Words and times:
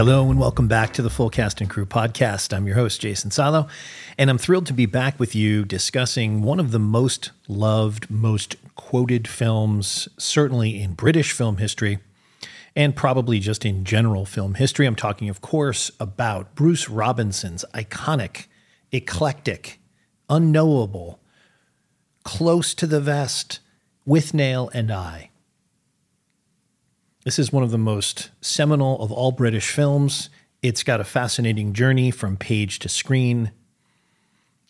Hello 0.00 0.30
and 0.30 0.40
welcome 0.40 0.66
back 0.66 0.94
to 0.94 1.02
the 1.02 1.10
Full 1.10 1.28
Cast 1.28 1.60
and 1.60 1.68
Crew 1.68 1.84
podcast. 1.84 2.56
I'm 2.56 2.66
your 2.66 2.76
host, 2.76 3.02
Jason 3.02 3.30
Salo, 3.30 3.68
and 4.16 4.30
I'm 4.30 4.38
thrilled 4.38 4.64
to 4.68 4.72
be 4.72 4.86
back 4.86 5.20
with 5.20 5.34
you 5.34 5.62
discussing 5.62 6.40
one 6.40 6.58
of 6.58 6.70
the 6.70 6.78
most 6.78 7.32
loved, 7.48 8.10
most 8.10 8.56
quoted 8.76 9.28
films, 9.28 10.08
certainly 10.16 10.80
in 10.80 10.94
British 10.94 11.32
film 11.32 11.58
history, 11.58 11.98
and 12.74 12.96
probably 12.96 13.40
just 13.40 13.66
in 13.66 13.84
general 13.84 14.24
film 14.24 14.54
history. 14.54 14.86
I'm 14.86 14.96
talking, 14.96 15.28
of 15.28 15.42
course, 15.42 15.90
about 16.00 16.54
Bruce 16.54 16.88
Robinson's 16.88 17.66
iconic, 17.74 18.46
eclectic, 18.92 19.80
unknowable, 20.30 21.20
close 22.24 22.72
to 22.72 22.86
the 22.86 23.02
vest, 23.02 23.60
Withnail 24.08 24.70
and 24.72 24.90
I. 24.90 25.29
This 27.24 27.38
is 27.38 27.52
one 27.52 27.62
of 27.62 27.70
the 27.70 27.76
most 27.76 28.30
seminal 28.40 28.98
of 29.02 29.12
all 29.12 29.30
British 29.30 29.70
films. 29.70 30.30
It's 30.62 30.82
got 30.82 31.00
a 31.00 31.04
fascinating 31.04 31.74
journey 31.74 32.10
from 32.10 32.38
page 32.38 32.78
to 32.78 32.88
screen. 32.88 33.52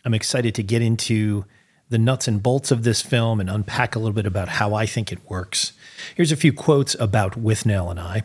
I'm 0.05 0.15
excited 0.15 0.57
to 0.57 0.65
get 0.65 0.83
into 0.83 1.45
the 1.91 1.99
nuts 1.99 2.27
and 2.27 2.43
bolts 2.43 2.73
of 2.73 2.83
this 2.83 3.03
film 3.03 3.39
and 3.39 3.49
unpack 3.49 3.95
a 3.95 4.01
little 4.01 4.15
bit 4.15 4.27
about 4.27 4.49
how 4.49 4.75
I 4.75 4.85
think 4.85 5.13
it 5.13 5.31
works. 5.31 5.75
Here's 6.17 6.33
a 6.33 6.37
few 6.37 6.53
quotes 6.53 6.97
about 6.99 7.41
Withnail 7.41 7.89
and 7.89 8.01
I. 8.01 8.25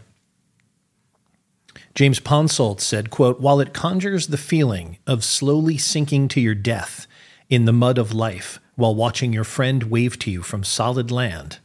James 1.94 2.20
Ponsoldt 2.20 2.82
said, 2.82 3.12
quote, 3.12 3.40
While 3.40 3.60
it 3.60 3.74
conjures 3.74 4.28
the 4.28 4.38
feeling 4.38 4.98
of 5.06 5.24
slowly 5.24 5.78
sinking 5.78 6.30
to 6.30 6.42
your 6.42 6.56
death 6.56 7.06
in 7.48 7.66
the 7.66 7.74
mud 7.74 8.00
of 8.00 8.12
life 8.12 8.60
while 8.76 8.96
watching 8.96 9.34
your 9.34 9.44
friend 9.44 9.84
wave 9.84 10.18
to 10.20 10.32
you 10.32 10.42
from 10.42 10.64
solid 10.64 11.12
land, 11.12 11.60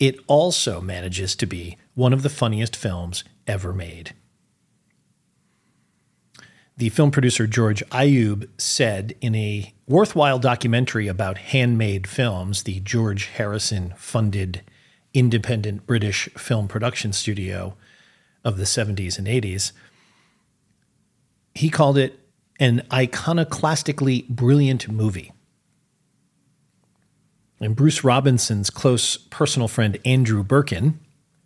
it 0.00 0.18
also 0.26 0.80
manages 0.80 1.36
to 1.36 1.46
be 1.46 1.78
one 1.94 2.12
of 2.12 2.22
the 2.22 2.28
funniest 2.28 2.76
films 2.76 3.24
ever 3.46 3.72
made. 3.72 4.14
The 6.76 6.88
film 6.88 7.12
producer 7.12 7.46
George 7.46 7.84
Ayub 7.90 8.48
said 8.58 9.14
in 9.20 9.34
a 9.36 9.72
worthwhile 9.86 10.40
documentary 10.40 11.06
about 11.06 11.38
handmade 11.38 12.08
films, 12.08 12.64
the 12.64 12.80
George 12.80 13.26
Harrison 13.26 13.94
funded 13.96 14.62
independent 15.12 15.86
British 15.86 16.28
film 16.36 16.66
production 16.66 17.12
studio 17.12 17.76
of 18.44 18.56
the 18.56 18.64
70s 18.64 19.18
and 19.18 19.28
80s, 19.28 19.70
he 21.54 21.70
called 21.70 21.96
it 21.96 22.18
an 22.58 22.82
iconoclastically 22.90 24.28
brilliant 24.28 24.88
movie. 24.88 25.32
And 27.60 27.76
Bruce 27.76 28.02
Robinson's 28.02 28.68
close 28.68 29.16
personal 29.16 29.68
friend 29.68 29.96
Andrew 30.04 30.42
Birkin 30.42 30.98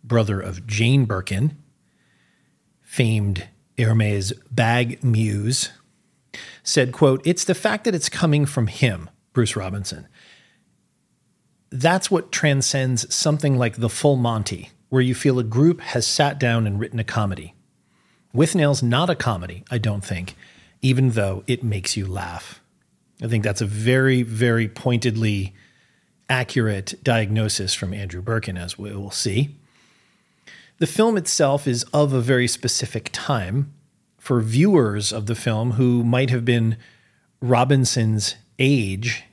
brother 0.09 0.41
of 0.41 0.67
Jane 0.67 1.05
Birkin, 1.05 1.55
famed 2.81 3.47
Hermes 3.77 4.33
bag 4.51 5.01
muse, 5.01 5.69
said, 6.63 6.91
quote, 6.91 7.25
It's 7.25 7.45
the 7.45 7.55
fact 7.55 7.85
that 7.85 7.95
it's 7.95 8.09
coming 8.09 8.45
from 8.45 8.67
him, 8.67 9.09
Bruce 9.31 9.55
Robinson. 9.55 10.07
That's 11.71 12.11
what 12.11 12.31
transcends 12.31 13.13
something 13.13 13.57
like 13.57 13.77
the 13.77 13.89
full 13.89 14.17
Monty, 14.17 14.71
where 14.89 15.01
you 15.01 15.15
feel 15.15 15.39
a 15.39 15.43
group 15.43 15.79
has 15.79 16.05
sat 16.05 16.39
down 16.39 16.67
and 16.67 16.79
written 16.79 16.99
a 16.99 17.03
comedy. 17.05 17.53
Withnail's 18.33 18.83
not 18.83 19.09
a 19.09 19.15
comedy, 19.15 19.63
I 19.71 19.77
don't 19.77 20.03
think, 20.03 20.35
even 20.81 21.11
though 21.11 21.43
it 21.47 21.63
makes 21.63 21.95
you 21.95 22.05
laugh. 22.05 22.59
I 23.21 23.27
think 23.27 23.43
that's 23.43 23.61
a 23.61 23.65
very, 23.65 24.23
very 24.23 24.67
pointedly 24.67 25.53
accurate 26.29 26.95
diagnosis 27.03 27.73
from 27.73 27.93
Andrew 27.93 28.21
Birkin, 28.21 28.57
as 28.57 28.77
we 28.77 28.91
will 28.93 29.11
see. 29.11 29.58
The 30.79 30.87
film 30.87 31.17
itself 31.17 31.67
is 31.67 31.83
of 31.93 32.13
a 32.13 32.21
very 32.21 32.47
specific 32.47 33.09
time. 33.11 33.73
For 34.17 34.39
viewers 34.39 35.11
of 35.11 35.25
the 35.25 35.35
film 35.35 35.71
who 35.71 36.05
might 36.05 36.29
have 36.29 36.45
been 36.45 36.77
Robinson's 37.41 38.35
age 38.57 39.23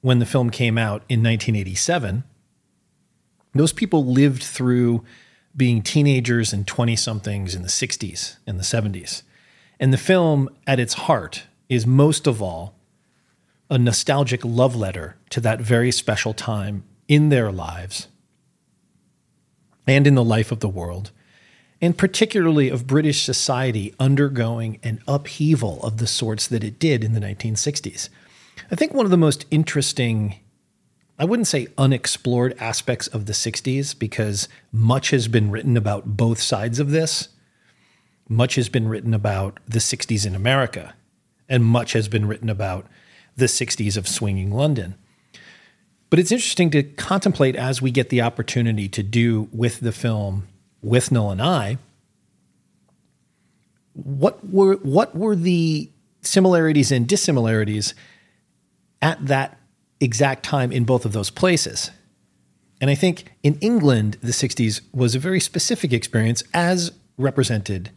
when 0.00 0.20
the 0.20 0.26
film 0.26 0.50
came 0.50 0.78
out 0.78 1.02
in 1.08 1.22
1987, 1.22 2.22
those 3.52 3.72
people 3.72 4.04
lived 4.04 4.44
through 4.44 5.04
being 5.56 5.82
teenagers 5.82 6.52
and 6.52 6.66
20 6.66 6.94
somethings 6.94 7.54
in 7.56 7.62
the 7.62 7.68
60s 7.68 8.36
and 8.46 8.58
the 8.58 8.64
70s. 8.64 9.22
And 9.80 9.92
the 9.92 9.98
film, 9.98 10.48
at 10.68 10.78
its 10.78 10.94
heart, 10.94 11.44
is 11.68 11.86
most 11.86 12.28
of 12.28 12.40
all 12.40 12.74
a 13.68 13.78
nostalgic 13.78 14.44
love 14.44 14.76
letter 14.76 15.16
to 15.30 15.40
that 15.40 15.60
very 15.60 15.90
special 15.90 16.32
time 16.32 16.84
in 17.08 17.30
their 17.30 17.50
lives 17.50 18.06
and 19.86 20.06
in 20.06 20.14
the 20.14 20.24
life 20.24 20.50
of 20.50 20.60
the 20.60 20.68
world, 20.68 21.10
and 21.80 21.96
particularly 21.96 22.68
of 22.68 22.86
British 22.86 23.22
society 23.22 23.94
undergoing 24.00 24.78
an 24.82 25.00
upheaval 25.06 25.82
of 25.82 25.98
the 25.98 26.06
sorts 26.06 26.46
that 26.48 26.64
it 26.64 26.78
did 26.78 27.04
in 27.04 27.12
the 27.12 27.20
1960s. 27.20 28.08
I 28.70 28.74
think 28.74 28.94
one 28.94 29.04
of 29.04 29.10
the 29.10 29.16
most 29.16 29.44
interesting, 29.50 30.36
I 31.18 31.24
wouldn't 31.24 31.48
say 31.48 31.68
unexplored 31.76 32.56
aspects 32.58 33.06
of 33.08 33.26
the 33.26 33.32
60s, 33.32 33.96
because 33.96 34.48
much 34.72 35.10
has 35.10 35.28
been 35.28 35.50
written 35.50 35.76
about 35.76 36.16
both 36.16 36.40
sides 36.40 36.80
of 36.80 36.90
this. 36.90 37.28
Much 38.28 38.56
has 38.56 38.68
been 38.68 38.88
written 38.88 39.14
about 39.14 39.60
the 39.68 39.78
60s 39.78 40.26
in 40.26 40.34
America, 40.34 40.94
and 41.48 41.64
much 41.64 41.92
has 41.92 42.08
been 42.08 42.26
written 42.26 42.48
about 42.48 42.86
the 43.36 43.44
60s 43.44 43.96
of 43.96 44.08
swinging 44.08 44.50
London. 44.50 44.96
But 46.08 46.18
it's 46.18 46.30
interesting 46.30 46.70
to 46.70 46.82
contemplate 46.82 47.56
as 47.56 47.82
we 47.82 47.90
get 47.90 48.10
the 48.10 48.22
opportunity 48.22 48.88
to 48.88 49.02
do 49.02 49.48
with 49.52 49.80
the 49.80 49.92
film 49.92 50.46
Withnail 50.84 51.32
and 51.32 51.42
I. 51.42 51.78
What 53.94 54.48
were 54.48 54.74
what 54.76 55.16
were 55.16 55.34
the 55.34 55.90
similarities 56.20 56.92
and 56.92 57.08
dissimilarities 57.08 57.94
at 59.02 59.26
that 59.26 59.58
exact 60.00 60.44
time 60.44 60.70
in 60.70 60.84
both 60.84 61.04
of 61.04 61.12
those 61.12 61.30
places? 61.30 61.90
And 62.80 62.90
I 62.90 62.94
think 62.94 63.32
in 63.42 63.58
England, 63.60 64.18
the 64.20 64.32
60s 64.32 64.82
was 64.92 65.14
a 65.14 65.18
very 65.18 65.40
specific 65.40 65.92
experience 65.92 66.42
as 66.52 66.92
represented 67.16 67.90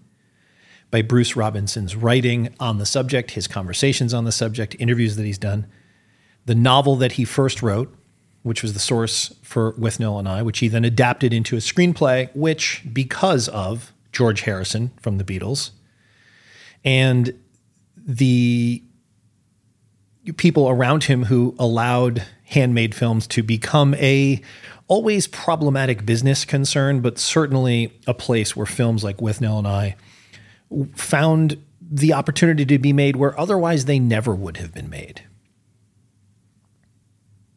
by 0.90 1.02
Bruce 1.02 1.36
Robinson's 1.36 1.96
writing 1.96 2.56
on 2.60 2.78
the 2.78 2.86
subject, 2.86 3.32
his 3.32 3.48
conversations 3.48 4.14
on 4.14 4.24
the 4.24 4.32
subject, 4.32 4.76
interviews 4.80 5.18
that 5.18 5.26
he's 5.26 5.38
done, 5.38 5.68
the 6.46 6.56
novel 6.56 6.96
that 6.96 7.14
he 7.14 7.26
first 7.26 7.62
wrote, 7.62 7.94
which 8.44 8.62
was 8.62 8.74
the 8.74 8.80
source 8.80 9.36
for 9.42 9.72
With 9.72 9.98
Withnail 9.98 10.20
and 10.20 10.28
I, 10.28 10.42
which 10.42 10.60
he 10.60 10.68
then 10.68 10.86
adapted 10.86 11.34
into 11.34 11.56
a 11.56 11.60
screenplay, 11.60 12.34
which, 12.36 12.84
because 12.92 13.48
of 13.50 13.92
George 14.12 14.42
Harrison 14.42 14.92
from 15.02 15.18
the 15.18 15.24
Beatles 15.24 15.72
and 16.84 17.38
the 17.98 18.84
people 20.38 20.70
around 20.70 21.06
him 21.06 21.26
who 21.26 21.56
allowed 21.60 22.24
handmade 22.46 22.96
films 22.96 23.28
to 23.28 23.44
become 23.44 23.94
a 23.96 24.42
always 24.88 25.28
problematic 25.28 26.06
business 26.06 26.46
concern, 26.46 27.02
but 27.02 27.20
certainly 27.20 27.94
a 28.08 28.14
place 28.14 28.56
where 28.56 28.66
films 28.66 29.04
like 29.04 29.22
With 29.22 29.40
Withnail 29.40 29.60
and 29.60 29.68
I 29.68 29.96
found 30.96 31.64
the 31.80 32.14
opportunity 32.14 32.66
to 32.66 32.80
be 32.80 32.94
made 32.94 33.16
where 33.16 33.40
otherwise 33.40 33.86
they 33.86 34.00
never 34.00 34.36
would 34.36 34.58
have 34.58 34.74
been 34.74 34.90
made. 34.90 35.24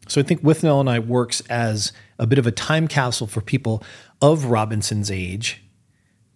So 0.09 0.21
I 0.21 0.25
think 0.25 0.43
Withnail 0.43 0.81
and 0.81 0.91
I 0.91 0.99
works 0.99 1.43
as 1.49 1.93
a 2.19 2.27
bit 2.27 2.39
of 2.39 2.47
a 2.47 2.51
time 2.51 2.89
capsule 2.89 3.27
for 3.27 3.41
people 3.41 3.83
of 4.21 4.47
Robinson's 4.47 5.11
age, 5.11 5.63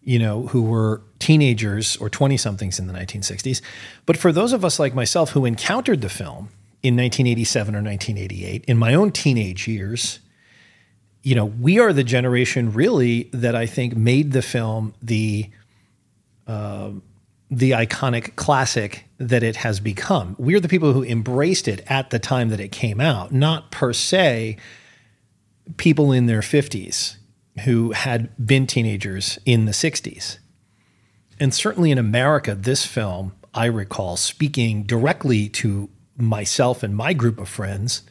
you 0.02 0.18
know, 0.18 0.46
who 0.48 0.62
were 0.62 1.02
teenagers 1.18 1.96
or 1.96 2.08
20 2.08 2.36
somethings 2.36 2.78
in 2.78 2.86
the 2.86 2.92
1960s. 2.92 3.60
But 4.04 4.16
for 4.16 4.32
those 4.32 4.52
of 4.52 4.64
us 4.64 4.78
like 4.78 4.94
myself 4.94 5.30
who 5.30 5.44
encountered 5.44 6.00
the 6.00 6.08
film 6.08 6.50
in 6.82 6.96
1987 6.96 7.74
or 7.74 7.82
1988, 7.82 8.64
in 8.66 8.78
my 8.78 8.94
own 8.94 9.10
teenage 9.10 9.66
years, 9.66 10.20
you 11.22 11.34
know, 11.34 11.44
we 11.44 11.80
are 11.80 11.92
the 11.92 12.04
generation 12.04 12.72
really 12.72 13.28
that 13.32 13.56
I 13.56 13.66
think 13.66 13.96
made 13.96 14.30
the 14.30 14.42
film 14.42 14.94
the 15.02 15.50
uh, 16.46 16.90
the 17.50 17.72
iconic 17.72 18.34
classic 18.36 19.04
that 19.18 19.42
it 19.42 19.56
has 19.56 19.80
become. 19.80 20.34
We're 20.38 20.60
the 20.60 20.68
people 20.68 20.92
who 20.92 21.04
embraced 21.04 21.68
it 21.68 21.84
at 21.86 22.10
the 22.10 22.18
time 22.18 22.48
that 22.48 22.60
it 22.60 22.72
came 22.72 23.00
out, 23.00 23.32
not 23.32 23.70
per 23.70 23.92
se 23.92 24.56
people 25.76 26.12
in 26.12 26.26
their 26.26 26.40
50s 26.40 27.16
who 27.64 27.92
had 27.92 28.30
been 28.44 28.66
teenagers 28.66 29.38
in 29.44 29.64
the 29.64 29.72
60s. 29.72 30.38
And 31.38 31.54
certainly 31.54 31.90
in 31.90 31.98
America, 31.98 32.54
this 32.54 32.84
film, 32.84 33.32
I 33.54 33.66
recall 33.66 34.16
speaking 34.16 34.82
directly 34.84 35.48
to 35.50 35.88
myself 36.16 36.82
and 36.82 36.94
my 36.94 37.12
group 37.12 37.38
of 37.38 37.48
friends, 37.48 38.02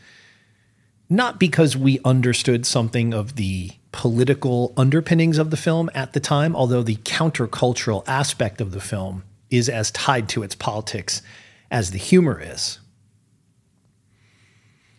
not 1.09 1.39
because 1.39 1.77
we 1.77 1.99
understood 2.03 2.65
something 2.65 3.13
of 3.13 3.35
the 3.35 3.71
political 3.95 4.73
underpinnings 4.75 5.37
of 5.37 5.51
the 5.51 5.57
film 5.57 5.89
at 5.95 6.11
the 6.11 6.19
time, 6.19 6.53
although 6.53 6.83
the 6.83 6.97
countercultural 6.97 8.03
aspect 8.05 8.59
of 8.59 8.71
the 8.71 8.81
film 8.81 9.23
is 9.49 9.69
as 9.69 9.89
tied 9.91 10.27
to 10.27 10.43
its 10.43 10.53
politics 10.53 11.21
as 11.71 11.91
the 11.91 11.97
humor 11.97 12.41
is. 12.43 12.79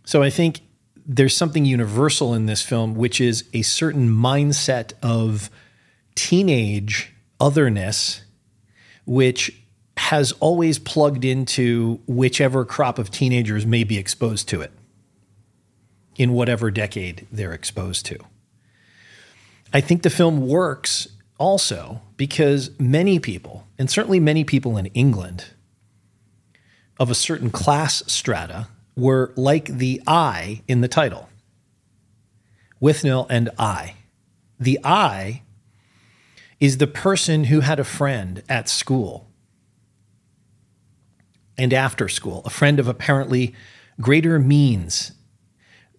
So 0.06 0.22
I 0.22 0.30
think 0.30 0.60
there's 1.04 1.36
something 1.36 1.66
universal 1.66 2.32
in 2.32 2.46
this 2.46 2.62
film, 2.62 2.94
which 2.94 3.20
is 3.20 3.44
a 3.52 3.60
certain 3.60 4.08
mindset 4.08 4.94
of 5.02 5.50
teenage 6.14 7.12
otherness 7.38 8.22
which 9.04 9.62
has 9.98 10.32
always 10.40 10.78
plugged 10.78 11.22
into 11.22 12.00
whichever 12.06 12.64
crop 12.64 12.98
of 12.98 13.10
teenagers 13.10 13.66
may 13.66 13.84
be 13.84 13.98
exposed 13.98 14.48
to 14.48 14.62
it 14.62 14.72
in 16.16 16.32
whatever 16.32 16.70
decade 16.70 17.26
they're 17.30 17.52
exposed 17.52 18.06
to. 18.06 18.16
I 19.76 19.82
think 19.82 20.00
the 20.00 20.08
film 20.08 20.48
works 20.48 21.06
also 21.36 22.00
because 22.16 22.70
many 22.80 23.18
people, 23.18 23.66
and 23.78 23.90
certainly 23.90 24.18
many 24.18 24.42
people 24.42 24.78
in 24.78 24.86
England 24.86 25.48
of 26.98 27.10
a 27.10 27.14
certain 27.14 27.50
class 27.50 28.02
strata, 28.06 28.68
were 28.96 29.34
like 29.36 29.66
the 29.66 30.00
I 30.06 30.62
in 30.66 30.80
the 30.80 30.88
title 30.88 31.28
Withnail 32.80 33.26
and 33.28 33.50
I. 33.58 33.96
The 34.58 34.80
I 34.82 35.42
is 36.58 36.78
the 36.78 36.86
person 36.86 37.44
who 37.44 37.60
had 37.60 37.78
a 37.78 37.84
friend 37.84 38.42
at 38.48 38.70
school 38.70 39.28
and 41.58 41.74
after 41.74 42.08
school, 42.08 42.40
a 42.46 42.50
friend 42.50 42.80
of 42.80 42.88
apparently 42.88 43.54
greater 44.00 44.38
means, 44.38 45.12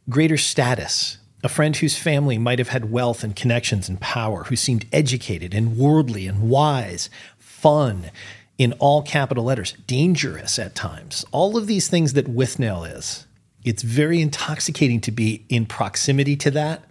greater 0.09 0.38
status, 0.38 1.19
a 1.44 1.50
friend 1.50 1.75
whose 1.75 1.98
family 1.98 2.38
might 2.38 2.60
have 2.60 2.69
had 2.69 2.92
wealth 2.92 3.24
and 3.24 3.36
connections 3.36 3.88
and 3.88 4.00
power, 4.01 4.45
who 4.45 4.56
seemed 4.56 4.86
educated 4.92 5.54
and 5.54 5.78
worldly 5.78 6.28
and 6.28 6.50
wise, 6.50 7.10
fun 7.38 8.10
in 8.57 8.74
all 8.74 9.04
capital 9.04 9.44
letters, 9.44 9.74
dangerous 9.86 10.57
at 10.57 10.74
times. 10.74 11.25
All 11.31 11.57
of 11.57 11.68
these 11.68 11.88
things 11.88 12.13
that 12.13 12.34
Withnail 12.34 12.95
is. 12.98 13.25
It's 13.63 13.84
very 13.84 14.22
intoxicating 14.22 15.01
to 15.01 15.12
be 15.12 15.45
in 15.50 15.66
proximity 15.66 16.36
to 16.38 16.51
that 16.51 16.84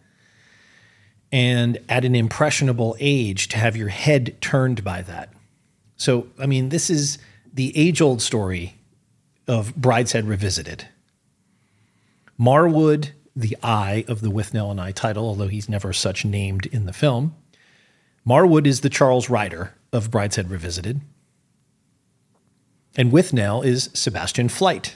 and 1.32 1.78
at 1.88 2.04
an 2.04 2.14
impressionable 2.14 2.96
age 3.00 3.48
to 3.48 3.56
have 3.56 3.76
your 3.76 3.88
head 3.88 4.36
turned 4.40 4.84
by 4.84 5.02
that. 5.02 5.32
So, 5.96 6.28
I 6.38 6.46
mean, 6.46 6.68
this 6.68 6.90
is 6.90 7.18
the 7.52 7.76
age 7.76 8.00
old 8.00 8.22
story 8.22 8.76
of 9.48 9.74
Brideshead 9.74 10.28
Revisited. 10.28 10.86
Marwood, 12.38 13.10
the 13.36 13.56
I 13.62 14.04
of 14.08 14.22
the 14.22 14.30
Withnail 14.30 14.70
and 14.70 14.80
I 14.80 14.90
title, 14.92 15.26
although 15.26 15.48
he's 15.48 15.68
never 15.68 15.92
such 15.92 16.24
named 16.24 16.66
in 16.66 16.86
the 16.86 16.92
film. 16.92 17.36
Marwood 18.26 18.66
is 18.66 18.80
the 18.80 18.88
Charles 18.88 19.28
Ryder 19.28 19.74
of 19.92 20.10
Brideshead 20.10 20.50
Revisited. 20.50 21.02
And 22.96 23.12
Withnail 23.12 23.64
is 23.64 23.90
Sebastian 23.92 24.48
Flyte. 24.48 24.94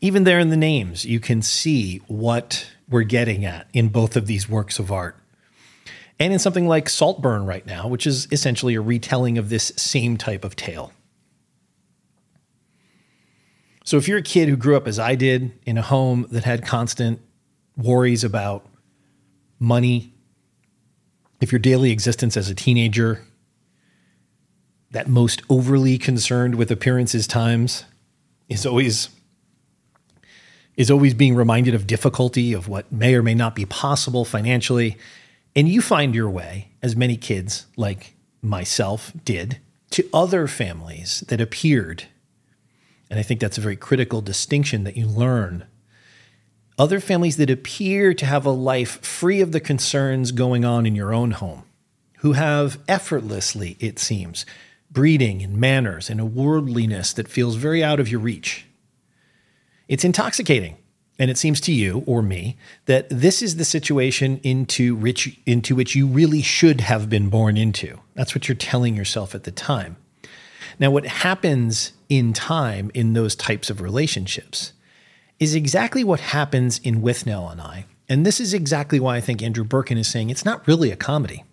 Even 0.00 0.24
there 0.24 0.40
in 0.40 0.50
the 0.50 0.56
names, 0.56 1.04
you 1.04 1.20
can 1.20 1.40
see 1.40 1.98
what 2.08 2.68
we're 2.88 3.04
getting 3.04 3.44
at 3.44 3.68
in 3.72 3.88
both 3.88 4.16
of 4.16 4.26
these 4.26 4.48
works 4.48 4.80
of 4.80 4.90
art. 4.90 5.16
And 6.18 6.32
in 6.32 6.40
something 6.40 6.66
like 6.66 6.88
Saltburn 6.88 7.46
right 7.46 7.64
now, 7.64 7.86
which 7.86 8.06
is 8.06 8.26
essentially 8.32 8.74
a 8.74 8.80
retelling 8.80 9.38
of 9.38 9.48
this 9.48 9.72
same 9.76 10.16
type 10.16 10.44
of 10.44 10.56
tale. 10.56 10.92
So 13.84 13.96
if 13.96 14.06
you're 14.06 14.18
a 14.18 14.22
kid 14.22 14.48
who 14.48 14.56
grew 14.56 14.76
up 14.76 14.86
as 14.86 14.98
I 14.98 15.14
did 15.14 15.52
in 15.66 15.76
a 15.76 15.82
home 15.82 16.26
that 16.30 16.44
had 16.44 16.64
constant 16.64 17.20
worries 17.76 18.22
about 18.22 18.66
money, 19.58 20.12
if 21.40 21.50
your 21.50 21.58
daily 21.58 21.90
existence 21.90 22.36
as 22.36 22.48
a 22.48 22.54
teenager, 22.54 23.22
that 24.92 25.08
most 25.08 25.42
overly 25.48 25.98
concerned 25.98 26.54
with 26.54 26.70
appearances 26.70 27.26
times, 27.26 27.84
is 28.48 28.66
always 28.66 29.08
is 30.76 30.90
always 30.90 31.12
being 31.12 31.34
reminded 31.34 31.74
of 31.74 31.86
difficulty 31.86 32.52
of 32.52 32.66
what 32.66 32.90
may 32.90 33.14
or 33.14 33.22
may 33.22 33.34
not 33.34 33.54
be 33.54 33.66
possible 33.66 34.24
financially. 34.24 34.96
And 35.54 35.68
you 35.68 35.82
find 35.82 36.14
your 36.14 36.30
way, 36.30 36.70
as 36.82 36.96
many 36.96 37.16
kids 37.16 37.66
like 37.76 38.14
myself 38.40 39.12
did, 39.24 39.58
to 39.90 40.08
other 40.14 40.46
families 40.46 41.24
that 41.28 41.42
appeared. 41.42 42.04
And 43.12 43.20
I 43.20 43.22
think 43.22 43.40
that's 43.40 43.58
a 43.58 43.60
very 43.60 43.76
critical 43.76 44.22
distinction 44.22 44.84
that 44.84 44.96
you 44.96 45.06
learn. 45.06 45.66
Other 46.78 46.98
families 46.98 47.36
that 47.36 47.50
appear 47.50 48.14
to 48.14 48.24
have 48.24 48.46
a 48.46 48.50
life 48.50 49.04
free 49.04 49.42
of 49.42 49.52
the 49.52 49.60
concerns 49.60 50.32
going 50.32 50.64
on 50.64 50.86
in 50.86 50.96
your 50.96 51.12
own 51.12 51.32
home, 51.32 51.64
who 52.20 52.32
have 52.32 52.78
effortlessly, 52.88 53.76
it 53.80 53.98
seems, 53.98 54.46
breeding 54.90 55.42
and 55.42 55.58
manners 55.58 56.08
and 56.08 56.20
a 56.20 56.24
worldliness 56.24 57.12
that 57.12 57.28
feels 57.28 57.56
very 57.56 57.84
out 57.84 58.00
of 58.00 58.08
your 58.08 58.18
reach. 58.18 58.64
It's 59.88 60.06
intoxicating. 60.06 60.78
And 61.18 61.30
it 61.30 61.36
seems 61.36 61.60
to 61.60 61.72
you 61.72 62.04
or 62.06 62.22
me 62.22 62.56
that 62.86 63.08
this 63.10 63.42
is 63.42 63.56
the 63.56 63.66
situation 63.66 64.40
into 64.42 64.94
which, 64.94 65.38
into 65.44 65.74
which 65.74 65.94
you 65.94 66.06
really 66.06 66.40
should 66.40 66.80
have 66.80 67.10
been 67.10 67.28
born 67.28 67.58
into. 67.58 68.00
That's 68.14 68.34
what 68.34 68.48
you're 68.48 68.56
telling 68.56 68.96
yourself 68.96 69.34
at 69.34 69.44
the 69.44 69.50
time. 69.50 69.98
Now, 70.78 70.90
what 70.90 71.06
happens 71.06 71.92
in 72.08 72.32
time 72.32 72.90
in 72.94 73.12
those 73.12 73.34
types 73.34 73.70
of 73.70 73.80
relationships 73.80 74.72
is 75.38 75.54
exactly 75.54 76.04
what 76.04 76.20
happens 76.20 76.78
in 76.78 77.02
Withnail 77.02 77.50
and 77.50 77.60
I. 77.60 77.86
And 78.08 78.24
this 78.24 78.38
is 78.40 78.54
exactly 78.54 79.00
why 79.00 79.16
I 79.16 79.20
think 79.20 79.42
Andrew 79.42 79.64
Birkin 79.64 79.98
is 79.98 80.06
saying 80.06 80.30
it's 80.30 80.44
not 80.44 80.66
really 80.68 80.90
a 80.90 80.96
comedy. 80.96 81.44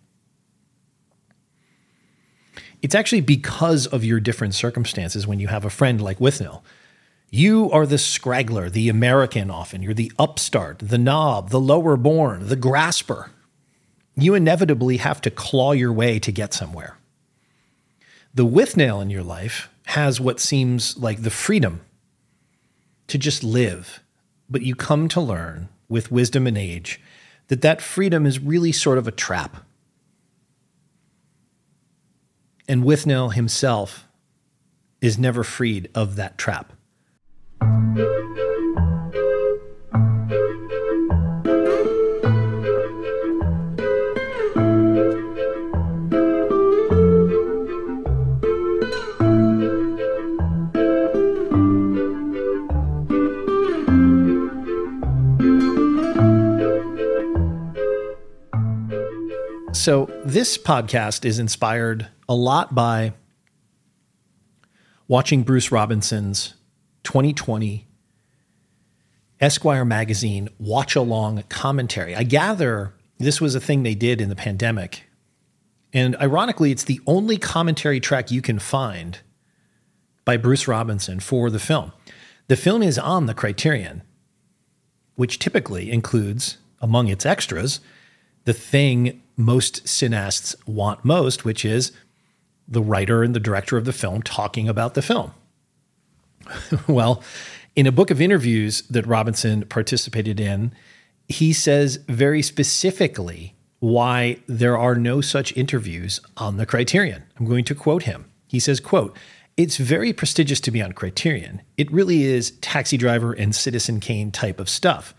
It's 2.81 2.95
actually 2.95 3.21
because 3.21 3.87
of 3.87 4.05
your 4.05 4.19
different 4.19 4.55
circumstances 4.55 5.25
when 5.25 5.39
you 5.39 5.47
have 5.47 5.65
a 5.65 5.69
friend 5.69 6.01
like 6.01 6.19
Withnail. 6.19 6.61
you 7.31 7.69
are 7.71 7.85
the 7.85 7.97
scraggler, 7.97 8.69
the 8.69 8.89
American 8.89 9.51
often. 9.51 9.81
You're 9.83 9.93
the 9.93 10.11
upstart, 10.17 10.79
the 10.79 10.97
knob, 10.97 11.49
the 11.49 11.59
lower 11.59 11.95
born, 11.95 12.47
the 12.47 12.55
grasper. 12.55 13.31
You 14.15 14.35
inevitably 14.35 14.97
have 14.97 15.21
to 15.21 15.31
claw 15.31 15.71
your 15.71 15.93
way 15.93 16.19
to 16.19 16.31
get 16.31 16.53
somewhere. 16.53 16.98
The 18.39 18.45
Withnail 18.45 19.01
in 19.01 19.09
your 19.09 19.21
life 19.21 19.67
has 19.87 20.21
what 20.21 20.39
seems 20.39 20.95
like 20.95 21.23
the 21.23 21.29
freedom 21.29 21.81
to 23.07 23.17
just 23.17 23.43
live, 23.43 23.99
but 24.49 24.61
you 24.61 24.75
come 24.75 25.09
to 25.09 25.19
learn 25.19 25.67
with 25.89 26.09
wisdom 26.09 26.47
and 26.47 26.57
age 26.57 27.01
that 27.49 27.61
that 27.63 27.81
freedom 27.81 28.25
is 28.25 28.39
really 28.39 28.71
sort 28.71 28.97
of 28.97 29.09
a 29.09 29.11
trap. 29.11 29.65
And 32.65 32.85
Withnail 32.85 33.33
himself 33.33 34.07
is 35.01 35.19
never 35.19 35.43
freed 35.43 35.89
of 35.93 36.15
that 36.15 36.37
trap. 36.37 36.71
So, 59.79 60.09
this 60.25 60.57
podcast 60.57 61.23
is 61.23 61.39
inspired 61.39 62.09
a 62.27 62.35
lot 62.35 62.75
by 62.75 63.13
watching 65.07 65.43
Bruce 65.43 65.71
Robinson's 65.71 66.53
2020 67.05 67.87
Esquire 69.39 69.85
magazine 69.85 70.49
watch 70.59 70.97
along 70.97 71.43
commentary. 71.47 72.13
I 72.13 72.23
gather 72.23 72.93
this 73.19 73.39
was 73.39 73.55
a 73.55 73.61
thing 73.61 73.83
they 73.83 73.95
did 73.95 74.19
in 74.19 74.27
the 74.27 74.35
pandemic. 74.35 75.03
And 75.93 76.17
ironically, 76.17 76.71
it's 76.71 76.83
the 76.83 76.99
only 77.07 77.37
commentary 77.37 78.01
track 78.01 78.31
you 78.31 78.41
can 78.41 78.59
find 78.59 79.19
by 80.25 80.35
Bruce 80.35 80.67
Robinson 80.67 81.21
for 81.21 81.49
the 81.49 81.57
film. 81.57 81.93
The 82.49 82.57
film 82.57 82.83
is 82.83 82.99
on 82.99 83.27
the 83.27 83.33
Criterion, 83.33 84.01
which 85.15 85.39
typically 85.39 85.89
includes, 85.89 86.57
among 86.81 87.07
its 87.07 87.25
extras, 87.25 87.79
the 88.43 88.53
thing 88.53 89.21
most 89.39 89.85
cineasts 89.85 90.53
want 90.67 91.05
most, 91.05 91.45
which 91.45 91.63
is 91.63 91.93
the 92.67 92.81
writer 92.81 93.23
and 93.23 93.33
the 93.33 93.39
director 93.39 93.77
of 93.77 93.85
the 93.85 93.93
film 93.93 94.21
talking 94.21 94.67
about 94.67 94.93
the 94.93 95.01
film. 95.01 95.31
well, 96.87 97.23
in 97.75 97.87
a 97.87 97.91
book 97.91 98.11
of 98.11 98.21
interviews 98.21 98.81
that 98.89 99.07
Robinson 99.07 99.65
participated 99.65 100.39
in, 100.39 100.73
he 101.29 101.53
says 101.53 101.97
very 102.07 102.41
specifically 102.41 103.55
why 103.79 104.37
there 104.47 104.77
are 104.77 104.95
no 104.95 105.21
such 105.21 105.55
interviews 105.55 106.19
on 106.35 106.57
the 106.57 106.65
Criterion. 106.65 107.23
I'm 107.39 107.45
going 107.45 107.65
to 107.65 107.75
quote 107.75 108.03
him. 108.03 108.25
He 108.47 108.59
says, 108.59 108.81
quote, 108.81 109.15
it's 109.55 109.77
very 109.77 110.11
prestigious 110.11 110.59
to 110.61 110.71
be 110.71 110.81
on 110.81 110.91
Criterion. 110.91 111.61
It 111.77 111.91
really 111.91 112.23
is 112.23 112.51
taxi 112.59 112.97
driver 112.97 113.31
and 113.31 113.55
Citizen 113.55 113.99
Kane 113.99 114.31
type 114.31 114.59
of 114.59 114.69
stuff. 114.69 115.13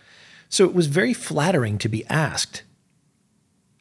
So 0.50 0.64
it 0.64 0.74
was 0.74 0.88
very 0.88 1.14
flattering 1.14 1.78
to 1.78 1.88
be 1.88 2.06
asked. 2.06 2.64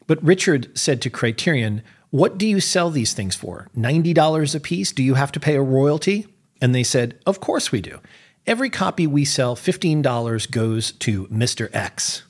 But 0.10 0.24
Richard 0.24 0.76
said 0.76 1.04
to 1.04 1.12
Criterion, 1.12 1.84
What 2.10 2.40
do 2.40 2.48
you 2.48 2.60
sell 2.60 2.90
these 2.90 3.14
things 3.14 3.36
for? 3.36 3.68
$90 3.78 4.56
a 4.56 4.60
piece? 4.60 4.92
Do 4.92 5.04
you 5.04 5.14
have 5.14 5.32
to 5.34 5.40
pay 5.40 5.56
a 5.56 5.62
royalty? 5.62 6.26
And 6.60 6.74
they 6.74 6.82
said, 6.82 7.20
Of 7.28 7.40
course 7.40 7.72
we 7.72 7.80
do. 7.80 8.00
Every 8.48 8.72
copy 8.72 9.06
we 9.06 9.24
sell, 9.24 9.56
$15 9.56 10.50
goes 10.50 10.94
to 10.94 11.28
Mr. 11.28 11.70
X. 11.74 12.24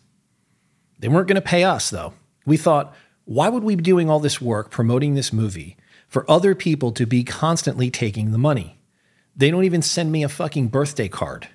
They 1.00 1.08
weren't 1.08 1.30
going 1.30 1.36
to 1.36 1.42
pay 1.42 1.64
us, 1.64 1.90
though. 1.90 2.12
We 2.46 2.58
thought, 2.58 2.94
why 3.24 3.48
would 3.48 3.64
we 3.64 3.76
be 3.76 3.84
doing 3.84 4.10
all 4.10 4.20
this 4.20 4.42
work 4.42 4.72
promoting 4.72 5.14
this 5.14 5.32
movie 5.32 5.78
for 6.10 6.30
other 6.30 6.56
people 6.56 6.92
to 6.92 7.06
be 7.06 7.24
constantly 7.24 7.90
taking 7.90 8.32
the 8.32 8.38
money. 8.38 8.78
They 9.38 9.50
don't 9.50 9.64
even 9.64 9.84
send 9.84 10.12
me 10.12 10.24
a 10.24 10.28
fucking 10.28 10.68
birthday 10.68 11.08
card. 11.08 11.48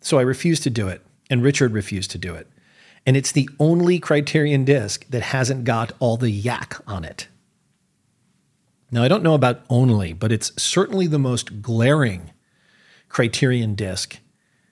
So 0.00 0.20
I 0.20 0.22
refused 0.22 0.62
to 0.64 0.70
do 0.70 0.86
it. 0.86 1.02
And 1.28 1.42
Richard 1.42 1.72
refused 1.72 2.12
to 2.12 2.18
do 2.18 2.34
it. 2.34 2.46
And 3.06 3.16
it's 3.16 3.32
the 3.32 3.48
only 3.60 3.98
Criterion 3.98 4.64
disc 4.64 5.04
that 5.10 5.22
hasn't 5.22 5.64
got 5.64 5.92
all 5.98 6.16
the 6.16 6.30
yak 6.30 6.76
on 6.86 7.04
it. 7.04 7.28
Now, 8.90 9.02
I 9.02 9.08
don't 9.08 9.22
know 9.22 9.34
about 9.34 9.62
only, 9.68 10.12
but 10.12 10.32
it's 10.32 10.52
certainly 10.60 11.06
the 11.06 11.18
most 11.18 11.60
glaring 11.60 12.30
Criterion 13.08 13.74
disc 13.74 14.18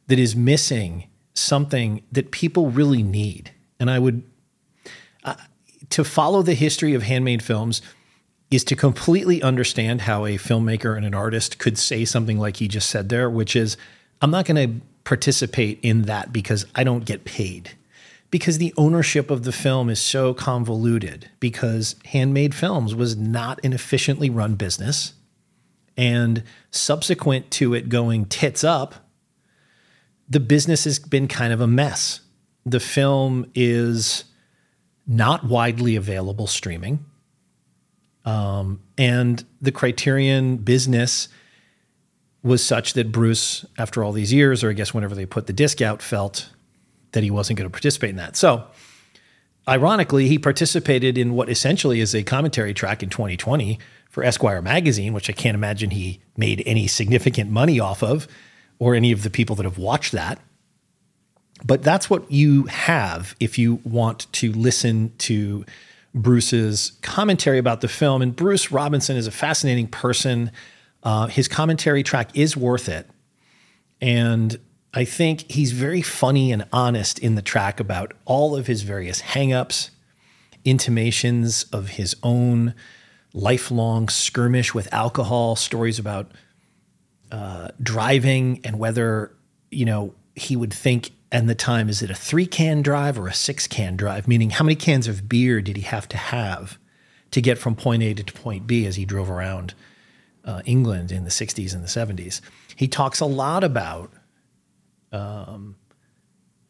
that 0.06 0.18
is 0.18 0.36
missing 0.36 1.08
something 1.34 2.02
that 2.12 2.30
people 2.30 2.70
really 2.70 3.02
need. 3.02 3.50
And 3.80 3.90
I 3.90 3.98
would, 3.98 4.22
uh, 5.24 5.34
to 5.90 6.04
follow 6.04 6.42
the 6.42 6.54
history 6.54 6.94
of 6.94 7.02
handmade 7.02 7.42
films 7.42 7.82
is 8.50 8.64
to 8.64 8.76
completely 8.76 9.42
understand 9.42 10.02
how 10.02 10.24
a 10.24 10.36
filmmaker 10.36 10.96
and 10.96 11.06
an 11.06 11.14
artist 11.14 11.58
could 11.58 11.78
say 11.78 12.04
something 12.04 12.38
like 12.38 12.58
he 12.58 12.68
just 12.68 12.88
said 12.88 13.08
there, 13.08 13.28
which 13.30 13.56
is, 13.56 13.76
I'm 14.20 14.30
not 14.30 14.44
going 14.44 14.80
to 14.80 14.86
participate 15.04 15.80
in 15.82 16.02
that 16.02 16.32
because 16.32 16.66
I 16.74 16.84
don't 16.84 17.04
get 17.04 17.24
paid. 17.24 17.70
Because 18.32 18.58
the 18.58 18.74
ownership 18.76 19.30
of 19.30 19.44
the 19.44 19.52
film 19.52 19.88
is 19.88 20.00
so 20.00 20.34
convoluted, 20.34 21.28
because 21.38 21.94
handmade 22.06 22.54
films 22.54 22.94
was 22.94 23.14
not 23.14 23.60
an 23.62 23.72
efficiently 23.72 24.30
run 24.30 24.56
business. 24.56 25.12
And 25.96 26.42
subsequent 26.70 27.50
to 27.52 27.74
it 27.74 27.90
going 27.90 28.24
tits 28.24 28.64
up, 28.64 28.94
the 30.28 30.40
business 30.40 30.84
has 30.84 30.98
been 30.98 31.28
kind 31.28 31.52
of 31.52 31.60
a 31.60 31.66
mess. 31.66 32.22
The 32.64 32.80
film 32.80 33.50
is 33.54 34.24
not 35.06 35.44
widely 35.44 35.94
available 35.94 36.46
streaming. 36.46 37.04
Um, 38.24 38.80
and 38.96 39.44
the 39.60 39.72
Criterion 39.72 40.56
business 40.56 41.28
was 42.42 42.64
such 42.64 42.94
that 42.94 43.12
Bruce, 43.12 43.66
after 43.76 44.02
all 44.02 44.12
these 44.12 44.32
years, 44.32 44.64
or 44.64 44.70
I 44.70 44.72
guess 44.72 44.94
whenever 44.94 45.14
they 45.14 45.26
put 45.26 45.46
the 45.46 45.52
disc 45.52 45.82
out, 45.82 46.00
felt 46.00 46.48
that 47.12 47.22
he 47.22 47.30
wasn't 47.30 47.58
going 47.58 47.68
to 47.68 47.72
participate 47.72 48.10
in 48.10 48.16
that. 48.16 48.36
So, 48.36 48.66
ironically, 49.68 50.28
he 50.28 50.38
participated 50.38 51.16
in 51.16 51.34
what 51.34 51.48
essentially 51.48 52.00
is 52.00 52.14
a 52.14 52.22
commentary 52.22 52.74
track 52.74 53.02
in 53.02 53.10
2020 53.10 53.78
for 54.10 54.24
Esquire 54.24 54.60
magazine, 54.60 55.12
which 55.12 55.30
I 55.30 55.32
can't 55.32 55.54
imagine 55.54 55.90
he 55.90 56.20
made 56.36 56.62
any 56.66 56.86
significant 56.86 57.50
money 57.50 57.80
off 57.80 58.02
of, 58.02 58.28
or 58.78 58.94
any 58.94 59.12
of 59.12 59.22
the 59.22 59.30
people 59.30 59.56
that 59.56 59.64
have 59.64 59.78
watched 59.78 60.12
that. 60.12 60.38
But 61.64 61.82
that's 61.82 62.10
what 62.10 62.30
you 62.30 62.64
have 62.64 63.36
if 63.38 63.58
you 63.58 63.80
want 63.84 64.30
to 64.32 64.52
listen 64.52 65.12
to 65.18 65.64
Bruce's 66.14 66.92
commentary 67.02 67.58
about 67.58 67.80
the 67.80 67.88
film. 67.88 68.20
And 68.22 68.34
Bruce 68.34 68.70
Robinson 68.70 69.16
is 69.16 69.26
a 69.26 69.30
fascinating 69.30 69.86
person. 69.86 70.50
Uh, 71.02 71.26
his 71.28 71.48
commentary 71.48 72.02
track 72.02 72.30
is 72.34 72.56
worth 72.56 72.88
it. 72.88 73.08
And 74.00 74.58
I 74.94 75.04
think 75.04 75.50
he's 75.50 75.72
very 75.72 76.02
funny 76.02 76.52
and 76.52 76.66
honest 76.72 77.18
in 77.18 77.34
the 77.34 77.42
track 77.42 77.80
about 77.80 78.12
all 78.24 78.54
of 78.54 78.66
his 78.66 78.82
various 78.82 79.22
hangups, 79.22 79.90
intimations 80.64 81.64
of 81.72 81.90
his 81.90 82.14
own 82.22 82.74
lifelong 83.32 84.08
skirmish 84.08 84.74
with 84.74 84.92
alcohol, 84.92 85.56
stories 85.56 85.98
about 85.98 86.30
uh, 87.30 87.68
driving 87.82 88.60
and 88.64 88.78
whether, 88.78 89.32
you 89.70 89.86
know, 89.86 90.14
he 90.34 90.56
would 90.56 90.72
think 90.72 91.10
and 91.30 91.48
the 91.48 91.54
time 91.54 91.88
is 91.88 92.02
it 92.02 92.10
a 92.10 92.14
three 92.14 92.46
can 92.46 92.82
drive 92.82 93.18
or 93.18 93.26
a 93.26 93.32
six 93.32 93.66
can 93.66 93.96
drive? 93.96 94.28
Meaning, 94.28 94.50
how 94.50 94.64
many 94.64 94.76
cans 94.76 95.08
of 95.08 95.30
beer 95.30 95.62
did 95.62 95.76
he 95.76 95.82
have 95.82 96.06
to 96.08 96.18
have 96.18 96.78
to 97.30 97.40
get 97.40 97.56
from 97.56 97.74
point 97.74 98.02
A 98.02 98.12
to 98.12 98.32
point 98.34 98.66
B 98.66 98.86
as 98.86 98.96
he 98.96 99.06
drove 99.06 99.30
around 99.30 99.72
uh, 100.44 100.60
England 100.66 101.10
in 101.10 101.24
the 101.24 101.30
60s 101.30 101.74
and 101.74 101.82
the 101.82 101.88
70s? 101.88 102.42
He 102.76 102.86
talks 102.86 103.18
a 103.18 103.24
lot 103.24 103.64
about 103.64 104.12
um, 105.12 105.76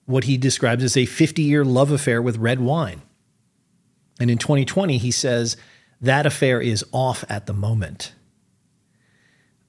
what 0.05 0.25
he 0.25 0.37
describes 0.37 0.83
as 0.85 0.97
a 0.97 1.07
50 1.07 1.43
year 1.43 1.65
love 1.65 1.91
affair 1.91 2.21
with 2.21 2.37
red 2.37 2.61
wine. 2.61 3.03
And 4.21 4.31
in 4.31 4.39
2020, 4.39 4.99
he 4.99 5.11
says 5.11 5.57
that 6.01 6.27
affair 6.27 6.61
is 6.61 6.85
off 6.93 7.25
at 7.29 7.47
the 7.47 7.53
moment. 7.53 8.15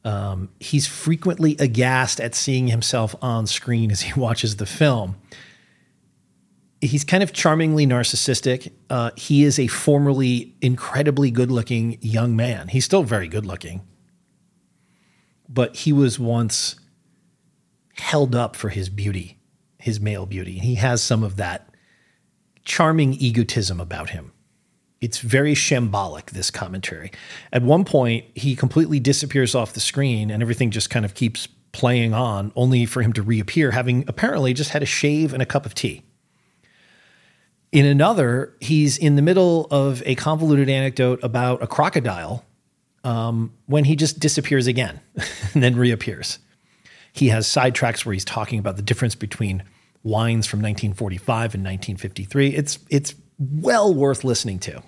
Um, 0.04 0.50
he's 0.60 0.86
frequently 0.86 1.56
aghast 1.60 2.20
at 2.20 2.36
seeing 2.36 2.68
himself 2.68 3.16
on 3.22 3.48
screen 3.48 3.90
as 3.92 4.02
he 4.02 4.20
watches 4.20 4.58
the 4.58 4.66
film. 4.66 5.16
He's 6.82 7.06
kind 7.06 7.24
of 7.24 7.32
charmingly 7.32 7.88
narcissistic. 7.88 8.74
Uh, 8.90 9.12
he 9.16 9.46
is 9.46 9.58
a 9.58 9.68
formerly 9.68 10.56
incredibly 10.62 11.32
good 11.32 11.50
looking 11.50 11.98
young 12.02 12.36
man. 12.36 12.68
He's 12.68 12.84
still 12.84 13.04
very 13.04 13.30
good 13.30 13.46
looking, 13.46 13.82
but 15.48 15.78
he 15.78 15.94
was 15.94 16.20
once 16.20 16.76
held 17.94 18.36
up 18.36 18.56
for 18.56 18.70
his 18.70 18.90
beauty, 18.90 19.38
his 19.78 20.00
male 20.00 20.26
beauty. 20.26 20.60
He 20.60 20.76
has 20.76 21.02
some 21.02 21.24
of 21.24 21.36
that 21.38 21.70
charming 22.66 23.14
egotism 23.14 23.80
about 23.80 24.12
him. 24.12 24.32
It's 25.02 25.20
very 25.20 25.54
shambolic, 25.54 26.28
this 26.28 26.50
commentary. 26.50 27.12
At 27.52 27.62
one 27.62 27.84
point, 27.84 28.26
he 28.36 28.56
completely 28.56 29.00
disappears 29.00 29.54
off 29.54 29.74
the 29.74 29.82
screen 29.82 30.32
and 30.32 30.42
everything 30.42 30.72
just 30.72 30.90
kind 30.90 31.04
of 31.04 31.14
keeps 31.14 31.48
playing 31.74 32.14
on, 32.14 32.54
only 32.56 32.86
for 32.86 33.02
him 33.02 33.12
to 33.14 33.22
reappear, 33.22 33.72
having 33.72 34.06
apparently 34.08 34.54
just 34.54 34.70
had 34.70 34.82
a 34.82 34.86
shave 34.86 35.34
and 35.34 35.42
a 35.42 35.46
cup 35.46 35.66
of 35.66 35.76
tea. 35.76 36.04
In 37.74 37.86
another, 37.86 38.56
he's 38.62 38.98
in 38.98 39.16
the 39.16 39.22
middle 39.22 39.68
of 39.72 40.04
a 40.06 40.16
convoluted 40.16 40.70
anecdote 40.70 41.20
about 41.24 41.62
a 41.62 41.68
crocodile 41.68 42.46
um, 43.04 43.52
when 43.66 43.84
he 43.84 43.96
just 43.96 44.20
disappears 44.20 44.68
again 44.68 45.02
and 45.54 45.64
then 45.64 45.76
reappears. 45.76 46.40
He 47.14 47.30
has 47.30 47.48
sidetracks 47.48 48.06
where 48.06 48.14
he's 48.14 48.26
talking 48.26 48.60
about 48.60 48.76
the 48.76 48.82
difference 48.82 49.16
between 49.16 49.64
wines 50.04 50.46
from 50.46 50.60
1945 50.60 51.56
and 51.56 51.64
1953. 51.64 52.50
It's 52.50 52.80
it's 52.90 53.16
well 53.40 53.94
worth 53.94 54.24
listening 54.24 54.60
to. 54.60 54.84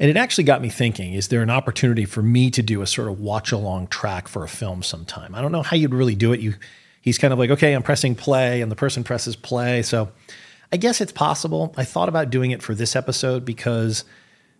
And 0.00 0.10
it 0.10 0.16
actually 0.16 0.44
got 0.44 0.62
me 0.62 0.70
thinking 0.70 1.14
is 1.14 1.28
there 1.28 1.42
an 1.42 1.50
opportunity 1.50 2.04
for 2.04 2.22
me 2.22 2.50
to 2.52 2.62
do 2.62 2.80
a 2.82 2.86
sort 2.86 3.08
of 3.08 3.20
watch 3.20 3.52
along 3.52 3.88
track 3.88 4.28
for 4.28 4.42
a 4.42 4.48
film 4.48 4.82
sometime? 4.82 5.34
I 5.34 5.42
don't 5.42 5.52
know 5.52 5.62
how 5.62 5.76
you'd 5.76 5.94
really 5.94 6.14
do 6.14 6.32
it. 6.32 6.40
You 6.40 6.54
he's 7.02 7.18
kind 7.18 7.32
of 7.32 7.38
like, 7.38 7.50
okay, 7.50 7.74
I'm 7.74 7.82
pressing 7.82 8.14
play, 8.14 8.62
and 8.62 8.72
the 8.72 8.76
person 8.76 9.04
presses 9.04 9.36
play. 9.36 9.82
So 9.82 10.10
I 10.72 10.78
guess 10.78 11.00
it's 11.00 11.12
possible. 11.12 11.74
I 11.76 11.84
thought 11.84 12.08
about 12.08 12.30
doing 12.30 12.52
it 12.52 12.62
for 12.62 12.74
this 12.74 12.96
episode 12.96 13.44
because 13.44 14.04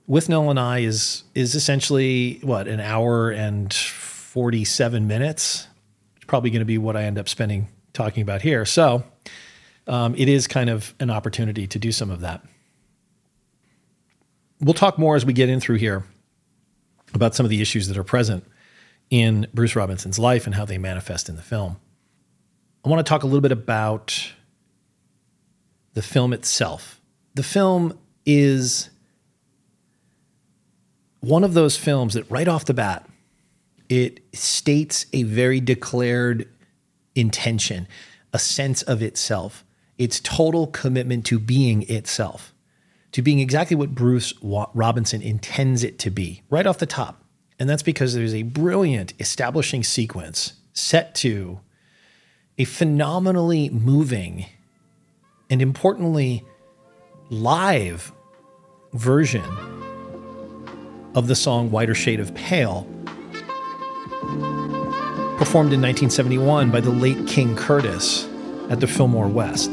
Withnail 0.09 0.51
and 0.51 0.61
I 0.61 0.81
is 0.81 1.25
is 1.35 1.55
essentially 1.55 2.41
what 2.43 2.69
an 2.69 2.81
hour 2.81 3.31
and 3.31 3.73
47 3.73 5.07
minutes. 5.07 5.69
Probably 6.33 6.49
going 6.49 6.61
to 6.61 6.65
be 6.65 6.79
what 6.79 6.97
I 6.97 7.03
end 7.03 7.19
up 7.19 7.29
spending 7.29 7.69
talking 7.93 8.23
about 8.23 8.41
here. 8.41 8.65
So 8.65 9.05
um, 9.87 10.15
it 10.17 10.29
is 10.29 10.47
kind 10.47 10.71
of 10.71 10.95
an 10.99 11.11
opportunity 11.11 11.67
to 11.67 11.79
do 11.79 11.93
some 11.93 12.11
of 12.11 12.21
that 12.21 12.43
we'll 14.63 14.75
talk 14.75 14.99
more 14.99 15.17
as 15.17 15.27
we 15.27 15.33
get 15.33 15.49
in 15.49 15.61
through 15.61 15.77
here 15.77 16.05
about 17.13 17.35
some 17.35 17.45
of 17.45 17.51
the 17.51 17.61
issues 17.61 17.89
that 17.89 17.99
are 17.99 18.05
present 18.05 18.45
in 19.11 19.47
Bruce 19.53 19.77
Robinson's 19.77 20.19
life 20.19 20.47
and 20.47 20.55
how 20.55 20.65
they 20.65 20.79
manifest 20.79 21.29
in 21.29 21.37
the 21.37 21.43
film. 21.43 21.77
I 22.85 22.89
want 22.89 23.05
to 23.05 23.09
talk 23.09 23.23
a 23.23 23.27
little 23.27 23.43
bit 23.43 23.53
about 23.53 24.33
the 25.93 26.01
film 26.01 26.33
itself. 26.33 27.01
The 27.35 27.43
film 27.43 27.99
is 28.25 28.89
one 31.21 31.45
of 31.45 31.55
those 31.55 31.77
films 31.77 32.15
that 32.15 32.31
right 32.31 32.49
off 32.49 32.65
the 32.65 32.75
bat 32.75 33.07
it 33.93 34.21
states 34.33 35.07
a 35.13 35.23
very 35.25 35.61
declared 35.61 36.49
intention, 37.15 37.87
a 38.33 38.39
sense 38.39 38.83
of 38.83 39.03
itself, 39.03 39.65
its 39.99 40.21
total 40.21 40.67
commitment 40.67 41.27
to 41.27 41.39
being 41.39 41.83
itself 41.91 42.53
to 43.13 43.23
being 43.23 43.41
exactly 43.41 43.77
what 43.77 43.95
Bruce 43.95 44.33
Robinson 44.43 45.23
intends 45.23 45.85
it 45.85 45.99
to 46.01 46.11
be 46.11 46.43
right 46.51 46.67
off 46.67 46.79
the 46.79 46.87
top. 46.87 47.23
And 47.59 47.69
that's 47.69 47.83
because 47.83 48.15
there's 48.15 48.35
a 48.35 48.43
brilliant 48.43 49.13
establishing 49.21 49.85
sequence 49.85 50.55
set 50.73 51.15
to 51.17 51.61
a 52.59 52.65
phenomenally 52.65 53.69
moving 53.69 54.47
and 55.49 55.63
importantly 55.63 56.45
live 57.29 58.13
version 58.95 59.45
of 61.15 61.29
the 61.29 61.35
song 61.35 61.71
Whiter 61.71 61.95
Shade 61.95 62.21
of 62.21 62.35
Pale, 62.35 62.87
performed 65.45 65.73
in 65.73 65.83
1971 65.83 66.71
by 66.71 66.81
the 66.81 66.89
late 66.89 67.27
King 67.27 67.57
Curtis 67.57 68.29
at 68.71 68.79
the 68.79 68.87
Fillmore 68.87 69.27
West. 69.27 69.73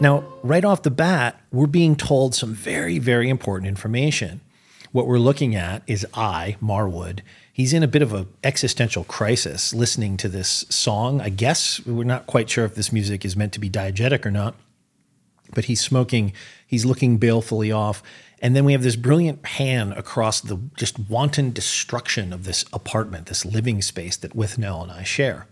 Now, 0.00 0.24
right 0.42 0.64
off 0.64 0.84
the 0.84 0.90
bat, 0.90 1.38
we're 1.52 1.66
being 1.66 1.96
told 1.96 2.34
some 2.34 2.54
very, 2.54 2.98
very 2.98 3.28
important 3.28 3.68
information. 3.68 4.40
What 4.92 5.06
we're 5.06 5.18
looking 5.18 5.54
at 5.54 5.82
is 5.86 6.06
I, 6.12 6.56
Marwood. 6.62 7.20
He's 7.50 7.72
in 7.72 7.82
a 7.82 7.88
bit 7.88 8.02
of 8.02 8.12
an 8.12 8.28
existential 8.44 9.04
crisis 9.04 9.72
listening 9.72 10.18
to 10.18 10.28
this 10.28 10.66
song. 10.68 11.18
I 11.22 11.30
guess 11.30 11.80
we're 11.86 12.04
not 12.04 12.26
quite 12.26 12.50
sure 12.50 12.66
if 12.66 12.74
this 12.74 12.92
music 12.92 13.24
is 13.24 13.34
meant 13.34 13.54
to 13.54 13.60
be 13.60 13.70
diegetic 13.70 14.26
or 14.26 14.30
not, 14.30 14.54
but 15.54 15.64
he's 15.64 15.80
smoking, 15.80 16.34
he's 16.66 16.84
looking 16.84 17.16
balefully 17.16 17.72
off. 17.72 18.02
And 18.42 18.54
then 18.54 18.66
we 18.66 18.72
have 18.72 18.82
this 18.82 18.96
brilliant 18.96 19.40
pan 19.40 19.92
across 19.92 20.42
the 20.42 20.58
just 20.76 20.98
wanton 20.98 21.52
destruction 21.52 22.30
of 22.30 22.44
this 22.44 22.66
apartment, 22.70 23.26
this 23.26 23.46
living 23.46 23.80
space 23.80 24.18
that 24.18 24.36
Withnail 24.36 24.82
and 24.82 24.92
I 24.92 25.04
share. 25.04 25.46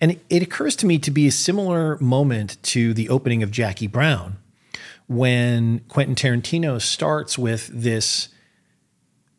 And 0.00 0.20
it 0.30 0.42
occurs 0.44 0.76
to 0.76 0.86
me 0.86 1.00
to 1.00 1.10
be 1.10 1.26
a 1.26 1.32
similar 1.32 1.98
moment 1.98 2.62
to 2.64 2.94
the 2.94 3.08
opening 3.08 3.42
of 3.42 3.50
Jackie 3.50 3.88
Brown 3.88 4.36
when 5.08 5.80
Quentin 5.88 6.14
Tarantino 6.14 6.80
starts 6.80 7.36
with 7.36 7.68
this 7.72 8.28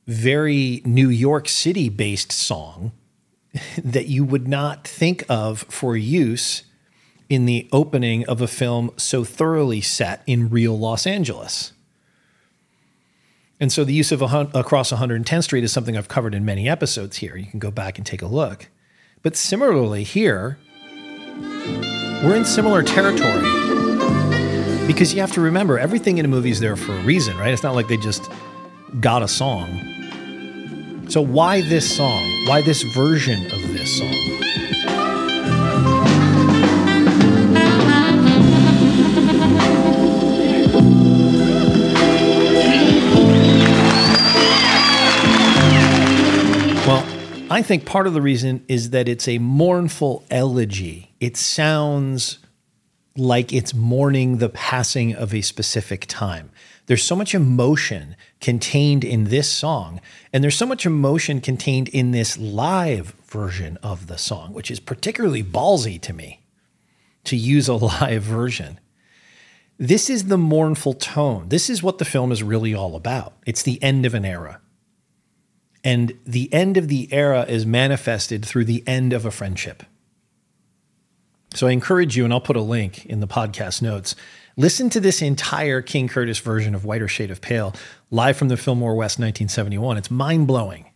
very 0.07 0.81
New 0.85 1.09
York 1.09 1.47
City 1.47 1.89
based 1.89 2.31
song 2.31 2.91
that 3.77 4.07
you 4.07 4.23
would 4.23 4.47
not 4.47 4.87
think 4.87 5.23
of 5.29 5.61
for 5.63 5.95
use 5.95 6.63
in 7.29 7.45
the 7.45 7.67
opening 7.71 8.25
of 8.27 8.41
a 8.41 8.47
film 8.47 8.91
so 8.97 9.23
thoroughly 9.23 9.81
set 9.81 10.21
in 10.27 10.49
real 10.49 10.77
Los 10.77 11.07
Angeles. 11.07 11.71
And 13.59 13.71
so 13.71 13.83
the 13.83 13.93
use 13.93 14.11
of 14.11 14.21
a, 14.21 14.49
across 14.53 14.91
110th 14.91 15.43
Street 15.43 15.63
is 15.63 15.71
something 15.71 15.95
I've 15.95 16.07
covered 16.07 16.33
in 16.33 16.43
many 16.43 16.67
episodes 16.67 17.17
here. 17.17 17.37
You 17.37 17.45
can 17.45 17.59
go 17.59 17.71
back 17.71 17.97
and 17.97 18.05
take 18.05 18.21
a 18.21 18.27
look. 18.27 18.67
But 19.21 19.37
similarly, 19.37 20.03
here, 20.03 20.57
we're 22.23 22.35
in 22.35 22.43
similar 22.43 22.81
territory. 22.81 23.41
Because 24.87 25.13
you 25.13 25.21
have 25.21 25.31
to 25.33 25.41
remember, 25.41 25.77
everything 25.77 26.17
in 26.17 26.25
a 26.25 26.27
movie 26.27 26.49
is 26.49 26.59
there 26.59 26.75
for 26.75 26.93
a 26.93 27.01
reason, 27.03 27.37
right? 27.37 27.53
It's 27.53 27.63
not 27.63 27.75
like 27.75 27.87
they 27.87 27.97
just 27.97 28.31
got 28.99 29.23
a 29.23 29.27
song. 29.27 29.87
So, 31.09 31.21
why 31.21 31.61
this 31.61 31.95
song? 31.95 32.23
Why 32.47 32.61
this 32.61 32.83
version 32.83 33.45
of 33.45 33.61
this 33.73 33.97
song? 33.97 34.15
Well, 46.87 47.05
I 47.49 47.61
think 47.61 47.85
part 47.85 48.07
of 48.07 48.13
the 48.13 48.21
reason 48.21 48.65
is 48.67 48.89
that 48.89 49.07
it's 49.07 49.27
a 49.27 49.37
mournful 49.37 50.25
elegy. 50.29 51.13
It 51.19 51.37
sounds 51.37 52.39
like 53.17 53.51
it's 53.53 53.73
mourning 53.73 54.37
the 54.37 54.49
passing 54.49 55.13
of 55.13 55.33
a 55.33 55.41
specific 55.41 56.05
time. 56.07 56.51
There's 56.87 57.03
so 57.03 57.15
much 57.15 57.35
emotion 57.35 58.15
contained 58.41 59.03
in 59.03 59.25
this 59.25 59.47
song, 59.47 60.01
and 60.33 60.43
there's 60.43 60.57
so 60.57 60.65
much 60.65 60.85
emotion 60.85 61.39
contained 61.39 61.87
in 61.89 62.11
this 62.11 62.37
live 62.37 63.13
version 63.27 63.77
of 63.83 64.07
the 64.07 64.17
song, 64.17 64.53
which 64.53 64.71
is 64.71 64.79
particularly 64.79 65.43
ballsy 65.43 66.01
to 66.01 66.11
me 66.11 66.41
to 67.23 67.37
use 67.37 67.67
a 67.67 67.73
live 68.01 68.23
version. 68.23 68.79
This 69.77 70.09
is 70.09 70.25
the 70.25 70.37
mournful 70.37 70.93
tone. 70.93 71.49
This 71.49 71.69
is 71.69 71.81
what 71.81 71.97
the 71.97 72.05
film 72.05 72.31
is 72.31 72.43
really 72.43 72.73
all 72.73 72.95
about. 72.95 73.33
It's 73.45 73.63
the 73.63 73.81
end 73.81 74.05
of 74.05 74.13
an 74.13 74.25
era. 74.25 74.59
And 75.83 76.13
the 76.25 76.53
end 76.53 76.77
of 76.77 76.87
the 76.87 77.11
era 77.11 77.45
is 77.47 77.65
manifested 77.65 78.45
through 78.45 78.65
the 78.65 78.83
end 78.85 79.13
of 79.13 79.25
a 79.25 79.31
friendship. 79.31 79.83
So 81.53 81.67
I 81.67 81.71
encourage 81.71 82.15
you, 82.15 82.23
and 82.23 82.31
I'll 82.31 82.41
put 82.41 82.55
a 82.55 82.61
link 82.61 83.05
in 83.05 83.19
the 83.19 83.27
podcast 83.27 83.81
notes. 83.81 84.15
Listen 84.57 84.89
to 84.89 84.99
this 84.99 85.21
entire 85.21 85.81
King 85.81 86.07
Curtis 86.07 86.39
version 86.39 86.75
of 86.75 86.83
Whiter 86.83 87.07
Shade 87.07 87.31
of 87.31 87.41
Pale, 87.41 87.73
live 88.09 88.35
from 88.35 88.49
the 88.49 88.57
Fillmore 88.57 88.95
West 88.95 89.17
1971. 89.17 89.97
It's 89.97 90.11
mind 90.11 90.47
blowing. 90.47 90.91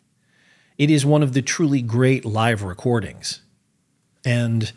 It 0.78 0.92
is 0.92 1.06
one 1.06 1.24
of 1.24 1.34
the 1.34 1.42
truly 1.42 1.82
great 1.82 2.26
live 2.26 2.64
recordings. 2.64 3.42
And 4.26 4.72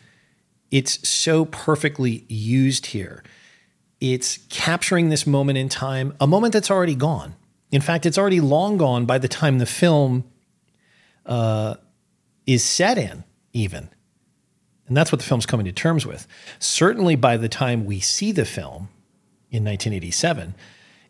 it's 0.70 1.08
so 1.08 1.44
perfectly 1.46 2.24
used 2.28 2.86
here. 2.86 3.24
It's 4.00 4.38
capturing 4.48 5.08
this 5.08 5.26
moment 5.26 5.58
in 5.58 5.68
time, 5.68 6.14
a 6.20 6.26
moment 6.26 6.52
that's 6.52 6.70
already 6.70 6.94
gone. 6.94 7.34
In 7.72 7.80
fact, 7.80 8.06
it's 8.06 8.16
already 8.16 8.40
long 8.40 8.76
gone 8.76 9.06
by 9.06 9.18
the 9.18 9.28
time 9.28 9.58
the 9.58 9.66
film 9.66 10.24
uh, 11.26 11.74
is 12.46 12.62
set 12.62 12.96
in, 12.96 13.24
even. 13.52 13.90
And 14.88 14.96
that's 14.96 15.12
what 15.12 15.20
the 15.20 15.26
film's 15.26 15.46
coming 15.46 15.66
to 15.66 15.72
terms 15.72 16.06
with. 16.06 16.26
Certainly 16.58 17.16
by 17.16 17.36
the 17.36 17.48
time 17.48 17.84
we 17.84 18.00
see 18.00 18.32
the 18.32 18.46
film 18.46 18.88
in 19.50 19.64
1987, 19.64 20.54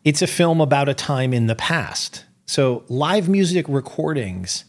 it's 0.03 0.21
a 0.21 0.27
film 0.27 0.61
about 0.61 0.89
a 0.89 0.93
time 0.93 1.33
in 1.33 1.47
the 1.47 1.55
past. 1.55 2.25
So, 2.45 2.83
live 2.89 3.29
music 3.29 3.65
recordings, 3.69 4.65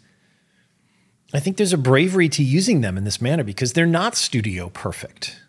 I 1.33 1.40
think 1.40 1.57
there's 1.57 1.73
a 1.73 1.79
bravery 1.79 2.29
to 2.31 2.42
using 2.42 2.81
them 2.81 2.96
in 2.96 3.05
this 3.05 3.20
manner 3.20 3.44
because 3.44 3.73
they're 3.73 3.87
not 3.87 4.16
studio 4.16 4.68
perfect. 4.68 5.40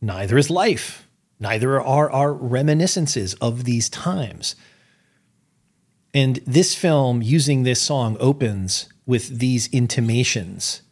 Neither 0.00 0.36
is 0.36 0.50
life, 0.50 1.08
neither 1.38 1.80
are 1.80 2.10
our 2.10 2.32
reminiscences 2.32 3.34
of 3.34 3.64
these 3.64 3.88
times. 3.88 4.56
And 6.14 6.36
this 6.46 6.74
film, 6.74 7.22
using 7.22 7.62
this 7.62 7.80
song, 7.80 8.16
opens 8.20 8.88
with 9.06 9.38
these 9.38 9.68
intimations 9.68 10.82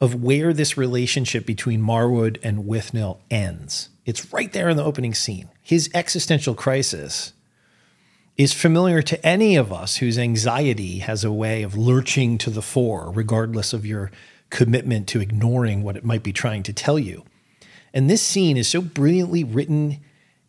of 0.00 0.22
where 0.22 0.52
this 0.52 0.76
relationship 0.76 1.46
between 1.46 1.82
Marwood 1.82 2.38
and 2.42 2.64
Withnail 2.64 3.18
ends. 3.30 3.90
It's 4.04 4.32
right 4.32 4.52
there 4.52 4.68
in 4.68 4.76
the 4.76 4.84
opening 4.84 5.14
scene. 5.14 5.48
His 5.62 5.90
existential 5.94 6.54
crisis 6.54 7.32
is 8.36 8.52
familiar 8.52 9.00
to 9.02 9.26
any 9.26 9.56
of 9.56 9.72
us 9.72 9.96
whose 9.96 10.18
anxiety 10.18 10.98
has 10.98 11.24
a 11.24 11.32
way 11.32 11.62
of 11.62 11.76
lurching 11.76 12.36
to 12.38 12.50
the 12.50 12.62
fore, 12.62 13.10
regardless 13.10 13.72
of 13.72 13.86
your 13.86 14.10
commitment 14.50 15.08
to 15.08 15.20
ignoring 15.20 15.82
what 15.82 15.96
it 15.96 16.04
might 16.04 16.22
be 16.22 16.32
trying 16.32 16.62
to 16.64 16.72
tell 16.72 16.98
you. 16.98 17.24
And 17.92 18.10
this 18.10 18.22
scene 18.22 18.56
is 18.56 18.68
so 18.68 18.80
brilliantly 18.80 19.44
written, 19.44 20.00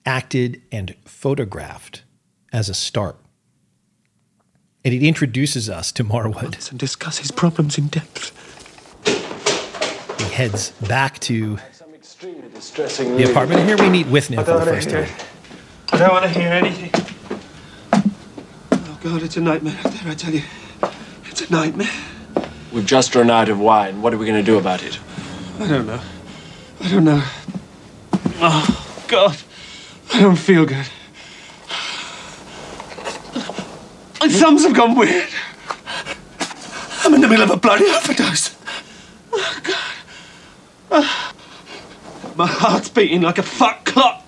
acted, 0.06 0.62
and 0.72 0.96
photographed 1.06 2.04
as 2.52 2.70
a 2.70 2.74
start 2.74 3.18
and 4.86 4.94
it 4.94 5.02
introduces 5.02 5.68
us 5.68 5.92
to 5.94 6.04
Marwood. 6.04 6.70
And 6.70 6.80
discuss 6.80 7.18
his 7.18 7.32
problems 7.32 7.80
in 7.80 7.88
depth. 7.88 8.55
He 10.36 10.42
heads 10.42 10.72
back 10.86 11.20
to 11.20 11.58
the 12.20 13.30
apartment. 13.30 13.62
And 13.62 13.70
here 13.70 13.78
we 13.78 13.90
meet 13.90 14.06
Withnail 14.08 14.44
for 14.44 14.60
the 14.60 14.66
first 14.66 14.90
time. 14.90 15.08
I 15.94 15.98
don't 15.98 16.12
want 16.12 16.26
to 16.26 16.30
hear 16.30 16.50
anything. 16.50 16.92
Oh, 18.74 19.00
God, 19.02 19.24
it's 19.24 19.38
a 19.38 19.42
nightmare 19.42 19.78
out 19.78 19.94
there, 19.94 20.12
I 20.12 20.14
tell 20.14 20.34
you. 20.34 20.44
It's 21.28 21.40
a 21.50 21.50
nightmare. 21.50 21.88
We've 22.74 22.86
just 22.86 23.16
run 23.16 23.30
out 23.30 23.48
of 23.48 23.62
wine. 23.62 24.02
What 24.02 24.14
are 24.14 24.18
we 24.18 24.26
going 24.26 24.38
to 24.38 24.44
do 24.44 24.58
about 24.58 24.84
it? 24.84 25.00
I 25.58 25.70
don't 25.70 25.88
know. 25.88 26.02
I 26.82 26.90
don't 26.90 27.06
know. 27.06 27.24
Oh, 28.42 29.06
God. 29.08 29.38
I 30.14 30.20
don't 30.20 30.36
feel 30.36 30.66
good. 30.66 30.86
My 34.20 34.28
thumbs 34.28 34.64
have 34.64 34.76
gone 34.76 34.96
weird. 34.96 35.30
I'm 37.06 37.14
in 37.14 37.22
the 37.22 37.30
middle 37.30 37.46
of 37.46 37.52
a 37.52 37.58
bloody 37.58 37.86
overdose. 37.86 38.54
Oh, 39.32 39.60
God. 39.64 39.95
My 42.36 42.48
heart's 42.48 42.90
beating 42.90 43.22
like 43.22 43.38
a 43.38 43.44
fuck 43.44 43.86
clock. 43.86 44.28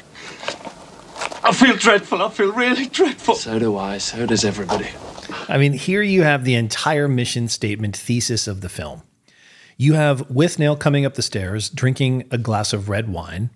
I 1.44 1.54
feel 1.54 1.76
dreadful. 1.76 2.22
I 2.22 2.30
feel 2.30 2.52
really 2.52 2.88
dreadful. 2.88 3.36
So 3.36 3.60
do 3.60 3.78
I. 3.78 3.98
So 4.00 4.26
does 4.26 4.44
everybody. 4.44 4.90
I 5.50 5.58
mean, 5.58 5.74
here 5.74 6.02
you 6.02 6.24
have 6.24 6.44
the 6.44 6.56
entire 6.56 7.08
mission 7.08 7.48
statement 7.48 7.96
thesis 7.96 8.48
of 8.48 8.62
the 8.62 8.70
film. 8.70 9.04
You 9.78 9.94
have 9.94 10.28
Withnail 10.30 10.80
coming 10.80 11.06
up 11.06 11.14
the 11.14 11.22
stairs, 11.22 11.70
drinking 11.70 12.28
a 12.32 12.38
glass 12.38 12.74
of 12.74 12.90
red 12.90 13.10
wine, 13.10 13.52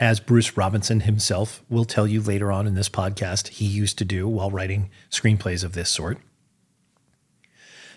as 0.00 0.20
Bruce 0.20 0.56
Robinson 0.56 1.00
himself 1.00 1.62
will 1.68 1.84
tell 1.84 2.06
you 2.06 2.20
later 2.20 2.52
on 2.52 2.66
in 2.66 2.74
this 2.74 2.88
podcast, 2.88 3.48
he 3.48 3.64
used 3.64 3.98
to 3.98 4.04
do 4.04 4.28
while 4.28 4.50
writing 4.50 4.90
screenplays 5.10 5.64
of 5.64 5.72
this 5.72 5.90
sort. 5.90 6.18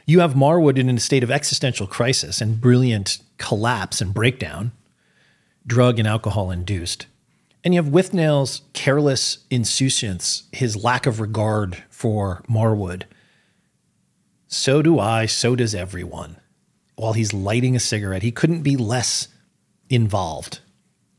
You 0.08 0.22
have 0.22 0.34
Marwood 0.34 0.80
in 0.80 0.90
a 0.90 1.00
state 1.00 1.24
of 1.24 1.30
existential 1.30 1.86
crisis 1.86 2.42
and 2.42 2.60
brilliant 2.60 3.20
collapse 3.42 4.00
and 4.00 4.14
breakdown, 4.14 4.72
drug 5.68 6.00
and 6.00 6.08
alcohol 6.08 6.52
induced. 6.52 7.08
And 7.64 7.74
you 7.74 7.82
have 7.82 7.92
Withnail's 7.92 8.62
careless 8.74 9.40
insouciance, 9.50 10.44
his 10.52 10.82
lack 10.82 11.06
of 11.06 11.20
regard 11.20 11.84
for 11.90 12.44
Marwood. 12.48 13.04
So 14.48 14.82
do 14.82 15.00
I, 15.00 15.26
so 15.26 15.56
does 15.56 15.76
everyone. 15.76 16.38
While 16.96 17.14
he's 17.14 17.34
lighting 17.34 17.76
a 17.76 17.80
cigarette, 17.80 18.24
he 18.24 18.32
couldn't 18.32 18.62
be 18.62 18.78
less 18.78 19.28
involved 19.90 20.60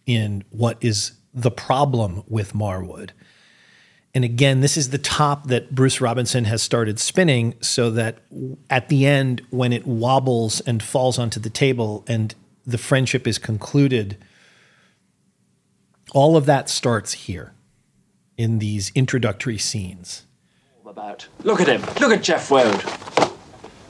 in 0.07 0.45
what 0.51 0.79
is 0.81 1.13
the 1.35 1.51
problem 1.51 2.23
with 2.29 2.53
Marwood. 2.53 3.11
And 4.15 4.25
again, 4.25 4.61
this 4.61 4.77
is 4.77 4.91
the 4.91 4.99
top 4.99 5.47
that 5.47 5.75
Bruce 5.75 6.01
Robinson 6.01 6.45
has 6.45 6.63
started 6.63 7.01
spinning 7.01 7.55
so 7.61 7.91
that 7.91 8.19
at 8.69 8.89
the 8.89 9.07
end, 9.07 9.41
when 9.51 9.73
it 9.73 9.87
wobbles 9.87 10.61
and 10.61 10.83
falls 10.83 11.19
onto 11.19 11.41
the 11.41 11.49
table 11.49 12.05
and 12.07 12.35
the 12.67 12.79
friendship 12.79 13.27
is 13.27 13.39
concluded, 13.39 14.19
All 16.13 16.37
of 16.37 16.45
that 16.47 16.69
starts 16.69 17.13
here 17.13 17.55
in 18.37 18.59
these 18.59 18.93
introductory 18.95 19.59
scenes. 19.59 20.27
About. 20.85 21.27
Look 21.43 21.63
at 21.63 21.69
him. 21.69 21.81
Look 22.01 22.13
at 22.13 22.23
Jeff 22.23 22.51
Wode. 22.51 22.83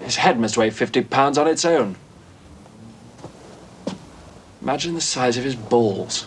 His 0.00 0.16
head 0.16 0.38
must 0.38 0.56
weigh 0.56 0.70
50 0.70 1.02
pounds 1.02 1.36
on 1.36 1.48
its 1.48 1.64
own. 1.64 1.96
Imagine 4.60 4.94
the 4.94 5.00
size 5.00 5.36
of 5.36 5.42
his 5.42 5.56
balls. 5.56 6.26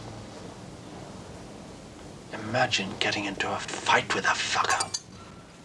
Imagine 2.56 2.88
getting 3.02 3.26
into 3.26 3.52
a 3.52 3.58
fight 3.58 4.16
with 4.16 4.24
a 4.24 4.30
fucker. 4.30 4.98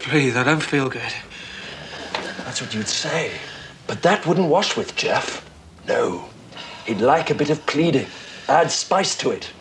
Please, 0.01 0.35
I 0.35 0.43
don't 0.43 0.61
feel 0.61 0.89
good. 0.89 1.15
That's 2.39 2.61
what 2.61 2.75
you'd 2.75 2.89
say. 2.89 3.31
But 3.87 4.03
that 4.03 4.27
wouldn't 4.27 4.49
wash 4.49 4.77
with 4.77 4.97
Jeff. 4.97 5.49
No. 5.87 6.25
He'd 6.87 7.01
like 7.01 7.31
a 7.31 7.35
bit 7.37 7.49
of 7.49 7.65
pleading, 7.65 8.09
add 8.49 8.73
spice 8.73 9.17
to 9.19 9.31
it. 9.31 9.53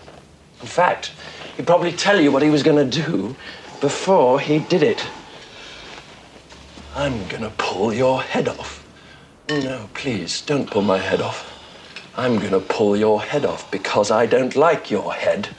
In 0.62 0.66
fact, 0.66 1.12
he'd 1.56 1.68
probably 1.68 1.92
tell 1.92 2.20
you 2.20 2.32
what 2.32 2.42
he 2.42 2.50
was 2.50 2.64
going 2.64 2.90
to 2.90 3.04
do 3.06 3.36
before 3.80 4.40
he 4.40 4.58
did 4.58 4.82
it. 4.82 5.06
I'm 6.96 7.28
going 7.28 7.44
to 7.44 7.52
pull 7.60 7.94
your 7.94 8.24
head 8.24 8.48
off. 8.48 8.84
No, 9.50 9.88
please, 9.94 10.42
don't 10.42 10.68
pull 10.68 10.82
my 10.82 10.98
head 10.98 11.22
off. 11.22 11.46
I'm 12.18 12.40
going 12.40 12.54
to 12.54 12.60
pull 12.60 12.98
your 12.98 13.22
head 13.22 13.46
off 13.46 13.70
because 13.70 14.10
I 14.10 14.26
don't 14.26 14.56
like 14.56 14.90
your 14.90 15.14
head. 15.14 15.50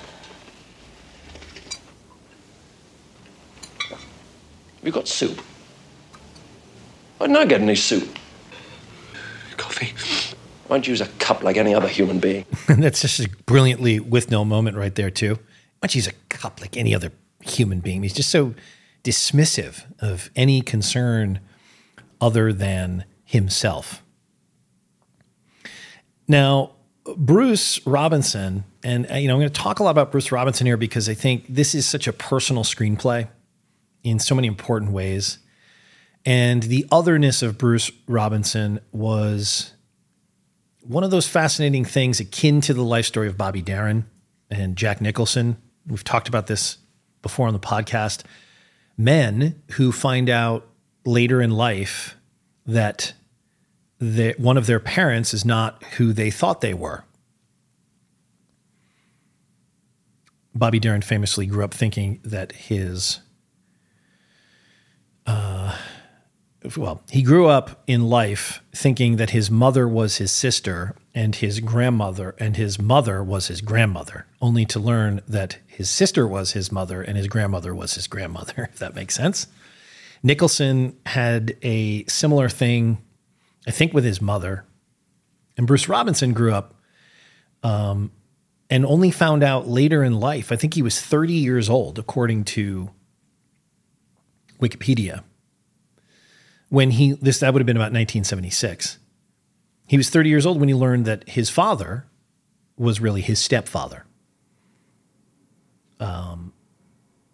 Have 4.81 4.87
you 4.87 4.93
got 4.93 5.09
soup? 5.09 5.43
I 7.21 7.27
didn't 7.27 7.37
I 7.37 7.45
get 7.45 7.61
any 7.61 7.75
soup? 7.75 8.19
Coffee. 9.59 9.93
Why 10.69 10.77
don't 10.77 10.87
you 10.87 10.93
use 10.93 11.03
a 11.03 11.09
cup 11.19 11.43
like 11.43 11.59
any 11.59 11.75
other 11.75 11.87
human 11.89 12.19
being? 12.19 12.47
And 12.69 12.83
that's 12.83 13.03
just 13.03 13.21
a 13.21 13.29
brilliantly 13.45 14.01
Withnail 14.01 14.47
moment 14.47 14.79
right 14.79 14.95
there, 14.95 15.11
too. 15.11 15.35
Why 15.35 15.41
don't 15.83 15.95
you 15.95 15.99
use 15.99 16.07
a 16.07 16.15
cup 16.31 16.63
like 16.63 16.79
any 16.79 16.95
other 16.95 17.13
human 17.43 17.81
being? 17.81 18.03
He's 18.03 18.15
just 18.15 18.31
so 18.31 18.55
dismissive 19.05 19.85
of 19.99 20.31
any 20.35 20.63
concern 20.63 21.41
other 22.19 22.51
than 22.51 23.05
himself. 23.23 24.03
Now, 26.27 26.73
Bruce 27.19 27.85
Robinson, 27.87 28.65
and 28.83 29.11
uh, 29.11 29.17
you 29.17 29.29
know, 29.29 29.35
I'm 29.35 29.41
going 29.41 29.53
to 29.53 29.61
talk 29.61 29.79
a 29.81 29.83
lot 29.83 29.91
about 29.91 30.11
Bruce 30.11 30.33
Robinson 30.33 30.67
here 30.67 30.79
because 30.79 31.07
I 31.07 31.15
think 31.15 31.45
this 31.51 31.75
is 31.75 31.85
such 31.85 32.07
a 32.09 32.15
personal 32.15 32.65
screenplay 32.65 33.29
in 34.03 34.19
so 34.19 34.35
many 34.35 34.49
important 34.49 34.93
ways. 34.93 35.39
And 36.25 36.65
the 36.65 36.87
otherness 36.93 37.43
of 37.43 37.59
Bruce 37.59 37.91
Robinson 38.07 38.81
was 38.93 39.73
one 40.83 41.05
of 41.05 41.11
those 41.11 41.29
fascinating 41.29 41.85
things 41.85 42.21
akin 42.21 42.61
to 42.63 42.75
the 42.75 42.83
life 42.83 43.07
story 43.07 43.29
of 43.29 43.39
Bobby 43.39 43.63
Darin 43.63 44.07
and 44.51 44.77
Jack 44.77 45.01
Nicholson. 45.01 45.57
We've 45.87 46.05
talked 46.05 46.29
about 46.29 46.47
this 46.47 46.79
before 47.23 47.47
on 47.47 47.53
the 47.53 47.61
podcast. 47.61 48.25
Men 48.97 49.63
who 49.73 49.93
find 49.93 50.29
out 50.29 50.67
later 51.05 51.41
in 51.41 51.51
life 51.51 52.17
that 52.67 53.15
the, 53.99 54.35
one 54.37 54.57
of 54.57 54.67
their 54.67 54.81
parents 54.81 55.33
is 55.33 55.45
not 55.45 55.83
who 55.97 56.13
they 56.13 56.31
thought 56.31 56.61
they 56.61 56.75
were. 56.75 57.05
Bobby 60.55 60.79
Darin 60.79 61.03
famously 61.03 61.47
grew 61.47 61.65
up 61.65 61.73
thinking 61.73 62.21
that 62.25 62.53
his 62.53 63.21
well, 66.77 67.03
he 67.11 67.23
grew 67.23 67.47
up 67.47 67.83
in 67.87 68.09
life 68.09 68.63
thinking 68.75 69.17
that 69.17 69.31
his 69.31 69.51
mother 69.51 69.89
was 69.89 70.17
his 70.17 70.31
sister 70.31 70.95
and 71.15 71.37
his 71.37 71.61
grandmother 71.61 72.35
and 72.39 72.57
his 72.57 72.79
mother 72.79 73.25
was 73.25 73.49
his 73.49 73.61
grandmother, 73.61 74.27
only 74.43 74.65
to 74.67 74.79
learn 74.79 75.23
that 75.27 75.59
his 75.67 75.89
sister 75.89 76.27
was 76.27 76.53
his 76.53 76.71
mother 76.71 77.03
and 77.03 77.17
his 77.17 77.29
grandmother 77.29 77.75
was 77.75 77.95
his 77.95 78.07
grandmother, 78.07 78.69
if 78.73 78.79
that 78.79 78.95
makes 78.95 79.15
sense. 79.15 79.47
Nicholson 80.23 80.97
had 81.07 81.57
a 81.63 82.05
similar 82.05 82.49
thing, 82.49 82.99
I 83.67 83.71
think, 83.71 83.95
with 83.95 84.05
his 84.05 84.21
mother. 84.21 84.67
And 85.57 85.67
Bruce 85.67 85.89
Robinson 85.89 86.35
grew 86.35 86.53
up 86.53 86.75
um, 87.63 88.13
and 88.69 88.85
only 88.85 89.11
found 89.11 89.43
out 89.43 89.67
later 89.67 90.05
in 90.05 90.21
life. 90.21 90.53
I 90.53 90.57
think 90.57 90.75
he 90.75 90.83
was 90.83 91.01
30 91.01 91.33
years 91.33 91.71
old, 91.71 91.99
according 91.99 92.45
to 92.45 92.91
Wikipedia 94.61 95.23
when 96.71 96.93
he 96.93 97.13
this 97.13 97.41
that 97.41 97.53
would 97.53 97.61
have 97.61 97.67
been 97.67 97.77
about 97.77 97.93
1976. 97.93 98.99
He 99.87 99.97
was 99.97 100.09
30 100.09 100.31
years 100.31 100.47
old 100.47 100.59
when 100.59 100.69
he 100.69 100.75
learned 100.75 101.05
that 101.05 101.29
his 101.29 101.51
father 101.51 102.07
was 102.77 103.01
really 103.01 103.21
his 103.21 103.39
stepfather. 103.39 104.07
Um, 105.99 106.53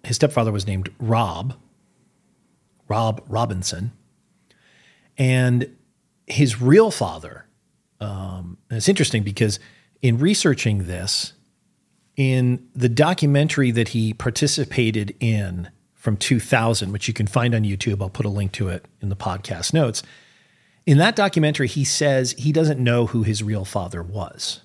his 0.03 0.17
stepfather 0.17 0.51
was 0.51 0.67
named 0.67 0.89
Rob, 0.99 1.55
Rob 2.89 3.23
Robinson, 3.29 3.93
and 5.17 5.77
his 6.27 6.61
real 6.61 6.91
father. 6.91 7.47
Um, 8.01 8.59
it's 8.71 8.89
interesting 8.89 9.23
because 9.23 9.61
in 10.03 10.19
researching 10.19 10.87
this, 10.87 11.35
in 12.17 12.67
the 12.75 12.89
documentary 12.89 13.71
that 13.71 13.89
he 13.89 14.15
participated 14.15 15.15
in 15.21 15.69
from 16.07 16.17
2000, 16.17 16.93
which 16.93 17.09
you 17.09 17.15
can 17.15 17.27
find 17.27 17.53
on 17.53 17.65
YouTube. 17.65 18.01
I'll 18.01 18.09
put 18.09 18.27
a 18.27 18.29
link 18.29 18.53
to 18.53 18.69
it 18.69 18.85
in 19.03 19.09
the 19.09 19.17
podcast 19.17 19.75
notes. 19.75 20.05
In 20.87 20.99
that 20.99 21.17
documentary, 21.17 21.67
he 21.67 21.83
says 21.83 22.31
he 22.39 22.53
doesn't 22.53 22.79
know 22.79 23.07
who 23.07 23.25
his 23.25 23.43
real 23.43 23.65
father 23.65 24.05
was. 24.05 24.61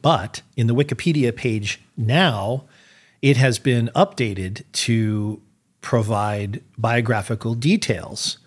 But 0.00 0.40
in 0.56 0.68
the 0.68 0.74
Wikipedia 0.74 1.36
page 1.36 1.82
now, 1.98 2.64
it 3.20 3.36
has 3.36 3.58
been 3.58 3.90
updated 3.94 4.62
to 4.72 5.42
provide 5.82 6.62
biographical 6.78 7.54
details. 7.54 8.38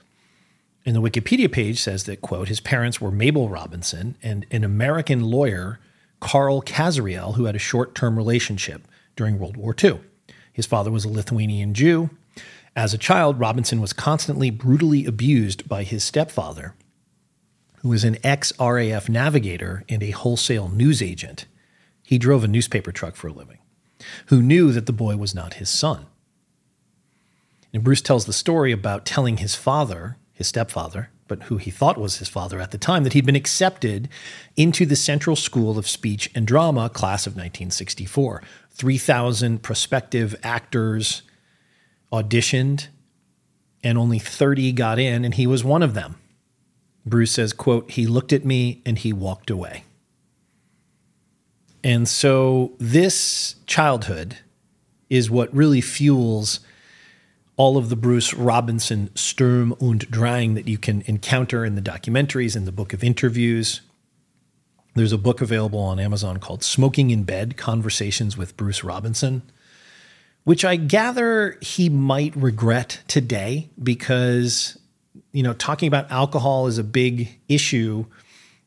And 0.88 0.96
the 0.96 1.02
Wikipedia 1.02 1.52
page 1.52 1.80
says 1.80 2.06
that, 2.06 2.22
quote, 2.22 2.48
his 2.48 2.60
parents 2.60 3.00
were 3.00 3.12
Mabel 3.12 3.48
Robinson 3.48 4.16
and 4.24 4.48
an 4.50 4.64
American 4.64 5.22
lawyer, 5.22 5.80
Carl 6.20 6.64
Kazariel, 6.64 7.36
who 7.36 7.46
had 7.46 7.56
a 7.56 7.60
short 7.60 7.94
term 7.94 8.18
relationship 8.18 8.88
during 9.16 9.38
World 9.38 9.56
War 9.56 9.76
II. 9.84 10.00
His 10.52 10.66
father 10.66 10.90
was 10.90 11.06
a 11.06 11.10
Lithuanian 11.10 11.76
Jew 11.76 12.10
as 12.76 12.94
a 12.94 12.98
child, 12.98 13.40
Robinson 13.40 13.80
was 13.82 13.94
constantly 13.94 14.50
brutally 14.50 15.06
abused 15.06 15.68
by 15.70 15.84
his 15.84 16.04
stepfather, 16.04 16.74
who 17.78 17.90
was 17.90 18.04
an 18.04 18.18
ex 18.24 18.52
RAF 18.60 19.10
navigator 19.10 19.84
and 19.88 20.02
a 20.02 20.12
wholesale 20.12 20.70
news 20.70 21.02
agent. 21.02 21.46
He 22.02 22.18
drove 22.18 22.44
a 22.44 22.48
newspaper 22.48 22.92
truck 22.92 23.16
for 23.16 23.28
a 23.28 23.34
living, 23.34 23.60
who 24.28 24.42
knew 24.42 24.72
that 24.72 24.88
the 24.88 24.94
boy 24.94 25.18
was 25.18 25.36
not 25.36 25.56
his 25.56 25.70
son. 25.70 26.08
And 27.74 27.84
Bruce 27.84 28.02
tells 28.02 28.26
the 28.26 28.34
story 28.34 28.72
about 28.72 29.06
telling 29.06 29.38
his 29.38 29.56
father, 29.56 30.18
his 30.32 30.48
stepfather, 30.48 31.10
but 31.28 31.44
who 31.44 31.58
he 31.58 31.72
thought 31.72 31.98
was 31.98 32.18
his 32.18 32.28
father 32.28 32.60
at 32.60 32.72
the 32.72 32.78
time, 32.78 33.04
that 33.04 33.14
he'd 33.14 33.26
been 33.26 33.36
accepted 33.36 34.10
into 34.56 34.86
the 34.86 34.96
Central 34.96 35.36
School 35.36 35.78
of 35.78 35.88
Speech 35.88 36.30
and 36.36 36.46
Drama 36.46 36.90
class 36.90 37.26
of 37.26 37.34
1964. 37.34 38.44
3,000 38.72 39.62
prospective 39.62 40.36
actors, 40.44 41.22
auditioned 42.14 42.88
and 43.84 43.98
only 43.98 44.20
30 44.20 44.72
got 44.74 45.00
in 45.00 45.26
and 45.26 45.34
he 45.34 45.48
was 45.48 45.64
one 45.64 45.84
of 45.84 45.96
them. 45.96 46.16
Bruce 47.06 47.32
says, 47.32 47.52
quote, 47.52 47.92
he 47.92 48.08
looked 48.08 48.32
at 48.32 48.46
me 48.46 48.82
and 48.86 49.00
he 49.00 49.12
walked 49.12 49.50
away. 49.50 49.84
And 51.84 52.08
so 52.08 52.74
this 52.80 53.56
childhood 53.66 54.38
is 55.10 55.30
what 55.30 55.54
really 55.54 55.82
fuels 55.82 56.62
all 57.58 57.78
of 57.78 57.90
the 57.90 57.96
Bruce 57.96 58.34
Robinson 58.34 59.10
Sturm 59.16 59.76
und 59.82 60.10
Drang 60.10 60.54
that 60.54 60.68
you 60.68 60.78
can 60.78 61.04
encounter 61.06 61.66
in 61.66 61.76
the 61.76 61.82
documentaries 61.82 62.56
and 62.56 62.66
the 62.66 62.72
book 62.72 62.94
of 62.94 63.04
interviews. 63.04 63.82
There's 64.96 65.12
a 65.12 65.18
book 65.18 65.42
available 65.42 65.80
on 65.80 66.00
Amazon 66.00 66.38
called 66.38 66.64
Smoking 66.64 67.10
in 67.10 67.24
Bed 67.24 67.58
Conversations 67.58 68.38
with 68.38 68.56
Bruce 68.56 68.84
Robinson 68.84 69.44
which 70.44 70.66
I 70.66 70.76
gather 70.76 71.58
he 71.62 71.90
might 71.90 72.36
regret 72.36 73.02
today 73.08 73.70
because, 73.82 74.78
you 75.32 75.44
know, 75.44 75.54
talking 75.54 75.88
about 75.88 76.12
alcohol 76.12 76.68
is 76.68 76.78
a 76.78 76.84
big 76.84 77.40
issue 77.48 78.06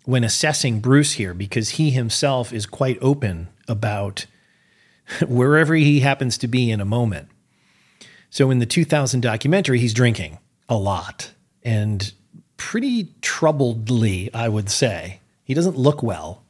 when 0.04 0.24
assessing 0.24 0.80
Bruce 0.80 1.12
here 1.12 1.34
because 1.34 1.70
he 1.70 1.90
himself 1.90 2.52
is 2.52 2.64
quite 2.64 2.98
open 3.02 3.48
about 3.68 4.26
wherever 5.26 5.74
he 5.74 6.00
happens 6.00 6.38
to 6.38 6.48
be 6.48 6.70
in 6.70 6.80
a 6.80 6.84
moment. 6.84 7.28
So 8.30 8.50
in 8.50 8.58
the 8.58 8.66
2000 8.66 9.20
documentary, 9.20 9.78
he's 9.78 9.94
drinking 9.94 10.38
a 10.68 10.76
lot 10.76 11.32
and 11.62 12.12
pretty 12.56 13.04
troubledly, 13.20 14.30
I 14.34 14.48
would 14.48 14.70
say. 14.70 15.20
He 15.44 15.54
doesn't 15.54 15.76
look 15.76 16.02
well. 16.02 16.42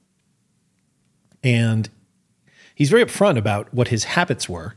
And 1.43 1.89
he's 2.75 2.91
very 2.91 3.05
upfront 3.05 3.39
about 3.39 3.73
what 3.75 3.89
his 3.89 4.05
habits 4.05 4.49
were 4.49 4.77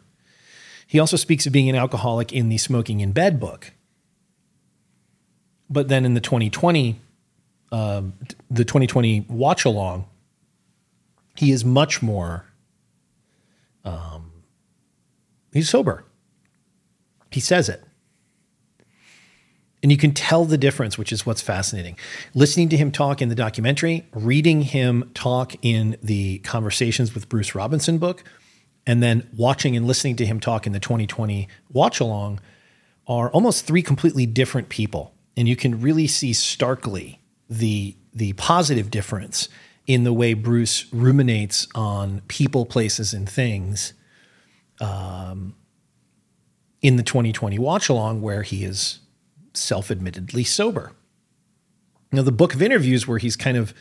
he 0.90 0.98
also 0.98 1.18
speaks 1.18 1.46
of 1.46 1.54
being 1.54 1.70
an 1.70 1.76
alcoholic 1.76 2.34
in 2.34 2.50
the 2.50 2.58
Smoking 2.58 3.00
in 3.00 3.12
Bed 3.12 3.40
book. 3.40 3.74
But 5.70 5.88
then 5.88 6.04
in 6.04 6.16
the 6.16 6.20
2020, 6.20 7.00
um, 7.72 8.14
the 8.50 8.66
2020 8.66 9.28
watch 9.30 9.66
along, 9.66 10.08
he 11.36 11.52
is 11.52 11.64
much 11.64 12.02
more 12.02 12.46
Um, 13.86 14.32
he's 15.54 15.70
sober. 15.70 16.06
He 17.30 17.40
says 17.40 17.70
it. 17.70 17.84
And 19.84 19.92
you 19.92 19.98
can 19.98 20.12
tell 20.12 20.44
the 20.44 20.58
difference, 20.58 20.98
which 20.98 21.12
is 21.12 21.24
what's 21.24 21.42
fascinating. 21.42 21.98
Listening 22.34 22.68
to 22.70 22.78
him 22.78 22.92
talk 22.92 23.22
in 23.22 23.30
the 23.30 23.36
documentary, 23.36 24.08
reading 24.12 24.64
him 24.64 25.12
talk 25.14 25.54
in 25.62 25.98
the 26.02 26.40
Conversations 26.40 27.14
with 27.14 27.30
Bruce 27.30 27.54
Robinson 27.56 28.00
book, 28.00 28.24
and 28.86 29.04
then 29.04 29.30
watching 29.36 29.76
and 29.76 29.86
listening 29.86 30.16
to 30.18 30.26
him 30.26 30.40
talk 30.40 30.66
in 30.66 30.74
the 30.74 30.80
2020 30.80 31.48
watch 31.72 32.00
along 32.00 32.40
are 33.08 33.30
almost 33.32 33.66
three 33.66 33.82
completely 33.82 34.26
different 34.26 34.70
people. 34.70 35.14
And 35.36 35.48
you 35.48 35.56
can 35.56 35.82
really 35.82 36.08
see 36.08 36.34
starkly 36.34 37.22
the, 37.50 37.96
the 38.14 38.34
positive 38.34 38.92
difference 38.92 39.50
in 39.88 40.04
the 40.04 40.14
way 40.14 40.36
Bruce 40.36 40.86
ruminates 40.94 41.68
on 41.74 42.22
people, 42.28 42.66
places, 42.66 43.14
and 43.14 43.28
things 43.28 43.94
um, 44.80 45.56
in 46.82 46.96
the 46.96 47.04
2020 47.04 47.58
watch 47.58 47.90
along, 47.90 48.22
where 48.22 48.44
he 48.44 48.64
is 48.64 49.00
self 49.54 49.90
admittedly 49.90 50.44
sober. 50.44 50.92
Now, 52.12 52.22
the 52.22 52.32
book 52.32 52.54
of 52.54 52.62
interviews 52.62 53.08
where 53.08 53.18
he's 53.18 53.36
kind 53.36 53.58
of 53.58 53.74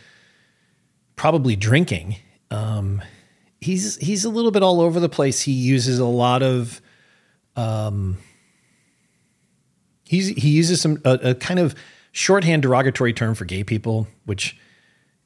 probably 1.16 1.56
drinking, 1.56 2.16
um, 2.50 3.02
he's 3.60 3.96
he's 3.96 4.24
a 4.24 4.28
little 4.28 4.50
bit 4.50 4.62
all 4.62 4.80
over 4.80 5.00
the 5.00 5.08
place. 5.08 5.42
He 5.42 5.52
uses 5.52 5.98
a 5.98 6.04
lot 6.04 6.42
of, 6.42 6.80
um, 7.56 8.18
he's 10.04 10.28
he 10.28 10.50
uses 10.50 10.80
some 10.80 11.00
a, 11.04 11.30
a 11.30 11.34
kind 11.34 11.60
of 11.60 11.74
shorthand 12.12 12.62
derogatory 12.62 13.12
term 13.12 13.34
for 13.34 13.44
gay 13.44 13.64
people, 13.64 14.08
which 14.24 14.58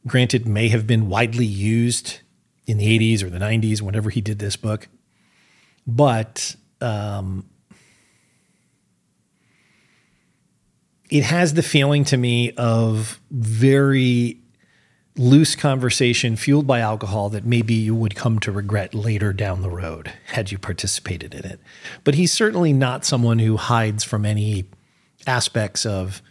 granted 0.07 0.47
may 0.47 0.69
have 0.69 0.87
been 0.87 1.09
widely 1.09 1.47
used 1.47 2.21
in 2.67 2.79
the 2.79 2.99
80s 2.99 3.23
or 3.23 3.31
the 3.31 3.39
90s 3.39 3.83
whenever 3.83 4.11
he 4.11 4.21
did 4.21 4.39
this 4.39 4.57
book 4.57 4.89
but 5.87 6.55
um, 6.81 7.49
it 11.11 11.25
has 11.25 11.55
the 11.55 11.63
feeling 11.63 12.05
to 12.05 12.17
me 12.17 12.53
of 12.53 13.21
very 13.31 14.42
loose 15.17 15.55
conversation 15.55 16.37
fueled 16.37 16.67
by 16.67 16.81
alcohol 16.81 17.29
that 17.31 17.45
maybe 17.45 17.75
you 17.75 17.95
would 17.95 18.15
come 18.15 18.39
to 18.41 18.51
regret 18.51 18.95
later 18.95 19.33
down 19.33 19.61
the 19.61 19.71
road 19.71 20.13
had 20.27 20.51
you 20.51 20.59
participated 20.59 21.35
in 21.35 21.45
it. 21.45 21.61
But 22.03 22.15
he's 22.15 22.33
certainly 22.33 22.73
not 22.73 23.05
someone 23.05 23.39
who 23.39 23.57
hides 23.57 24.05
from 24.05 24.25
any 24.25 24.65
aspects 25.27 25.85
of 25.85 26.23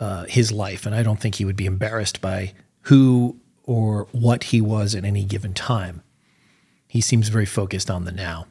uh, 0.00 0.24
his 0.24 0.52
life. 0.52 0.86
And 0.86 0.94
I 0.94 1.02
don't 1.02 1.20
think 1.20 1.36
he 1.36 1.44
would 1.44 1.56
be 1.56 1.66
embarrassed 1.66 2.20
by 2.20 2.54
who 2.82 3.36
or 3.64 4.08
what 4.12 4.44
he 4.44 4.60
was 4.60 4.94
at 4.94 5.04
any 5.04 5.24
given 5.24 5.54
time. 5.54 6.02
He 6.86 7.00
seems 7.00 7.28
very 7.28 7.46
focused 7.46 7.90
on 7.90 8.04
the 8.04 8.12
now. 8.12 8.46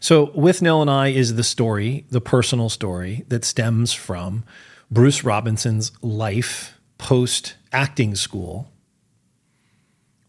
So, 0.00 0.28
Withnail 0.28 0.80
and 0.80 0.90
I 0.90 1.08
is 1.08 1.34
the 1.34 1.44
story, 1.44 2.06
the 2.10 2.20
personal 2.20 2.68
story 2.68 3.24
that 3.28 3.44
stems 3.44 3.92
from 3.92 4.44
Bruce 4.90 5.22
Robinson's 5.22 5.92
life 6.02 6.78
post 6.98 7.54
acting 7.72 8.14
school 8.14 8.72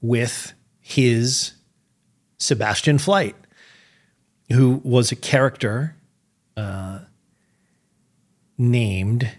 with 0.02 0.54
his 0.80 1.54
Sebastian 2.38 2.97
Flyte, 2.97 3.36
who 4.52 4.82
was 4.84 5.12
a 5.12 5.15
character 5.15 5.95
uh, 6.56 7.00
named 8.58 9.30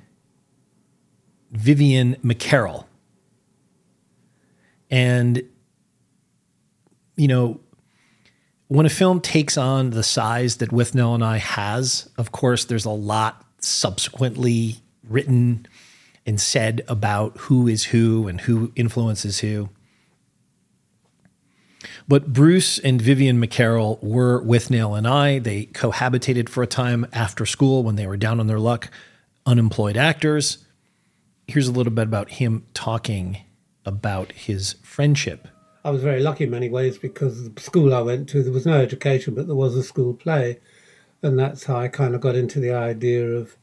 Vivian 1.53 2.17
MacKerrell. 2.17 2.87
And, 4.91 5.43
you 7.17 7.29
know, 7.29 7.61
when 8.69 8.87
a 8.87 8.91
film 8.91 9.21
takes 9.21 9.57
on 9.57 9.91
the 9.91 10.03
size 10.03 10.57
that 10.57 10.71
Withnail 10.71 11.15
and 11.15 11.25
I 11.25 11.37
has, 11.37 12.09
of 12.17 12.33
course, 12.33 12.65
there's 12.65 12.85
a 12.85 12.91
lot 12.91 13.45
subsequently 13.59 14.77
written 15.09 15.67
and 16.25 16.41
said 16.41 16.83
about 16.89 17.37
who 17.39 17.67
is 17.67 17.85
who 17.85 18.29
and 18.29 18.43
who 18.43 18.73
influences 18.77 19.41
who. 19.41 19.71
But 22.07 22.33
Bruce 22.33 22.79
and 22.79 23.01
Vivian 23.01 23.41
MacKerrell 23.41 24.03
were 24.03 24.43
Withnail 24.43 24.97
and 24.97 25.07
I. 25.07 25.39
They 25.39 25.67
cohabitated 25.67 26.49
for 26.49 26.63
a 26.63 26.67
time 26.67 27.07
after 27.13 27.45
school 27.45 27.83
when 27.83 27.97
they 27.97 28.07
were 28.07 28.17
down 28.17 28.39
on 28.39 28.47
their 28.47 28.61
luck, 28.61 28.89
unemployed 29.47 29.97
actors. 29.97 30.59
Here's 31.47 31.69
a 31.69 31.73
little 31.73 31.93
bit 31.93 32.05
about 32.05 32.31
him 32.31 32.67
talking 32.73 33.39
about 33.85 34.33
his 34.33 34.75
friendship 34.83 35.49
I 35.85 35.91
was 35.91 36.03
very 36.03 36.21
lucky 36.21 36.45
in 36.45 36.51
many 36.51 36.69
ways 36.69 36.97
because 36.97 37.51
the 37.51 37.61
school 37.61 37.93
I 37.93 38.01
went 38.01 38.29
to, 38.31 38.43
there 38.43 38.53
was 38.53 38.67
no 38.67 38.81
education, 38.81 39.35
but 39.35 39.47
there 39.47 39.57
was 39.57 39.77
a 39.77 39.83
school 39.83 40.15
play. 40.15 40.61
And 41.23 41.39
that's 41.39 41.65
how 41.65 41.77
I 41.77 41.89
kind 41.89 42.15
of 42.15 42.21
got 42.21 42.37
into 42.37 42.61
the 42.61 42.73
idea 42.73 43.27
of 43.27 43.57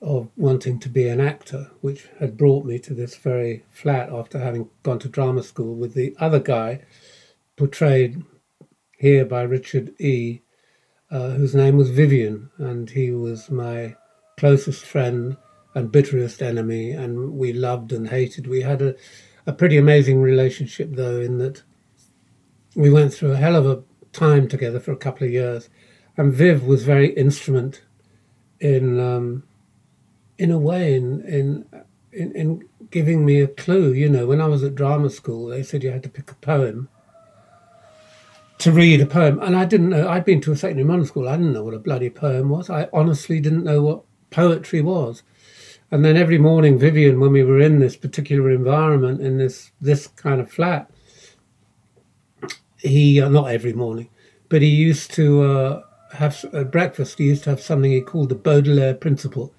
of 0.00 0.28
wanting 0.36 0.78
to 0.80 0.88
be 0.88 1.08
an 1.08 1.20
actor, 1.20 1.70
which 1.80 2.08
had 2.18 2.36
brought 2.36 2.64
me 2.64 2.78
to 2.78 2.94
this 2.94 3.16
very 3.16 3.64
flat 3.70 4.10
after 4.10 4.38
having 4.38 4.68
gone 4.82 4.98
to 5.00 5.08
drama 5.08 5.42
school 5.42 5.74
with 5.74 5.94
the 5.94 6.14
other 6.18 6.38
guy, 6.38 6.80
portrayed 7.56 8.22
here 8.98 9.24
by 9.24 9.42
Richard 9.42 9.94
E., 10.00 10.40
uh, 11.10 11.30
whose 11.30 11.54
name 11.54 11.76
was 11.76 11.90
Vivian, 11.90 12.50
and 12.58 12.90
he 12.90 13.10
was 13.10 13.50
my 13.50 13.96
closest 14.38 14.84
friend 14.84 15.36
and 15.74 15.90
bitterest 15.90 16.42
enemy, 16.42 16.92
and 16.92 17.32
we 17.32 17.52
loved 17.52 17.92
and 17.92 18.08
hated. 18.08 18.46
We 18.46 18.60
had 18.62 18.82
a 18.82 18.94
a 19.48 19.52
pretty 19.52 19.78
amazing 19.78 20.20
relationship, 20.20 20.90
though, 20.92 21.22
in 21.22 21.38
that 21.38 21.62
we 22.76 22.90
went 22.90 23.14
through 23.14 23.32
a 23.32 23.36
hell 23.36 23.56
of 23.56 23.66
a 23.66 23.82
time 24.12 24.46
together 24.46 24.78
for 24.78 24.92
a 24.92 24.96
couple 24.96 25.26
of 25.26 25.32
years, 25.32 25.70
and 26.18 26.34
Viv 26.34 26.64
was 26.64 26.84
very 26.84 27.14
instrument 27.14 27.80
in, 28.60 29.00
um, 29.00 29.42
in 30.38 30.50
a 30.50 30.58
way, 30.58 30.94
in, 30.94 31.20
in 31.22 31.66
in 32.12 32.32
in 32.32 32.68
giving 32.90 33.26
me 33.26 33.40
a 33.40 33.48
clue. 33.48 33.92
You 33.92 34.08
know, 34.08 34.26
when 34.26 34.40
I 34.40 34.46
was 34.46 34.62
at 34.62 34.74
drama 34.74 35.10
school, 35.10 35.46
they 35.46 35.62
said 35.62 35.82
you 35.82 35.90
had 35.90 36.02
to 36.04 36.08
pick 36.08 36.30
a 36.30 36.36
poem 36.36 36.88
to 38.58 38.72
read 38.72 39.00
a 39.00 39.06
poem, 39.06 39.40
and 39.40 39.56
I 39.56 39.64
didn't 39.64 39.90
know. 39.90 40.08
I'd 40.08 40.24
been 40.24 40.40
to 40.42 40.52
a 40.52 40.56
secondary 40.56 40.86
modern 40.86 41.06
school. 41.06 41.28
I 41.28 41.36
didn't 41.36 41.52
know 41.52 41.64
what 41.64 41.74
a 41.74 41.78
bloody 41.78 42.10
poem 42.10 42.48
was. 42.48 42.70
I 42.70 42.88
honestly 42.92 43.40
didn't 43.40 43.64
know 43.64 43.82
what 43.82 44.02
poetry 44.30 44.80
was. 44.80 45.22
And 45.90 46.04
then 46.04 46.16
every 46.16 46.38
morning, 46.38 46.78
Vivian, 46.78 47.18
when 47.18 47.32
we 47.32 47.42
were 47.42 47.60
in 47.60 47.78
this 47.78 47.96
particular 47.96 48.50
environment, 48.50 49.20
in 49.20 49.38
this 49.38 49.72
this 49.80 50.06
kind 50.06 50.40
of 50.40 50.50
flat, 50.50 50.90
he 52.78 53.20
uh, 53.20 53.28
not 53.28 53.50
every 53.50 53.72
morning, 53.72 54.10
but 54.48 54.60
he 54.60 54.68
used 54.68 55.12
to 55.12 55.42
uh, 55.42 55.82
have 56.12 56.44
breakfast. 56.70 57.18
He 57.18 57.24
used 57.24 57.44
to 57.44 57.50
have 57.50 57.60
something 57.60 57.90
he 57.90 58.00
called 58.00 58.28
the 58.28 58.34
Baudelaire 58.34 58.94
Principle, 58.94 59.54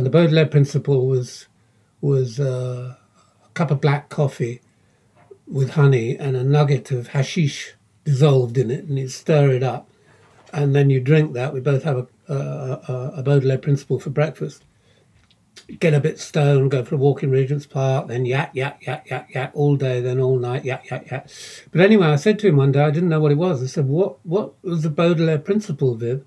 and 0.00 0.06
the 0.06 0.10
Baudelaire 0.10 0.46
Principle 0.46 1.06
was 1.06 1.46
was 2.00 2.40
uh, 2.40 2.96
a 3.44 3.48
cup 3.52 3.70
of 3.70 3.82
black 3.82 4.08
coffee 4.08 4.62
with 5.46 5.72
honey 5.72 6.16
and 6.16 6.38
a 6.38 6.42
nugget 6.42 6.90
of 6.90 7.08
hashish 7.08 7.74
dissolved 8.04 8.56
in 8.56 8.70
it, 8.70 8.84
and 8.84 8.98
you 8.98 9.08
stir 9.08 9.50
it 9.50 9.62
up, 9.62 9.90
and 10.54 10.74
then 10.74 10.88
you 10.88 11.00
drink 11.00 11.34
that. 11.34 11.52
We 11.52 11.60
both 11.60 11.82
have 11.82 12.08
a, 12.28 12.34
a, 12.34 13.12
a 13.16 13.22
Baudelaire 13.22 13.58
Principle 13.58 14.00
for 14.00 14.08
breakfast 14.08 14.64
get 15.78 15.92
a 15.92 16.00
bit 16.00 16.18
stoned, 16.18 16.70
go 16.70 16.82
for 16.82 16.94
a 16.94 16.98
walk 16.98 17.22
in 17.22 17.30
Regent's 17.30 17.66
Park, 17.66 18.08
then 18.08 18.24
yak, 18.24 18.52
yak, 18.54 18.84
yak, 18.86 19.08
yak, 19.10 19.28
yak 19.34 19.50
all 19.54 19.76
day, 19.76 20.00
then 20.00 20.18
all 20.18 20.38
night, 20.38 20.64
yak, 20.64 20.90
yak, 20.90 21.10
yak. 21.10 21.28
But 21.70 21.82
anyway, 21.82 22.06
I 22.06 22.16
said 22.16 22.38
to 22.40 22.48
him 22.48 22.56
one 22.56 22.72
day, 22.72 22.82
I 22.82 22.90
didn't 22.90 23.10
know 23.10 23.20
what 23.20 23.30
it 23.30 23.36
was. 23.38 23.62
I 23.62 23.66
said, 23.66 23.86
what, 23.86 24.24
what 24.24 24.54
was 24.64 24.82
the 24.82 24.90
Baudelaire 24.90 25.38
principle, 25.38 25.94
Viv? 25.94 26.24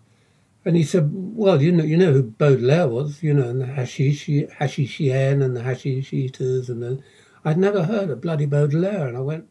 And 0.65 0.78
he 0.78 0.84
said, 0.84 1.10
well, 1.12 1.62
you 1.62 1.71
know, 1.71 1.84
you 1.84 1.97
know 1.97 2.13
who 2.13 2.23
Baudelaire 2.23 2.88
was, 2.88 3.21
you 3.21 3.34
know, 3.34 3.49
and 3.49 3.62
the 3.62 3.65
hashish, 3.65 4.28
hashishian 4.28 5.43
and 5.43 5.56
the 5.56 5.63
hashish 5.63 6.13
eaters. 6.13 6.69
And 6.69 6.82
then 6.82 7.04
I'd 7.43 7.58
never 7.58 7.84
heard 7.84 8.10
of 8.10 8.21
bloody 8.21 8.45
Baudelaire. 8.45 9.08
And 9.08 9.17
I 9.17 9.21
went. 9.21 9.49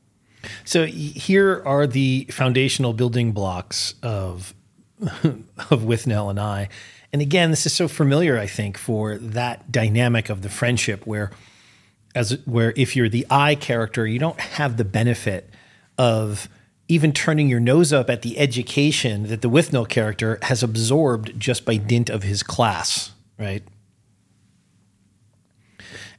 So 0.65 0.87
here 0.87 1.63
are 1.67 1.87
the 1.87 2.27
foundational 2.31 2.95
building 2.95 3.33
blocks 3.33 3.95
of, 4.03 4.55
of 5.01 5.83
Withnail 5.83 6.31
and 6.31 6.41
I. 6.41 6.69
And 7.13 7.21
again, 7.21 7.51
this 7.51 7.67
is 7.67 7.75
so 7.75 7.89
familiar, 7.89 8.39
I 8.39 8.47
think, 8.47 8.79
for 8.79 9.19
that 9.19 9.71
dynamic 9.71 10.31
of 10.31 10.41
the 10.41 10.49
friendship 10.49 11.07
where 11.07 11.31
as 12.15 12.39
where 12.45 12.73
if 12.77 12.97
you're 12.97 13.09
the 13.09 13.27
I 13.31 13.55
character, 13.55 14.07
you 14.07 14.19
don't 14.19 14.41
have 14.41 14.77
the 14.77 14.85
benefit 14.85 15.51
of 15.99 16.49
even 16.93 17.13
turning 17.13 17.49
your 17.49 17.61
nose 17.61 17.93
up 17.93 18.11
at 18.11 18.23
the 18.23 18.39
education 18.39 19.29
that 19.29 19.43
the 19.43 19.49
Withnail 19.49 19.89
character 19.89 20.39
has 20.43 20.63
absorbed 20.63 21.39
just 21.39 21.65
by 21.65 21.77
dint 21.77 22.11
of 22.11 22.23
his 22.23 22.43
class, 22.43 23.13
right? 23.39 23.63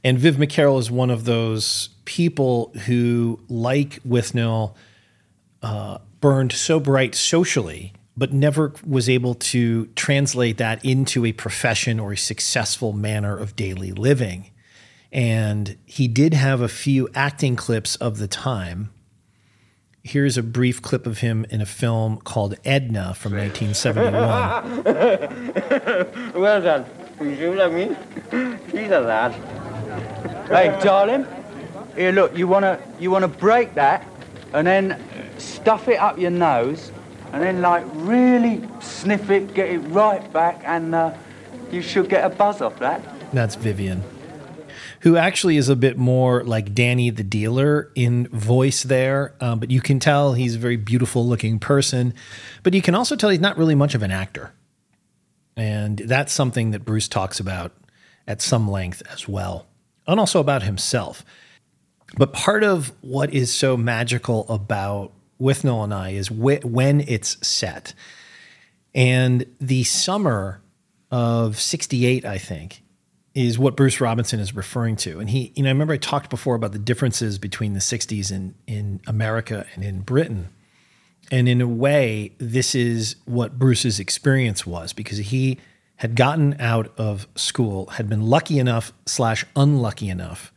And 0.02 0.18
Viv 0.18 0.36
MacKerrell 0.36 0.78
is 0.78 0.90
one 0.90 1.10
of 1.10 1.24
those 1.24 1.90
people 2.04 2.72
who, 2.86 3.40
like 3.48 4.02
Withnail, 4.02 4.74
uh, 5.62 5.98
burned 6.20 6.52
so 6.52 6.78
bright 6.78 7.14
socially 7.14 7.92
but 8.16 8.32
never 8.32 8.72
was 8.86 9.08
able 9.08 9.34
to 9.34 9.86
translate 9.96 10.58
that 10.58 10.84
into 10.84 11.24
a 11.24 11.32
profession 11.32 11.98
or 11.98 12.12
a 12.12 12.16
successful 12.16 12.92
manner 12.92 13.36
of 13.36 13.56
daily 13.56 13.92
living. 13.92 14.50
And 15.10 15.76
he 15.84 16.08
did 16.08 16.34
have 16.34 16.60
a 16.60 16.68
few 16.68 17.08
acting 17.14 17.56
clips 17.56 17.96
of 17.96 18.18
the 18.18 18.28
time, 18.28 18.90
Here's 20.06 20.36
a 20.36 20.42
brief 20.42 20.82
clip 20.82 21.06
of 21.06 21.20
him 21.20 21.46
in 21.48 21.62
a 21.62 21.66
film 21.66 22.18
called 22.18 22.56
Edna 22.62 23.14
from 23.14 23.32
1971. 23.32 24.84
well 26.34 26.60
done. 26.60 26.84
You 27.22 27.34
see 27.34 27.48
what 27.48 27.62
I 27.62 27.68
mean? 27.70 27.96
He's 28.70 28.90
a 28.90 29.00
lad. 29.00 29.32
hey, 30.48 30.78
darling. 30.84 31.26
Here, 31.96 32.12
look. 32.12 32.36
You 32.36 32.46
wanna 32.46 32.78
you 33.00 33.10
wanna 33.10 33.28
break 33.28 33.72
that, 33.76 34.06
and 34.52 34.66
then 34.66 35.02
stuff 35.38 35.88
it 35.88 35.98
up 35.98 36.18
your 36.18 36.32
nose, 36.32 36.92
and 37.32 37.42
then 37.42 37.62
like 37.62 37.86
really 37.94 38.62
sniff 38.80 39.30
it, 39.30 39.54
get 39.54 39.70
it 39.70 39.78
right 39.78 40.30
back, 40.34 40.60
and 40.66 40.94
uh, 40.94 41.14
you 41.72 41.80
should 41.80 42.10
get 42.10 42.30
a 42.30 42.34
buzz 42.34 42.60
off 42.60 42.78
that. 42.80 43.00
That's 43.32 43.54
Vivian 43.54 44.02
who 45.04 45.18
actually 45.18 45.58
is 45.58 45.68
a 45.68 45.76
bit 45.76 45.98
more 45.98 46.42
like 46.44 46.74
Danny 46.74 47.10
the 47.10 47.22
dealer 47.22 47.92
in 47.94 48.26
voice 48.28 48.82
there. 48.82 49.34
Um, 49.38 49.60
but 49.60 49.70
you 49.70 49.82
can 49.82 50.00
tell 50.00 50.32
he's 50.32 50.54
a 50.54 50.58
very 50.58 50.76
beautiful 50.78 51.26
looking 51.26 51.58
person. 51.58 52.14
But 52.62 52.72
you 52.72 52.80
can 52.80 52.94
also 52.94 53.14
tell 53.14 53.28
he's 53.28 53.38
not 53.38 53.58
really 53.58 53.74
much 53.74 53.94
of 53.94 54.02
an 54.02 54.10
actor. 54.10 54.54
And 55.58 55.98
that's 55.98 56.32
something 56.32 56.70
that 56.70 56.86
Bruce 56.86 57.06
talks 57.06 57.38
about 57.38 57.72
at 58.26 58.40
some 58.40 58.66
length 58.66 59.02
as 59.12 59.28
well, 59.28 59.66
and 60.06 60.18
also 60.18 60.40
about 60.40 60.62
himself. 60.62 61.22
But 62.16 62.32
part 62.32 62.64
of 62.64 62.90
what 63.02 63.32
is 63.34 63.52
so 63.52 63.76
magical 63.76 64.48
about 64.48 65.12
Withnail 65.38 65.84
and 65.84 65.92
I 65.92 66.10
is 66.10 66.28
wh- 66.28 66.64
when 66.64 67.02
it's 67.02 67.46
set. 67.46 67.92
And 68.94 69.44
the 69.60 69.84
summer 69.84 70.62
of 71.10 71.60
68, 71.60 72.24
I 72.24 72.38
think, 72.38 72.83
is 73.34 73.58
what 73.58 73.76
Bruce 73.76 74.00
Robinson 74.00 74.38
is 74.38 74.54
referring 74.54 74.96
to. 74.96 75.18
And 75.18 75.28
he, 75.28 75.52
you 75.56 75.64
know, 75.64 75.68
I 75.68 75.72
remember 75.72 75.94
I 75.94 75.98
talked 75.98 76.30
before 76.30 76.54
about 76.54 76.72
the 76.72 76.78
differences 76.78 77.38
between 77.38 77.72
the 77.72 77.80
60s 77.80 78.30
in, 78.30 78.54
in 78.66 79.00
America 79.06 79.66
and 79.74 79.82
in 79.82 80.00
Britain. 80.00 80.48
And 81.32 81.48
in 81.48 81.60
a 81.60 81.66
way, 81.66 82.32
this 82.38 82.74
is 82.74 83.16
what 83.24 83.58
Bruce's 83.58 83.98
experience 83.98 84.66
was 84.66 84.92
because 84.92 85.18
he 85.18 85.58
had 85.96 86.14
gotten 86.14 86.60
out 86.60 86.92
of 86.98 87.26
school, 87.34 87.86
had 87.86 88.08
been 88.08 88.22
lucky 88.22 88.58
enough 88.58 88.92
slash 89.06 89.44
unlucky 89.56 90.08
enough 90.08 90.52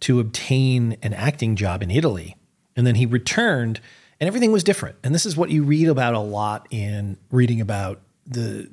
to 0.00 0.20
obtain 0.20 0.96
an 1.02 1.12
acting 1.12 1.56
job 1.56 1.82
in 1.82 1.90
Italy. 1.90 2.36
And 2.76 2.86
then 2.86 2.94
he 2.94 3.06
returned 3.06 3.80
and 4.20 4.28
everything 4.28 4.52
was 4.52 4.62
different. 4.62 4.96
And 5.02 5.14
this 5.14 5.26
is 5.26 5.36
what 5.36 5.50
you 5.50 5.64
read 5.64 5.88
about 5.88 6.14
a 6.14 6.20
lot 6.20 6.66
in 6.70 7.16
reading 7.30 7.60
about 7.60 8.00
the 8.26 8.70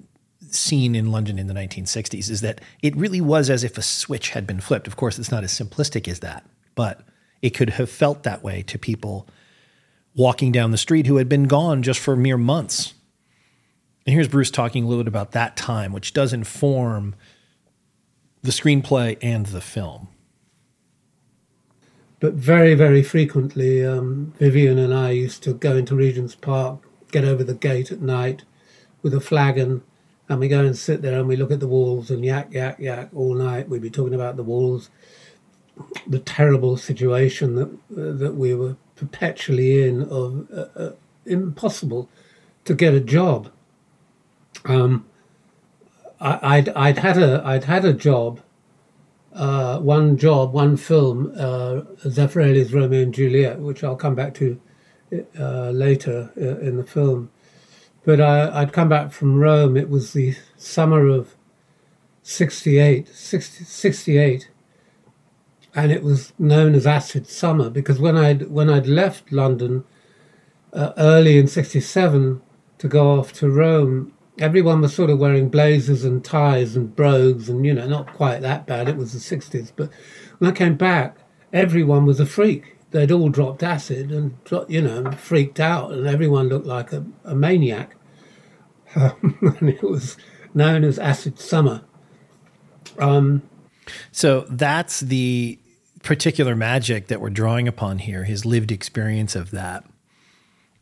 scene 0.58 0.96
in 0.96 1.12
London 1.12 1.40
in 1.40 1.48
the 1.48 1.54
1960s 1.54 2.30
is 2.30 2.42
that 2.42 2.62
it 2.82 2.96
really 2.96 3.22
was 3.22 3.50
as 3.50 3.64
if 3.64 3.78
a 3.78 3.82
switch 3.82 4.30
had 4.30 4.48
been 4.48 4.60
flipped. 4.60 4.88
Of 4.88 4.96
course, 4.96 5.20
it's 5.20 5.32
not 5.32 5.44
as 5.44 5.52
simplistic 5.52 6.08
as 6.08 6.20
that, 6.20 6.46
but 6.76 7.02
it 7.42 7.52
could 7.52 7.72
have 7.72 7.90
felt 7.90 8.24
that 8.24 8.44
way 8.44 8.64
to 8.64 8.80
people 8.80 9.28
walking 10.16 10.52
down 10.52 10.72
the 10.72 10.78
street 10.78 11.06
who 11.06 11.18
had 11.18 11.30
been 11.30 11.44
gone 11.44 11.84
just 11.84 12.00
for 12.00 12.16
mere 12.16 12.38
months. 12.38 12.96
And 14.06 14.14
here's 14.14 14.28
Bruce 14.28 14.50
talking 14.50 14.84
a 14.84 14.88
little 14.88 15.04
bit 15.04 15.10
about 15.10 15.32
that 15.34 15.56
time, 15.56 15.92
which 15.92 16.14
does 16.14 16.34
inform 16.34 17.16
the 18.42 18.52
screenplay 18.52 19.18
and 19.22 19.46
the 19.48 19.62
film. 19.62 20.08
But 22.20 22.34
very, 22.34 22.74
very 22.74 23.04
frequently, 23.04 23.86
um, 23.86 24.34
Vivian 24.40 24.80
and 24.80 24.94
I 24.94 25.12
used 25.12 25.44
to 25.44 25.54
go 25.54 25.76
into 25.78 25.96
Regent's 25.96 26.34
Park, 26.34 26.80
get 27.12 27.24
over 27.24 27.44
the 27.44 27.54
gate 27.54 27.92
at 27.92 28.02
night 28.02 28.44
with 29.04 29.14
a 29.14 29.20
flagon 29.20 29.84
and 30.30 30.40
we 30.40 30.48
go 30.48 30.60
and 30.60 30.78
sit 30.78 31.02
there 31.02 31.20
and 31.20 31.28
we 31.28 31.36
look 31.36 31.52
at 31.52 31.60
the 31.60 31.68
walls 31.68 32.10
and 32.12 32.24
yak 32.26 32.52
yak 32.52 32.80
yak 32.80 33.10
all 33.16 33.34
night. 33.34 33.70
We'd 33.70 33.82
be 33.82 33.90
talking 33.90 34.14
about 34.14 34.36
the 34.36 34.44
walls, 34.44 34.90
the 36.06 36.20
terrible 36.20 36.78
situation 36.78 37.56
that 37.56 37.70
uh, 37.70 38.18
that 38.18 38.36
we 38.36 38.54
were 38.54 38.76
perpetually 38.96 39.88
in 39.88 40.04
of 40.04 40.48
uh, 40.52 40.66
uh, 40.76 40.92
impossible 41.26 42.10
to 42.66 42.74
get 42.74 42.94
a 42.94 43.00
job. 43.00 43.50
Um, 44.66 45.06
I, 46.20 46.58
would 46.58 46.70
I'd 46.70 46.98
had 46.98 47.18
a 47.18 47.42
I'd 47.46 47.66
had 47.66 47.86
a 47.86 47.94
job, 47.94 48.42
uh, 49.34 49.80
one 49.80 50.18
job, 50.18 50.52
one 50.52 50.76
film, 50.76 51.32
uh, 51.38 51.82
Zeffirelli's 52.06 52.74
Romeo 52.74 53.04
and 53.04 53.14
Juliet, 53.14 53.60
which 53.60 53.84
I'll 53.84 53.96
come 53.96 54.16
back 54.16 54.34
to 54.36 54.60
uh, 55.40 55.70
later 55.70 56.32
uh, 56.38 56.60
in 56.60 56.78
the 56.78 56.84
film. 56.84 57.30
But 58.08 58.22
I, 58.22 58.62
would 58.62 58.72
come 58.72 58.88
back 58.88 59.12
from 59.12 59.38
Rome. 59.38 59.76
It 59.76 59.90
was 59.90 60.14
the 60.14 60.34
summer 60.56 61.10
of 61.10 61.36
68, 62.24 63.10
60, 63.10 63.66
68, 63.66 64.50
and 65.76 65.92
it 65.92 66.04
was 66.04 66.32
known 66.40 66.74
as 66.74 66.88
acid 66.88 67.28
summer 67.28 67.70
because 67.70 68.00
when 68.00 68.16
I'd 68.16 68.50
when 68.50 68.70
I'd 68.70 68.88
left 68.88 69.34
London 69.34 69.84
uh, 70.72 70.94
early 70.96 71.38
in 71.38 71.48
67 71.48 72.42
to 72.78 72.88
go 72.88 73.20
off 73.20 73.34
to 73.34 73.50
Rome, 73.50 74.14
everyone 74.40 74.80
was 74.80 74.96
sort 74.96 75.10
of 75.10 75.20
wearing 75.20 75.50
blazers 75.50 76.06
and 76.06 76.24
ties 76.24 76.78
and 76.78 76.96
brogues 76.96 77.50
and 77.50 77.66
you 77.66 77.74
know 77.74 77.90
not 77.90 78.14
quite 78.14 78.40
that 78.40 78.66
bad. 78.66 78.88
It 78.88 78.96
was 78.96 79.12
the 79.12 79.36
60s, 79.36 79.74
but 79.76 79.90
when 80.38 80.50
I 80.50 80.54
came 80.54 80.78
back, 80.78 81.18
everyone 81.52 82.06
was 82.06 82.22
a 82.22 82.26
freak 82.26 82.78
they'd 82.92 83.12
all 83.12 83.30
dropped 83.30 83.64
acid 83.64 84.12
and 84.12 84.38
you 84.68 84.82
know 84.82 85.12
freaked 85.12 85.60
out, 85.60 85.92
and 85.92 86.08
everyone 86.08 86.48
looked 86.48 86.66
like 86.66 86.94
a, 86.94 87.06
a 87.26 87.36
maniac 87.36 87.97
and 88.96 89.70
it 89.70 89.84
was 89.84 90.18
known 90.54 90.84
as 90.84 90.98
Acid 91.00 91.40
Summer. 91.40 91.84
Um, 92.98 93.44
so 94.12 94.42
that's 94.50 95.02
the 95.02 95.60
particular 96.04 96.56
magic 96.56 97.08
that 97.08 97.22
we're 97.22 97.30
drawing 97.30 97.68
upon 97.68 98.00
here, 98.00 98.24
his 98.24 98.46
lived 98.46 98.72
experience 98.72 99.36
of 99.36 99.52
that. 99.52 99.84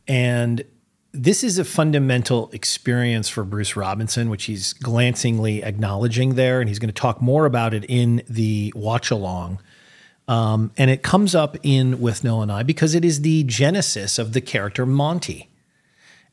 And 0.06 0.64
this 1.12 1.42
is 1.42 1.58
a 1.58 1.64
fundamental 1.64 2.50
experience 2.52 3.28
for 3.28 3.42
Bruce 3.44 3.74
Robinson, 3.74 4.28
which 4.28 4.44
he's 4.44 4.72
glancingly 4.72 5.62
acknowledging 5.64 6.34
there. 6.34 6.60
And 6.60 6.68
he's 6.68 6.78
going 6.78 6.92
to 6.92 7.00
talk 7.00 7.22
more 7.22 7.46
about 7.46 7.74
it 7.74 7.84
in 7.88 8.22
the 8.28 8.72
watch 8.76 9.10
along. 9.10 9.60
Um, 10.28 10.72
and 10.76 10.90
it 10.90 11.02
comes 11.02 11.34
up 11.34 11.56
in 11.62 11.98
Withnail 11.98 12.42
and 12.42 12.52
I 12.52 12.62
because 12.62 12.94
it 12.94 13.04
is 13.04 13.22
the 13.22 13.44
genesis 13.44 14.18
of 14.18 14.32
the 14.32 14.40
character 14.40 14.84
Monty. 14.84 15.48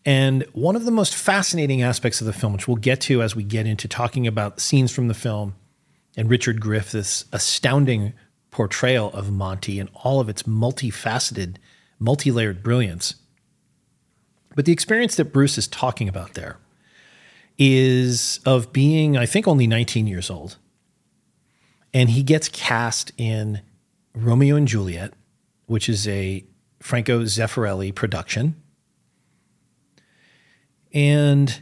And 0.06 0.46
one 0.52 0.76
of 0.76 0.86
the 0.86 0.92
most 0.92 1.16
fascinating 1.16 1.82
aspects 1.82 2.20
of 2.20 2.28
the 2.28 2.34
film, 2.34 2.54
which 2.54 2.68
we'll 2.68 2.76
get 2.76 3.00
to 3.02 3.22
as 3.22 3.36
we 3.36 3.44
get 3.44 3.66
into 3.66 3.88
talking 3.88 4.28
about 4.28 4.60
scenes 4.60 4.92
from 4.92 5.08
the 5.08 5.14
film 5.14 5.56
and 6.18 6.30
Richard 6.30 6.60
Griffiths' 6.60 7.26
astounding 7.32 8.14
portrayal 8.52 9.12
of 9.12 9.32
Monty 9.32 9.80
and 9.80 9.90
all 9.94 10.20
of 10.20 10.30
its 10.30 10.44
multifaceted, 10.44 11.56
multi 12.00 12.32
layered 12.32 12.62
brilliance. 12.62 13.16
But 14.56 14.66
the 14.66 14.74
experience 14.74 15.16
that 15.16 15.34
Bruce 15.34 15.58
is 15.58 15.68
talking 15.68 16.08
about 16.10 16.34
there 16.34 16.58
is 17.58 18.40
of 18.46 18.74
being, 18.74 19.18
I 19.18 19.26
think, 19.26 19.48
only 19.48 19.68
19 19.68 20.06
years 20.06 20.30
old. 20.30 20.58
And 21.94 22.10
he 22.10 22.24
gets 22.24 22.50
cast 22.50 23.12
in 23.18 23.62
Romeo 24.14 24.56
and 24.56 24.68
Juliet, 24.68 25.14
which 25.66 25.88
is 25.88 26.08
a 26.08 26.44
Franco 26.80 27.24
Zeffirelli 27.24 27.94
production 27.94 28.62
and 30.94 31.62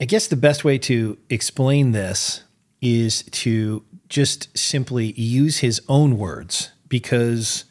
I 0.00 0.04
guess 0.04 0.26
the 0.26 0.36
best 0.36 0.64
way 0.64 0.78
to 0.78 1.18
explain 1.30 1.92
this 1.92 2.42
is 2.80 3.22
to 3.24 3.84
just 4.08 4.56
simply 4.58 5.12
use 5.12 5.58
his 5.58 5.80
own 5.88 6.18
words 6.18 6.72
because 6.88 7.64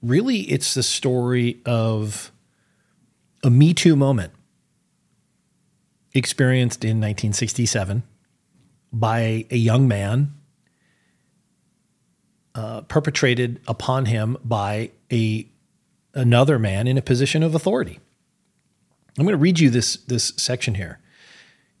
really 0.00 0.42
it's 0.42 0.74
the 0.74 0.82
story 0.82 1.60
of 1.66 2.30
a 3.42 3.50
Me 3.50 3.74
Too 3.74 3.96
moment 3.96 4.32
experienced 6.14 6.84
in 6.84 6.98
1967 6.98 8.02
by 8.92 9.44
a 9.50 9.56
young 9.56 9.88
man 9.88 10.32
uh, 12.54 12.82
perpetrated 12.82 13.60
upon 13.68 14.06
him 14.06 14.38
by 14.44 14.90
a 15.12 15.46
another 16.14 16.58
man 16.58 16.86
in 16.86 16.96
a 16.96 17.02
position 17.02 17.42
of 17.42 17.54
authority. 17.54 18.00
I'm 19.18 19.24
going 19.24 19.32
to 19.32 19.38
read 19.38 19.58
you 19.58 19.70
this, 19.70 19.96
this 19.96 20.32
section 20.36 20.74
here. 20.74 20.98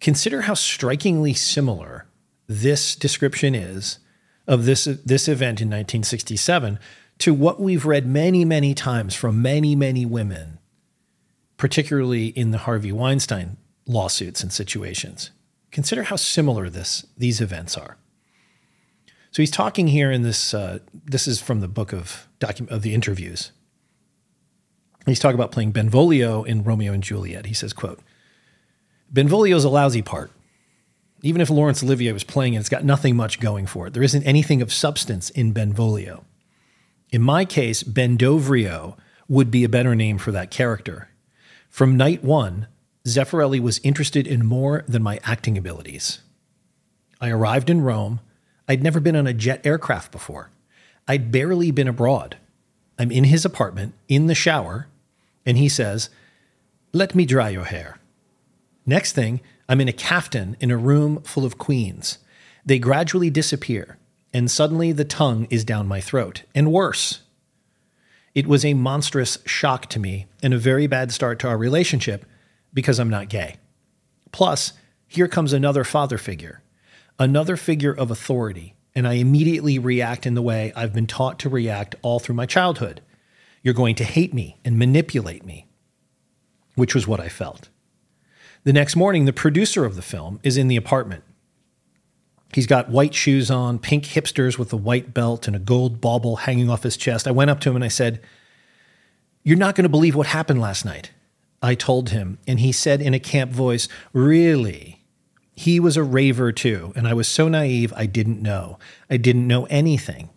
Consider 0.00 0.42
how 0.42 0.54
strikingly 0.54 1.34
similar 1.34 2.06
this 2.46 2.94
description 2.94 3.54
is 3.54 3.98
of 4.46 4.64
this, 4.64 4.84
this 4.84 5.28
event 5.28 5.60
in 5.60 5.68
1967 5.68 6.78
to 7.18 7.34
what 7.34 7.60
we've 7.60 7.86
read 7.86 8.06
many, 8.06 8.44
many 8.44 8.74
times 8.74 9.14
from 9.14 9.42
many, 9.42 9.74
many 9.74 10.04
women, 10.04 10.58
particularly 11.56 12.28
in 12.28 12.50
the 12.50 12.58
Harvey 12.58 12.92
Weinstein 12.92 13.56
lawsuits 13.86 14.42
and 14.42 14.52
situations. 14.52 15.30
Consider 15.70 16.04
how 16.04 16.16
similar 16.16 16.68
this, 16.68 17.06
these 17.16 17.40
events 17.40 17.76
are. 17.76 17.96
So 19.30 19.42
he's 19.42 19.50
talking 19.50 19.88
here 19.88 20.10
in 20.10 20.22
this. 20.22 20.54
Uh, 20.54 20.78
this 21.04 21.28
is 21.28 21.42
from 21.42 21.60
the 21.60 21.68
book 21.68 21.92
of 21.92 22.26
document 22.38 22.72
of 22.72 22.80
the 22.80 22.94
interviews 22.94 23.52
he's 25.12 25.20
talking 25.20 25.36
about 25.36 25.52
playing 25.52 25.72
Benvolio 25.72 26.42
in 26.42 26.64
Romeo 26.64 26.92
and 26.92 27.02
Juliet. 27.02 27.46
He 27.46 27.54
says, 27.54 27.72
quote, 27.72 28.00
Benvolio's 29.10 29.64
a 29.64 29.68
lousy 29.68 30.02
part. 30.02 30.30
Even 31.22 31.40
if 31.40 31.50
Laurence 31.50 31.82
Olivier 31.82 32.12
was 32.12 32.24
playing 32.24 32.54
it, 32.54 32.58
it's 32.58 32.68
got 32.68 32.84
nothing 32.84 33.16
much 33.16 33.40
going 33.40 33.66
for 33.66 33.86
it. 33.86 33.94
There 33.94 34.02
isn't 34.02 34.24
anything 34.24 34.60
of 34.60 34.72
substance 34.72 35.30
in 35.30 35.52
Benvolio. 35.52 36.24
In 37.10 37.22
my 37.22 37.44
case, 37.44 37.82
Bendovrio 37.82 38.96
would 39.28 39.50
be 39.50 39.64
a 39.64 39.68
better 39.68 39.94
name 39.94 40.18
for 40.18 40.32
that 40.32 40.50
character. 40.50 41.08
From 41.68 41.96
night 41.96 42.22
one, 42.22 42.66
Zeffirelli 43.06 43.60
was 43.60 43.80
interested 43.84 44.26
in 44.26 44.44
more 44.44 44.84
than 44.88 45.02
my 45.02 45.20
acting 45.22 45.56
abilities. 45.56 46.20
I 47.20 47.30
arrived 47.30 47.70
in 47.70 47.80
Rome. 47.80 48.20
I'd 48.68 48.82
never 48.82 49.00
been 49.00 49.16
on 49.16 49.26
a 49.26 49.32
jet 49.32 49.64
aircraft 49.64 50.10
before. 50.10 50.50
I'd 51.06 51.30
barely 51.30 51.70
been 51.70 51.88
abroad. 51.88 52.36
I'm 52.98 53.12
in 53.12 53.24
his 53.24 53.44
apartment, 53.44 53.94
in 54.08 54.26
the 54.26 54.34
shower, 54.34 54.88
and 55.46 55.56
he 55.56 55.68
says, 55.68 56.10
Let 56.92 57.14
me 57.14 57.24
dry 57.24 57.48
your 57.50 57.64
hair. 57.64 57.98
Next 58.84 59.12
thing, 59.12 59.40
I'm 59.68 59.80
in 59.80 59.88
a 59.88 59.92
caftan 59.92 60.56
in 60.60 60.70
a 60.70 60.76
room 60.76 61.22
full 61.22 61.44
of 61.44 61.58
queens. 61.58 62.18
They 62.64 62.78
gradually 62.78 63.30
disappear, 63.30 63.96
and 64.34 64.50
suddenly 64.50 64.92
the 64.92 65.04
tongue 65.04 65.46
is 65.48 65.64
down 65.64 65.86
my 65.86 66.00
throat, 66.00 66.42
and 66.54 66.72
worse. 66.72 67.22
It 68.34 68.46
was 68.46 68.64
a 68.64 68.74
monstrous 68.74 69.38
shock 69.46 69.86
to 69.86 69.98
me 69.98 70.26
and 70.42 70.52
a 70.52 70.58
very 70.58 70.86
bad 70.86 71.10
start 71.10 71.38
to 71.38 71.48
our 71.48 71.56
relationship 71.56 72.26
because 72.74 72.98
I'm 72.98 73.08
not 73.08 73.30
gay. 73.30 73.56
Plus, 74.30 74.74
here 75.08 75.28
comes 75.28 75.52
another 75.52 75.84
father 75.84 76.18
figure, 76.18 76.62
another 77.18 77.56
figure 77.56 77.92
of 77.92 78.10
authority, 78.10 78.74
and 78.94 79.08
I 79.08 79.14
immediately 79.14 79.78
react 79.78 80.26
in 80.26 80.34
the 80.34 80.42
way 80.42 80.72
I've 80.76 80.92
been 80.92 81.06
taught 81.06 81.38
to 81.40 81.48
react 81.48 81.94
all 82.02 82.18
through 82.18 82.34
my 82.34 82.46
childhood. 82.46 83.00
You're 83.66 83.74
going 83.74 83.96
to 83.96 84.04
hate 84.04 84.32
me 84.32 84.58
and 84.64 84.78
manipulate 84.78 85.44
me, 85.44 85.66
which 86.76 86.94
was 86.94 87.08
what 87.08 87.18
I 87.18 87.28
felt. 87.28 87.68
The 88.62 88.72
next 88.72 88.94
morning, 88.94 89.24
the 89.24 89.32
producer 89.32 89.84
of 89.84 89.96
the 89.96 90.02
film 90.02 90.38
is 90.44 90.56
in 90.56 90.68
the 90.68 90.76
apartment. 90.76 91.24
He's 92.52 92.68
got 92.68 92.90
white 92.90 93.12
shoes 93.12 93.50
on, 93.50 93.80
pink 93.80 94.04
hipsters 94.04 94.56
with 94.56 94.72
a 94.72 94.76
white 94.76 95.12
belt, 95.12 95.48
and 95.48 95.56
a 95.56 95.58
gold 95.58 96.00
bauble 96.00 96.36
hanging 96.36 96.70
off 96.70 96.84
his 96.84 96.96
chest. 96.96 97.26
I 97.26 97.32
went 97.32 97.50
up 97.50 97.58
to 97.62 97.70
him 97.70 97.74
and 97.74 97.84
I 97.84 97.88
said, 97.88 98.20
You're 99.42 99.58
not 99.58 99.74
going 99.74 99.82
to 99.82 99.88
believe 99.88 100.14
what 100.14 100.28
happened 100.28 100.60
last 100.60 100.84
night. 100.84 101.10
I 101.60 101.74
told 101.74 102.10
him, 102.10 102.38
and 102.46 102.60
he 102.60 102.70
said 102.70 103.02
in 103.02 103.14
a 103.14 103.18
camp 103.18 103.50
voice, 103.50 103.88
Really? 104.12 105.02
He 105.56 105.80
was 105.80 105.96
a 105.96 106.04
raver 106.04 106.52
too, 106.52 106.92
and 106.94 107.08
I 107.08 107.14
was 107.14 107.26
so 107.26 107.48
naive 107.48 107.92
I 107.96 108.06
didn't 108.06 108.40
know. 108.40 108.78
I 109.10 109.16
didn't 109.16 109.48
know 109.48 109.64
anything. 109.64 110.30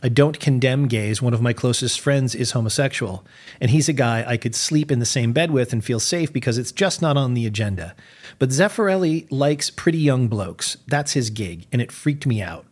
I 0.00 0.08
don't 0.08 0.38
condemn 0.38 0.86
gays. 0.86 1.20
One 1.20 1.34
of 1.34 1.42
my 1.42 1.52
closest 1.52 1.98
friends 1.98 2.34
is 2.34 2.52
homosexual, 2.52 3.26
and 3.60 3.70
he's 3.70 3.88
a 3.88 3.92
guy 3.92 4.24
I 4.24 4.36
could 4.36 4.54
sleep 4.54 4.92
in 4.92 5.00
the 5.00 5.06
same 5.06 5.32
bed 5.32 5.50
with 5.50 5.72
and 5.72 5.84
feel 5.84 5.98
safe 5.98 6.32
because 6.32 6.56
it's 6.56 6.70
just 6.70 7.02
not 7.02 7.16
on 7.16 7.34
the 7.34 7.46
agenda. 7.46 7.96
But 8.38 8.50
Zeffirelli 8.50 9.26
likes 9.30 9.70
pretty 9.70 9.98
young 9.98 10.28
blokes. 10.28 10.76
That's 10.86 11.14
his 11.14 11.30
gig, 11.30 11.66
and 11.72 11.82
it 11.82 11.90
freaked 11.90 12.26
me 12.26 12.40
out. 12.40 12.64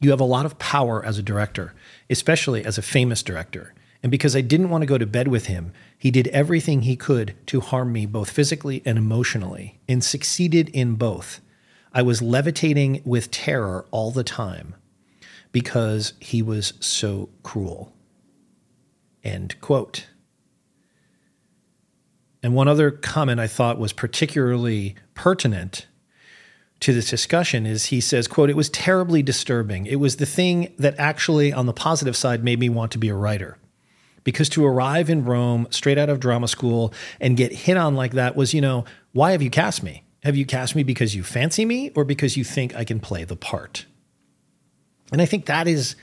You 0.00 0.10
have 0.10 0.20
a 0.20 0.24
lot 0.24 0.46
of 0.46 0.60
power 0.60 1.04
as 1.04 1.18
a 1.18 1.22
director, 1.22 1.74
especially 2.08 2.64
as 2.64 2.78
a 2.78 2.82
famous 2.82 3.24
director. 3.24 3.74
And 4.00 4.12
because 4.12 4.36
I 4.36 4.40
didn't 4.40 4.70
want 4.70 4.82
to 4.82 4.86
go 4.86 4.98
to 4.98 5.06
bed 5.06 5.26
with 5.26 5.46
him, 5.46 5.72
he 5.98 6.12
did 6.12 6.28
everything 6.28 6.82
he 6.82 6.94
could 6.94 7.34
to 7.46 7.60
harm 7.60 7.92
me 7.92 8.06
both 8.06 8.30
physically 8.30 8.82
and 8.84 8.96
emotionally, 8.96 9.80
and 9.88 10.04
succeeded 10.04 10.68
in 10.68 10.94
both. 10.94 11.40
I 11.92 12.02
was 12.02 12.22
levitating 12.22 13.02
with 13.04 13.32
terror 13.32 13.84
all 13.90 14.12
the 14.12 14.22
time 14.22 14.76
because 15.52 16.12
he 16.20 16.42
was 16.42 16.74
so 16.80 17.28
cruel. 17.42 17.92
End 19.24 19.60
quote. 19.60 20.06
And 22.42 22.54
one 22.54 22.68
other 22.68 22.90
comment 22.90 23.40
I 23.40 23.46
thought 23.46 23.78
was 23.78 23.92
particularly 23.92 24.94
pertinent 25.14 25.86
to 26.80 26.92
this 26.92 27.10
discussion 27.10 27.66
is 27.66 27.86
he 27.86 28.00
says, 28.00 28.28
quote, 28.28 28.50
it 28.50 28.56
was 28.56 28.70
terribly 28.70 29.22
disturbing. 29.22 29.86
It 29.86 29.96
was 29.96 30.16
the 30.16 30.26
thing 30.26 30.72
that 30.78 30.94
actually, 30.98 31.52
on 31.52 31.66
the 31.66 31.72
positive 31.72 32.16
side, 32.16 32.44
made 32.44 32.60
me 32.60 32.68
want 32.68 32.92
to 32.92 32.98
be 32.98 33.08
a 33.08 33.14
writer. 33.14 33.58
Because 34.22 34.48
to 34.50 34.64
arrive 34.64 35.10
in 35.10 35.24
Rome 35.24 35.66
straight 35.70 35.98
out 35.98 36.08
of 36.08 36.20
drama 36.20 36.46
school 36.46 36.92
and 37.20 37.36
get 37.36 37.52
hit 37.52 37.76
on 37.76 37.96
like 37.96 38.12
that 38.12 38.36
was, 38.36 38.54
you 38.54 38.60
know, 38.60 38.84
why 39.12 39.32
have 39.32 39.42
you 39.42 39.50
cast 39.50 39.82
me? 39.82 40.04
Have 40.22 40.36
you 40.36 40.44
cast 40.44 40.76
me 40.76 40.82
because 40.82 41.14
you 41.14 41.22
fancy 41.22 41.64
me 41.64 41.90
or 41.96 42.04
because 42.04 42.36
you 42.36 42.44
think 42.44 42.76
I 42.76 42.84
can 42.84 43.00
play 43.00 43.24
the 43.24 43.36
part? 43.36 43.86
And 45.12 45.22
I 45.22 45.26
think 45.26 45.46
that 45.46 45.66
is 45.66 45.96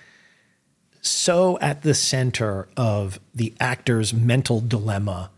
so 1.02 1.60
at 1.60 1.84
the 1.84 1.94
center 1.94 2.68
of 2.76 3.20
the 3.34 3.54
actor's 3.60 4.14
mental 4.14 4.60
dilemma 4.60 5.32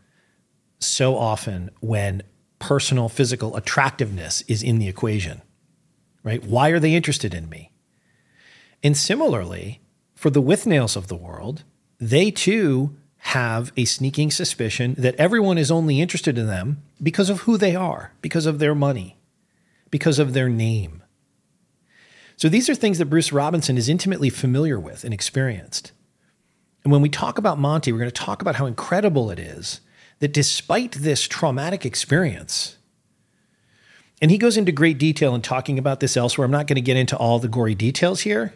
so 0.79 1.17
often 1.17 1.69
when 1.81 2.21
personal 2.59 3.09
physical 3.09 3.55
attractiveness 3.55 4.43
is 4.47 4.63
in 4.63 4.79
the 4.79 4.87
equation, 4.87 5.41
right? 6.23 6.43
Why 6.43 6.69
are 6.69 6.79
they 6.79 6.93
interested 6.93 7.33
in 7.33 7.49
me? 7.49 7.71
And 8.83 8.95
similarly, 8.95 9.81
for 10.15 10.29
the 10.29 10.41
Withnails 10.41 10.95
of 10.95 11.07
the 11.07 11.15
world, 11.15 11.63
they 11.99 12.31
too 12.31 12.95
have 13.17 13.71
a 13.75 13.85
sneaking 13.85 14.31
suspicion 14.31 14.95
that 14.97 15.15
everyone 15.15 15.57
is 15.57 15.71
only 15.71 15.99
interested 15.99 16.37
in 16.37 16.47
them 16.47 16.81
because 17.01 17.29
of 17.29 17.41
who 17.41 17.57
they 17.57 17.75
are, 17.75 18.13
because 18.21 18.45
of 18.45 18.59
their 18.59 18.75
money, 18.75 19.17
because 19.91 20.19
of 20.19 20.33
their 20.33 20.49
name. 20.49 21.03
So 22.37 22.49
these 22.49 22.69
are 22.69 22.75
things 22.75 22.99
that 22.99 23.05
Bruce 23.05 23.33
Robinson 23.33 23.77
is 23.77 23.89
intimately 23.89 24.29
familiar 24.29 24.79
with 24.79 25.03
and 25.03 25.13
experienced. 25.13 25.91
And 26.83 26.91
when 26.91 27.01
we 27.01 27.09
talk 27.09 27.37
about 27.37 27.59
Monty, 27.59 27.91
we're 27.91 27.99
going 27.99 28.11
to 28.11 28.15
talk 28.23 28.41
about 28.41 28.55
how 28.55 28.65
incredible 28.65 29.29
it 29.29 29.39
is 29.39 29.81
that 30.19 30.33
despite 30.33 30.93
this 30.93 31.27
traumatic 31.27 31.85
experience, 31.85 32.77
and 34.21 34.31
he 34.31 34.37
goes 34.37 34.57
into 34.57 34.71
great 34.71 34.97
detail 34.97 35.35
in 35.35 35.41
talking 35.41 35.77
about 35.77 35.99
this 35.99 36.17
elsewhere. 36.17 36.45
I'm 36.45 36.51
not 36.51 36.67
going 36.67 36.75
to 36.75 36.81
get 36.81 36.97
into 36.97 37.15
all 37.17 37.39
the 37.39 37.47
gory 37.47 37.75
details 37.75 38.21
here, 38.21 38.53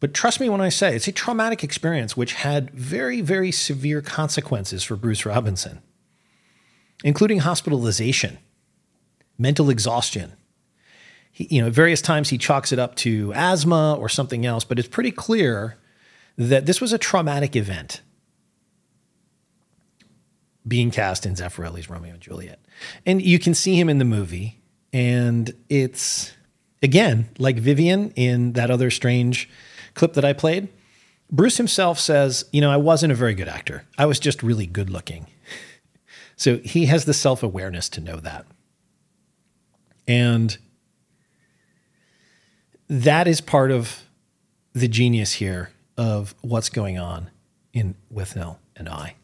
but 0.00 0.14
trust 0.14 0.40
me 0.40 0.48
when 0.48 0.60
I 0.60 0.68
say 0.68 0.94
it's 0.94 1.08
a 1.08 1.12
traumatic 1.12 1.62
experience 1.62 2.16
which 2.16 2.34
had 2.34 2.70
very, 2.70 3.20
very 3.20 3.52
severe 3.52 4.00
consequences 4.00 4.82
for 4.82 4.96
Bruce 4.96 5.26
Robinson, 5.26 5.82
including 7.04 7.40
hospitalization, 7.40 8.38
mental 9.36 9.68
exhaustion, 9.68 10.32
he, 11.36 11.54
you 11.54 11.60
know, 11.60 11.68
various 11.68 12.00
times 12.00 12.30
he 12.30 12.38
chalks 12.38 12.72
it 12.72 12.78
up 12.78 12.94
to 12.94 13.30
asthma 13.34 13.94
or 14.00 14.08
something 14.08 14.46
else, 14.46 14.64
but 14.64 14.78
it's 14.78 14.88
pretty 14.88 15.10
clear 15.10 15.76
that 16.38 16.64
this 16.64 16.80
was 16.80 16.94
a 16.94 16.98
traumatic 16.98 17.54
event 17.54 18.00
being 20.66 20.90
cast 20.90 21.26
in 21.26 21.34
Zeffirelli's 21.34 21.90
Romeo 21.90 22.14
and 22.14 22.22
Juliet. 22.22 22.58
And 23.04 23.20
you 23.20 23.38
can 23.38 23.52
see 23.52 23.78
him 23.78 23.90
in 23.90 23.98
the 23.98 24.04
movie, 24.06 24.62
and 24.94 25.52
it's, 25.68 26.32
again, 26.82 27.28
like 27.36 27.56
Vivian 27.56 28.12
in 28.12 28.54
that 28.54 28.70
other 28.70 28.90
strange 28.90 29.46
clip 29.92 30.14
that 30.14 30.24
I 30.24 30.32
played. 30.32 30.68
Bruce 31.30 31.58
himself 31.58 32.00
says, 32.00 32.46
You 32.50 32.62
know, 32.62 32.70
I 32.70 32.78
wasn't 32.78 33.12
a 33.12 33.16
very 33.16 33.34
good 33.34 33.48
actor. 33.48 33.84
I 33.98 34.06
was 34.06 34.18
just 34.18 34.42
really 34.42 34.66
good 34.66 34.88
looking. 34.88 35.26
So 36.38 36.58
he 36.58 36.84
has 36.84 37.06
the 37.06 37.14
self 37.14 37.42
awareness 37.42 37.88
to 37.88 38.02
know 38.02 38.16
that. 38.16 38.44
And 40.06 40.58
that 42.88 43.26
is 43.26 43.40
part 43.40 43.70
of 43.70 44.04
the 44.72 44.88
genius 44.88 45.34
here 45.34 45.70
of 45.96 46.34
what's 46.42 46.68
going 46.68 46.98
on 46.98 47.30
in 47.72 47.94
Withnail 48.12 48.56
and 48.76 48.88
I. 48.88 49.14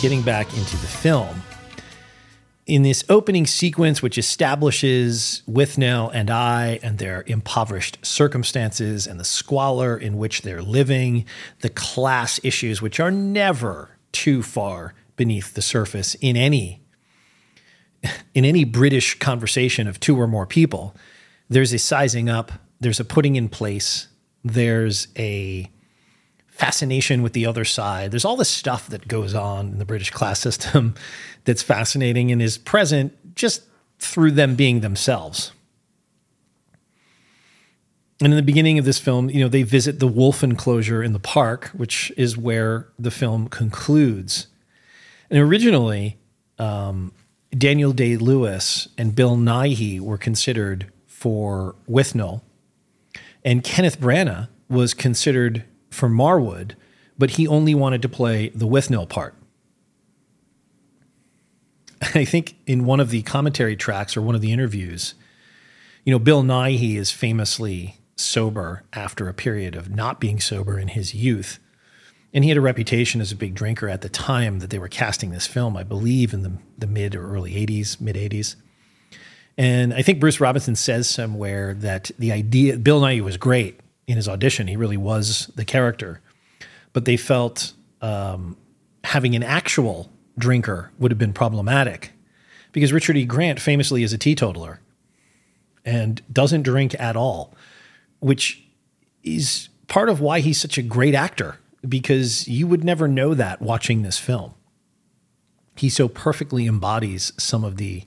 getting 0.00 0.22
back 0.22 0.52
into 0.56 0.76
the 0.78 0.86
film, 0.86 1.42
in 2.66 2.82
this 2.82 3.04
opening 3.08 3.46
sequence, 3.46 4.00
which 4.00 4.16
establishes 4.16 5.42
Withnail 5.48 6.10
and 6.14 6.30
I 6.30 6.78
and 6.82 6.98
their 6.98 7.24
impoverished 7.26 7.98
circumstances 8.02 9.06
and 9.06 9.18
the 9.18 9.24
squalor 9.24 9.96
in 9.96 10.18
which 10.18 10.42
they're 10.42 10.62
living, 10.62 11.24
the 11.60 11.68
class 11.68 12.38
issues, 12.44 12.80
which 12.80 13.00
are 13.00 13.10
never 13.10 13.98
too 14.12 14.42
far 14.42 14.94
beneath 15.16 15.54
the 15.54 15.62
surface 15.62 16.14
in 16.20 16.36
any 16.36 16.80
in 18.34 18.44
any 18.44 18.64
British 18.64 19.18
conversation 19.18 19.86
of 19.86 20.00
two 20.00 20.18
or 20.18 20.26
more 20.26 20.46
people, 20.46 20.96
there's 21.50 21.72
a 21.72 21.78
sizing 21.78 22.30
up, 22.30 22.52
there's 22.80 23.00
a 23.00 23.04
putting 23.04 23.36
in 23.36 23.48
place, 23.48 24.08
there's 24.42 25.08
a 25.18 25.70
fascination 26.60 27.22
with 27.22 27.32
the 27.32 27.46
other 27.46 27.64
side. 27.64 28.10
There's 28.10 28.26
all 28.26 28.36
this 28.36 28.50
stuff 28.50 28.86
that 28.88 29.08
goes 29.08 29.34
on 29.34 29.68
in 29.68 29.78
the 29.78 29.86
British 29.86 30.10
class 30.10 30.38
system 30.38 30.94
that's 31.44 31.62
fascinating 31.62 32.30
and 32.30 32.42
is 32.42 32.58
present 32.58 33.34
just 33.34 33.62
through 33.98 34.32
them 34.32 34.56
being 34.56 34.80
themselves. 34.80 35.52
And 38.22 38.34
in 38.34 38.36
the 38.36 38.42
beginning 38.42 38.78
of 38.78 38.84
this 38.84 38.98
film, 38.98 39.30
you 39.30 39.40
know, 39.40 39.48
they 39.48 39.62
visit 39.62 40.00
the 40.00 40.06
wolf 40.06 40.44
enclosure 40.44 41.02
in 41.02 41.14
the 41.14 41.18
park, 41.18 41.68
which 41.68 42.12
is 42.18 42.36
where 42.36 42.88
the 42.98 43.10
film 43.10 43.48
concludes. 43.48 44.48
And 45.30 45.38
originally, 45.38 46.18
um, 46.58 47.12
Daniel 47.56 47.94
Day 47.94 48.18
Lewis 48.18 48.88
and 48.98 49.14
Bill 49.14 49.36
Nighy 49.36 49.98
were 49.98 50.18
considered 50.18 50.92
for 51.06 51.74
Withnail, 51.88 52.42
and 53.42 53.64
Kenneth 53.64 53.98
Branagh 53.98 54.48
was 54.68 54.92
considered 54.92 55.64
for 55.90 56.08
Marwood, 56.08 56.72
but 57.18 57.32
he 57.32 57.46
only 57.46 57.74
wanted 57.74 58.02
to 58.02 58.08
play 58.08 58.48
the 58.50 58.66
Withnail 58.66 59.08
part. 59.08 59.34
I 62.14 62.24
think 62.24 62.56
in 62.66 62.84
one 62.84 63.00
of 63.00 63.10
the 63.10 63.22
commentary 63.22 63.76
tracks 63.76 64.16
or 64.16 64.22
one 64.22 64.34
of 64.34 64.40
the 64.40 64.52
interviews, 64.52 65.14
you 66.04 66.12
know, 66.12 66.18
Bill 66.18 66.42
Nighy 66.42 66.96
is 66.96 67.10
famously 67.10 67.96
sober 68.16 68.84
after 68.92 69.28
a 69.28 69.34
period 69.34 69.74
of 69.74 69.90
not 69.90 70.20
being 70.20 70.40
sober 70.40 70.78
in 70.78 70.88
his 70.88 71.14
youth. 71.14 71.58
And 72.32 72.44
he 72.44 72.50
had 72.50 72.56
a 72.56 72.62
reputation 72.62 73.20
as 73.20 73.32
a 73.32 73.36
big 73.36 73.54
drinker 73.54 73.88
at 73.88 74.02
the 74.02 74.08
time 74.08 74.60
that 74.60 74.70
they 74.70 74.78
were 74.78 74.88
casting 74.88 75.30
this 75.30 75.46
film, 75.46 75.76
I 75.76 75.82
believe 75.82 76.32
in 76.32 76.42
the, 76.42 76.52
the 76.78 76.86
mid 76.86 77.14
or 77.14 77.28
early 77.28 77.52
80s, 77.54 78.00
mid 78.00 78.16
80s. 78.16 78.56
And 79.58 79.92
I 79.92 80.02
think 80.02 80.20
Bruce 80.20 80.40
Robinson 80.40 80.76
says 80.76 81.08
somewhere 81.08 81.74
that 81.74 82.10
the 82.18 82.32
idea, 82.32 82.78
Bill 82.78 83.00
Nighy 83.00 83.20
was 83.20 83.36
great 83.36 83.80
in 84.10 84.16
his 84.16 84.28
audition. 84.28 84.66
He 84.66 84.76
really 84.76 84.96
was 84.96 85.50
the 85.54 85.64
character. 85.64 86.20
But 86.92 87.04
they 87.04 87.16
felt 87.16 87.72
um, 88.00 88.56
having 89.04 89.34
an 89.34 89.42
actual 89.42 90.10
drinker 90.38 90.90
would 90.98 91.10
have 91.10 91.18
been 91.18 91.32
problematic 91.32 92.12
because 92.72 92.92
Richard 92.92 93.16
E. 93.16 93.24
Grant 93.24 93.60
famously 93.60 94.02
is 94.02 94.12
a 94.12 94.18
teetotaler 94.18 94.80
and 95.84 96.22
doesn't 96.32 96.62
drink 96.62 96.94
at 96.98 97.16
all, 97.16 97.54
which 98.20 98.62
is 99.22 99.68
part 99.88 100.08
of 100.08 100.20
why 100.20 100.40
he's 100.40 100.60
such 100.60 100.78
a 100.78 100.82
great 100.82 101.14
actor 101.14 101.56
because 101.88 102.46
you 102.46 102.66
would 102.66 102.84
never 102.84 103.08
know 103.08 103.34
that 103.34 103.62
watching 103.62 104.02
this 104.02 104.18
film. 104.18 104.54
He 105.76 105.88
so 105.88 106.08
perfectly 106.08 106.66
embodies 106.66 107.32
some 107.38 107.64
of 107.64 107.76
the 107.76 108.04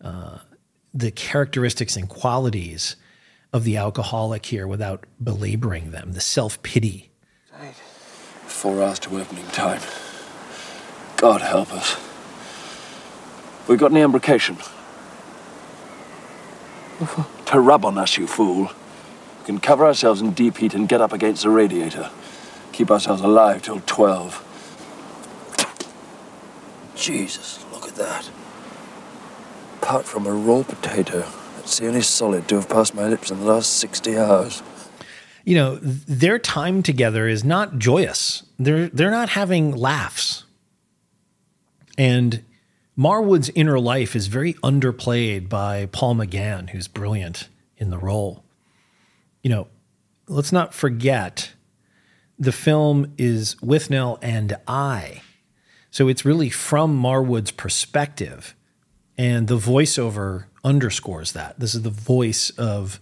uh, 0.00 0.38
the 0.94 1.10
characteristics 1.10 1.96
and 1.96 2.08
qualities 2.08 2.96
of 3.52 3.64
the 3.64 3.76
alcoholic 3.76 4.46
here 4.46 4.66
without 4.66 5.04
belaboring 5.22 5.90
them. 5.90 6.12
The 6.12 6.20
self 6.20 6.62
pity. 6.62 7.10
Four 8.46 8.82
hours 8.82 8.98
to 9.00 9.20
opening 9.20 9.46
time. 9.48 9.80
God 11.16 11.40
help 11.40 11.72
us. 11.72 11.96
We 13.68 13.76
got 13.76 13.92
any 13.92 14.00
embrocation? 14.00 14.56
to 17.46 17.60
rub 17.60 17.84
on 17.84 17.98
us, 17.98 18.16
you 18.18 18.26
fool. 18.26 18.72
We 19.40 19.46
can 19.46 19.58
cover 19.58 19.84
ourselves 19.84 20.20
in 20.20 20.32
deep 20.32 20.56
heat 20.58 20.74
and 20.74 20.88
get 20.88 21.00
up 21.00 21.12
against 21.12 21.42
the 21.42 21.50
radiator. 21.50 22.10
Keep 22.72 22.90
ourselves 22.90 23.22
alive 23.22 23.62
till 23.62 23.80
12. 23.86 24.44
Jesus, 26.96 27.64
look 27.72 27.86
at 27.86 27.94
that. 27.96 28.30
Apart 29.80 30.04
from 30.04 30.26
a 30.26 30.32
raw 30.32 30.62
potato, 30.62 31.26
the 31.76 31.88
only 31.88 32.02
solid 32.02 32.48
to 32.48 32.54
have 32.54 32.68
passed 32.68 32.94
my 32.94 33.06
lips 33.06 33.30
in 33.30 33.40
the 33.40 33.44
last 33.44 33.74
60 33.74 34.16
hours. 34.16 34.62
You 35.44 35.54
know, 35.56 35.76
their 35.76 36.38
time 36.38 36.82
together 36.82 37.28
is 37.28 37.44
not 37.44 37.78
joyous. 37.78 38.44
They're 38.58 38.88
they're 38.88 39.10
not 39.10 39.30
having 39.30 39.74
laughs. 39.74 40.44
And 41.96 42.44
Marwood's 42.98 43.50
inner 43.54 43.78
life 43.78 44.16
is 44.16 44.26
very 44.26 44.54
underplayed 44.54 45.48
by 45.48 45.86
Paul 45.86 46.16
McGann, 46.16 46.70
who's 46.70 46.88
brilliant 46.88 47.48
in 47.76 47.90
the 47.90 47.98
role. 47.98 48.44
You 49.42 49.50
know, 49.50 49.68
let's 50.26 50.52
not 50.52 50.74
forget 50.74 51.52
the 52.38 52.52
film 52.52 53.14
is 53.16 53.54
Withnail 53.56 54.18
and 54.20 54.56
I. 54.66 55.22
So 55.90 56.08
it's 56.08 56.24
really 56.24 56.50
from 56.50 56.96
Marwood's 57.00 57.50
perspective. 57.50 58.54
And 59.16 59.48
the 59.48 59.56
voiceover 59.58 60.44
underscores 60.64 61.32
that. 61.32 61.58
This 61.58 61.74
is 61.74 61.82
the 61.82 61.90
voice 61.90 62.50
of 62.50 63.00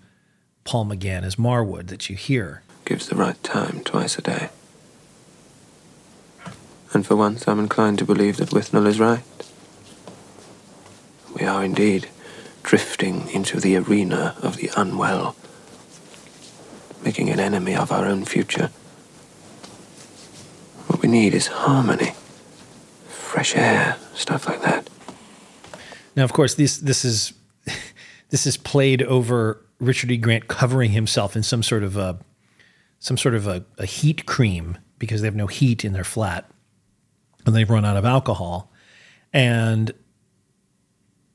Paul 0.64 0.86
McGann 0.86 1.22
as 1.22 1.36
Marwood 1.36 1.88
that 1.88 2.10
you 2.10 2.16
hear. 2.16 2.62
Gives 2.84 3.08
the 3.08 3.16
right 3.16 3.42
time 3.42 3.82
twice 3.84 4.18
a 4.18 4.22
day. 4.22 4.48
And 6.92 7.06
for 7.06 7.16
once, 7.16 7.46
I'm 7.46 7.58
inclined 7.58 7.98
to 7.98 8.04
believe 8.04 8.36
that 8.38 8.50
Withnail 8.50 8.86
is 8.86 9.00
right. 9.00 9.22
We 11.38 11.44
are 11.44 11.64
indeed 11.64 12.08
drifting 12.62 13.28
into 13.30 13.60
the 13.60 13.76
arena 13.76 14.34
of 14.42 14.56
the 14.56 14.70
unwell, 14.76 15.36
making 17.04 17.28
an 17.28 17.38
enemy 17.38 17.76
of 17.76 17.92
our 17.92 18.06
own 18.06 18.24
future. 18.24 18.70
What 20.86 21.02
we 21.02 21.08
need 21.08 21.34
is 21.34 21.48
harmony, 21.48 22.14
fresh 23.08 23.54
air, 23.54 23.96
stuff 24.14 24.48
like 24.48 24.62
that. 24.62 24.88
Now, 26.16 26.24
of 26.24 26.32
course, 26.32 26.54
this 26.54 26.78
this 26.78 27.04
is 27.04 27.34
this 28.30 28.46
is 28.46 28.56
played 28.56 29.02
over 29.02 29.64
Richard 29.78 30.10
E. 30.10 30.16
Grant 30.16 30.48
covering 30.48 30.92
himself 30.92 31.36
in 31.36 31.42
some 31.42 31.62
sort 31.62 31.82
of 31.82 31.96
a 31.96 32.18
some 32.98 33.18
sort 33.18 33.34
of 33.34 33.46
a, 33.46 33.64
a 33.78 33.86
heat 33.86 34.26
cream 34.26 34.78
because 34.98 35.20
they 35.20 35.26
have 35.26 35.36
no 35.36 35.46
heat 35.46 35.84
in 35.84 35.92
their 35.92 36.04
flat 36.04 36.50
and 37.44 37.54
they've 37.54 37.68
run 37.68 37.84
out 37.84 37.96
of 37.96 38.04
alcohol. 38.04 38.72
And 39.32 39.92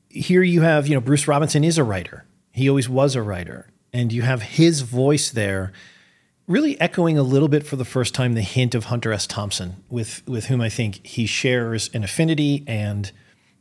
here 0.08 0.42
you 0.42 0.62
have, 0.62 0.86
you 0.86 0.94
know, 0.94 1.00
Bruce 1.00 1.28
Robinson 1.28 1.64
is 1.64 1.78
a 1.78 1.84
writer. 1.84 2.24
He 2.52 2.68
always 2.68 2.88
was 2.88 3.14
a 3.14 3.22
writer. 3.22 3.68
And 3.92 4.12
you 4.12 4.22
have 4.22 4.42
his 4.42 4.80
voice 4.80 5.30
there 5.30 5.72
really 6.46 6.80
echoing 6.80 7.16
a 7.16 7.22
little 7.22 7.48
bit 7.48 7.66
for 7.66 7.76
the 7.76 7.84
first 7.84 8.14
time 8.14 8.34
the 8.34 8.42
hint 8.42 8.74
of 8.74 8.86
Hunter 8.86 9.12
S. 9.12 9.26
Thompson, 9.26 9.82
with 9.88 10.26
with 10.26 10.46
whom 10.46 10.60
I 10.60 10.68
think 10.68 11.06
he 11.06 11.26
shares 11.26 11.90
an 11.94 12.02
affinity, 12.02 12.64
and 12.66 13.10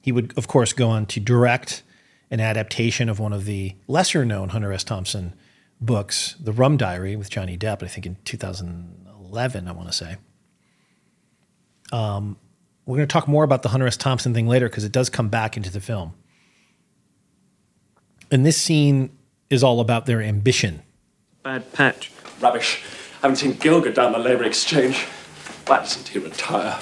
he 0.02 0.12
would, 0.12 0.38
of 0.38 0.48
course, 0.48 0.74
go 0.74 0.90
on 0.90 1.06
to 1.08 1.20
direct 1.20 1.84
an 2.32 2.40
adaptation 2.40 3.10
of 3.10 3.20
one 3.20 3.34
of 3.34 3.46
the 3.46 3.76
lesser 3.88 4.26
known 4.26 4.50
Hunter 4.50 4.72
S. 4.72 4.86
Thompson 4.86 5.34
books, 5.82 6.36
The 6.40 6.54
Rum 6.54 6.78
Diary, 6.78 7.16
with 7.18 7.30
Johnny 7.30 7.58
Depp. 7.58 7.84
I 7.84 7.88
think 7.88 8.06
in 8.06 8.18
2011, 8.24 9.68
I 9.68 9.72
want 9.74 9.88
to 9.90 9.94
say. 9.94 10.16
Um, 11.92 12.38
we're 12.86 12.96
going 12.96 13.08
to 13.08 13.12
talk 13.12 13.28
more 13.28 13.44
about 13.44 13.64
the 13.64 13.70
Hunter 13.70 13.86
S. 13.86 13.98
Thompson 13.98 14.34
thing 14.34 14.48
later 14.48 14.70
because 14.70 14.86
it 14.86 14.94
does 14.94 15.10
come 15.10 15.28
back 15.28 15.58
into 15.58 15.70
the 15.70 15.82
film. 15.82 16.14
And 18.32 18.46
this 18.46 18.58
scene 18.58 19.12
is 19.50 19.62
all 19.62 19.82
about 19.82 20.06
their 20.06 20.22
ambition. 20.22 20.82
Bad 21.44 21.72
patch. 21.74 22.12
Rubbish. 22.40 22.82
I 23.18 23.28
Haven't 23.28 23.36
seen 23.36 23.54
Gielgud 23.56 23.94
down 23.94 24.14
the 24.14 24.20
Labour 24.20 24.46
Exchange. 24.46 25.04
Why 25.68 25.78
doesn't 25.78 26.08
he 26.08 26.20
retire? 26.20 26.80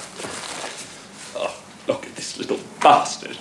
Oh, 1.35 1.63
look 1.87 2.05
at 2.05 2.15
this 2.15 2.37
little 2.37 2.59
bastard. 2.81 3.37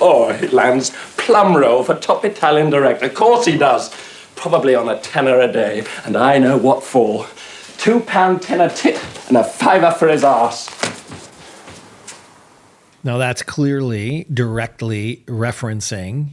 Oh, 0.00 0.32
he 0.32 0.46
lands 0.48 0.90
plum 1.28 1.54
roll 1.54 1.84
for 1.84 1.94
top 1.94 2.24
Italian 2.24 2.70
director. 2.70 3.04
Of 3.04 3.12
course 3.12 3.44
he 3.44 3.58
does. 3.58 3.94
Probably 4.34 4.74
on 4.74 4.88
a 4.88 4.98
tenner 4.98 5.38
a 5.38 5.52
day, 5.52 5.84
and 6.06 6.16
I 6.16 6.38
know 6.38 6.56
what 6.56 6.82
for. 6.82 7.26
Two 7.76 8.00
pound 8.00 8.40
ten 8.40 8.62
a 8.62 8.70
tip 8.70 8.96
and 9.28 9.36
a 9.36 9.44
fiver 9.44 9.90
for 9.90 10.08
his 10.08 10.24
arse. 10.24 10.70
Now 13.04 13.18
that's 13.18 13.42
clearly 13.42 14.26
directly 14.32 15.22
referencing 15.26 16.30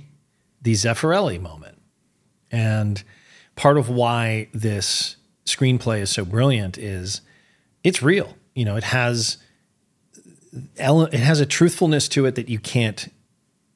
the 0.61 0.71
Zeffirelli 0.71 1.41
moment. 1.41 1.77
And 2.49 3.03
part 3.57 3.77
of 3.77 3.89
why 3.89 4.47
this 4.53 5.17
screenplay 5.45 5.99
is 5.99 6.09
so 6.09 6.23
brilliant 6.23 6.77
is 6.77 7.19
it's 7.83 8.01
real. 8.01 8.33
You 8.53 8.63
know, 8.63 8.77
it 8.77 8.85
has 8.85 9.39
it 10.53 11.19
has 11.19 11.41
a 11.41 11.45
truthfulness 11.45 12.07
to 12.07 12.25
it 12.25 12.35
that 12.35 12.47
you 12.47 12.59
can't 12.59 13.11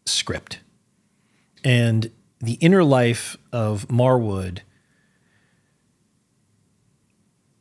script. 0.05 0.59
And 1.63 2.11
the 2.39 2.53
inner 2.53 2.83
life 2.83 3.37
of 3.51 3.87
Marwood 3.87 4.59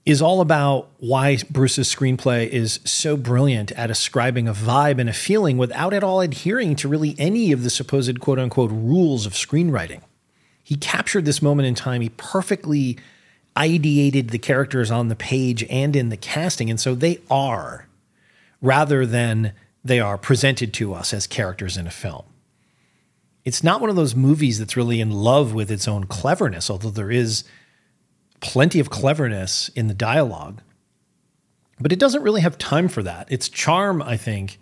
is 0.09 0.23
all 0.23 0.41
about 0.41 0.89
why 0.99 1.37
Bruce's 1.51 1.95
screenplay 1.95 2.49
is 2.49 2.81
so 2.85 3.15
brilliant 3.15 3.71
at 3.73 3.91
ascribing 3.91 4.49
a 4.49 4.55
vibe 4.55 4.99
and 4.99 5.11
a 5.11 5.13
feeling 5.13 5.59
without 5.59 5.93
at 5.93 6.03
all 6.03 6.23
adhering 6.23 6.75
to 6.77 6.89
really 6.89 7.15
any 7.19 7.53
of 7.53 7.63
the 7.63 7.69
supposed 7.69 8.19
quote 8.19 8.39
unquote 8.39 8.71
rules 8.71 9.27
of 9.27 9.35
screenwriting. 9.35 10.01
He 10.65 10.77
captured 10.77 11.27
this 11.27 11.43
moment 11.43 11.67
in 11.67 11.75
time. 11.75 12.01
He 12.01 12.09
perfectly 12.11 12.99
ideated 13.55 14.31
the 14.31 14.39
characters 14.39 14.91
on 14.91 15.09
the 15.09 15.17
page 15.17 15.63
and 15.65 15.95
in 15.95 16.09
the 16.09 16.17
casting. 16.17 16.71
And 16.71 16.81
so 16.81 16.95
they 16.95 17.21
are, 17.31 17.87
rather 18.63 19.05
than 19.05 19.53
they 19.85 20.01
are 20.01 20.17
presented 20.17 20.73
to 20.75 20.95
us 20.95 21.13
as 21.13 21.27
characters 21.27 21.77
in 21.77 21.87
a 21.87 21.91
film. 21.91 22.25
It's 23.49 23.65
not 23.65 23.81
one 23.81 23.89
of 23.89 23.97
those 23.97 24.15
movies 24.15 24.59
that's 24.59 24.77
really 24.77 25.01
in 25.01 25.11
love 25.11 25.55
with 25.55 25.71
its 25.71 25.89
own 25.89 26.05
cleverness, 26.05 26.69
although 26.69 26.91
there 26.91 27.11
is 27.11 27.45
plenty 28.41 28.79
of 28.79 28.91
cleverness 28.91 29.71
in 29.71 29.87
the 29.87 29.95
dialogue. 29.95 30.61
But 31.81 31.91
it 31.91 31.99
doesn't 31.99 32.23
really 32.23 32.43
have 32.43 32.59
time 32.59 32.89
for 32.89 33.03
that. 33.03 33.33
Its 33.33 33.49
charm, 33.49 34.03
I 34.03 34.19
think, 34.19 34.61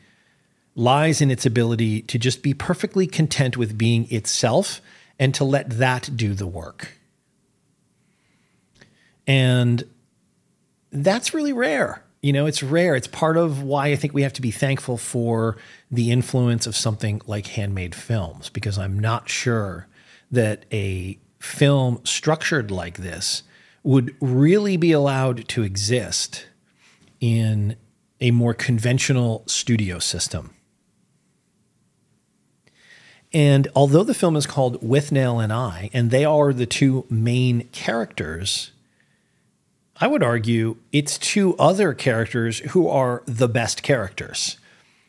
lies 0.77 1.21
in 1.21 1.33
its 1.33 1.45
ability 1.45 2.03
to 2.03 2.17
just 2.17 2.45
be 2.45 2.55
perfectly 2.55 3.09
content 3.09 3.57
with 3.57 3.77
being 3.77 4.07
itself 4.09 4.81
and 5.19 5.35
to 5.35 5.43
let 5.43 5.69
that 5.69 6.11
do 6.15 6.33
the 6.33 6.47
work. 6.47 6.97
And 9.27 9.83
that's 10.93 11.35
really 11.35 11.53
rare. 11.53 12.05
You 12.27 12.33
know, 12.33 12.47
it's 12.47 12.61
rare. 12.61 12.97
It's 12.97 13.07
part 13.07 13.37
of 13.37 13.63
why 13.63 13.87
I 13.87 13.95
think 13.95 14.13
we 14.13 14.23
have 14.23 14.33
to 14.33 14.43
be 14.43 14.51
thankful 14.51 14.97
for 14.99 15.57
the 15.93 16.11
influence 16.11 16.67
of 16.67 16.75
something 16.75 17.23
like 17.29 17.47
handmade 17.47 17.95
films, 17.95 18.49
because 18.49 18.79
I'm 18.79 18.99
not 18.99 19.29
sure 19.29 19.87
that 20.33 20.65
a 20.73 21.21
film 21.39 22.01
structured 22.03 22.73
like 22.73 22.97
this 22.97 23.45
would 23.85 24.13
really 24.21 24.77
be 24.77 24.91
allowed 24.91 25.47
to 25.51 25.63
exist 25.63 26.49
in 27.21 27.77
a 28.21 28.33
more 28.33 28.55
conventional 28.55 29.45
studio 29.47 30.01
system. 30.01 30.53
And 33.33 33.69
although 33.77 34.03
the 34.03 34.15
film 34.15 34.35
is 34.35 34.49
called 34.49 34.83
Withnail 34.83 35.41
and 35.45 35.53
I, 35.53 35.91
and 35.93 36.11
they 36.11 36.25
are 36.25 36.53
the 36.53 36.67
two 36.67 37.07
main 37.09 37.69
characters, 37.69 38.73
I 39.99 40.07
would 40.07 40.23
argue 40.23 40.77
it's 40.93 41.17
two 41.17 41.57
other 41.57 41.95
characters 41.95 42.59
who 42.71 42.89
are 42.89 43.23
the 43.27 43.49
best 43.49 43.83
characters. 43.83 44.59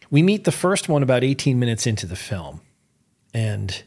We 0.09 0.23
meet 0.23 0.45
the 0.45 0.51
first 0.51 0.87
one 0.87 1.03
about 1.03 1.23
18 1.23 1.59
minutes 1.59 1.85
into 1.85 2.05
the 2.05 2.15
film. 2.15 2.61
And 3.33 3.83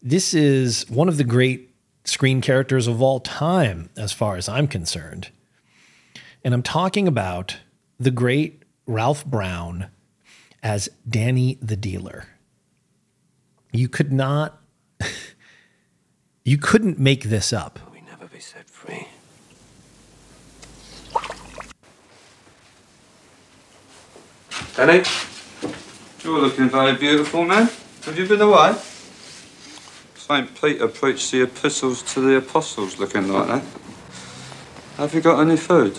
this 0.00 0.32
is 0.32 0.88
one 0.88 1.08
of 1.08 1.16
the 1.16 1.24
great 1.24 1.74
screen 2.04 2.40
characters 2.40 2.86
of 2.86 3.02
all 3.02 3.18
time, 3.18 3.90
as 3.96 4.12
far 4.12 4.36
as 4.36 4.48
I'm 4.48 4.68
concerned. 4.68 5.30
And 6.44 6.54
I'm 6.54 6.62
talking 6.62 7.08
about 7.08 7.56
the 7.98 8.12
great 8.12 8.62
Ralph 8.86 9.24
Brown 9.26 9.88
as 10.62 10.88
Danny 11.08 11.58
the 11.60 11.76
Dealer. 11.76 12.28
You 13.72 13.88
could 13.88 14.12
not, 14.12 14.60
you 16.44 16.58
couldn't 16.58 17.00
make 17.00 17.24
this 17.24 17.52
up. 17.52 17.80
We 17.92 18.02
never 18.02 18.26
be 18.26 18.38
set 18.38 18.70
free. 18.70 19.08
Danny, 24.76 25.02
you're 26.22 26.40
looking 26.40 26.68
very 26.68 26.96
beautiful, 26.96 27.44
man. 27.44 27.68
Have 28.04 28.18
you 28.18 28.26
been 28.26 28.40
away? 28.40 28.74
St. 30.16 30.60
Peter 30.60 30.88
preached 30.88 31.30
the 31.32 31.42
epistles 31.42 32.02
to 32.14 32.20
the 32.20 32.36
apostles 32.36 32.98
looking 32.98 33.28
like 33.28 33.46
that. 33.48 33.62
Have 34.96 35.14
you 35.14 35.20
got 35.20 35.40
any 35.40 35.56
food? 35.56 35.98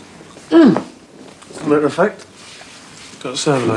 As 0.52 1.62
a 1.62 1.68
matter 1.68 1.86
of 1.86 1.94
fact, 1.94 2.26
got 3.22 3.34
a 3.34 3.38
serve 3.38 3.68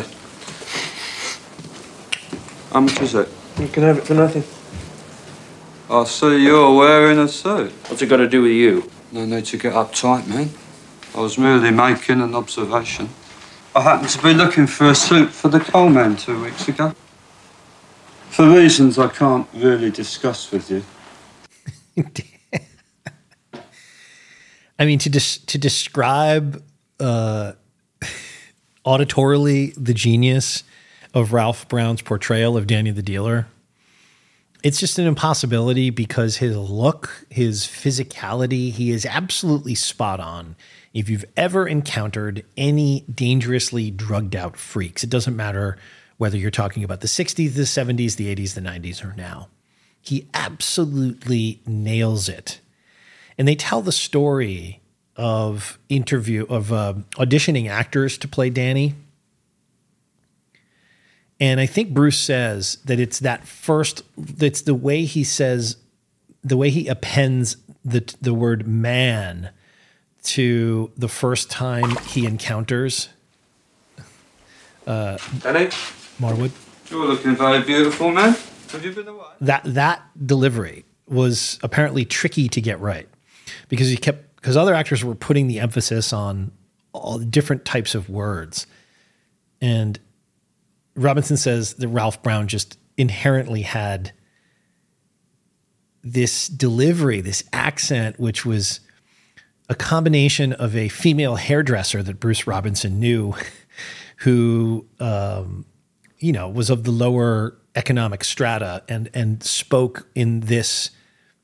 How 2.72 2.80
much 2.80 3.00
is 3.00 3.14
it? 3.14 3.28
You 3.58 3.68
can 3.68 3.82
have 3.82 3.98
it 3.98 4.06
for 4.06 4.14
nothing. 4.14 4.44
I 5.90 6.04
see 6.04 6.44
you're 6.44 6.74
wearing 6.74 7.18
a 7.18 7.28
suit. 7.28 7.72
What's 7.88 8.02
it 8.02 8.06
got 8.08 8.18
to 8.18 8.28
do 8.28 8.42
with 8.42 8.52
you? 8.52 8.90
No 9.10 9.24
need 9.24 9.46
to 9.46 9.56
get 9.56 9.72
uptight, 9.72 10.26
man. 10.26 10.50
I 11.14 11.20
was 11.20 11.38
merely 11.38 11.70
making 11.70 12.20
an 12.20 12.34
observation. 12.34 13.08
I 13.78 13.82
happened 13.82 14.08
to 14.08 14.22
be 14.24 14.34
looking 14.34 14.66
for 14.66 14.88
a 14.88 14.94
suit 14.94 15.30
for 15.30 15.46
the 15.46 15.60
coal 15.60 15.88
man 15.88 16.16
two 16.16 16.42
weeks 16.42 16.66
ago. 16.66 16.92
For 18.28 18.48
reasons 18.48 18.98
I 18.98 19.06
can't 19.06 19.46
really 19.54 19.92
discuss 19.92 20.50
with 20.50 20.68
you. 20.68 20.82
I 24.80 24.84
mean, 24.84 24.98
to 24.98 25.10
to 25.10 25.58
describe 25.58 26.60
uh, 26.98 27.52
auditorily 28.84 29.74
the 29.76 29.94
genius 29.94 30.64
of 31.14 31.32
Ralph 31.32 31.68
Brown's 31.68 32.02
portrayal 32.02 32.56
of 32.56 32.66
Danny 32.66 32.90
the 32.90 33.00
Dealer, 33.00 33.46
it's 34.64 34.80
just 34.80 34.98
an 34.98 35.06
impossibility 35.06 35.90
because 35.90 36.38
his 36.38 36.56
look, 36.56 37.26
his 37.30 37.64
physicality, 37.64 38.72
he 38.72 38.90
is 38.90 39.06
absolutely 39.06 39.76
spot 39.76 40.18
on. 40.18 40.56
If 40.98 41.08
you've 41.08 41.26
ever 41.36 41.64
encountered 41.64 42.44
any 42.56 43.02
dangerously 43.02 43.88
drugged 43.88 44.34
out 44.34 44.56
freaks, 44.56 45.04
it 45.04 45.10
doesn't 45.10 45.36
matter 45.36 45.78
whether 46.16 46.36
you're 46.36 46.50
talking 46.50 46.82
about 46.82 47.02
the 47.02 47.06
60s, 47.06 47.54
the 47.54 47.62
70s, 47.62 48.16
the 48.16 48.34
80s, 48.34 48.54
the 48.54 48.60
90s, 48.60 49.04
or 49.04 49.14
now. 49.14 49.46
He 50.00 50.28
absolutely 50.34 51.60
nails 51.64 52.28
it. 52.28 52.60
And 53.38 53.46
they 53.46 53.54
tell 53.54 53.80
the 53.80 53.92
story 53.92 54.80
of 55.14 55.78
interview 55.88 56.44
of 56.46 56.72
uh, 56.72 56.94
auditioning 57.12 57.70
actors 57.70 58.18
to 58.18 58.26
play 58.26 58.50
Danny. 58.50 58.96
And 61.38 61.60
I 61.60 61.66
think 61.66 61.94
Bruce 61.94 62.18
says 62.18 62.78
that 62.86 62.98
it's 62.98 63.20
that 63.20 63.46
first, 63.46 64.02
that's 64.16 64.62
the 64.62 64.74
way 64.74 65.04
he 65.04 65.22
says, 65.22 65.76
the 66.42 66.56
way 66.56 66.70
he 66.70 66.88
appends 66.88 67.56
the, 67.84 68.12
the 68.20 68.34
word 68.34 68.66
man 68.66 69.50
to 70.24 70.90
the 70.96 71.08
first 71.08 71.50
time 71.50 71.90
he 72.06 72.26
encounters 72.26 73.08
uh, 74.86 75.18
Danny, 75.40 75.66
Marwood. 76.18 76.50
you're 76.90 77.06
looking 77.06 77.36
very 77.36 77.62
beautiful, 77.62 78.10
man. 78.10 78.34
Have 78.70 78.84
you 78.84 78.92
been 78.92 79.06
away? 79.08 79.26
that 79.40 79.62
that 79.64 80.02
delivery 80.26 80.84
was 81.06 81.58
apparently 81.62 82.04
tricky 82.04 82.48
to 82.48 82.60
get 82.60 82.80
right 82.80 83.08
because 83.68 83.88
he 83.88 83.96
kept 83.96 84.34
because 84.36 84.56
other 84.56 84.74
actors 84.74 85.04
were 85.04 85.14
putting 85.14 85.46
the 85.46 85.60
emphasis 85.60 86.12
on 86.12 86.52
all 86.92 87.18
the 87.18 87.24
different 87.24 87.64
types 87.64 87.94
of 87.94 88.08
words 88.10 88.66
and 89.60 89.98
robinson 90.96 91.36
says 91.36 91.74
that 91.74 91.88
ralph 91.88 92.22
brown 92.22 92.46
just 92.48 92.78
inherently 92.96 93.62
had 93.62 94.12
this 96.02 96.48
delivery 96.48 97.20
this 97.20 97.42
accent 97.52 98.18
which 98.18 98.44
was 98.44 98.80
a 99.68 99.74
combination 99.74 100.52
of 100.54 100.74
a 100.74 100.88
female 100.88 101.36
hairdresser 101.36 102.02
that 102.02 102.20
bruce 102.20 102.46
robinson 102.46 102.98
knew 102.98 103.34
who 104.18 104.86
um, 104.98 105.64
you 106.18 106.32
know, 106.32 106.48
was 106.48 106.70
of 106.70 106.84
the 106.84 106.90
lower 106.90 107.56
economic 107.74 108.24
strata 108.24 108.82
and 108.88 109.08
and 109.14 109.42
spoke 109.42 110.08
in 110.14 110.40
this 110.40 110.90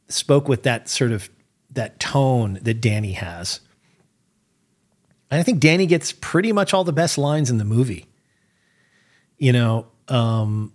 spoke 0.09 0.49
with 0.49 0.65
that 0.65 0.89
sort 0.89 1.13
of 1.13 1.31
that 1.71 1.99
tone 2.01 2.59
that 2.63 2.81
Danny 2.81 3.13
has. 3.13 3.61
And 5.31 5.41
I 5.41 5.43
think 5.43 5.61
Danny 5.61 5.87
gets 5.87 6.13
pretty 6.13 6.53
much 6.53 6.75
all 6.75 6.85
the 6.85 6.93
best 6.93 7.19
lines 7.19 7.51
in 7.51 7.59
the 7.59 7.65
movie. 7.65 8.07
You 9.39 9.53
know, 9.53 9.87
um, 10.09 10.73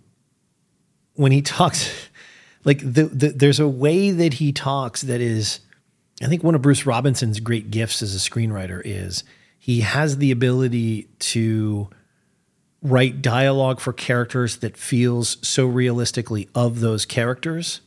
when 1.14 1.32
he 1.32 1.42
talks, 1.42 2.08
like 2.64 2.80
the, 2.80 3.04
the 3.04 3.28
there's 3.28 3.60
a 3.60 3.68
way 3.68 4.10
that 4.10 4.34
he 4.34 4.52
talks 4.52 5.02
that 5.02 5.20
is, 5.20 5.60
I 6.20 6.26
think 6.26 6.42
one 6.42 6.54
of 6.54 6.62
Bruce 6.62 6.84
Robinson's 6.84 7.40
great 7.40 7.70
gifts 7.70 8.02
as 8.02 8.14
a 8.14 8.18
screenwriter 8.18 8.82
is 8.84 9.24
he 9.58 9.80
has 9.80 10.18
the 10.18 10.30
ability 10.30 11.08
to 11.18 11.88
write 12.82 13.22
dialogue 13.22 13.80
for 13.80 13.92
characters 13.92 14.58
that 14.58 14.76
feels 14.76 15.36
so 15.46 15.66
realistically 15.66 16.48
of 16.54 16.80
those 16.80 17.04
characters. 17.04 17.80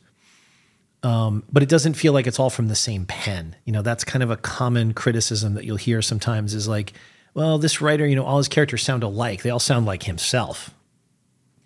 Um, 1.02 1.42
but 1.52 1.62
it 1.62 1.68
doesn't 1.68 1.94
feel 1.94 2.12
like 2.12 2.26
it's 2.26 2.38
all 2.38 2.50
from 2.50 2.68
the 2.68 2.74
same 2.74 3.04
pen. 3.04 3.56
You 3.64 3.72
know, 3.72 3.82
that's 3.82 4.04
kind 4.04 4.22
of 4.22 4.30
a 4.30 4.36
common 4.36 4.94
criticism 4.94 5.54
that 5.54 5.64
you'll 5.64 5.76
hear 5.76 6.00
sometimes 6.00 6.54
is 6.54 6.66
like, 6.66 6.92
well, 7.34 7.58
this 7.58 7.80
writer, 7.80 8.06
you 8.06 8.16
know, 8.16 8.24
all 8.24 8.38
his 8.38 8.48
characters 8.48 8.82
sound 8.82 9.02
alike. 9.02 9.42
They 9.42 9.50
all 9.50 9.58
sound 9.58 9.84
like 9.86 10.04
himself, 10.04 10.70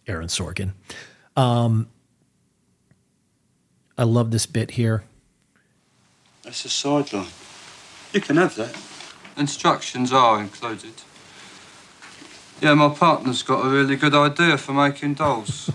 Aaron 0.07 0.29
Sorkin. 0.29 0.73
Um, 1.37 1.89
I 3.97 4.05
love 4.05 4.31
this 4.31 4.47
bit 4.47 4.73
here. 4.73 5.05
That's 6.49 6.65
a 6.65 6.71
sideline. 6.71 7.27
You 8.15 8.23
can 8.23 8.39
have 8.39 8.55
that. 8.55 8.75
Instructions 9.37 10.15
are 10.15 10.41
included. 10.41 10.95
Yeah, 12.63 12.73
my 12.73 12.89
partner's 12.89 13.43
got 13.43 13.67
a 13.67 13.69
really 13.69 13.97
good 13.97 14.15
idea 14.15 14.57
for 14.57 14.73
making 14.73 15.15
dolls. 15.15 15.69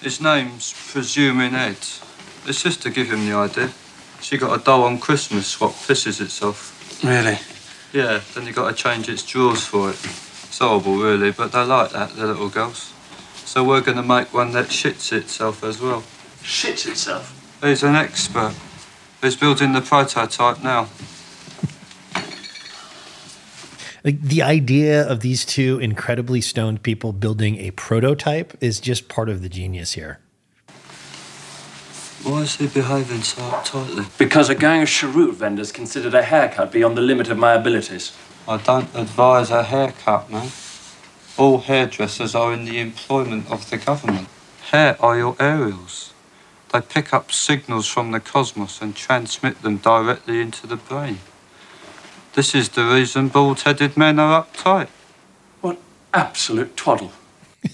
His 0.00 0.20
name's 0.20 0.74
Presuming 0.90 1.54
Ed. 1.54 1.76
Just 2.44 2.82
to 2.82 2.90
give 2.90 3.12
him 3.12 3.24
the 3.24 3.34
idea. 3.34 3.70
She 4.20 4.36
got 4.36 4.60
a 4.60 4.64
doll 4.64 4.82
on 4.82 4.98
Christmas 4.98 5.60
what 5.60 5.74
pisses 5.74 6.20
itself. 6.20 7.00
Really? 7.04 7.38
Yeah, 7.92 8.22
then 8.34 8.48
you 8.48 8.52
got 8.52 8.70
to 8.70 8.74
change 8.74 9.08
its 9.08 9.24
drawers 9.24 9.64
for 9.64 9.90
it. 9.90 10.04
It's 10.04 10.58
horrible, 10.58 10.96
really, 10.96 11.30
but 11.30 11.52
they 11.52 11.62
like 11.62 11.92
that, 11.92 12.16
the 12.16 12.26
little 12.26 12.48
girls. 12.48 12.92
So 13.44 13.62
we're 13.62 13.82
going 13.82 13.96
to 13.96 14.02
make 14.02 14.34
one 14.34 14.50
that 14.54 14.70
shits 14.70 15.12
itself 15.12 15.62
as 15.62 15.80
well. 15.80 16.02
Shits 16.42 16.90
itself. 16.90 17.32
He's 17.62 17.84
an 17.84 17.94
expert. 17.94 18.56
He's 19.20 19.36
building 19.36 19.72
the 19.72 19.80
prototype 19.80 20.62
now. 20.62 20.88
Like 24.04 24.22
the 24.22 24.42
idea 24.42 25.06
of 25.06 25.20
these 25.20 25.44
two 25.44 25.78
incredibly 25.80 26.40
stoned 26.40 26.82
people 26.82 27.12
building 27.12 27.56
a 27.56 27.72
prototype 27.72 28.56
is 28.60 28.78
just 28.78 29.08
part 29.08 29.28
of 29.28 29.42
the 29.42 29.48
genius 29.48 29.94
here. 29.94 30.20
Why 32.22 32.42
is 32.42 32.56
he 32.56 32.68
behaving 32.68 33.22
so 33.22 33.42
uptightly? 33.42 34.06
Because 34.18 34.48
a 34.48 34.54
gang 34.54 34.82
of 34.82 34.88
cheroot 34.88 35.34
vendors 35.34 35.72
considered 35.72 36.14
a 36.14 36.22
haircut 36.22 36.72
beyond 36.72 36.96
the 36.96 37.02
limit 37.02 37.28
of 37.28 37.38
my 37.38 37.54
abilities. 37.54 38.16
I 38.46 38.56
don't 38.56 38.88
advise 38.94 39.50
a 39.50 39.62
haircut, 39.64 40.30
man. 40.30 40.50
All 41.36 41.58
hairdressers 41.58 42.34
are 42.34 42.52
in 42.52 42.64
the 42.64 42.80
employment 42.80 43.50
of 43.50 43.68
the 43.70 43.78
government. 43.78 44.28
Hair 44.70 44.96
are 45.00 45.16
your 45.16 45.36
aerials. 45.38 46.07
They 46.72 46.80
pick 46.80 47.14
up 47.14 47.32
signals 47.32 47.86
from 47.86 48.10
the 48.10 48.20
cosmos 48.20 48.82
and 48.82 48.94
transmit 48.94 49.62
them 49.62 49.78
directly 49.78 50.40
into 50.40 50.66
the 50.66 50.76
brain. 50.76 51.18
This 52.34 52.54
is 52.54 52.68
the 52.68 52.84
reason 52.84 53.28
bald 53.28 53.60
headed 53.60 53.96
men 53.96 54.18
are 54.18 54.44
uptight. 54.44 54.88
What 55.60 55.78
absolute 56.12 56.76
twaddle. 56.76 57.12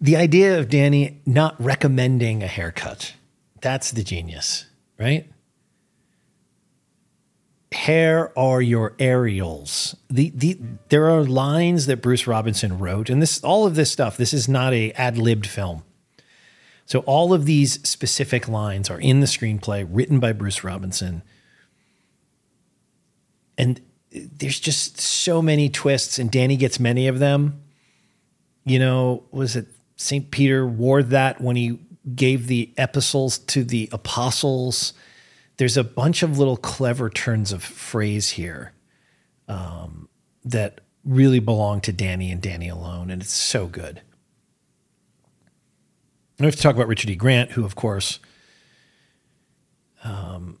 The 0.00 0.14
idea 0.14 0.56
of 0.60 0.68
Danny 0.68 1.20
not 1.26 1.60
recommending 1.60 2.40
a 2.40 2.46
haircut. 2.46 3.14
That's 3.60 3.90
the 3.90 4.04
genius, 4.04 4.66
right? 4.96 5.28
Hair 7.72 8.38
are 8.38 8.62
your 8.62 8.94
aerials. 9.00 9.96
The, 10.08 10.30
the 10.36 10.56
there 10.88 11.10
are 11.10 11.24
lines 11.24 11.86
that 11.86 12.00
Bruce 12.00 12.28
Robinson 12.28 12.78
wrote, 12.78 13.10
and 13.10 13.20
this 13.20 13.42
all 13.42 13.66
of 13.66 13.74
this 13.74 13.90
stuff. 13.90 14.16
This 14.16 14.32
is 14.32 14.48
not 14.48 14.72
a 14.72 14.92
ad 14.92 15.18
libbed 15.18 15.48
film. 15.48 15.82
So 16.88 17.00
all 17.00 17.32
of 17.32 17.44
these 17.44 17.74
specific 17.88 18.48
lines 18.48 18.90
are 18.90 18.98
in 18.98 19.20
the 19.20 19.26
screenplay, 19.26 19.86
written 19.88 20.18
by 20.18 20.32
Bruce 20.32 20.64
Robinson, 20.64 21.22
and 23.56 23.80
there's 24.10 24.58
just 24.58 25.00
so 25.00 25.40
many 25.40 25.68
twists, 25.68 26.18
and 26.18 26.30
Danny 26.30 26.56
gets 26.56 26.80
many 26.80 27.06
of 27.06 27.20
them. 27.20 27.62
You 28.64 28.80
know, 28.80 29.22
was 29.30 29.54
it 29.54 29.68
St. 29.96 30.30
Peter 30.30 30.66
wore 30.66 31.04
that 31.04 31.40
when 31.40 31.54
he 31.54 31.78
gave 32.14 32.48
the 32.48 32.72
epistles 32.76 33.38
to 33.38 33.62
the 33.62 33.88
apostles? 33.92 34.92
there's 35.58 35.76
a 35.76 35.84
bunch 35.84 36.22
of 36.22 36.38
little 36.38 36.56
clever 36.56 37.10
turns 37.10 37.52
of 37.52 37.62
phrase 37.62 38.30
here 38.30 38.72
um, 39.48 40.08
that 40.44 40.80
really 41.04 41.40
belong 41.40 41.80
to 41.82 41.92
Danny 41.92 42.30
and 42.30 42.40
Danny 42.40 42.68
alone, 42.68 43.10
and 43.10 43.20
it's 43.20 43.32
so 43.32 43.66
good. 43.66 44.00
I 46.40 46.44
have 46.44 46.56
to 46.56 46.62
talk 46.62 46.74
about 46.74 46.88
Richard 46.88 47.10
E. 47.10 47.16
Grant, 47.16 47.52
who, 47.52 47.64
of 47.64 47.74
course, 47.74 48.20
um, 50.04 50.58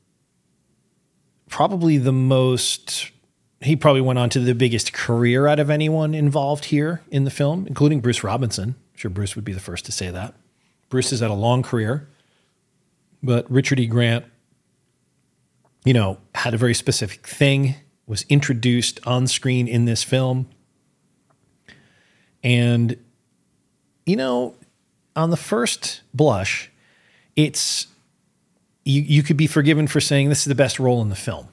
probably 1.48 1.98
the 1.98 2.12
most, 2.12 3.12
he 3.60 3.76
probably 3.76 4.00
went 4.00 4.18
on 4.18 4.28
to 4.30 4.40
the 4.40 4.54
biggest 4.54 4.92
career 4.92 5.46
out 5.46 5.60
of 5.60 5.70
anyone 5.70 6.14
involved 6.14 6.66
here 6.66 7.02
in 7.10 7.24
the 7.24 7.30
film, 7.30 7.66
including 7.66 8.00
Bruce 8.00 8.24
Robinson. 8.24 8.70
I'm 8.70 8.96
sure 8.96 9.10
Bruce 9.10 9.36
would 9.36 9.44
be 9.44 9.52
the 9.52 9.60
first 9.60 9.84
to 9.86 9.92
say 9.92 10.10
that. 10.10 10.34
Bruce 10.88 11.10
has 11.10 11.20
had 11.20 11.30
a 11.30 11.34
long 11.34 11.62
career, 11.62 12.08
but 13.22 13.48
Richard 13.50 13.78
E. 13.78 13.86
Grant 13.86 14.24
you 15.88 15.94
know, 15.94 16.18
had 16.34 16.52
a 16.52 16.58
very 16.58 16.74
specific 16.74 17.26
thing, 17.26 17.74
was 18.06 18.26
introduced 18.28 19.00
on 19.06 19.26
screen 19.26 19.66
in 19.66 19.86
this 19.86 20.02
film. 20.02 20.46
And, 22.44 22.94
you 24.04 24.14
know, 24.14 24.54
on 25.18 25.30
the 25.30 25.36
first 25.36 26.02
blush, 26.14 26.70
it's 27.34 27.88
you, 28.84 29.02
you 29.02 29.22
could 29.22 29.36
be 29.36 29.48
forgiven 29.48 29.88
for 29.88 30.00
saying 30.00 30.28
this 30.28 30.38
is 30.38 30.44
the 30.44 30.54
best 30.54 30.78
role 30.78 31.02
in 31.02 31.08
the 31.08 31.16
film. 31.16 31.48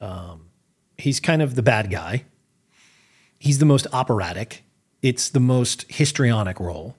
Um, 0.00 0.46
he's 0.96 1.20
kind 1.20 1.42
of 1.42 1.54
the 1.54 1.62
bad 1.62 1.90
guy. 1.90 2.24
He's 3.38 3.58
the 3.58 3.66
most 3.66 3.86
operatic. 3.92 4.64
It's 5.02 5.28
the 5.28 5.40
most 5.40 5.84
histrionic 5.88 6.58
role. 6.58 6.96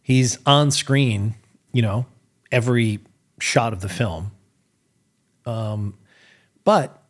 He's 0.00 0.38
on 0.46 0.70
screen, 0.70 1.34
you 1.72 1.82
know, 1.82 2.06
every 2.52 3.00
shot 3.40 3.72
of 3.72 3.80
the 3.80 3.88
film. 3.88 4.30
Um, 5.44 5.94
but 6.64 7.02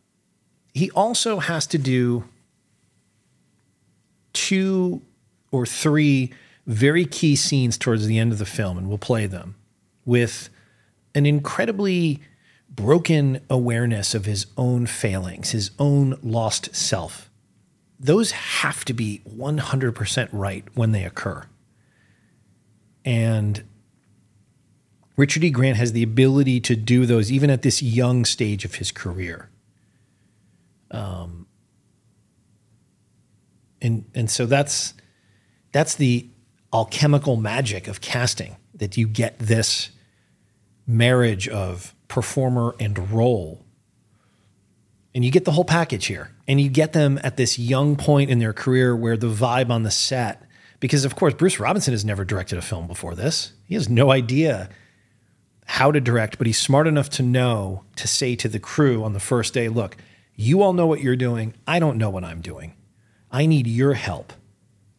he 0.73 0.89
also 0.91 1.37
has 1.37 1.67
to 1.67 1.77
do 1.77 2.25
two 4.33 5.01
or 5.51 5.65
three 5.65 6.33
very 6.69 7.03
key 7.03 7.35
scenes 7.35 7.79
towards 7.79 8.05
the 8.05 8.19
end 8.19 8.31
of 8.31 8.37
the 8.37 8.45
film, 8.45 8.77
and 8.77 8.87
we'll 8.87 8.99
play 8.99 9.25
them 9.25 9.55
with 10.05 10.49
an 11.15 11.25
incredibly 11.25 12.21
broken 12.69 13.41
awareness 13.49 14.13
of 14.13 14.25
his 14.25 14.45
own 14.55 14.85
failings, 14.85 15.49
his 15.49 15.71
own 15.79 16.17
lost 16.21 16.73
self. 16.75 17.31
Those 17.99 18.31
have 18.31 18.85
to 18.85 18.93
be 18.93 19.21
100% 19.27 20.29
right 20.31 20.63
when 20.75 20.91
they 20.91 21.03
occur. 21.03 21.47
And 23.03 23.63
Richard 25.17 25.43
E. 25.43 25.49
Grant 25.49 25.77
has 25.77 25.91
the 25.93 26.03
ability 26.03 26.59
to 26.61 26.75
do 26.75 27.07
those 27.07 27.31
even 27.31 27.49
at 27.49 27.63
this 27.63 27.81
young 27.81 28.25
stage 28.25 28.63
of 28.63 28.75
his 28.75 28.91
career. 28.91 29.49
Um, 30.91 31.47
and 33.81 34.05
and 34.13 34.29
so 34.29 34.45
that's 34.45 34.93
that's 35.71 35.95
the 35.95 36.29
alchemical 36.73 37.35
magic 37.35 37.87
of 37.87 38.01
casting 38.01 38.55
that 38.75 38.97
you 38.97 39.07
get 39.07 39.37
this 39.39 39.89
marriage 40.85 41.47
of 41.47 41.93
performer 42.07 42.75
and 42.79 43.11
role. 43.11 43.65
And 45.13 45.25
you 45.25 45.31
get 45.31 45.45
the 45.45 45.51
whole 45.51 45.65
package 45.65 46.05
here. 46.05 46.31
And 46.47 46.59
you 46.59 46.69
get 46.69 46.93
them 46.93 47.19
at 47.23 47.37
this 47.37 47.59
young 47.59 47.95
point 47.95 48.29
in 48.29 48.39
their 48.39 48.53
career 48.53 48.95
where 48.95 49.17
the 49.17 49.27
vibe 49.27 49.69
on 49.69 49.83
the 49.83 49.91
set, 49.91 50.43
because 50.79 51.05
of 51.05 51.15
course, 51.15 51.33
Bruce 51.33 51.59
Robinson 51.59 51.93
has 51.93 52.05
never 52.05 52.25
directed 52.25 52.57
a 52.57 52.61
film 52.61 52.87
before 52.87 53.15
this. 53.15 53.53
He 53.65 53.75
has 53.75 53.89
no 53.89 54.11
idea 54.11 54.69
how 55.65 55.91
to 55.91 56.01
direct, 56.01 56.37
but 56.39 56.47
he's 56.47 56.57
smart 56.57 56.87
enough 56.87 57.09
to 57.11 57.23
know 57.23 57.83
to 57.95 58.07
say 58.07 58.35
to 58.35 58.47
the 58.47 58.59
crew 58.59 59.03
on 59.03 59.13
the 59.13 59.19
first 59.19 59.53
day, 59.53 59.69
look, 59.69 59.97
you 60.35 60.61
all 60.63 60.73
know 60.73 60.87
what 60.87 61.01
you're 61.01 61.15
doing. 61.15 61.53
I 61.67 61.79
don't 61.79 61.97
know 61.97 62.09
what 62.09 62.23
I'm 62.23 62.41
doing. 62.41 62.73
I 63.31 63.45
need 63.45 63.67
your 63.67 63.93
help. 63.93 64.33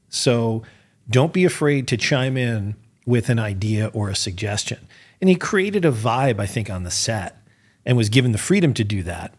So 0.09 0.63
don't 1.11 1.33
be 1.33 1.45
afraid 1.45 1.89
to 1.89 1.97
chime 1.97 2.37
in 2.37 2.77
with 3.05 3.29
an 3.29 3.39
idea 3.39 3.89
or 3.89 4.09
a 4.09 4.17
suggestion. 4.17 4.87
And 5.21 5.29
he 5.29 5.37
created 5.37 5.85
a 5.85 5.93
vibe, 5.93 6.41
I 6.41 6.47
think, 6.47 6.71
on 6.71 6.85
the 6.85 6.91
set 6.91 7.37
and 7.85 7.97
was 7.97 8.09
given 8.09 8.33
the 8.33 8.39
freedom 8.39 8.73
to 8.75 8.85
do 8.85 9.03
that. 9.03 9.35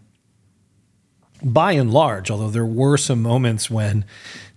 By 1.43 1.71
and 1.71 1.91
large, 1.91 2.29
although 2.29 2.51
there 2.51 2.65
were 2.65 2.97
some 2.97 3.21
moments 3.21 3.69
when 3.69 4.05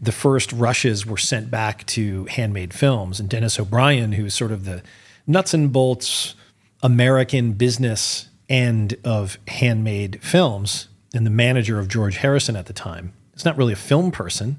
the 0.01 0.13
first 0.13 0.53
rushes 0.53 1.07
were 1.07 1.17
sent 1.17 1.51
back 1.51 1.87
to 1.87 2.27
handmade 2.27 2.75
films, 2.75 3.21
and 3.21 3.29
Dennis 3.29 3.59
O'Brien, 3.59 4.13
who's 4.13 4.35
sort 4.35 4.53
of 4.53 4.67
the 4.67 4.83
nuts 5.27 5.55
and 5.55 5.73
bolts 5.73 6.35
American 6.83 7.53
business 7.53 8.29
end 8.51 8.97
of 9.05 9.39
handmade 9.49 10.23
films 10.23 10.89
and 11.15 11.25
the 11.25 11.31
manager 11.31 11.79
of 11.79 11.89
George 11.89 12.19
Harrison 12.19 12.57
at 12.57 12.67
the 12.67 12.75
time. 12.75 13.15
It's 13.33 13.45
not 13.45 13.57
really 13.57 13.73
a 13.73 13.77
film 13.77 14.11
person. 14.11 14.59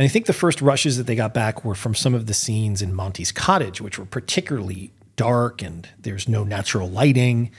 And 0.00 0.06
I 0.06 0.08
think 0.08 0.24
the 0.24 0.32
first 0.32 0.62
rushes 0.62 0.96
that 0.96 1.06
they 1.06 1.14
got 1.14 1.34
back 1.34 1.62
were 1.62 1.74
from 1.74 1.94
some 1.94 2.14
of 2.14 2.24
the 2.24 2.32
scenes 2.32 2.80
in 2.80 2.94
Monty's 2.94 3.32
cottage, 3.32 3.82
which 3.82 3.98
were 3.98 4.06
particularly 4.06 4.94
dark 5.16 5.60
and 5.60 5.86
there's 5.98 6.26
no 6.26 6.42
natural 6.42 6.88
lighting. 6.88 7.50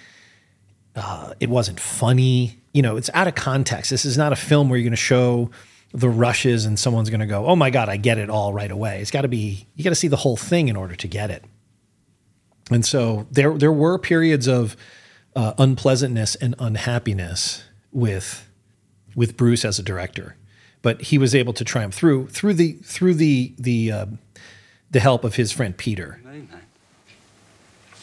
Uh, 0.95 1.35
it 1.39 1.51
wasn't 1.51 1.79
funny. 1.79 2.57
You 2.73 2.81
know, 2.81 2.97
it's 2.97 3.11
out 3.13 3.27
of 3.27 3.35
context. 3.35 3.91
This 3.91 4.05
is 4.05 4.17
not 4.17 4.33
a 4.33 4.35
film 4.35 4.69
where 4.69 4.79
you're 4.79 4.85
going 4.85 4.89
to 4.89 4.97
show 4.97 5.51
the 5.93 6.09
rushes 6.09 6.65
and 6.65 6.79
someone's 6.79 7.11
going 7.11 7.19
to 7.19 7.27
go, 7.27 7.45
oh 7.45 7.55
my 7.55 7.69
God, 7.69 7.89
I 7.89 7.97
get 7.97 8.17
it 8.17 8.31
all 8.31 8.53
right 8.53 8.71
away. 8.71 9.01
It's 9.01 9.11
got 9.11 9.21
to 9.21 9.27
be, 9.27 9.67
you 9.75 9.83
got 9.83 9.91
to 9.91 9.95
see 9.95 10.07
the 10.07 10.15
whole 10.15 10.35
thing 10.35 10.67
in 10.67 10.75
order 10.75 10.95
to 10.95 11.07
get 11.07 11.29
it. 11.29 11.45
And 12.71 12.83
so 12.83 13.27
there 13.29 13.55
there 13.55 13.71
were 13.71 13.99
periods 13.99 14.47
of 14.47 14.75
uh, 15.35 15.53
unpleasantness 15.59 16.33
and 16.33 16.55
unhappiness 16.57 17.65
with 17.91 18.49
with 19.15 19.37
Bruce 19.37 19.63
as 19.63 19.77
a 19.77 19.83
director, 19.83 20.37
but 20.82 21.01
he 21.01 21.17
was 21.17 21.36
able 21.36 21.53
to 21.53 21.63
triumph 21.63 21.93
through 21.93 22.27
through 22.27 22.53
the 22.53 22.73
through 22.84 23.15
the 23.15 23.53
the 23.57 23.91
uh, 23.91 24.05
the 24.89 24.99
help 24.99 25.23
of 25.23 25.36
his 25.36 25.51
friend 25.51 25.75
Peter. 25.77 26.19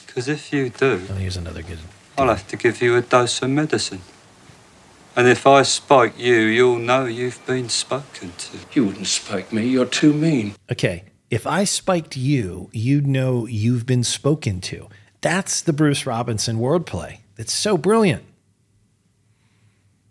Because 0.06 0.28
if 0.28 0.52
you 0.52 0.70
do, 0.70 1.02
oh, 1.10 1.14
here's 1.14 1.36
another 1.36 1.62
good. 1.62 1.78
I'll 2.16 2.28
have 2.28 2.48
to 2.48 2.56
give 2.56 2.82
you 2.82 2.96
a 2.96 3.02
dose 3.02 3.40
of 3.42 3.50
medicine. 3.50 4.00
And 5.14 5.26
if 5.28 5.46
I 5.46 5.62
spike 5.62 6.18
you, 6.18 6.34
you'll 6.34 6.78
know 6.78 7.04
you've 7.04 7.44
been 7.46 7.68
spoken 7.68 8.32
to. 8.38 8.58
You 8.72 8.86
wouldn't 8.86 9.06
spike 9.06 9.52
me. 9.52 9.66
You're 9.66 9.86
too 9.86 10.12
mean. 10.12 10.54
Okay, 10.70 11.04
if 11.30 11.46
I 11.46 11.64
spiked 11.64 12.16
you, 12.16 12.70
you'd 12.72 13.06
know 13.06 13.46
you've 13.46 13.84
been 13.84 14.04
spoken 14.04 14.60
to. 14.62 14.88
That's 15.20 15.60
the 15.60 15.72
Bruce 15.72 16.06
Robinson 16.06 16.58
wordplay. 16.58 17.18
It's 17.36 17.52
so 17.52 17.76
brilliant. 17.76 18.24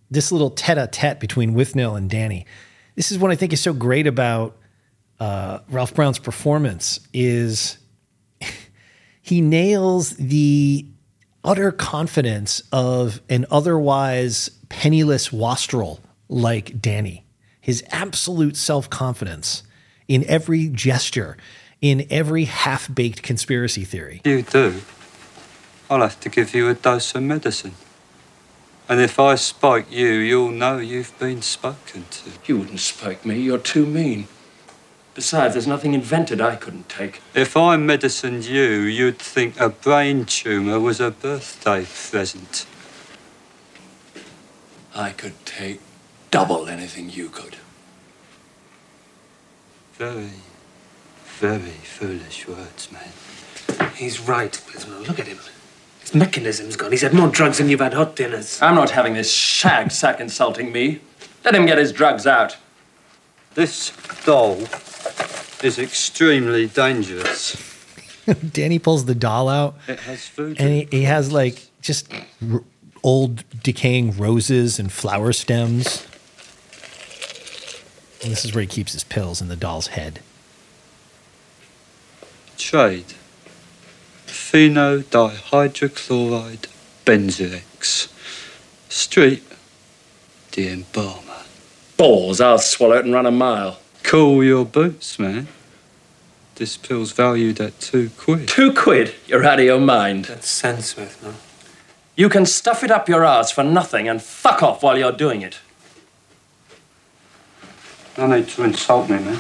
This 0.09 0.31
little 0.31 0.49
tete 0.49 0.77
a 0.77 0.87
tete 0.87 1.19
between 1.19 1.53
Withnail 1.53 1.97
and 1.97 2.09
Danny. 2.09 2.45
This 2.95 3.11
is 3.11 3.17
what 3.17 3.31
I 3.31 3.35
think 3.35 3.53
is 3.53 3.61
so 3.61 3.73
great 3.73 4.07
about 4.07 4.57
uh, 5.19 5.59
Ralph 5.69 5.93
Brown's 5.93 6.19
performance 6.19 6.99
is 7.13 7.77
he 9.21 9.41
nails 9.41 10.11
the 10.11 10.85
utter 11.43 11.71
confidence 11.71 12.61
of 12.71 13.21
an 13.29 13.45
otherwise 13.49 14.49
penniless 14.69 15.31
wastrel 15.31 16.01
like 16.29 16.81
Danny. 16.81 17.25
His 17.61 17.83
absolute 17.89 18.55
self 18.55 18.89
confidence 18.89 19.63
in 20.07 20.23
every 20.25 20.67
gesture, 20.69 21.37
in 21.81 22.05
every 22.09 22.45
half 22.45 22.93
baked 22.93 23.23
conspiracy 23.23 23.83
theory. 23.83 24.21
You 24.23 24.41
do. 24.41 24.81
I'll 25.89 26.01
have 26.01 26.19
to 26.21 26.29
give 26.29 26.53
you 26.53 26.69
a 26.69 26.73
dose 26.73 27.15
of 27.15 27.23
medicine. 27.23 27.73
And 28.89 29.01
if 29.01 29.19
I 29.19 29.35
spike 29.35 29.91
you, 29.91 30.07
you'll 30.07 30.51
know 30.51 30.77
you've 30.77 31.17
been 31.19 31.41
spoken 31.41 32.05
to. 32.09 32.29
You 32.45 32.59
wouldn't 32.59 32.79
spike 32.79 33.25
me. 33.25 33.39
You're 33.39 33.57
too 33.57 33.85
mean. 33.85 34.27
Besides, 35.13 35.55
there's 35.55 35.67
nothing 35.67 35.93
invented 35.93 36.39
I 36.39 36.55
couldn't 36.55 36.87
take. 36.87 37.21
If 37.33 37.57
I 37.57 37.75
medicined 37.75 38.45
you, 38.45 38.81
you'd 38.81 39.17
think 39.17 39.59
a 39.59 39.69
brain 39.69 40.25
tumour 40.25 40.79
was 40.79 41.01
a 41.01 41.11
birthday 41.11 41.85
present. 41.85 42.65
I 44.95 45.09
could 45.09 45.43
take 45.45 45.81
double 46.31 46.67
anything 46.67 47.09
you 47.09 47.29
could. 47.29 47.57
Very, 49.93 50.33
very 51.39 51.79
foolish 51.83 52.47
words, 52.47 52.91
man. 52.91 53.91
He's 53.95 54.19
right, 54.19 54.51
Gizmo. 54.51 55.05
Look 55.07 55.19
at 55.19 55.27
him. 55.27 55.39
His 56.07 56.15
mechanism's 56.15 56.77
gone. 56.77 56.91
He's 56.91 57.01
had 57.01 57.13
more 57.13 57.27
drugs 57.27 57.57
than 57.57 57.67
you've 57.67 57.81
had 57.81 57.93
hot 57.93 58.15
dinners. 58.15 58.61
I'm 58.61 58.75
not 58.75 58.91
having 58.91 59.13
this 59.13 59.29
shag 59.29 59.91
sack 59.91 60.21
insulting 60.21 60.71
me. 60.71 61.01
Let 61.43 61.53
him 61.53 61.65
get 61.65 61.77
his 61.77 61.91
drugs 61.91 62.25
out. 62.25 62.55
This 63.55 63.91
doll 64.23 64.53
is 65.61 65.77
extremely 65.77 66.67
dangerous. 66.67 67.61
Danny 68.53 68.79
pulls 68.79 69.03
the 69.03 69.15
doll 69.15 69.49
out, 69.49 69.75
It 69.89 69.99
has 70.01 70.25
food. 70.27 70.61
and 70.61 70.69
he, 70.69 70.87
he 70.91 71.03
has 71.03 71.33
like 71.33 71.63
just 71.81 72.09
r- 72.53 72.63
old 73.03 73.43
decaying 73.61 74.15
roses 74.17 74.79
and 74.79 74.89
flower 74.89 75.33
stems. 75.33 76.07
And 78.23 78.31
this 78.31 78.45
is 78.45 78.53
where 78.55 78.61
he 78.61 78.67
keeps 78.67 78.93
his 78.93 79.03
pills 79.03 79.41
in 79.41 79.49
the 79.49 79.57
doll's 79.57 79.87
head. 79.87 80.21
Trade. 82.57 83.05
Phenodihydrochloride 84.37 86.67
benzoex. 87.05 88.07
Street. 88.87 89.43
The 90.51 90.69
embalmer. 90.69 91.41
Balls, 91.97 92.39
I'll 92.39 92.59
swallow 92.59 92.97
it 92.97 93.05
and 93.05 93.13
run 93.13 93.25
a 93.25 93.31
mile. 93.31 93.79
Cool 94.03 94.43
your 94.43 94.63
boots, 94.63 95.17
man. 95.19 95.47
This 96.55 96.77
pill's 96.77 97.11
valued 97.11 97.59
at 97.59 97.79
two 97.79 98.11
quid. 98.17 98.47
Two 98.47 98.73
quid? 98.73 99.13
You're 99.25 99.43
out 99.43 99.59
of 99.59 99.65
your 99.65 99.81
mind. 99.81 100.25
That's 100.25 100.47
sense, 100.47 100.93
Gizmo. 100.93 101.33
You 102.15 102.29
can 102.29 102.45
stuff 102.45 102.83
it 102.83 102.91
up 102.91 103.09
your 103.09 103.25
arse 103.25 103.51
for 103.51 103.63
nothing 103.63 104.07
and 104.07 104.21
fuck 104.21 104.63
off 104.63 104.81
while 104.81 104.97
you're 104.97 105.11
doing 105.11 105.41
it. 105.41 105.59
No 108.17 108.27
need 108.27 108.47
to 108.49 108.63
insult 108.63 109.09
me, 109.09 109.19
man. 109.19 109.39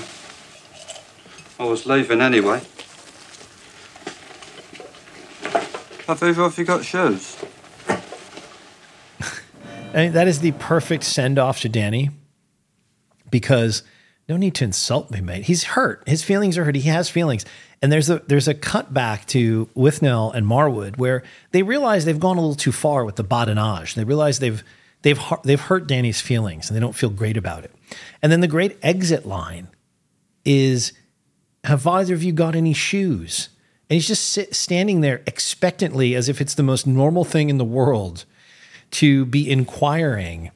I 1.59 1.63
was 1.63 1.85
leaving 1.85 2.21
anyway. 2.21 2.61
Have 6.07 6.23
either 6.23 6.43
of 6.43 6.57
you 6.57 6.63
got 6.63 6.85
shoes? 6.85 7.37
I 7.89 7.93
mean, 9.93 10.13
that 10.13 10.27
is 10.29 10.39
the 10.39 10.53
perfect 10.53 11.03
send 11.03 11.37
off 11.37 11.59
to 11.61 11.69
Danny 11.69 12.11
because 13.29 13.83
no 14.29 14.37
need 14.37 14.55
to 14.55 14.63
insult 14.63 15.11
me, 15.11 15.19
mate. 15.19 15.43
He's 15.43 15.65
hurt. 15.65 16.03
His 16.07 16.23
feelings 16.23 16.57
are 16.57 16.63
hurt. 16.63 16.75
He 16.75 16.89
has 16.89 17.09
feelings. 17.09 17.45
And 17.81 17.91
there's 17.91 18.09
a 18.09 18.19
there's 18.27 18.47
a 18.47 18.53
cut 18.53 18.93
back 18.93 19.25
to 19.27 19.67
Withnail 19.75 20.33
and 20.33 20.47
Marwood 20.47 20.97
where 20.97 21.23
they 21.51 21.61
realize 21.61 22.05
they've 22.05 22.19
gone 22.19 22.37
a 22.37 22.41
little 22.41 22.55
too 22.55 22.71
far 22.71 23.03
with 23.03 23.17
the 23.17 23.23
badinage. 23.23 23.95
They 23.95 24.05
realize 24.05 24.39
they've 24.39 24.63
they've 25.01 25.19
they've 25.43 25.59
hurt 25.59 25.87
Danny's 25.87 26.21
feelings 26.21 26.69
and 26.69 26.75
they 26.75 26.81
don't 26.81 26.95
feel 26.95 27.09
great 27.09 27.35
about 27.35 27.65
it. 27.65 27.75
And 28.21 28.31
then 28.31 28.39
the 28.39 28.47
great 28.47 28.77
exit 28.81 29.25
line 29.25 29.67
is 30.45 30.93
have 31.65 31.85
either 31.85 32.13
of 32.13 32.23
you 32.23 32.31
got 32.31 32.55
any 32.55 32.73
shoes? 32.73 33.49
And 33.89 33.95
he's 33.95 34.07
just 34.07 34.29
sit, 34.29 34.53
standing 34.53 35.01
there 35.01 35.21
expectantly 35.25 36.15
as 36.15 36.27
if 36.27 36.41
it's 36.41 36.55
the 36.55 36.63
most 36.63 36.85
normal 36.85 37.23
thing 37.23 37.49
in 37.49 37.57
the 37.57 37.65
world 37.65 38.25
to 38.91 39.25
be 39.25 39.49
inquiring 39.49 40.51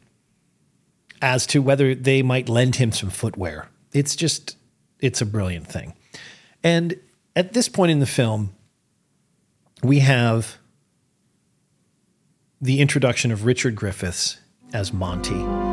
as 1.21 1.45
to 1.47 1.61
whether 1.61 1.95
they 1.95 2.21
might 2.21 2.49
lend 2.49 2.75
him 2.75 2.91
some 2.91 3.09
footwear. 3.09 3.69
It's 3.93 4.15
just, 4.15 4.57
it's 4.99 5.21
a 5.21 5.25
brilliant 5.25 5.67
thing. 5.67 5.93
And 6.63 6.99
at 7.35 7.53
this 7.53 7.69
point 7.69 7.91
in 7.91 7.99
the 7.99 8.05
film, 8.05 8.53
we 9.83 9.99
have 9.99 10.57
the 12.59 12.79
introduction 12.79 13.31
of 13.31 13.45
Richard 13.45 13.75
Griffiths 13.75 14.37
as 14.73 14.93
Monty. 14.93 15.70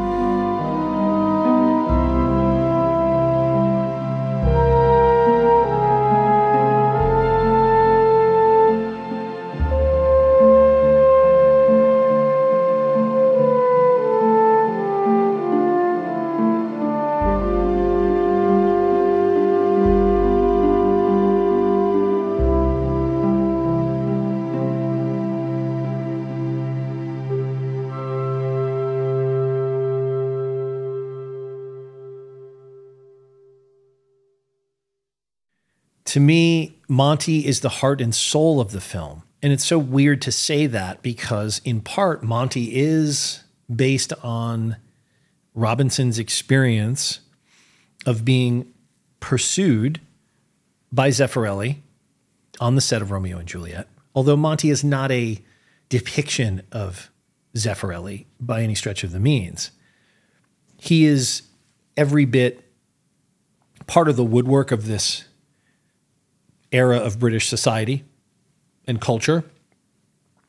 To 36.18 36.24
me, 36.24 36.76
Monty 36.88 37.46
is 37.46 37.60
the 37.60 37.68
heart 37.68 38.00
and 38.00 38.12
soul 38.12 38.60
of 38.60 38.72
the 38.72 38.80
film. 38.80 39.22
And 39.40 39.52
it's 39.52 39.64
so 39.64 39.78
weird 39.78 40.20
to 40.22 40.32
say 40.32 40.66
that 40.66 41.00
because, 41.00 41.60
in 41.64 41.80
part, 41.80 42.24
Monty 42.24 42.74
is 42.74 43.44
based 43.72 44.12
on 44.24 44.78
Robinson's 45.54 46.18
experience 46.18 47.20
of 48.04 48.24
being 48.24 48.66
pursued 49.20 50.00
by 50.90 51.10
Zeffirelli 51.10 51.82
on 52.58 52.74
the 52.74 52.80
set 52.80 53.00
of 53.00 53.12
Romeo 53.12 53.38
and 53.38 53.46
Juliet. 53.46 53.86
Although 54.12 54.36
Monty 54.36 54.70
is 54.70 54.82
not 54.82 55.12
a 55.12 55.40
depiction 55.88 56.62
of 56.72 57.12
Zeffirelli 57.54 58.26
by 58.40 58.62
any 58.62 58.74
stretch 58.74 59.04
of 59.04 59.12
the 59.12 59.20
means, 59.20 59.70
he 60.78 61.04
is 61.04 61.42
every 61.96 62.24
bit 62.24 62.64
part 63.86 64.08
of 64.08 64.16
the 64.16 64.24
woodwork 64.24 64.72
of 64.72 64.88
this 64.88 65.27
era 66.72 66.98
of 66.98 67.18
British 67.18 67.48
society 67.48 68.04
and 68.86 69.00
culture. 69.00 69.44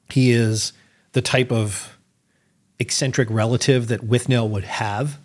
He 0.09 0.31
is 0.31 0.73
the 1.13 1.21
type 1.21 1.51
of 1.51 1.97
eccentric 2.79 3.29
relative 3.29 3.87
that 3.87 4.01
Withnail 4.01 4.49
would 4.49 4.63
have. 4.63 5.19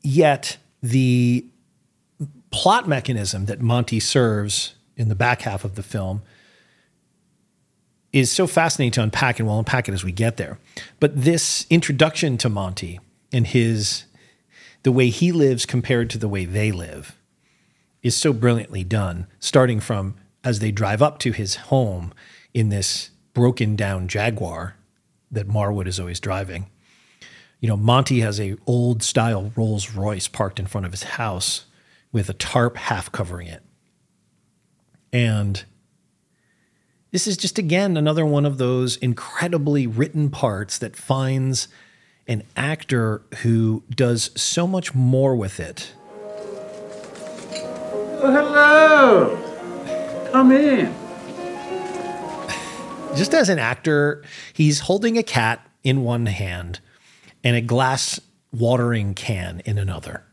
Yet 0.00 0.56
the 0.82 1.46
plot 2.50 2.88
mechanism 2.88 3.46
that 3.46 3.60
Monty 3.60 4.00
serves 4.00 4.74
in 4.96 5.08
the 5.08 5.14
back 5.14 5.42
half 5.42 5.64
of 5.64 5.74
the 5.74 5.82
film 5.82 6.22
is 8.12 8.30
so 8.30 8.46
fascinating 8.46 8.92
to 8.92 9.02
unpack, 9.02 9.40
and 9.40 9.48
we'll 9.48 9.58
unpack 9.58 9.88
it 9.88 9.92
as 9.92 10.04
we 10.04 10.12
get 10.12 10.36
there. 10.36 10.58
But 11.00 11.20
this 11.20 11.66
introduction 11.68 12.38
to 12.38 12.48
Monty 12.48 13.00
and 13.32 13.46
his 13.46 14.04
the 14.84 14.92
way 14.92 15.08
he 15.08 15.32
lives 15.32 15.66
compared 15.66 16.10
to 16.10 16.18
the 16.18 16.28
way 16.28 16.44
they 16.44 16.70
live 16.70 17.16
is 18.04 18.14
so 18.14 18.32
brilliantly 18.32 18.84
done, 18.84 19.26
starting 19.40 19.80
from 19.80 20.14
as 20.44 20.60
they 20.60 20.70
drive 20.70 21.02
up 21.02 21.18
to 21.18 21.32
his 21.32 21.56
home 21.56 22.12
in 22.52 22.68
this 22.68 23.10
broken 23.32 23.74
down 23.74 24.06
Jaguar 24.06 24.76
that 25.32 25.48
Marwood 25.48 25.88
is 25.88 25.98
always 25.98 26.20
driving. 26.20 26.70
You 27.58 27.68
know, 27.68 27.76
Monty 27.78 28.20
has 28.20 28.38
a 28.38 28.56
old 28.66 29.02
style 29.02 29.50
Rolls 29.56 29.92
Royce 29.92 30.28
parked 30.28 30.60
in 30.60 30.66
front 30.66 30.84
of 30.84 30.92
his 30.92 31.02
house 31.02 31.64
with 32.12 32.28
a 32.28 32.34
tarp 32.34 32.76
half 32.76 33.10
covering 33.10 33.46
it. 33.46 33.62
And 35.10 35.64
this 37.10 37.26
is 37.26 37.38
just 37.38 37.58
again 37.58 37.96
another 37.96 38.26
one 38.26 38.44
of 38.44 38.58
those 38.58 38.96
incredibly 38.98 39.86
written 39.86 40.28
parts 40.28 40.76
that 40.78 40.94
finds 40.94 41.68
an 42.26 42.42
actor 42.54 43.22
who 43.38 43.82
does 43.88 44.30
so 44.40 44.66
much 44.66 44.94
more 44.94 45.34
with 45.34 45.58
it 45.58 45.94
Oh, 48.26 48.30
hello. 48.30 49.36
Come 50.32 50.50
in. 50.52 50.94
just 53.14 53.34
as 53.34 53.50
an 53.50 53.58
actor, 53.58 54.24
he's 54.54 54.80
holding 54.80 55.18
a 55.18 55.22
cat 55.22 55.60
in 55.82 56.04
one 56.04 56.24
hand 56.24 56.80
and 57.44 57.54
a 57.54 57.60
glass 57.60 58.18
watering 58.50 59.12
can 59.12 59.60
in 59.66 59.76
another. 59.76 60.24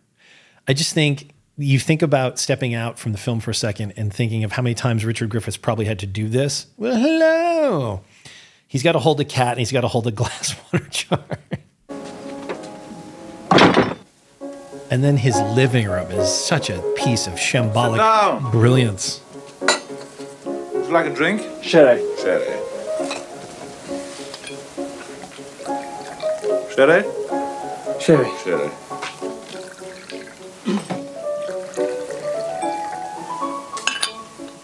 I 0.70 0.74
just 0.74 0.94
think 0.94 1.34
you 1.58 1.80
think 1.80 2.02
about 2.02 2.39
stepping 2.39 2.74
out 2.74 2.98
from 2.98 3.12
the 3.12 3.18
film 3.18 3.42
for 3.42 3.52
a 3.52 3.56
second 3.56 3.92
and 3.98 4.14
thinking 4.14 4.46
of 4.46 4.54
how 4.54 4.62
many 4.62 4.74
times 4.74 5.04
Richard 5.04 5.30
Griffiths 5.30 5.58
probably 5.58 5.84
had 5.84 6.00
to 6.00 6.08
do 6.08 6.30
this. 6.30 6.68
Well, 6.78 6.96
hello. 6.96 8.04
He's 8.70 8.84
got 8.84 8.94
to 8.94 9.00
hold 9.00 9.20
a 9.20 9.26
cat 9.26 9.50
and 9.50 9.60
he's 9.60 9.74
got 9.74 9.82
to 9.82 9.89
hold 9.89 10.08
a 10.08 10.12
glass 10.14 10.56
water 10.72 10.88
jar. 10.89 11.26
And 14.92 15.02
then 15.02 15.16
his 15.16 15.39
living 15.56 15.88
room 15.88 16.12
is 16.12 16.30
such 16.30 16.70
a 16.70 16.82
piece 16.98 17.26
of 17.26 17.36
shambolic 17.36 17.96
down. 17.96 18.52
brilliance. 18.52 19.22
Would 19.62 20.86
you 20.86 20.92
like 20.92 21.06
a 21.06 21.16
drink? 21.16 21.48
Sherry. 21.64 22.04
Sherry. 22.18 22.58
Sherry? 26.76 27.04
Sherry. 28.02 28.30
Sherry. 28.44 28.70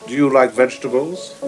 Do 0.07 0.13
you 0.13 0.29
like 0.29 0.51
vegetables? 0.51 1.41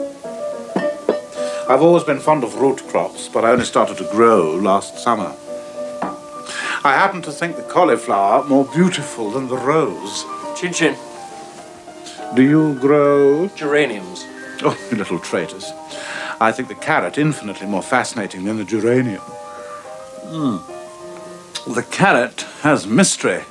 I've 1.67 1.81
always 1.81 2.05
been 2.05 2.19
fond 2.21 2.45
of 2.45 2.55
root 2.55 2.81
crops, 2.87 3.27
but 3.27 3.43
I 3.43 3.51
only 3.51 3.65
started 3.65 3.97
to 3.97 4.05
grow 4.05 4.55
last 4.55 4.99
summer. 4.99 5.35
I 6.81 6.93
happen 6.93 7.21
to 7.23 7.31
think 7.31 7.57
the 7.57 7.63
cauliflower 7.63 8.45
more 8.45 8.63
beautiful 8.63 9.31
than 9.31 9.49
the 9.49 9.57
rose. 9.57 10.23
Chin 10.57 10.71
chin. 10.71 10.95
Do 12.35 12.41
you 12.41 12.75
grow? 12.79 13.49
Geraniums. 13.49 14.23
Oh, 14.61 14.77
you 14.89 14.97
little 14.97 15.19
traitors. 15.19 15.73
I 16.39 16.53
think 16.53 16.69
the 16.69 16.75
carrot 16.75 17.17
infinitely 17.17 17.67
more 17.67 17.81
fascinating 17.81 18.45
than 18.45 18.55
the 18.57 18.63
geranium. 18.63 19.19
Hmm. 20.31 21.73
The 21.73 21.83
carrot 21.83 22.45
has 22.61 22.87
mystery. 22.87 23.41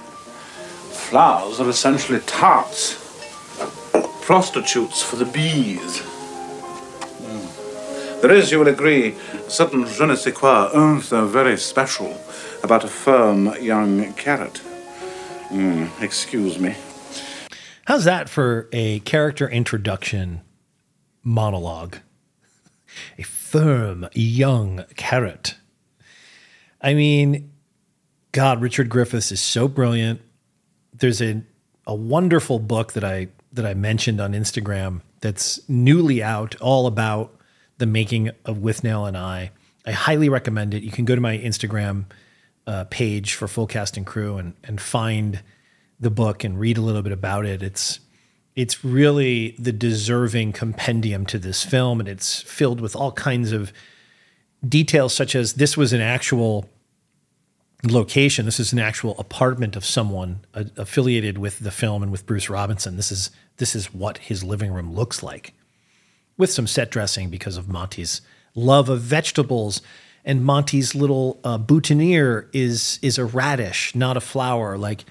Flowers 0.90 1.60
are 1.60 1.68
essentially 1.68 2.20
tarts, 2.20 2.94
prostitutes 4.22 5.02
for 5.02 5.16
the 5.16 5.26
bees. 5.26 6.00
Hmm. 7.20 8.20
There 8.22 8.32
is, 8.32 8.50
you 8.50 8.58
will 8.58 8.68
agree, 8.68 9.16
a 9.34 9.50
certain 9.50 9.84
je 9.86 10.06
ne 10.06 10.14
sais 10.16 10.32
quoi, 10.32 10.70
un 10.72 11.02
so 11.02 11.26
very 11.26 11.58
special 11.58 12.18
about 12.62 12.84
a 12.84 12.88
firm 12.88 13.54
young 13.60 14.12
carrot. 14.14 14.58
Hmm, 15.48 15.86
excuse 16.00 16.58
me. 16.58 16.76
How's 17.86 18.04
that 18.04 18.28
for 18.28 18.68
a 18.72 19.00
character 19.00 19.48
introduction 19.48 20.42
monologue? 21.22 21.98
A 23.18 23.22
firm 23.22 24.08
young 24.12 24.84
carrot. 24.96 25.54
I 26.80 26.94
mean, 26.94 27.50
God, 28.32 28.60
Richard 28.60 28.88
Griffiths 28.88 29.32
is 29.32 29.40
so 29.40 29.68
brilliant. 29.68 30.20
There's 30.92 31.22
a 31.22 31.42
a 31.86 31.94
wonderful 31.94 32.58
book 32.58 32.92
that 32.92 33.04
I 33.04 33.28
that 33.52 33.64
I 33.64 33.74
mentioned 33.74 34.20
on 34.20 34.32
Instagram 34.32 35.00
that's 35.20 35.58
newly 35.68 36.22
out, 36.22 36.54
all 36.60 36.86
about 36.86 37.34
the 37.78 37.86
making 37.86 38.28
of 38.44 38.58
Withnail 38.58 39.08
and 39.08 39.16
I. 39.16 39.50
I 39.86 39.92
highly 39.92 40.28
recommend 40.28 40.74
it. 40.74 40.82
You 40.82 40.90
can 40.90 41.06
go 41.06 41.14
to 41.14 41.20
my 41.20 41.38
Instagram 41.38 42.04
uh, 42.68 42.84
page 42.90 43.34
for 43.34 43.48
Full 43.48 43.66
Cast 43.66 43.96
and 43.96 44.06
Crew 44.06 44.36
and 44.36 44.54
and 44.62 44.80
find 44.80 45.42
the 45.98 46.10
book 46.10 46.44
and 46.44 46.60
read 46.60 46.78
a 46.78 46.82
little 46.82 47.02
bit 47.02 47.12
about 47.12 47.46
it. 47.46 47.62
It's 47.62 48.00
it's 48.54 48.84
really 48.84 49.56
the 49.58 49.72
deserving 49.72 50.52
compendium 50.52 51.24
to 51.26 51.38
this 51.38 51.64
film, 51.64 51.98
and 51.98 52.08
it's 52.08 52.42
filled 52.42 52.80
with 52.80 52.94
all 52.94 53.12
kinds 53.12 53.52
of 53.52 53.72
details, 54.68 55.14
such 55.14 55.34
as 55.34 55.54
this 55.54 55.76
was 55.76 55.92
an 55.92 56.00
actual 56.00 56.68
location. 57.84 58.44
This 58.44 58.60
is 58.60 58.72
an 58.72 58.80
actual 58.80 59.18
apartment 59.18 59.74
of 59.74 59.84
someone 59.84 60.40
uh, 60.52 60.64
affiliated 60.76 61.38
with 61.38 61.60
the 61.60 61.70
film 61.70 62.02
and 62.02 62.12
with 62.12 62.26
Bruce 62.26 62.50
Robinson. 62.50 62.96
This 62.96 63.10
is 63.10 63.30
this 63.56 63.74
is 63.74 63.94
what 63.94 64.18
his 64.18 64.44
living 64.44 64.72
room 64.72 64.92
looks 64.92 65.22
like, 65.22 65.54
with 66.36 66.50
some 66.50 66.66
set 66.66 66.90
dressing 66.90 67.30
because 67.30 67.56
of 67.56 67.66
Monty's 67.68 68.20
love 68.54 68.90
of 68.90 69.00
vegetables. 69.00 69.80
And 70.28 70.44
Monty's 70.44 70.94
little 70.94 71.40
uh, 71.42 71.58
boutonniere 71.58 72.48
is 72.52 73.00
is 73.02 73.18
a 73.18 73.24
radish, 73.24 73.94
not 73.94 74.16
a 74.16 74.20
flower. 74.20 74.78
Like 74.78 75.04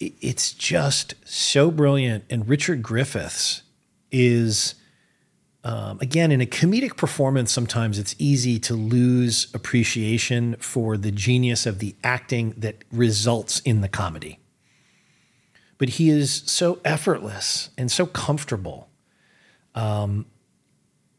it's 0.00 0.52
just 0.52 1.14
so 1.24 1.70
brilliant. 1.70 2.24
And 2.30 2.48
Richard 2.48 2.82
Griffiths 2.82 3.62
is, 4.10 4.74
um, 5.64 5.98
again, 6.00 6.32
in 6.32 6.40
a 6.40 6.46
comedic 6.46 6.96
performance, 6.96 7.52
sometimes 7.52 7.98
it's 7.98 8.14
easy 8.18 8.58
to 8.60 8.74
lose 8.74 9.48
appreciation 9.54 10.56
for 10.60 10.96
the 10.96 11.10
genius 11.10 11.66
of 11.66 11.78
the 11.78 11.94
acting 12.02 12.54
that 12.56 12.76
results 12.90 13.60
in 13.60 13.80
the 13.80 13.88
comedy. 13.88 14.38
But 15.78 15.90
he 15.90 16.10
is 16.10 16.42
so 16.46 16.80
effortless 16.84 17.70
and 17.76 17.90
so 17.90 18.06
comfortable. 18.06 18.88
Um, 19.74 20.26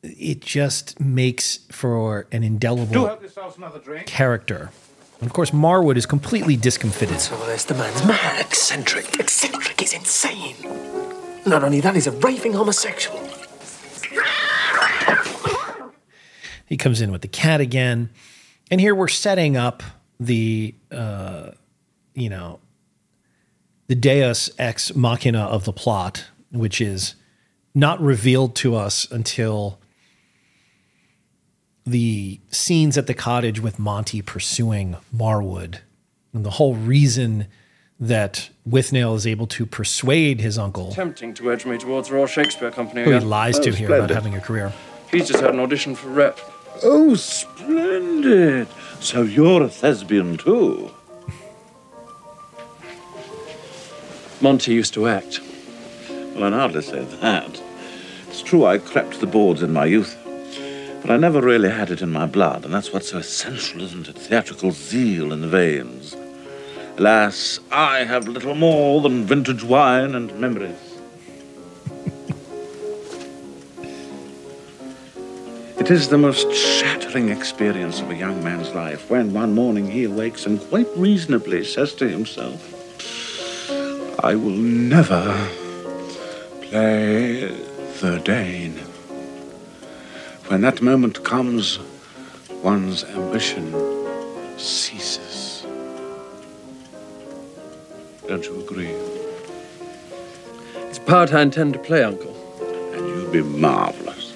it 0.03 0.41
just 0.41 0.99
makes 0.99 1.57
for 1.71 2.27
an 2.31 2.41
Do 2.41 2.47
indelible 2.47 3.05
help 3.07 3.21
yourselves 3.21 3.57
another 3.57 3.79
drink. 3.79 4.05
character. 4.07 4.71
And 5.19 5.27
of 5.27 5.33
course, 5.33 5.51
Marwood 5.51 5.97
is 5.97 6.05
completely 6.05 6.55
discomfited. 6.55 7.19
So 7.19 7.35
there's 7.45 7.65
the 7.65 7.73
man's 7.75 8.05
mad, 8.05 8.39
eccentric. 8.45 9.19
Eccentric, 9.19 9.79
he's 9.79 9.93
insane. 9.93 10.55
Not 11.45 11.63
only 11.63 11.81
that, 11.81 11.95
he's 11.95 12.07
a 12.07 12.11
raving 12.11 12.53
homosexual. 12.53 13.19
He 16.65 16.77
comes 16.77 17.01
in 17.01 17.11
with 17.11 17.21
the 17.21 17.27
cat 17.27 17.61
again. 17.61 18.11
And 18.69 18.79
here 18.79 18.93
we're 18.93 19.07
setting 19.07 19.57
up 19.57 19.81
the, 20.19 20.75
uh, 20.91 21.51
you 22.13 22.29
know, 22.29 22.59
the 23.87 23.95
deus 23.95 24.51
ex 24.59 24.93
machina 24.95 25.39
of 25.45 25.65
the 25.65 25.73
plot, 25.73 26.25
which 26.51 26.79
is 26.79 27.15
not 27.73 27.99
revealed 27.99 28.55
to 28.57 28.75
us 28.75 29.09
until 29.09 29.79
the 31.89 32.39
scenes 32.51 32.97
at 32.97 33.07
the 33.07 33.13
cottage 33.13 33.59
with 33.59 33.79
Monty 33.79 34.21
pursuing 34.21 34.97
Marwood. 35.15 35.79
And 36.33 36.45
the 36.45 36.51
whole 36.51 36.75
reason 36.75 37.47
that 37.99 38.49
Withnail 38.67 39.15
is 39.15 39.27
able 39.27 39.47
to 39.47 39.65
persuade 39.65 40.39
his 40.39 40.57
uncle, 40.57 40.91
Tempting 40.91 41.33
to 41.35 41.51
edge 41.51 41.65
me 41.65 41.77
towards 41.77 42.09
Royal 42.11 42.27
Shakespeare 42.27 42.71
Company 42.71 43.03
who 43.03 43.11
he 43.11 43.17
again. 43.17 43.29
lies 43.29 43.59
to 43.59 43.69
Oh, 43.69 43.73
here 43.73 43.93
about 43.93 44.09
having 44.09 44.35
a 44.35 44.39
career. 44.39 44.71
He's 45.11 45.27
just 45.27 45.41
had 45.41 45.53
an 45.53 45.59
audition 45.59 45.95
for 45.95 46.07
rep. 46.09 46.39
Oh, 46.83 47.15
splendid. 47.15 48.67
So 49.01 49.23
you're 49.23 49.63
a 49.63 49.69
thespian 49.69 50.37
too. 50.37 50.91
Monty 54.41 54.73
used 54.73 54.93
to 54.93 55.07
act. 55.07 55.39
Well, 56.35 56.45
I'd 56.45 56.53
hardly 56.53 56.81
say 56.81 57.03
that. 57.03 57.61
It's 58.29 58.41
true 58.41 58.65
I 58.65 58.77
crept 58.77 59.19
the 59.19 59.27
boards 59.27 59.61
in 59.63 59.73
my 59.73 59.85
youth, 59.85 60.15
but 61.01 61.11
I 61.11 61.17
never 61.17 61.41
really 61.41 61.69
had 61.69 61.91
it 61.91 62.01
in 62.01 62.11
my 62.11 62.25
blood, 62.25 62.65
and 62.65 62.73
that's 62.73 62.91
what's 62.91 63.09
so 63.09 63.17
essential, 63.17 63.81
isn't 63.81 64.07
it? 64.07 64.17
Theatrical 64.17 64.71
zeal 64.71 65.31
in 65.31 65.41
the 65.41 65.47
veins. 65.47 66.15
Alas, 66.97 67.59
I 67.71 67.99
have 67.99 68.27
little 68.27 68.55
more 68.55 69.01
than 69.01 69.23
vintage 69.23 69.63
wine 69.63 70.15
and 70.15 70.37
memories. 70.39 70.75
It 75.79 75.89
is 75.89 76.09
the 76.09 76.17
most 76.17 76.53
shattering 76.53 77.29
experience 77.29 78.01
of 78.01 78.11
a 78.11 78.15
young 78.15 78.43
man's 78.43 78.75
life 78.75 79.09
when 79.09 79.33
one 79.33 79.55
morning 79.55 79.89
he 79.89 80.03
awakes 80.03 80.45
and 80.45 80.59
quite 80.69 80.87
reasonably 80.95 81.63
says 81.63 81.93
to 81.95 82.07
himself, 82.09 82.75
I 84.23 84.35
will 84.35 84.51
never 84.51 85.49
play 86.61 87.47
the 88.01 88.21
Dane. 88.23 88.88
When 90.49 90.61
that 90.61 90.81
moment 90.81 91.23
comes, 91.23 91.77
one's 92.63 93.03
ambition 93.03 93.71
ceases. 94.57 95.63
Don't 98.27 98.43
you 98.43 98.59
agree? 98.59 98.95
It's 100.87 100.97
a 100.97 101.01
part 101.01 101.31
I 101.35 101.43
intend 101.43 101.73
to 101.73 101.79
play, 101.79 102.01
Uncle. 102.01 102.35
And 102.95 103.07
you'll 103.07 103.31
be 103.31 103.43
marvelous. 103.43 104.31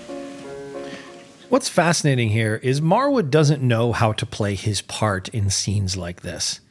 What's 1.49 1.67
fascinating 1.67 2.29
here 2.29 2.59
is 2.61 2.79
Marwood 2.79 3.31
doesn't 3.31 3.63
know 3.63 3.91
how 3.91 4.13
to 4.13 4.25
play 4.27 4.53
his 4.53 4.83
part 4.83 5.29
in 5.29 5.49
scenes 5.49 5.97
like 5.97 6.21
this. 6.21 6.61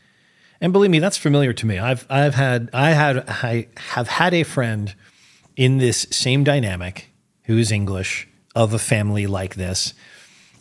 And 0.61 0.73
believe 0.73 0.93
me, 0.93 1.01
that's 1.01 1.19
familiar 1.19 1.53
to 1.53 1.67
me. 1.67 1.81
I've 1.81 2.07
I've 2.09 2.37
had 2.37 2.71
I 2.73 2.91
had 2.91 3.29
I 3.29 3.67
have 3.89 4.07
had 4.07 4.35
a 4.35 4.45
friend 4.45 4.95
in 5.57 5.79
this 5.79 6.07
same 6.13 6.45
dynamic 6.45 7.11
who's 7.47 7.73
English 7.73 8.29
of 8.55 8.75
a 8.75 8.79
family 8.79 9.27
like 9.27 9.55
this. 9.55 9.95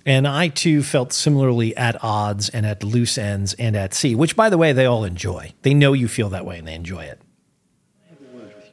And 0.05 0.27
I 0.27 0.47
too 0.47 0.81
felt 0.81 1.13
similarly 1.13 1.75
at 1.77 2.03
odds 2.03 2.49
and 2.49 2.65
at 2.65 2.83
loose 2.83 3.17
ends 3.17 3.53
and 3.53 3.75
at 3.75 3.93
sea, 3.93 4.15
which 4.15 4.35
by 4.35 4.49
the 4.49 4.57
way, 4.57 4.73
they 4.73 4.85
all 4.85 5.03
enjoy. 5.03 5.53
They 5.61 5.73
know 5.73 5.93
you 5.93 6.07
feel 6.07 6.29
that 6.29 6.45
way 6.45 6.57
and 6.57 6.67
they 6.67 6.73
enjoy 6.73 7.03
it. 7.03 7.21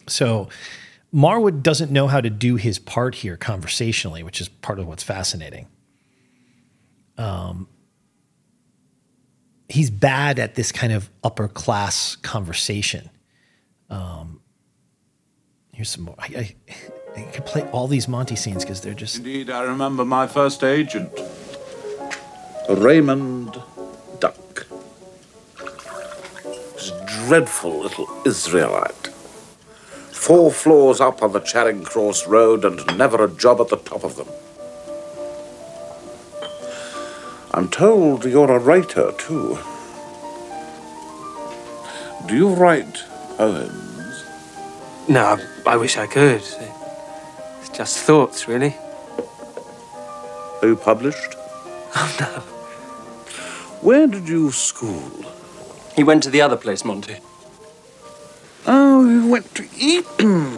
So 0.07 0.49
Marwood 1.13 1.63
doesn't 1.63 1.91
know 1.91 2.07
how 2.07 2.21
to 2.21 2.31
do 2.31 2.57
his 2.57 2.79
part 2.79 3.15
here 3.15 3.37
conversationally, 3.37 4.23
which 4.23 4.41
is 4.41 4.49
part 4.49 4.79
of 4.79 4.87
what's 4.87 5.03
fascinating. 5.03 5.67
Um, 7.19 7.69
he's 9.69 9.91
bad 9.91 10.39
at 10.39 10.55
this 10.55 10.73
kind 10.73 10.93
of 10.93 11.11
upper 11.23 11.49
class 11.49 12.17
conversation. 12.17 13.11
Um, 13.91 14.41
here's 15.73 15.91
some 15.91 16.05
more. 16.05 16.15
I, 16.19 16.27
I, 16.27 16.55
I 17.19 17.31
could 17.33 17.47
play 17.47 17.63
all 17.73 17.89
these 17.89 18.07
Monty 18.07 18.37
scenes 18.37 18.65
because 18.65 18.81
they're 18.81 18.95
just 18.95 19.17
Indeed, 19.19 19.51
I 19.51 19.63
remember 19.63 20.05
my 20.05 20.27
first 20.29 20.63
agent, 20.63 21.11
Raymond 22.69 23.61
Duck. 24.21 24.67
This 26.75 26.93
dreadful 27.27 27.81
little 27.81 28.07
Israelite. 28.25 29.09
Four 30.13 30.53
floors 30.53 31.01
up 31.01 31.23
on 31.23 31.33
the 31.33 31.41
Charing 31.41 31.83
Cross 31.83 32.29
Road 32.29 32.65
and 32.65 32.85
never 32.97 33.25
a 33.25 33.29
job 33.29 33.61
at 33.61 33.69
the 33.69 33.77
top 33.79 34.05
of 34.05 34.17
them. 34.17 34.29
I'm 37.53 37.69
told 37.69 38.25
you're 38.25 38.51
a 38.51 38.59
writer, 38.61 39.13
too. 39.19 39.59
Do 42.27 42.37
you 42.37 42.51
write 42.51 43.03
poems? 43.37 44.25
No, 45.09 45.39
I 45.67 45.77
wish 45.77 45.97
I 45.97 46.07
could. 46.07 46.43
It's 47.79 47.95
just 47.95 48.07
thoughts, 48.07 48.49
really. 48.49 48.75
Are 50.63 50.69
you 50.69 50.77
published? 50.77 51.37
Oh, 52.01 52.17
no. 52.21 52.27
Where 53.81 54.07
did 54.07 54.29
you 54.29 54.51
school? 54.51 55.11
He 55.97 56.05
went 56.05 56.23
to 56.25 56.31
the 56.31 56.43
other 56.43 56.57
place, 56.57 56.85
Monty. 56.85 57.17
Oh, 58.67 59.09
he 59.09 59.29
went 59.29 59.55
to 59.55 59.67
Eton. 59.79 60.55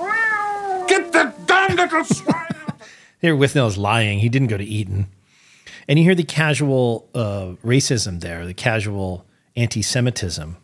Get 0.89 1.13
the 1.13 1.33
damn 1.47 1.77
little 1.77 2.05
swine! 2.17 2.47
Here, 3.21 3.37
Withnail's 3.37 3.79
lying. 3.79 4.19
He 4.19 4.29
didn't 4.29 4.49
go 4.49 4.57
to 4.57 4.65
Eton. 4.65 5.07
And 5.87 5.99
you 5.99 6.05
hear 6.05 6.17
the 6.17 6.25
casual 6.25 7.09
uh, 7.15 7.53
racism 7.65 8.21
there, 8.21 8.45
the 8.45 8.55
casual 8.55 9.25
anti 9.57 9.83
Semitism, 9.83 10.57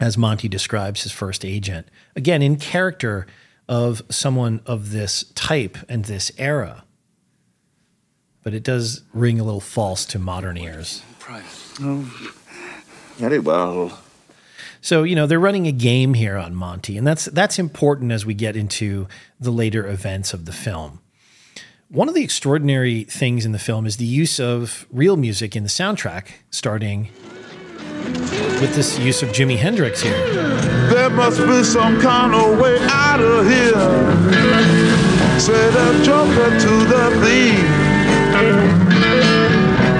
as 0.00 0.18
Monty 0.18 0.48
describes 0.48 1.04
his 1.04 1.12
first 1.12 1.44
agent. 1.44 1.86
Again, 2.16 2.42
in 2.42 2.56
character 2.56 3.26
of 3.70 4.02
someone 4.10 4.60
of 4.66 4.90
this 4.90 5.24
type 5.36 5.78
and 5.88 6.04
this 6.06 6.32
era. 6.36 6.84
But 8.42 8.52
it 8.52 8.64
does 8.64 9.02
ring 9.14 9.38
a 9.38 9.44
little 9.44 9.60
false 9.60 10.04
to 10.06 10.18
modern 10.18 10.58
ears. 10.58 11.02
Oh, 11.80 12.00
very 13.16 13.38
well. 13.38 14.00
So, 14.80 15.04
you 15.04 15.14
know, 15.14 15.26
they're 15.26 15.38
running 15.38 15.68
a 15.68 15.72
game 15.72 16.14
here 16.14 16.36
on 16.36 16.54
Monty, 16.54 16.98
and 16.98 17.06
that's 17.06 17.26
that's 17.26 17.58
important 17.58 18.10
as 18.10 18.26
we 18.26 18.34
get 18.34 18.56
into 18.56 19.06
the 19.38 19.52
later 19.52 19.86
events 19.86 20.34
of 20.34 20.46
the 20.46 20.52
film. 20.52 21.00
One 21.88 22.08
of 22.08 22.14
the 22.14 22.24
extraordinary 22.24 23.04
things 23.04 23.44
in 23.44 23.52
the 23.52 23.58
film 23.58 23.86
is 23.86 23.98
the 23.98 24.04
use 24.04 24.40
of 24.40 24.86
real 24.90 25.16
music 25.16 25.54
in 25.54 25.62
the 25.62 25.68
soundtrack, 25.68 26.28
starting 26.50 27.10
with 28.60 28.74
this 28.74 28.98
use 28.98 29.22
of 29.22 29.30
Jimi 29.30 29.56
Hendrix 29.56 30.02
here. 30.02 30.18
There 30.90 31.08
must 31.10 31.38
be 31.46 31.64
some 31.64 32.00
kind 32.00 32.34
of 32.34 32.58
way 32.58 32.78
out 32.82 33.20
of 33.20 33.46
here. 33.46 33.72
Say 35.40 35.70
the 35.70 36.02
joker 36.04 36.50
to 36.64 36.84
the 36.92 37.10
thief. 37.22 37.64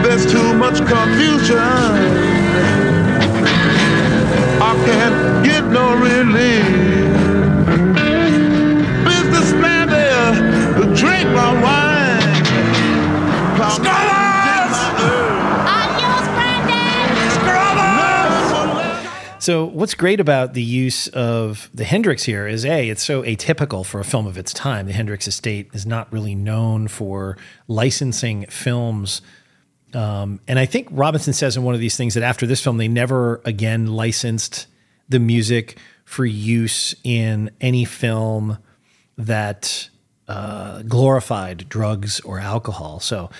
There's 0.04 0.30
too 0.30 0.52
much 0.54 0.78
confusion. 0.86 1.58
I 4.62 4.74
can't 4.84 5.44
get 5.44 5.64
no 5.68 5.94
relief. 5.94 6.66
Businessman 9.04 9.88
there, 9.88 10.94
drink 10.94 11.30
my 11.30 11.62
wine. 11.62 12.00
So, 19.40 19.64
what's 19.64 19.94
great 19.94 20.20
about 20.20 20.52
the 20.52 20.62
use 20.62 21.08
of 21.08 21.70
the 21.72 21.84
Hendrix 21.84 22.24
here 22.24 22.46
is 22.46 22.66
A, 22.66 22.90
it's 22.90 23.02
so 23.02 23.22
atypical 23.22 23.86
for 23.86 23.98
a 23.98 24.04
film 24.04 24.26
of 24.26 24.36
its 24.36 24.52
time. 24.52 24.86
The 24.86 24.92
Hendrix 24.92 25.26
estate 25.26 25.70
is 25.72 25.86
not 25.86 26.12
really 26.12 26.34
known 26.34 26.88
for 26.88 27.38
licensing 27.66 28.44
films. 28.50 29.22
Um, 29.94 30.40
and 30.46 30.58
I 30.58 30.66
think 30.66 30.88
Robinson 30.90 31.32
says 31.32 31.56
in 31.56 31.62
one 31.62 31.74
of 31.74 31.80
these 31.80 31.96
things 31.96 32.12
that 32.14 32.22
after 32.22 32.46
this 32.46 32.62
film, 32.62 32.76
they 32.76 32.86
never 32.86 33.40
again 33.46 33.86
licensed 33.86 34.66
the 35.08 35.18
music 35.18 35.78
for 36.04 36.26
use 36.26 36.94
in 37.02 37.50
any 37.62 37.86
film 37.86 38.58
that 39.16 39.88
uh, 40.28 40.82
glorified 40.82 41.66
drugs 41.70 42.20
or 42.20 42.40
alcohol. 42.40 43.00
So, 43.00 43.30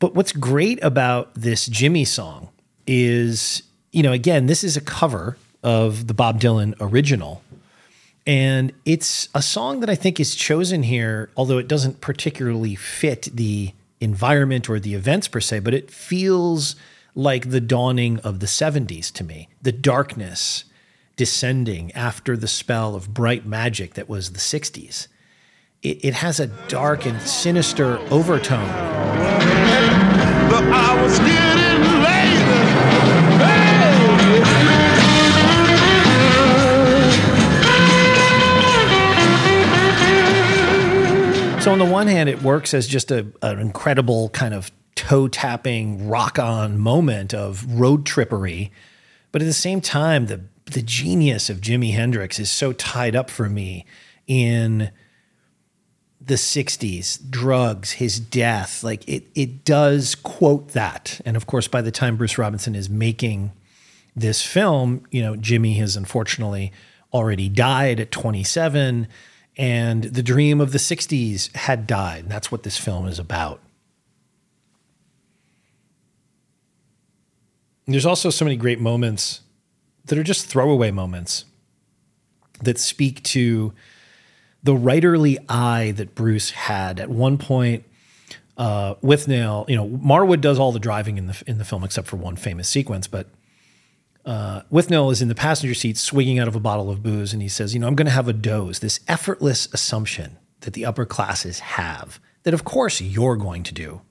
but 0.00 0.16
what's 0.16 0.32
great 0.32 0.82
about 0.82 1.32
this 1.36 1.68
Jimi 1.68 2.04
song 2.04 2.48
is, 2.84 3.62
you 3.92 4.02
know, 4.02 4.12
again, 4.12 4.46
this 4.46 4.62
is 4.62 4.76
a 4.76 4.80
cover 4.80 5.36
of 5.62 6.06
the 6.06 6.14
Bob 6.14 6.40
Dylan 6.40 6.74
original. 6.80 7.42
And 8.26 8.72
it's 8.84 9.28
a 9.34 9.42
song 9.42 9.80
that 9.80 9.90
I 9.90 9.94
think 9.94 10.20
is 10.20 10.34
chosen 10.34 10.82
here, 10.84 11.30
although 11.36 11.58
it 11.58 11.68
doesn't 11.68 12.00
particularly 12.00 12.74
fit 12.74 13.28
the 13.32 13.72
environment 14.00 14.70
or 14.70 14.78
the 14.78 14.94
events 14.94 15.28
per 15.28 15.40
se, 15.40 15.60
but 15.60 15.74
it 15.74 15.90
feels 15.90 16.76
like 17.14 17.50
the 17.50 17.60
dawning 17.60 18.18
of 18.20 18.40
the 18.40 18.46
70s 18.46 19.12
to 19.12 19.24
me. 19.24 19.48
The 19.60 19.72
darkness 19.72 20.64
descending 21.16 21.92
after 21.92 22.36
the 22.36 22.48
spell 22.48 22.94
of 22.94 23.12
bright 23.12 23.44
magic 23.44 23.94
that 23.94 24.08
was 24.08 24.32
the 24.32 24.38
60s. 24.38 25.08
It, 25.82 26.04
it 26.04 26.14
has 26.14 26.40
a 26.40 26.46
dark 26.68 27.06
and 27.06 27.20
sinister 27.22 27.98
overtone. 28.10 28.68
So 41.60 41.72
on 41.72 41.78
the 41.78 41.84
one 41.84 42.06
hand, 42.06 42.30
it 42.30 42.42
works 42.42 42.72
as 42.72 42.86
just 42.86 43.10
a, 43.10 43.26
an 43.42 43.58
incredible 43.58 44.30
kind 44.30 44.54
of 44.54 44.70
toe 44.94 45.28
tapping 45.28 46.08
rock 46.08 46.38
on 46.38 46.78
moment 46.78 47.34
of 47.34 47.78
road 47.78 48.06
trippery, 48.06 48.70
but 49.30 49.42
at 49.42 49.44
the 49.44 49.52
same 49.52 49.82
time, 49.82 50.26
the 50.26 50.40
the 50.64 50.80
genius 50.80 51.50
of 51.50 51.60
Jimi 51.60 51.92
Hendrix 51.92 52.38
is 52.38 52.50
so 52.50 52.72
tied 52.72 53.14
up 53.14 53.28
for 53.28 53.48
me 53.48 53.84
in 54.26 54.90
the 56.20 56.34
60s, 56.34 57.28
drugs, 57.28 57.92
his 57.92 58.18
death. 58.18 58.82
Like 58.82 59.06
it 59.06 59.24
it 59.34 59.62
does 59.66 60.14
quote 60.14 60.68
that. 60.68 61.20
And 61.26 61.36
of 61.36 61.46
course, 61.46 61.68
by 61.68 61.82
the 61.82 61.90
time 61.90 62.16
Bruce 62.16 62.38
Robinson 62.38 62.74
is 62.74 62.88
making 62.88 63.52
this 64.16 64.42
film, 64.42 65.04
you 65.10 65.20
know, 65.20 65.34
Jimi 65.34 65.76
has 65.76 65.94
unfortunately 65.94 66.72
already 67.12 67.50
died 67.50 68.00
at 68.00 68.10
27 68.10 69.08
and 69.56 70.04
the 70.04 70.22
dream 70.22 70.60
of 70.60 70.72
the 70.72 70.78
60s 70.78 71.54
had 71.56 71.86
died. 71.86 72.24
And 72.24 72.30
that's 72.30 72.50
what 72.50 72.62
this 72.62 72.78
film 72.78 73.06
is 73.06 73.18
about. 73.18 73.60
And 77.86 77.94
there's 77.94 78.06
also 78.06 78.30
so 78.30 78.44
many 78.44 78.56
great 78.56 78.80
moments 78.80 79.40
that 80.06 80.18
are 80.18 80.22
just 80.22 80.46
throwaway 80.46 80.90
moments 80.90 81.44
that 82.62 82.78
speak 82.78 83.22
to 83.24 83.72
the 84.62 84.74
writerly 84.74 85.38
eye 85.48 85.92
that 85.96 86.14
Bruce 86.14 86.50
had 86.50 87.00
at 87.00 87.08
one 87.08 87.38
point. 87.38 87.84
Uh, 88.56 88.94
Withnail, 88.96 89.68
you 89.68 89.76
know, 89.76 89.88
Marwood 89.88 90.40
does 90.40 90.58
all 90.58 90.70
the 90.70 90.78
driving 90.78 91.16
in 91.16 91.26
the 91.26 91.42
in 91.46 91.58
the 91.58 91.64
film 91.64 91.82
except 91.82 92.06
for 92.06 92.16
one 92.16 92.36
famous 92.36 92.68
sequence, 92.68 93.06
but 93.06 93.26
uh, 94.24 94.62
Withnail 94.70 95.10
is 95.12 95.22
in 95.22 95.28
the 95.28 95.34
passenger 95.34 95.74
seat 95.74 95.96
swigging 95.96 96.38
out 96.38 96.48
of 96.48 96.54
a 96.54 96.60
bottle 96.60 96.90
of 96.90 97.02
booze, 97.02 97.32
and 97.32 97.42
he 97.42 97.48
says, 97.48 97.74
"You 97.74 97.80
know, 97.80 97.86
I'm 97.86 97.94
going 97.94 98.06
to 98.06 98.12
have 98.12 98.28
a 98.28 98.32
doze." 98.32 98.80
This 98.80 99.00
effortless 99.08 99.68
assumption 99.72 100.36
that 100.60 100.74
the 100.74 100.84
upper 100.84 101.06
classes 101.06 101.60
have 101.60 102.20
that, 102.42 102.54
of 102.54 102.64
course, 102.64 103.00
you're 103.00 103.36
going 103.36 103.62
to 103.64 103.74
do 103.74 104.02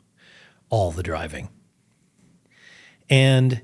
all 0.69 0.91
the 0.91 1.03
driving, 1.03 1.49
and 3.09 3.61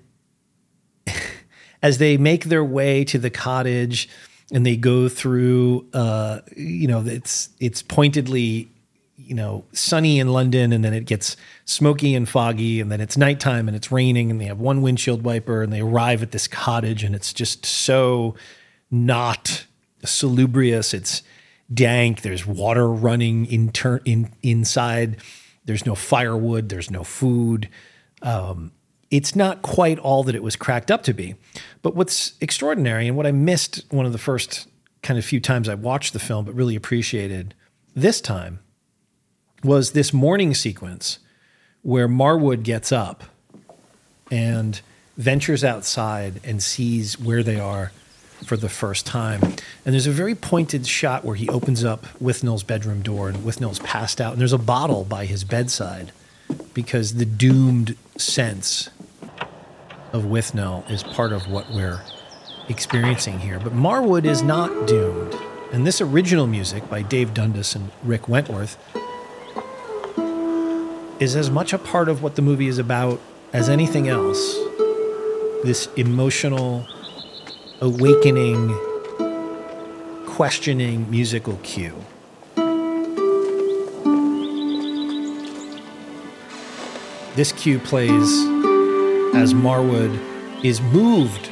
as 1.81 1.97
they 1.97 2.17
make 2.17 2.45
their 2.45 2.63
way 2.63 3.03
to 3.05 3.17
the 3.17 3.29
cottage 3.29 4.07
and 4.51 4.65
they 4.65 4.75
go 4.75 5.09
through 5.09 5.87
uh, 5.93 6.41
you 6.55 6.87
know 6.87 7.03
it's 7.05 7.49
it's 7.59 7.81
pointedly 7.81 8.71
you 9.17 9.33
know 9.33 9.63
sunny 9.71 10.19
in 10.19 10.29
london 10.29 10.73
and 10.73 10.83
then 10.83 10.93
it 10.93 11.05
gets 11.05 11.37
smoky 11.63 12.15
and 12.15 12.27
foggy 12.27 12.81
and 12.81 12.91
then 12.91 12.99
it's 12.99 13.15
nighttime 13.15 13.67
and 13.67 13.75
it's 13.75 13.91
raining 13.91 14.29
and 14.29 14.41
they 14.41 14.45
have 14.45 14.59
one 14.59 14.81
windshield 14.81 15.23
wiper 15.23 15.63
and 15.63 15.71
they 15.71 15.79
arrive 15.79 16.21
at 16.21 16.31
this 16.31 16.47
cottage 16.47 17.03
and 17.03 17.15
it's 17.15 17.33
just 17.33 17.65
so 17.65 18.35
not 18.91 19.65
salubrious. 20.03 20.93
It's 20.93 21.23
dank. 21.73 22.21
There's 22.21 22.45
water 22.45 22.87
running 22.87 23.45
inter- 23.47 24.01
in 24.05 24.31
inside. 24.41 25.17
There's 25.65 25.85
no 25.85 25.95
firewood. 25.95 26.69
There's 26.69 26.91
no 26.91 27.03
food. 27.03 27.69
Um, 28.21 28.71
it's 29.11 29.35
not 29.35 29.61
quite 29.61 29.99
all 29.99 30.23
that 30.23 30.35
it 30.35 30.43
was 30.43 30.55
cracked 30.55 30.91
up 30.91 31.03
to 31.03 31.13
be. 31.13 31.35
But 31.81 31.95
what's 31.95 32.33
extraordinary 32.41 33.07
and 33.07 33.15
what 33.15 33.27
I 33.27 33.31
missed 33.31 33.83
one 33.89 34.05
of 34.05 34.11
the 34.11 34.17
first 34.17 34.67
kind 35.03 35.17
of 35.17 35.25
few 35.25 35.39
times 35.39 35.69
I 35.69 35.75
watched 35.75 36.13
the 36.13 36.19
film, 36.19 36.45
but 36.45 36.55
really 36.55 36.75
appreciated 36.75 37.53
this 37.95 38.19
time, 38.19 38.59
was 39.65 39.91
this 39.91 40.13
morning 40.13 40.53
sequence 40.53 41.19
where 41.81 42.07
Marwood 42.07 42.63
gets 42.63 42.91
up 42.91 43.23
and 44.31 44.79
ventures 45.17 45.63
outside 45.63 46.39
and 46.43 46.61
sees 46.61 47.19
where 47.19 47.41
they 47.41 47.59
are 47.59 47.91
for 48.45 48.57
the 48.57 48.69
first 48.69 49.05
time. 49.05 49.41
And 49.41 49.93
there's 49.93 50.07
a 50.07 50.11
very 50.11 50.35
pointed 50.35 50.85
shot 50.85 51.25
where 51.25 51.35
he 51.35 51.49
opens 51.49 51.83
up 51.83 52.05
Withnail's 52.21 52.63
bedroom 52.63 53.01
door 53.01 53.29
and 53.29 53.39
Withnail's 53.39 53.79
passed 53.79 54.21
out, 54.21 54.33
and 54.33 54.39
there's 54.39 54.53
a 54.53 54.57
bottle 54.57 55.03
by 55.03 55.25
his 55.25 55.43
bedside 55.43 56.11
because 56.73 57.15
the 57.15 57.25
doomed 57.25 57.95
sense 58.17 58.89
of 60.13 60.23
Withnail 60.23 60.89
is 60.91 61.01
part 61.01 61.33
of 61.33 61.49
what 61.49 61.71
we're 61.71 62.01
experiencing 62.69 63.39
here. 63.39 63.59
But 63.59 63.73
Marwood 63.73 64.25
is 64.25 64.41
not 64.43 64.87
doomed. 64.87 65.35
And 65.71 65.87
this 65.87 66.01
original 66.01 66.45
music 66.45 66.87
by 66.89 67.01
Dave 67.01 67.33
Dundas 67.33 67.75
and 67.75 67.91
Rick 68.03 68.29
Wentworth 68.29 68.77
is 71.19 71.35
as 71.35 71.49
much 71.49 71.71
a 71.71 71.77
part 71.77 72.09
of 72.09 72.21
what 72.21 72.35
the 72.35 72.41
movie 72.41 72.67
is 72.67 72.77
about 72.77 73.19
as 73.53 73.69
anything 73.69 74.09
else, 74.09 74.55
this 75.63 75.87
emotional, 75.95 76.85
awakening, 77.79 78.77
questioning 80.27 81.09
musical 81.09 81.57
cue. 81.63 81.95
This 87.35 87.51
cue 87.53 87.79
plays 87.79 88.29
as 89.35 89.53
Marwood 89.53 90.19
is 90.65 90.81
moved 90.81 91.49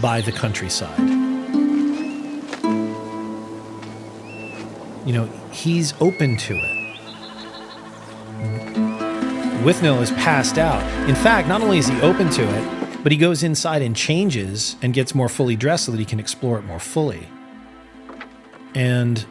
by 0.00 0.20
the 0.20 0.32
countryside. 0.32 0.98
You 5.06 5.12
know, 5.12 5.26
he's 5.52 5.94
open 6.00 6.36
to 6.38 6.56
it. 6.56 6.81
Withnail 9.62 10.02
is 10.02 10.10
passed 10.12 10.58
out. 10.58 10.82
In 11.08 11.14
fact, 11.14 11.48
not 11.48 11.62
only 11.62 11.78
is 11.78 11.88
he 11.88 12.00
open 12.00 12.30
to 12.30 12.42
it, 12.42 13.02
but 13.02 13.12
he 13.12 13.18
goes 13.18 13.42
inside 13.42 13.82
and 13.82 13.96
changes 13.96 14.76
and 14.82 14.92
gets 14.92 15.14
more 15.14 15.28
fully 15.28 15.56
dressed 15.56 15.86
so 15.86 15.92
that 15.92 15.98
he 15.98 16.04
can 16.04 16.20
explore 16.20 16.58
it 16.58 16.62
more 16.62 16.78
fully. 16.80 17.28
And 18.74 19.24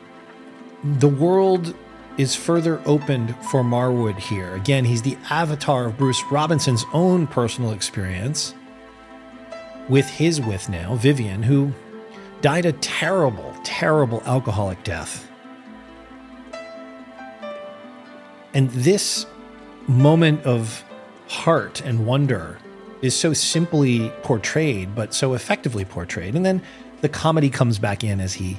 the 0.83 1.07
world 1.07 1.75
is 2.17 2.35
further 2.35 2.81
opened 2.85 3.35
for 3.45 3.63
Marwood 3.63 4.17
here. 4.17 4.53
Again, 4.55 4.85
he's 4.85 5.01
the 5.01 5.17
avatar 5.29 5.85
of 5.85 5.97
Bruce 5.97 6.21
Robinson's 6.29 6.85
own 6.93 7.27
personal 7.27 7.71
experience 7.71 8.53
with 9.89 10.07
his 10.09 10.39
Withnail, 10.39 10.97
Vivian, 10.97 11.43
who 11.43 11.73
died 12.41 12.65
a 12.65 12.73
terrible, 12.73 13.55
terrible 13.63 14.21
alcoholic 14.25 14.83
death. 14.83 15.27
And 18.53 18.69
this 18.71 19.25
moment 19.87 20.43
of 20.45 20.83
heart 21.27 21.81
and 21.81 22.05
wonder 22.05 22.59
is 23.01 23.15
so 23.15 23.33
simply 23.33 24.09
portrayed, 24.21 24.93
but 24.95 25.13
so 25.13 25.33
effectively 25.33 25.85
portrayed. 25.85 26.35
And 26.35 26.45
then 26.45 26.61
the 27.01 27.09
comedy 27.09 27.49
comes 27.49 27.79
back 27.79 28.03
in 28.03 28.19
as 28.19 28.33
he 28.33 28.57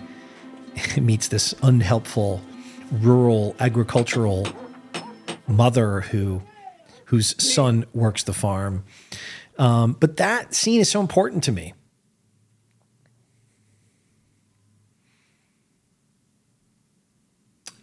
meets 1.01 1.29
this 1.29 1.55
unhelpful 1.63 2.43
rural 2.91 3.57
agricultural 3.61 4.47
mother 5.47 6.01
who 6.03 6.43
whose 7.07 7.35
son 7.43 7.85
works 7.93 8.23
the 8.23 8.33
farm. 8.33 8.85
Um, 9.59 9.93
but 10.01 10.17
that 10.17 10.55
scene 10.55 10.81
is 10.81 10.91
so 10.91 11.01
important 11.01 11.45
to 11.45 11.53
me. 11.53 11.75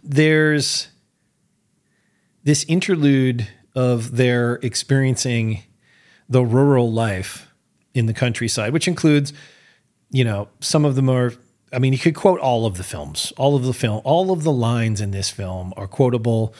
There's 0.03 0.88
this 2.49 2.65
interlude 2.67 3.47
of 3.75 4.17
their 4.17 4.55
experiencing 4.63 5.61
the 6.27 6.43
rural 6.43 6.91
life 6.91 7.47
in 7.93 8.07
the 8.07 8.13
countryside, 8.13 8.73
which 8.73 8.87
includes, 8.87 9.33
you 10.09 10.23
know, 10.23 10.47
some 10.59 10.83
of 10.83 10.95
them 10.95 11.07
are. 11.11 11.31
I 11.71 11.77
mean, 11.77 11.93
you 11.93 11.99
could 11.99 12.15
quote 12.15 12.39
all 12.39 12.65
of 12.65 12.77
the 12.77 12.83
films, 12.83 13.31
all 13.37 13.55
of 13.55 13.65
the 13.65 13.73
film, 13.73 14.01
all 14.03 14.31
of 14.31 14.41
the 14.41 14.51
lines 14.51 14.99
in 14.99 15.11
this 15.11 15.29
film 15.29 15.75
are 15.77 15.85
quotable. 15.85 16.55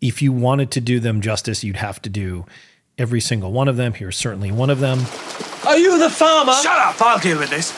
If 0.00 0.20
you 0.22 0.32
wanted 0.32 0.72
to 0.72 0.80
do 0.80 0.98
them 0.98 1.20
justice, 1.20 1.62
you'd 1.62 1.76
have 1.76 2.02
to 2.02 2.08
do 2.08 2.44
every 2.98 3.20
single 3.20 3.52
one 3.52 3.68
of 3.68 3.76
them. 3.76 3.92
Here's 3.92 4.16
certainly 4.16 4.50
one 4.50 4.70
of 4.70 4.80
them. 4.80 4.98
Are 5.64 5.78
you 5.78 6.00
the 6.00 6.10
farmer? 6.10 6.54
Shut 6.54 6.78
up! 6.80 7.00
I'll 7.00 7.20
deal 7.20 7.38
with 7.38 7.50
this. 7.50 7.72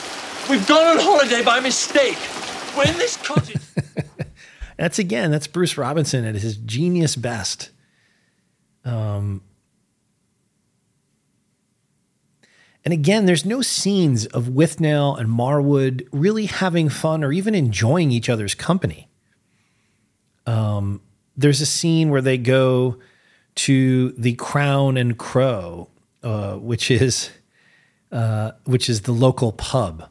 We've 0.49 0.67
gone 0.67 0.97
on 0.97 0.99
holiday 0.99 1.45
by 1.45 1.61
mistake. 1.61 2.17
We're 2.75 2.91
in 2.91 2.97
this 2.97 3.19
cottage. 3.19 3.60
That's 4.81 4.99
again, 4.99 5.31
that's 5.31 5.47
Bruce 5.47 5.77
Robinson 5.77 6.25
at 6.25 6.37
his 6.37 6.57
genius 6.57 7.15
best. 7.15 7.69
Um, 8.83 9.43
and 12.83 12.95
again, 12.95 13.27
there's 13.27 13.45
no 13.45 13.61
scenes 13.61 14.25
of 14.25 14.45
Withnail 14.45 15.21
and 15.21 15.29
Marwood 15.29 16.09
really 16.13 16.47
having 16.47 16.89
fun 16.89 17.23
or 17.23 17.31
even 17.31 17.55
enjoying 17.55 18.11
each 18.11 18.31
other's 18.31 18.55
company. 18.55 19.11
Um, 20.47 21.03
there's 21.37 21.61
a 21.61 21.67
scene 21.67 22.09
where 22.09 22.23
they 22.23 22.39
go 22.39 22.99
to 23.57 24.13
the 24.13 24.33
Crown 24.37 24.97
and 24.97 25.19
Crow, 25.19 25.91
uh, 26.23 26.55
which 26.55 26.91
is 26.91 27.29
uh, 28.11 28.53
which 28.65 28.89
is 28.89 29.03
the 29.03 29.13
local 29.13 29.53
pub, 29.53 30.09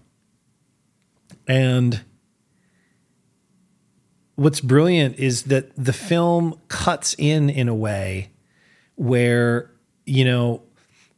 and 1.47 2.01
what's 4.39 4.61
brilliant 4.61 5.17
is 5.19 5.43
that 5.43 5.75
the 5.75 5.93
film 5.93 6.59
cuts 6.67 7.15
in 7.17 7.49
in 7.49 7.67
a 7.67 7.75
way 7.75 8.31
where 8.95 9.71
you 10.05 10.23
know 10.23 10.61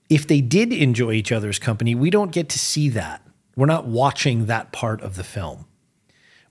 if 0.10 0.28
they 0.28 0.42
did 0.42 0.74
enjoy 0.74 1.12
each 1.12 1.32
other's 1.32 1.60
company 1.60 1.96
we 1.96 2.10
don't 2.10 2.32
get 2.32 2.50
to 2.50 2.60
see 2.60 2.90
that. 2.90 3.22
We're 3.56 3.66
not 3.66 3.86
watching 3.86 4.46
that 4.46 4.72
part 4.72 5.02
of 5.02 5.16
the 5.16 5.24
film. 5.24 5.66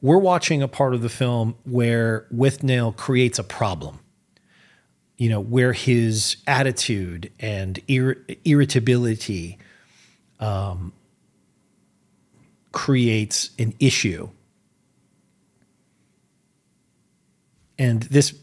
We're 0.02 0.18
watching 0.18 0.62
a 0.62 0.68
part 0.68 0.94
of 0.94 1.02
the 1.02 1.08
film 1.08 1.56
where 1.64 2.26
Withnail 2.32 2.96
creates 2.96 3.38
a 3.38 3.44
problem 3.44 4.00
you 5.20 5.28
know 5.28 5.38
where 5.40 5.74
his 5.74 6.38
attitude 6.46 7.30
and 7.38 7.78
ir- 7.88 8.24
irritability 8.46 9.58
um, 10.40 10.94
creates 12.72 13.50
an 13.58 13.74
issue 13.78 14.30
and 17.80 18.02
this 18.04 18.34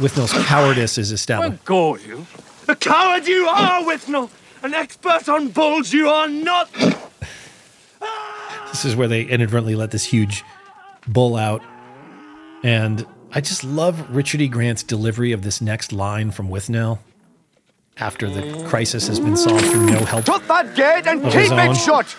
Withnail's 0.00 0.32
cowardice 0.46 0.96
is 0.96 1.12
established. 1.12 1.62
Go 1.66 1.96
you. 1.96 2.26
A 2.66 2.74
coward 2.74 3.26
you 3.28 3.46
are, 3.46 3.82
Withnail. 3.82 4.30
An 4.62 4.72
expert 4.72 5.28
on 5.28 5.48
bulls 5.48 5.92
you 5.92 6.08
are 6.08 6.28
not. 6.28 6.72
This 8.70 8.86
is 8.86 8.96
where 8.96 9.06
they 9.06 9.22
inadvertently 9.22 9.74
let 9.74 9.90
this 9.90 10.04
huge 10.04 10.44
bull 11.06 11.36
out. 11.36 11.62
And 12.64 13.04
I 13.32 13.42
just 13.42 13.64
love 13.64 14.14
Richard 14.14 14.40
E. 14.40 14.48
Grant's 14.48 14.82
delivery 14.82 15.32
of 15.32 15.42
this 15.42 15.60
next 15.60 15.92
line 15.92 16.30
from 16.30 16.48
Withnail 16.48 17.00
after 17.98 18.30
the 18.30 18.64
crisis 18.66 19.08
has 19.08 19.20
been 19.20 19.36
solved 19.36 19.66
through 19.66 19.90
no 19.90 20.04
help. 20.06 20.24
Shut 20.24 20.48
that 20.48 20.74
gate 20.74 21.06
and 21.06 21.22
keep 21.24 21.52
it 21.52 21.76
shut! 21.76 22.16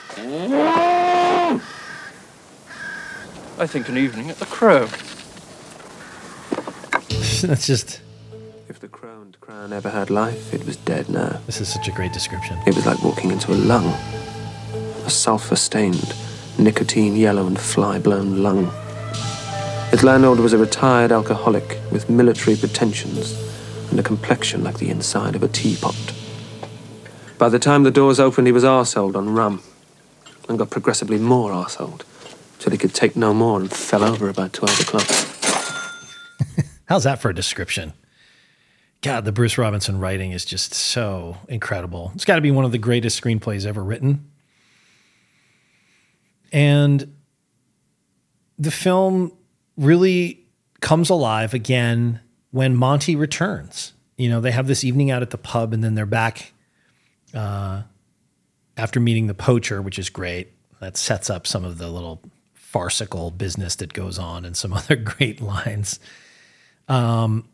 I 3.60 3.68
think 3.68 3.88
an 3.88 3.98
evening 3.98 4.32
at 4.32 4.38
the 4.38 4.48
Crow. 4.48 4.86
That's 7.48 7.68
just. 7.68 8.02
If 8.68 8.80
the 8.80 8.88
Crow 8.88 9.22
and 9.22 9.40
Crown 9.42 9.72
ever 9.72 9.92
had 9.92 10.10
life, 10.10 10.52
it 10.52 10.66
was 10.66 10.76
dead 10.76 11.08
now. 11.08 11.40
This 11.46 11.62
is 11.62 11.72
such 11.72 11.88
a 11.88 11.92
great 11.92 12.12
description. 12.12 12.58
It 12.66 12.76
was 12.76 12.88
like 12.88 13.04
walking 13.04 13.30
into 13.30 13.52
a 13.52 13.54
lung. 13.54 13.86
A 15.06 15.10
sulphur 15.10 15.56
stained, 15.56 16.16
nicotine 16.58 17.16
yellow 17.16 17.46
and 17.46 17.60
fly 17.60 18.00
blown 18.00 18.42
lung. 18.42 18.72
Its 19.94 20.02
landlord 20.02 20.40
was 20.40 20.54
a 20.54 20.58
retired 20.58 21.12
alcoholic 21.12 21.78
with 21.92 22.10
military 22.10 22.56
pretensions 22.56 23.38
and 23.92 24.00
a 24.00 24.04
complexion 24.04 24.64
like 24.64 24.80
the 24.80 24.90
inside 24.90 25.36
of 25.36 25.44
a 25.44 25.48
teapot. 25.48 25.96
By 27.38 27.50
the 27.50 27.60
time 27.60 27.84
the 27.84 27.92
doors 27.92 28.20
opened, 28.20 28.48
he 28.48 28.54
was 28.54 28.64
arseholed 28.64 29.16
on 29.16 29.36
rum 29.36 29.62
and 30.50 30.58
got 30.58 30.72
progressively 30.72 31.20
more 31.20 31.52
arseholed 31.52 32.02
till 32.64 32.72
he 32.72 32.78
could 32.78 32.94
take 32.94 33.18
no 33.18 33.34
more 33.34 33.60
and 33.60 33.70
fell 33.70 34.04
over 34.04 34.30
about 34.30 34.54
12 34.54 34.80
o'clock. 34.80 36.66
How's 36.86 37.04
that 37.04 37.20
for 37.20 37.30
a 37.30 37.36
description? 37.36 37.92
God, 39.02 39.26
the 39.26 39.34
Bruce 39.34 39.58
Robinson 39.58 40.00
writing 40.00 40.32
is 40.32 40.46
just 40.46 40.74
so 40.74 41.36
incredible. 41.50 42.14
It's 42.16 42.24
got 42.24 42.36
to 42.36 42.42
be 42.42 42.52
one 42.52 42.64
of 42.64 42.72
the 42.72 42.78
greatest 42.78 43.22
screenplays 43.22 43.66
ever 43.66 43.84
written. 43.84 44.32
And 46.54 47.18
the 48.58 48.72
film 48.72 49.34
really 49.76 50.46
comes 50.80 51.10
alive 51.10 51.54
again 51.54 52.22
when 52.52 52.78
Monty 52.78 53.18
returns. 53.18 53.92
You 54.16 54.30
know, 54.30 54.40
they 54.40 54.52
have 54.52 54.68
this 54.68 54.86
evening 54.86 55.12
out 55.12 55.22
at 55.22 55.32
the 55.32 55.38
pub 55.38 55.74
and 55.74 55.84
then 55.84 55.96
they're 55.96 56.06
back 56.06 56.54
uh, 57.34 57.82
after 58.78 59.02
meeting 59.02 59.28
the 59.28 59.34
poacher, 59.34 59.82
which 59.82 60.00
is 60.00 60.10
great. 60.10 60.54
That 60.80 60.96
sets 60.96 61.30
up 61.30 61.46
some 61.46 61.66
of 61.66 61.78
the 61.78 61.90
little 61.90 62.22
farcical 62.74 63.30
business 63.30 63.76
that 63.76 63.94
goes 63.94 64.18
on 64.18 64.44
and 64.44 64.58
some 64.58 64.74
other 64.80 64.96
great 64.96 65.40
lines. 65.40 66.00
Um, 66.90 67.48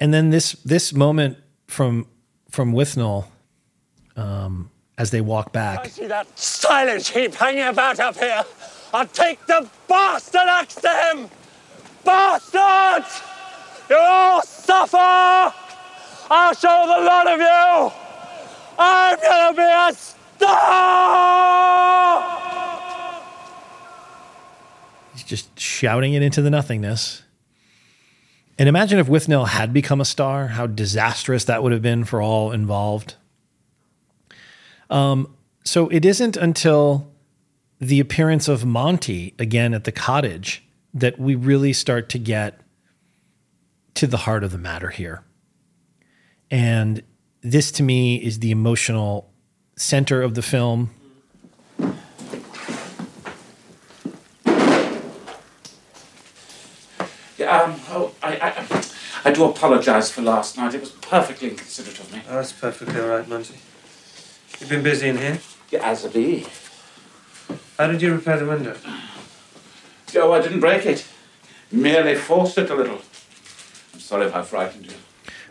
and 0.00 0.12
then 0.12 0.30
this 0.30 0.52
this 0.64 0.92
moment 0.92 1.38
from 1.68 2.06
from 2.50 2.72
Withnail 2.72 3.26
um, 4.16 4.70
as 4.98 5.10
they 5.10 5.20
walk 5.20 5.52
back. 5.52 5.78
I 5.86 5.88
see 5.88 6.06
that 6.08 6.38
silent 6.38 7.06
heap 7.06 7.34
hanging 7.34 7.62
about 7.62 8.00
up 8.00 8.16
here. 8.16 8.44
I'll 8.92 9.06
take 9.06 9.44
the 9.46 9.68
bastard 9.86 10.48
axe 10.48 10.74
to 10.76 10.88
him! 10.88 11.28
Bastards! 12.04 13.22
You'll 13.90 13.98
all 14.00 14.42
suffer! 14.42 15.54
I'll 16.30 16.54
show 16.54 16.84
the 16.86 17.04
lot 17.04 17.26
of 17.26 17.38
you! 17.38 17.92
I'm 18.78 19.18
gonna 19.20 19.56
be 19.56 19.62
a 19.62 19.92
star! 19.94 21.28
He's 25.18 25.26
just 25.26 25.58
shouting 25.58 26.14
it 26.14 26.22
into 26.22 26.40
the 26.42 26.48
nothingness. 26.48 27.24
And 28.56 28.68
imagine 28.68 29.00
if 29.00 29.08
Withnail 29.08 29.48
had 29.48 29.72
become 29.72 30.00
a 30.00 30.04
star, 30.04 30.46
how 30.46 30.68
disastrous 30.68 31.42
that 31.44 31.60
would 31.60 31.72
have 31.72 31.82
been 31.82 32.04
for 32.04 32.22
all 32.22 32.52
involved. 32.52 33.16
Um, 34.90 35.34
so 35.64 35.88
it 35.88 36.04
isn't 36.04 36.36
until 36.36 37.10
the 37.80 37.98
appearance 37.98 38.46
of 38.46 38.64
Monty 38.64 39.34
again 39.40 39.74
at 39.74 39.82
the 39.82 39.90
cottage 39.90 40.62
that 40.94 41.18
we 41.18 41.34
really 41.34 41.72
start 41.72 42.08
to 42.10 42.18
get 42.20 42.60
to 43.94 44.06
the 44.06 44.18
heart 44.18 44.44
of 44.44 44.52
the 44.52 44.58
matter 44.58 44.90
here. 44.90 45.24
And 46.48 47.02
this 47.40 47.72
to 47.72 47.82
me 47.82 48.22
is 48.22 48.38
the 48.38 48.52
emotional 48.52 49.32
center 49.74 50.22
of 50.22 50.34
the 50.34 50.42
film. 50.42 50.90
Yeah, 57.38 57.62
um, 57.62 57.80
oh, 57.90 58.12
I, 58.40 58.48
I, 58.50 58.84
I 59.24 59.32
do 59.32 59.44
apologise 59.44 60.10
for 60.10 60.22
last 60.22 60.56
night. 60.56 60.74
It 60.74 60.80
was 60.80 60.90
perfectly 60.90 61.50
inconsiderate 61.50 61.98
of 62.00 62.12
me. 62.12 62.22
Oh, 62.28 62.34
that's 62.36 62.52
perfectly 62.52 63.00
all 63.00 63.08
right, 63.08 63.28
Monty. 63.28 63.54
You've 64.60 64.68
been 64.68 64.82
busy 64.82 65.08
in 65.08 65.18
here? 65.18 65.38
Yeah, 65.70 65.88
as 65.88 66.04
a 66.04 66.08
bee. 66.08 66.46
How 67.78 67.86
did 67.86 68.02
you 68.02 68.12
repair 68.12 68.38
the 68.38 68.46
window? 68.46 68.76
Joe, 70.06 70.32
I 70.32 70.40
didn't 70.40 70.60
break 70.60 70.86
it. 70.86 71.06
Merely 71.70 72.14
forced 72.14 72.58
it 72.58 72.70
a 72.70 72.74
little. 72.74 73.00
I'm 73.94 74.00
sorry 74.00 74.26
if 74.26 74.34
I 74.34 74.42
frightened 74.42 74.86
you. 74.86 74.92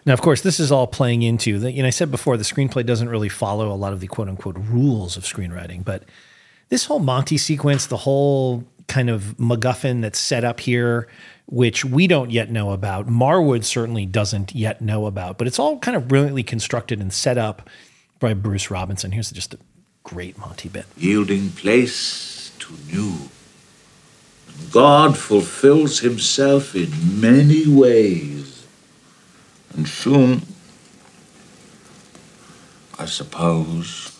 Now, 0.06 0.14
of 0.14 0.22
course, 0.22 0.42
this 0.42 0.60
is 0.60 0.72
all 0.72 0.88
playing 0.88 1.22
into 1.22 1.60
the, 1.60 1.72
you 1.72 1.82
know, 1.82 1.88
I 1.88 1.92
said 1.92 2.10
before, 2.10 2.38
the 2.38 2.44
screenplay 2.44 2.86
doesn't 2.86 3.10
really 3.10 3.30
follow 3.30 3.72
a 3.72 3.76
lot 3.76 3.94
of 3.94 4.00
the 4.00 4.08
quote 4.08 4.30
unquote 4.30 4.58
rules 4.58 5.18
of 5.18 5.24
screenwriting, 5.24 5.84
but 5.84 6.04
this 6.70 6.86
whole 6.86 7.00
Monty 7.00 7.38
sequence, 7.38 7.88
the 7.88 7.98
whole 7.98 8.64
kind 8.88 9.10
of 9.10 9.36
MacGuffin 9.38 10.02
that's 10.02 10.20
set 10.20 10.44
up 10.44 10.60
here, 10.62 11.08
which 11.48 11.84
we 11.86 12.08
don't 12.08 12.30
yet 12.30 12.52
know 12.52 12.72
about, 12.72 13.08
Marwood 13.08 13.64
certainly 13.64 14.06
doesn't 14.06 14.54
yet 14.54 14.82
know 14.82 15.06
about, 15.06 15.38
but 15.38 15.48
it's 15.48 15.60
all 15.60 15.80
kind 15.80 15.96
of 15.98 16.08
brilliantly 16.08 16.44
constructed 16.44 17.00
and 17.00 17.12
set 17.12 17.38
up 17.38 17.70
by 18.20 18.34
Bruce 18.34 18.70
Robinson. 18.70 19.12
Here's 19.14 19.32
just 19.32 19.54
a 19.54 19.60
great 20.04 20.38
Monty 20.38 20.70
bit. 20.70 20.86
yielding 20.98 21.52
place 21.52 22.52
to 22.60 22.74
new. 22.92 23.30
God 24.72 25.18
fulfills 25.18 26.00
himself 26.00 26.76
in 26.76 27.22
many 27.22 27.68
ways. 27.68 28.66
And 29.76 29.88
soon, 29.88 30.42
I 32.98 33.06
suppose, 33.06 34.18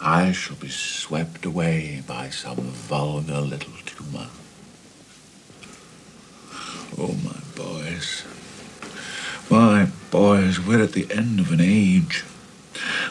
I 0.00 0.32
shall 0.32 0.56
be 0.56 0.68
swept 0.68 1.46
away 1.46 2.02
by 2.06 2.28
some 2.28 2.56
vulgar 2.56 3.40
little 3.40 3.72
tumor. 3.86 4.28
Oh, 6.98 7.14
my 7.24 7.40
boys. 7.54 8.24
My 9.50 9.88
boys, 10.10 10.58
we're 10.58 10.82
at 10.82 10.92
the 10.92 11.06
end 11.10 11.40
of 11.40 11.52
an 11.52 11.60
age. 11.60 12.24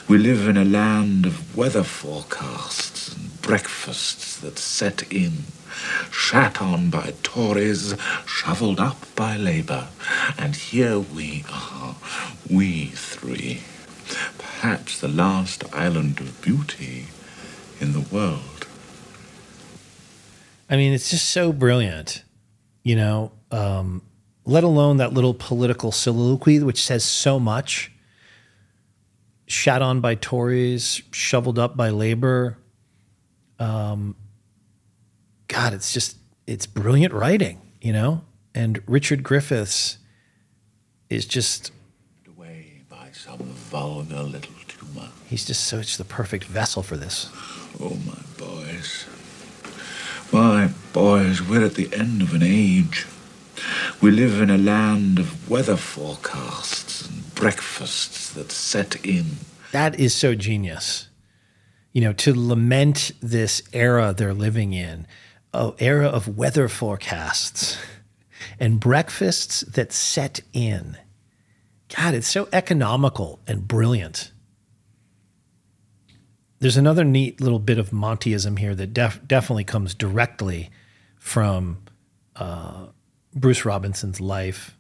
We 0.08 0.18
live 0.18 0.48
in 0.48 0.58
a 0.58 0.66
land 0.66 1.26
of 1.28 1.56
weather 1.56 1.84
forecasts 1.84 3.16
and 3.16 3.42
breakfasts 3.44 4.38
that 4.40 4.58
set 4.58 5.12
in, 5.14 5.44
shat 6.12 6.62
on 6.62 6.90
by 6.90 7.14
Tories, 7.22 7.96
shovelled 8.26 8.80
up 8.80 8.98
by 9.16 9.38
Labour. 9.38 9.88
And 10.38 10.56
here 10.56 11.00
we 11.00 11.46
are, 11.52 11.96
we 12.50 12.86
three, 12.88 13.62
perhaps 14.40 15.00
the 15.00 15.08
last 15.08 15.64
island 15.74 16.20
of 16.20 16.42
beauty 16.42 17.06
in 17.80 17.94
the 17.94 18.00
world. 18.00 18.68
I 20.70 20.76
mean, 20.76 20.92
it's 20.94 21.12
just 21.12 21.30
so 21.30 21.52
brilliant, 21.54 22.24
you 22.86 22.96
know, 22.96 23.32
um, 23.52 24.02
let 24.46 24.64
alone 24.64 24.98
that 24.98 25.12
little 25.12 25.34
political 25.34 25.92
soliloquy, 25.92 26.60
which 26.60 26.82
says 26.82 27.04
so 27.04 27.40
much. 27.40 27.92
Shat 29.48 29.82
on 29.82 30.00
by 30.02 30.16
Tories, 30.16 31.02
shoveled 31.12 31.60
up 31.60 31.76
by 31.76 31.90
labor. 31.90 32.58
Um, 33.60 34.16
God, 35.48 35.74
it's 35.74 35.94
just, 35.94 36.18
it's 36.46 36.68
brilliant 36.68 37.12
writing, 37.14 37.60
you 37.82 37.92
know? 37.92 38.22
And 38.54 38.82
Richard 38.88 39.24
Griffiths 39.24 39.98
is 41.10 41.26
just, 41.26 41.72
By 42.38 43.12
some 43.12 43.40
vulgar 43.40 44.22
little 44.24 44.54
tumor. 44.68 45.10
he's 45.28 45.46
just 45.46 45.64
such 45.66 45.98
the 45.98 46.06
perfect 46.06 46.44
vessel 46.44 46.84
for 46.84 46.98
this. 46.98 47.30
Oh, 47.80 47.98
my. 48.06 48.14
My 50.36 50.70
boys, 50.92 51.42
we're 51.42 51.64
at 51.64 51.76
the 51.76 51.96
end 51.96 52.22
of 52.22 52.34
an 52.34 52.44
age. 52.44 53.08
We 54.02 54.12
live 54.12 54.42
in 54.42 54.50
a 54.50 54.58
land 54.58 55.18
of 55.18 55.50
weather 55.50 55.78
forecasts 55.78 57.08
and 57.08 57.34
breakfasts 57.34 58.34
that 58.34 58.52
set 58.52 59.06
in. 59.06 59.38
That 59.72 59.98
is 59.98 60.14
so 60.14 60.36
genius. 60.36 61.08
You 61.94 62.02
know, 62.02 62.12
to 62.12 62.34
lament 62.36 63.14
this 63.22 63.64
era 63.72 64.14
they're 64.14 64.34
living 64.34 64.74
in, 64.74 65.08
a 65.54 65.72
era 65.80 66.08
of 66.08 66.38
weather 66.38 66.68
forecasts 66.68 67.78
and 68.60 68.78
breakfasts 68.78 69.62
that 69.62 69.94
set 69.94 70.42
in. 70.52 70.98
God, 71.96 72.14
it's 72.14 72.28
so 72.28 72.50
economical 72.52 73.40
and 73.48 73.66
brilliant. 73.66 74.34
There's 76.66 76.78
another 76.78 77.04
neat 77.04 77.40
little 77.40 77.60
bit 77.60 77.78
of 77.78 77.92
Montyism 77.92 78.58
here 78.58 78.74
that 78.74 78.92
def- 78.92 79.22
definitely 79.28 79.66
comes 79.66 79.94
directly 79.94 80.72
from 81.20 81.78
uh, 82.36 82.88
Bruce 83.36 83.66
Robinson's 83.66 84.20
life. 84.20 84.76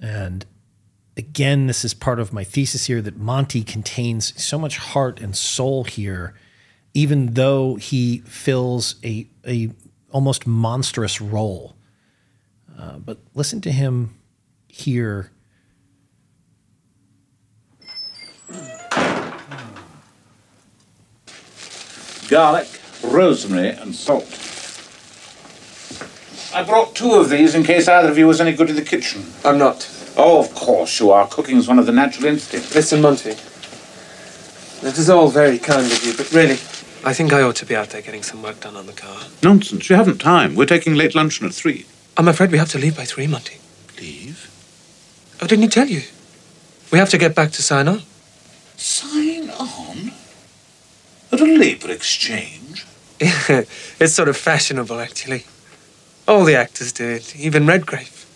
And 0.00 0.46
again, 1.16 1.66
this 1.66 1.84
is 1.84 1.92
part 1.92 2.20
of 2.20 2.32
my 2.32 2.44
thesis 2.44 2.86
here 2.86 3.02
that 3.02 3.16
Monty 3.16 3.64
contains 3.64 4.40
so 4.40 4.60
much 4.60 4.78
heart 4.78 5.18
and 5.20 5.36
soul 5.36 5.82
here, 5.82 6.34
even 6.94 7.34
though 7.34 7.74
he 7.74 8.18
fills 8.18 8.94
a, 9.02 9.26
a 9.44 9.72
almost 10.12 10.46
monstrous 10.46 11.20
role. 11.20 11.74
Uh, 12.78 12.98
but 12.98 13.18
listen 13.34 13.60
to 13.62 13.72
him 13.72 14.14
here. 14.68 15.32
Garlic, 22.30 22.80
rosemary, 23.02 23.70
and 23.70 23.92
salt. 23.92 24.38
I 26.54 26.62
brought 26.62 26.94
two 26.94 27.14
of 27.14 27.28
these 27.28 27.56
in 27.56 27.64
case 27.64 27.88
either 27.88 28.08
of 28.08 28.16
you 28.16 28.28
was 28.28 28.40
any 28.40 28.52
good 28.52 28.70
in 28.70 28.76
the 28.76 28.82
kitchen. 28.82 29.24
I'm 29.44 29.58
not. 29.58 29.90
Oh, 30.16 30.38
of 30.38 30.54
course 30.54 31.00
you 31.00 31.10
are. 31.10 31.26
Cooking 31.26 31.56
is 31.56 31.66
one 31.66 31.80
of 31.80 31.86
the 31.86 31.92
natural 31.92 32.26
instincts. 32.26 32.72
Listen, 32.72 33.00
Monty. 33.02 33.32
That 34.82 34.96
is 34.96 35.10
all 35.10 35.28
very 35.28 35.58
kind 35.58 35.84
of 35.90 36.04
you, 36.04 36.14
but 36.16 36.30
really, 36.30 36.58
I 37.04 37.14
think 37.14 37.32
I 37.32 37.42
ought 37.42 37.56
to 37.56 37.66
be 37.66 37.74
out 37.74 37.90
there 37.90 38.00
getting 38.00 38.22
some 38.22 38.42
work 38.44 38.60
done 38.60 38.76
on 38.76 38.86
the 38.86 38.92
car. 38.92 39.22
Nonsense. 39.42 39.90
You 39.90 39.96
haven't 39.96 40.18
time. 40.18 40.54
We're 40.54 40.66
taking 40.66 40.94
late 40.94 41.16
luncheon 41.16 41.46
at 41.46 41.52
three. 41.52 41.84
I'm 42.16 42.28
afraid 42.28 42.52
we 42.52 42.58
have 42.58 42.70
to 42.70 42.78
leave 42.78 42.96
by 42.96 43.06
three, 43.06 43.26
Monty. 43.26 43.58
Leave? 43.98 44.48
Oh, 45.42 45.48
didn't 45.48 45.62
he 45.62 45.68
tell 45.68 45.88
you? 45.88 46.02
We 46.92 46.98
have 47.00 47.10
to 47.10 47.18
get 47.18 47.34
back 47.34 47.50
to 47.52 47.62
sign 47.62 47.88
on. 47.88 48.02
Sign 48.76 49.50
on? 49.50 49.89
At 51.32 51.40
a 51.40 51.44
labour 51.44 51.90
exchange? 51.90 52.86
it's 53.20 54.12
sort 54.14 54.28
of 54.28 54.36
fashionable, 54.36 54.98
actually. 54.98 55.44
All 56.26 56.44
the 56.44 56.56
actors 56.56 56.92
do 56.92 57.08
it, 57.08 57.36
even 57.36 57.66
Redgrave. 57.66 58.26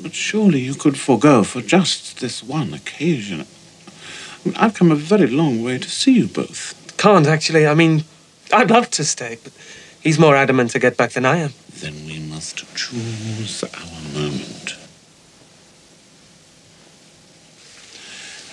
But 0.00 0.14
surely 0.14 0.60
you 0.60 0.74
could 0.74 0.96
forego 0.98 1.42
for 1.42 1.60
just 1.60 2.20
this 2.20 2.42
one 2.42 2.72
occasion. 2.72 3.40
I 3.40 4.48
mean, 4.48 4.56
I've 4.56 4.74
come 4.74 4.92
a 4.92 4.96
very 4.96 5.26
long 5.26 5.62
way 5.62 5.78
to 5.78 5.90
see 5.90 6.12
you 6.12 6.28
both. 6.28 6.74
Can't, 6.96 7.26
actually. 7.26 7.66
I 7.66 7.74
mean, 7.74 8.04
I'd 8.52 8.70
love 8.70 8.90
to 8.90 9.04
stay, 9.04 9.38
but 9.42 9.52
he's 10.00 10.18
more 10.18 10.36
adamant 10.36 10.70
to 10.72 10.78
get 10.78 10.96
back 10.96 11.12
than 11.12 11.24
I 11.24 11.38
am. 11.38 11.52
Then 11.80 12.06
we 12.06 12.18
must 12.18 12.58
choose 12.76 13.64
our 13.64 14.20
moment. 14.20 14.76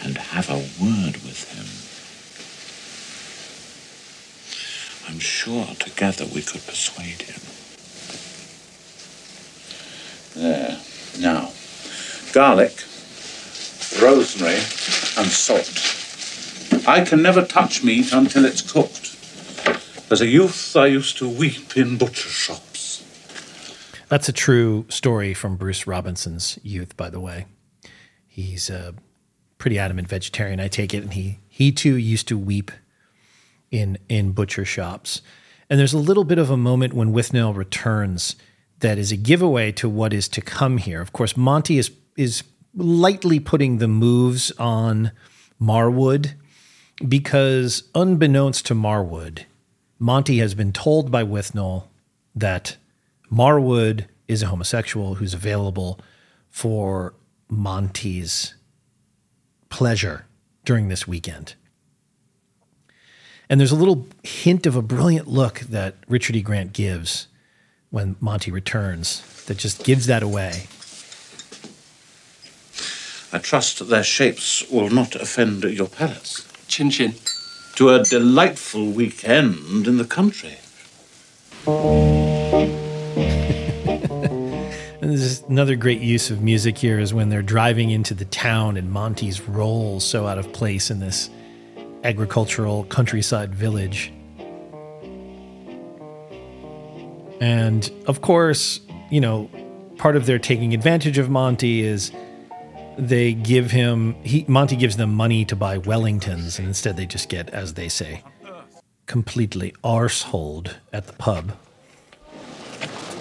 And 0.03 0.17
have 0.17 0.49
a 0.49 0.57
word 0.83 1.17
with 1.23 1.51
him. 1.53 1.84
I'm 5.07 5.19
sure 5.19 5.65
together 5.79 6.25
we 6.33 6.41
could 6.41 6.65
persuade 6.65 7.21
him. 7.21 7.41
There. 10.35 10.79
Now, 11.19 11.51
garlic, 12.33 12.83
rosemary, 14.01 14.55
and 15.17 15.31
salt. 15.31 15.93
I 16.87 17.05
can 17.05 17.21
never 17.21 17.45
touch 17.45 17.83
meat 17.83 18.11
until 18.11 18.45
it's 18.45 18.61
cooked. 18.61 19.15
As 20.11 20.21
a 20.21 20.27
youth, 20.27 20.75
I 20.75 20.87
used 20.87 21.17
to 21.17 21.29
weep 21.29 21.77
in 21.77 21.97
butcher 21.97 22.29
shops. 22.29 23.03
That's 24.07 24.29
a 24.29 24.33
true 24.33 24.85
story 24.89 25.33
from 25.33 25.55
Bruce 25.55 25.87
Robinson's 25.87 26.59
youth, 26.61 26.95
by 26.95 27.09
the 27.09 27.19
way. 27.19 27.47
He's 28.27 28.69
a 28.69 28.93
pretty 29.57 29.79
adamant 29.79 30.07
vegetarian, 30.07 30.59
I 30.59 30.67
take 30.67 30.93
it, 30.93 31.03
and 31.03 31.13
he 31.13 31.39
he 31.47 31.71
too 31.71 31.95
used 31.95 32.27
to 32.27 32.37
weep 32.37 32.71
in 33.79 33.97
in 34.09 34.31
butcher 34.31 34.65
shops. 34.65 35.21
And 35.69 35.79
there's 35.79 35.93
a 35.93 35.97
little 35.97 36.23
bit 36.23 36.37
of 36.37 36.49
a 36.49 36.57
moment 36.57 36.93
when 36.93 37.13
Withnail 37.13 37.55
returns 37.55 38.35
that 38.79 38.97
is 38.97 39.11
a 39.11 39.17
giveaway 39.17 39.71
to 39.73 39.89
what 39.89 40.13
is 40.13 40.27
to 40.29 40.41
come 40.41 40.77
here. 40.77 41.01
Of 41.01 41.13
course, 41.13 41.35
Monty 41.35 41.77
is 41.77 41.91
is 42.15 42.43
lightly 42.75 43.39
putting 43.39 43.77
the 43.77 43.87
moves 43.87 44.51
on 44.59 45.11
Marwood 45.61 46.33
because 47.07 47.83
unbeknownst 47.93 48.65
to 48.67 48.75
Marwood, 48.75 49.45
Monty 49.99 50.37
has 50.39 50.53
been 50.53 50.71
told 50.71 51.11
by 51.11 51.23
Withnail 51.23 51.87
that 52.35 52.77
Marwood 53.31 54.05
is 54.27 54.43
a 54.43 54.47
homosexual 54.47 55.15
who's 55.15 55.33
available 55.33 55.99
for 56.49 57.13
Monty's 57.49 58.55
pleasure 59.69 60.25
during 60.63 60.87
this 60.87 61.07
weekend. 61.07 61.55
And 63.49 63.59
there's 63.59 63.71
a 63.71 63.75
little 63.75 64.07
hint 64.23 64.65
of 64.65 64.75
a 64.75 64.81
brilliant 64.81 65.27
look 65.27 65.59
that 65.61 65.95
Richard 66.07 66.35
E. 66.35 66.41
Grant 66.41 66.73
gives 66.73 67.27
when 67.91 68.15
Monty 68.19 68.51
returns 68.51 69.23
that 69.45 69.57
just 69.57 69.83
gives 69.83 70.07
that 70.07 70.23
away. 70.23 70.67
I 73.31 73.39
trust 73.39 73.79
that 73.79 73.85
their 73.85 74.03
shapes 74.03 74.67
will 74.69 74.89
not 74.89 75.15
offend 75.15 75.63
your 75.63 75.87
palates. 75.87 76.47
Chin 76.67 76.89
chin. 76.89 77.13
To 77.75 77.89
a 77.89 78.03
delightful 78.03 78.91
weekend 78.91 79.87
in 79.87 79.97
the 79.97 80.05
country. 80.05 80.57
And 85.05 85.13
this 85.13 85.21
is 85.21 85.43
another 85.43 85.75
great 85.75 86.01
use 86.01 86.31
of 86.31 86.41
music 86.41 86.79
here 86.79 86.97
is 86.97 87.13
when 87.13 87.29
they're 87.29 87.43
driving 87.43 87.91
into 87.91 88.15
the 88.15 88.25
town 88.25 88.75
and 88.75 88.91
Monty's 88.91 89.39
rolls 89.39 90.03
so 90.03 90.25
out 90.25 90.39
of 90.39 90.51
place 90.51 90.89
in 90.89 90.99
this 90.99 91.29
agricultural 92.05 92.85
countryside 92.85 93.53
village. 93.53 94.13
And 97.41 97.91
of 98.07 98.21
course, 98.21 98.79
you 99.09 99.19
know, 99.19 99.49
part 99.97 100.15
of 100.15 100.25
their 100.25 100.39
taking 100.39 100.73
advantage 100.73 101.17
of 101.17 101.29
Monty 101.29 101.81
is 101.81 102.11
they 102.97 103.33
give 103.33 103.71
him 103.71 104.15
he 104.23 104.45
Monty 104.47 104.75
gives 104.75 104.95
them 104.97 105.13
money 105.13 105.43
to 105.45 105.55
buy 105.55 105.79
Wellingtons 105.79 106.59
and 106.59 106.67
instead 106.67 106.95
they 106.95 107.05
just 107.05 107.27
get, 107.27 107.49
as 107.49 107.73
they 107.73 107.89
say, 107.89 108.23
completely 109.05 109.73
arseholed 109.83 110.75
at 110.93 111.07
the 111.07 111.13
pub. 111.13 111.51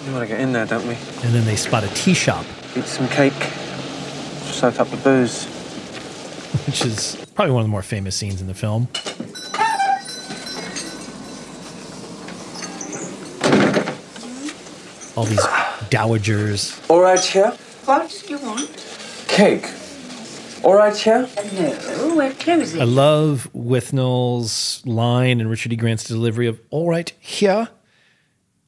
We 0.05 0.13
want 0.13 0.23
to 0.23 0.27
get 0.27 0.39
in 0.39 0.53
there, 0.53 0.67
don't 0.67 0.87
we? 0.87 0.93
And 1.23 1.33
then 1.33 1.45
they 1.45 1.55
spot 1.55 1.83
a 1.83 1.87
tea 1.89 2.13
shop, 2.13 2.45
Eat 2.77 2.85
some 2.85 3.07
cake. 3.09 3.33
Soak 4.53 4.79
up 4.79 4.87
the 4.89 4.97
booze. 4.97 5.45
which 6.65 6.85
is 6.85 7.24
probably 7.35 7.53
one 7.53 7.61
of 7.61 7.67
the 7.67 7.71
more 7.71 7.83
famous 7.83 8.15
scenes 8.15 8.41
in 8.41 8.47
the 8.47 8.53
film. 8.53 8.87
All 15.15 15.23
these 15.25 15.39
dowagers. 15.89 16.77
All 16.89 17.01
right 17.01 17.23
here? 17.23 17.51
What 17.85 18.23
do 18.27 18.33
you 18.33 18.39
want? 18.39 18.69
Cake. 19.29 19.65
All 20.63 20.73
right 20.75 20.95
here? 20.95 21.29
No, 21.53 22.15
we're 22.17 22.33
closing. 22.33 22.81
I 22.81 22.85
love 22.85 23.47
Withnail's 23.55 24.81
line 24.85 25.39
and 25.39 25.49
Richard 25.49 25.71
E. 25.71 25.75
Grant's 25.77 26.03
delivery 26.03 26.47
of 26.47 26.59
"All 26.69 26.89
right, 26.89 27.13
here." 27.19 27.69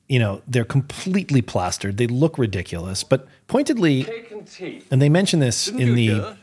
You 0.07 0.19
know, 0.19 0.41
they're 0.47 0.63
completely 0.63 1.41
plastered. 1.41 1.97
They 1.97 2.07
look 2.07 2.37
ridiculous, 2.37 3.03
but 3.03 3.27
pointedly, 3.47 4.03
Cake 4.05 4.31
and 4.31 4.47
tea. 4.47 4.83
and 4.89 5.01
they 5.01 5.09
mention 5.09 5.41
this 5.41 5.67
in 5.67 5.95
the 5.95 6.37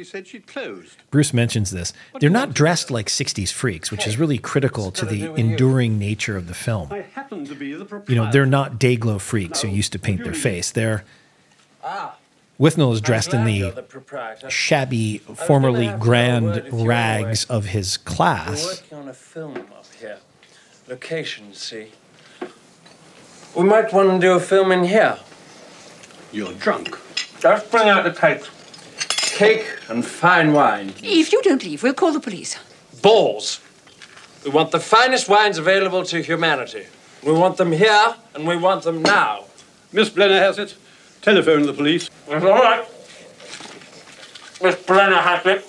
She 0.00 0.04
said 0.04 0.26
she'd 0.26 0.46
closed. 0.46 0.96
Bruce 1.10 1.34
mentions 1.34 1.72
this. 1.72 1.92
They're 2.20 2.30
not 2.30 2.54
dressed 2.54 2.90
like 2.90 3.08
60s 3.08 3.52
freaks, 3.52 3.90
which 3.90 4.06
is 4.06 4.16
really 4.16 4.38
critical 4.38 4.90
to 4.92 5.04
the 5.04 5.30
enduring 5.34 5.98
nature 5.98 6.38
of 6.38 6.46
the 6.46 6.54
film. 6.54 6.90
I 6.90 7.02
happen 7.02 7.44
to 7.44 7.54
be 7.54 7.74
the 7.74 8.02
You 8.08 8.14
know, 8.14 8.32
they're 8.32 8.46
not 8.46 8.78
Dayglow 8.78 9.20
freaks 9.20 9.60
who 9.60 9.68
used 9.68 9.92
to 9.92 9.98
paint 9.98 10.24
their 10.24 10.32
face. 10.32 10.70
They're 10.70 11.04
Ah. 11.84 12.16
Withnail 12.58 12.94
is 12.94 13.02
dressed 13.02 13.34
in 13.34 13.44
the 13.44 13.72
the 13.72 14.48
shabby, 14.48 15.18
formerly 15.18 15.84
have 15.84 15.88
to 15.88 15.90
have 15.92 16.00
a 16.00 16.02
grand 16.02 16.46
word 16.46 16.64
with 16.64 16.80
you 16.80 16.88
rags 16.88 17.44
of 17.44 17.66
his 17.66 17.98
We're 17.98 18.14
class. 18.14 18.64
working 18.64 18.98
on 19.00 19.08
a 19.08 19.12
film 19.12 19.56
up 19.58 19.84
here. 20.00 20.16
Location, 20.88 21.52
see? 21.52 21.88
We 23.54 23.64
might 23.64 23.92
want 23.92 24.12
to 24.12 24.18
do 24.18 24.32
a 24.32 24.40
film 24.40 24.72
in 24.72 24.84
here. 24.84 25.18
You're 26.32 26.54
drunk. 26.54 26.96
Just 27.38 27.70
bring 27.70 27.90
out 27.90 28.04
the 28.04 28.18
cake. 28.18 28.44
Cake 29.30 29.66
and 29.88 30.04
fine 30.04 30.52
wine. 30.52 30.92
If 31.02 31.32
you 31.32 31.42
don't 31.42 31.64
leave, 31.64 31.82
we'll 31.82 31.94
call 31.94 32.12
the 32.12 32.20
police. 32.20 32.58
Balls. 33.00 33.60
We 34.44 34.50
want 34.50 34.70
the 34.70 34.80
finest 34.80 35.28
wines 35.28 35.56
available 35.58 36.04
to 36.04 36.22
humanity. 36.22 36.86
We 37.24 37.32
want 37.32 37.56
them 37.56 37.72
here, 37.72 38.14
and 38.34 38.46
we 38.46 38.56
want 38.56 38.82
them 38.84 39.02
now. 39.02 39.44
Miss 39.92 40.10
Blenner 40.10 40.38
has 40.38 40.58
it. 40.58 40.76
Telephone 41.22 41.62
the 41.66 41.72
police. 41.72 42.10
That's 42.28 42.44
all 42.44 42.50
right. 42.50 42.86
Miss 44.62 44.76
Brenner 44.84 45.16
has 45.16 45.46
it. 45.46 45.66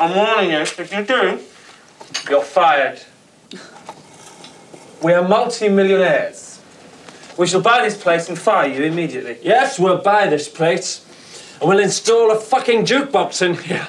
I'm 0.00 0.14
warning 0.16 0.50
you, 0.50 0.58
if 0.58 0.92
you 0.92 1.04
do, 1.04 1.38
you're 2.30 2.42
fired. 2.42 3.00
We 5.02 5.12
are 5.12 5.26
multi-millionaires. 5.26 6.60
We 7.36 7.46
shall 7.46 7.60
buy 7.60 7.82
this 7.82 8.00
place 8.00 8.28
and 8.28 8.38
fire 8.38 8.68
you 8.68 8.84
immediately. 8.84 9.38
Yes, 9.42 9.78
we'll 9.78 10.02
buy 10.02 10.28
this 10.28 10.48
place. 10.48 11.06
And 11.62 11.68
we'll 11.68 11.78
install 11.78 12.32
a 12.32 12.40
fucking 12.40 12.86
jukebox 12.86 13.40
in 13.40 13.54
here. 13.54 13.86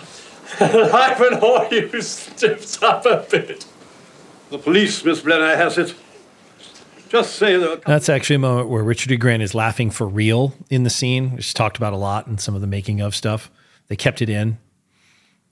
Liven 0.62 1.40
all 1.40 1.68
you 1.72 2.04
stiffs 2.04 2.84
up 2.84 3.04
a 3.08 3.26
bit. 3.32 3.66
The 4.52 4.60
police, 4.60 5.04
Miss 5.04 5.22
Blenner 5.22 5.56
has 5.56 5.80
it. 5.80 5.95
Just 7.10 7.36
say 7.36 7.58
that. 7.58 7.72
are 7.72 7.76
That's 7.78 8.10
actually 8.10 8.36
a 8.36 8.40
moment 8.40 8.70
where 8.70 8.84
Richard 8.84 9.12
E. 9.12 9.18
Grant 9.18 9.41
is 9.41 9.56
laughing 9.56 9.90
for 9.90 10.08
real 10.08 10.54
in 10.70 10.84
the 10.84 10.91
scene, 10.91 11.32
which 11.32 11.48
is 11.48 11.54
talked 11.56 11.78
about 11.78 11.94
a 11.94 11.98
lot 11.98 12.28
in 12.28 12.38
some 12.38 12.54
of 12.54 12.62
the 12.62 12.68
making 12.68 13.02
of 13.02 13.16
stuff. 13.16 13.50
They 13.88 13.95
kept 13.95 14.22
it 14.22 14.30
in. 14.30 14.60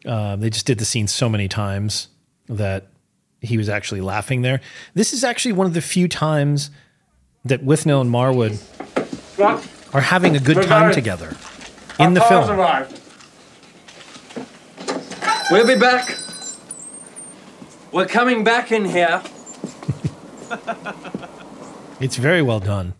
Uh, 0.06 0.36
they 0.36 0.52
just 0.52 0.68
did 0.68 0.78
the 0.78 0.86
scene 0.86 1.08
so 1.08 1.28
many 1.28 1.48
times 1.48 2.10
that 2.48 2.86
he 3.42 3.58
was 3.58 3.68
actually 3.68 4.02
laughing 4.02 4.44
there. 4.44 4.62
This 4.94 5.12
is 5.12 5.24
actually 5.24 5.54
one 5.54 5.66
of 5.66 5.74
the 5.74 5.82
few 5.82 6.08
times 6.08 6.70
that 7.46 7.66
Withnail 7.66 8.02
and 8.02 8.12
Marwood 8.12 8.58
What? 9.40 9.68
are 9.92 10.02
having 10.02 10.36
a 10.36 10.40
good 10.40 10.58
We're 10.58 10.64
time 10.64 10.94
together 10.94 11.36
in 12.00 12.14
the 12.14 12.22
film. 12.22 12.50
arrived. 12.50 13.00
We'll 15.50 15.68
be 15.68 15.80
back. 15.80 16.18
We're 17.92 18.08
coming 18.08 18.44
back 18.44 18.72
in 18.72 18.86
here. 18.86 19.22
It's 22.02 22.16
very 22.16 22.42
well 22.42 22.60
done. 22.60 22.96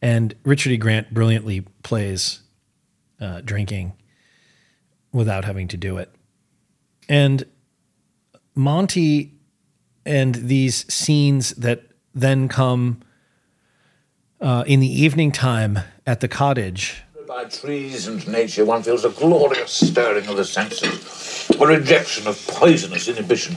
And 0.00 0.34
Richard 0.42 0.72
E. 0.72 0.78
Grant 0.78 1.12
brilliantly 1.12 1.60
plays 1.82 2.40
uh, 3.20 3.42
drinking 3.42 3.92
without 5.12 5.44
having 5.44 5.68
to 5.68 5.76
do 5.76 5.98
it. 5.98 6.10
And 7.10 7.44
Monty 8.54 9.34
and 10.06 10.34
these 10.34 10.90
scenes 10.92 11.50
that 11.56 11.82
then 12.14 12.48
come 12.48 13.02
uh, 14.40 14.64
in 14.66 14.80
the 14.80 14.88
evening 14.90 15.30
time 15.30 15.80
at 16.06 16.20
the 16.20 16.28
cottage. 16.28 17.02
By 17.34 17.44
trees 17.44 18.08
and 18.08 18.28
nature, 18.28 18.66
one 18.66 18.82
feels 18.82 19.06
a 19.06 19.08
glorious 19.08 19.72
stirring 19.72 20.26
of 20.26 20.36
the 20.36 20.44
senses, 20.44 21.48
a 21.58 21.66
rejection 21.66 22.26
of 22.26 22.46
poisonous 22.46 23.08
inhibition, 23.08 23.56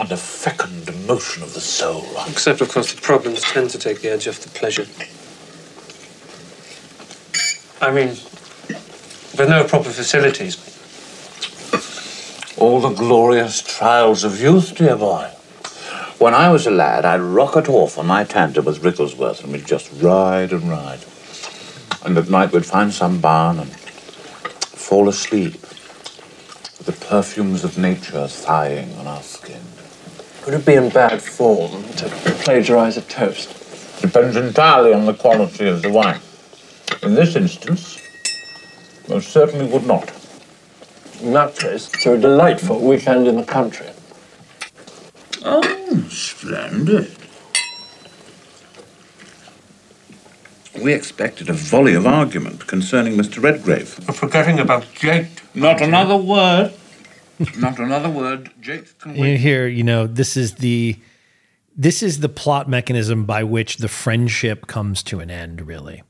and 0.00 0.10
a 0.10 0.16
fecund 0.16 0.90
motion 1.06 1.44
of 1.44 1.54
the 1.54 1.60
soul. 1.60 2.04
Except, 2.28 2.60
of 2.60 2.68
course, 2.68 2.92
the 2.92 3.00
problems 3.00 3.42
tend 3.42 3.70
to 3.70 3.78
take 3.78 4.00
the 4.00 4.10
edge 4.10 4.26
off 4.26 4.40
the 4.40 4.48
pleasure. 4.48 4.86
I 7.80 7.92
mean, 7.92 8.08
with 9.38 9.48
no 9.50 9.62
proper 9.62 9.90
facilities. 9.90 10.56
All 12.58 12.80
the 12.80 12.90
glorious 12.90 13.62
trials 13.62 14.24
of 14.24 14.40
youth, 14.40 14.74
dear 14.74 14.96
boy. 14.96 15.30
When 16.18 16.34
I 16.34 16.50
was 16.50 16.66
a 16.66 16.72
lad, 16.72 17.04
I'd 17.04 17.20
rocket 17.20 17.68
off 17.68 17.98
on 17.98 18.08
my 18.08 18.24
tandem 18.24 18.64
with 18.64 18.82
Ricklesworth, 18.82 19.44
and 19.44 19.52
we'd 19.52 19.64
just 19.64 19.92
ride 20.02 20.50
and 20.50 20.68
ride. 20.68 21.04
And 22.06 22.16
at 22.16 22.30
night 22.30 22.52
we'd 22.52 22.64
find 22.64 22.94
some 22.94 23.20
barn 23.20 23.58
and 23.58 23.68
fall 23.68 25.08
asleep 25.08 25.54
with 25.60 26.84
the 26.86 26.92
perfumes 26.92 27.64
of 27.64 27.76
nature 27.76 28.28
sighing 28.28 28.94
on 28.94 29.08
our 29.08 29.22
skin. 29.22 29.60
Would 30.44 30.54
it 30.54 30.64
be 30.64 30.74
in 30.74 30.88
bad 30.90 31.20
form 31.20 31.82
to 31.94 32.08
plagiarize 32.44 32.96
a 32.96 33.02
toast? 33.02 34.00
Depends 34.00 34.36
entirely 34.36 34.92
on 34.92 35.04
the 35.04 35.14
quality 35.14 35.66
of 35.66 35.82
the 35.82 35.90
wine. 35.90 36.20
In 37.02 37.16
this 37.16 37.34
instance, 37.34 38.00
most 39.08 39.30
certainly 39.30 39.66
would 39.66 39.84
not. 39.84 40.12
In 41.20 41.32
that 41.32 41.56
case, 41.56 41.88
to 42.02 42.12
a 42.12 42.18
delightful 42.18 42.78
weekend 42.78 43.26
in 43.26 43.34
the 43.34 43.44
country. 43.44 43.88
Oh, 45.44 46.06
splendid. 46.08 47.15
We 50.82 50.92
expected 50.92 51.48
a 51.48 51.52
volley 51.52 51.94
of 51.94 52.06
argument 52.06 52.66
concerning 52.66 53.14
Mr. 53.16 53.42
Redgrave. 53.42 53.98
We're 54.06 54.14
forgetting 54.14 54.58
about 54.58 54.86
Jake. 54.94 55.26
Not 55.54 55.80
another 55.80 56.16
word. 56.16 56.72
Not 57.58 57.78
another 57.78 58.08
word. 58.10 58.50
Jake 58.60 58.98
can 58.98 59.14
You 59.14 59.22
wait. 59.22 59.36
hear, 59.40 59.66
you 59.66 59.82
know, 59.82 60.06
this 60.06 60.36
is 60.36 60.54
the 60.56 60.96
this 61.78 62.02
is 62.02 62.20
the 62.20 62.28
plot 62.30 62.68
mechanism 62.68 63.24
by 63.26 63.44
which 63.44 63.76
the 63.76 63.88
friendship 63.88 64.66
comes 64.66 65.02
to 65.04 65.20
an 65.20 65.30
end, 65.30 65.66
really. 65.66 66.02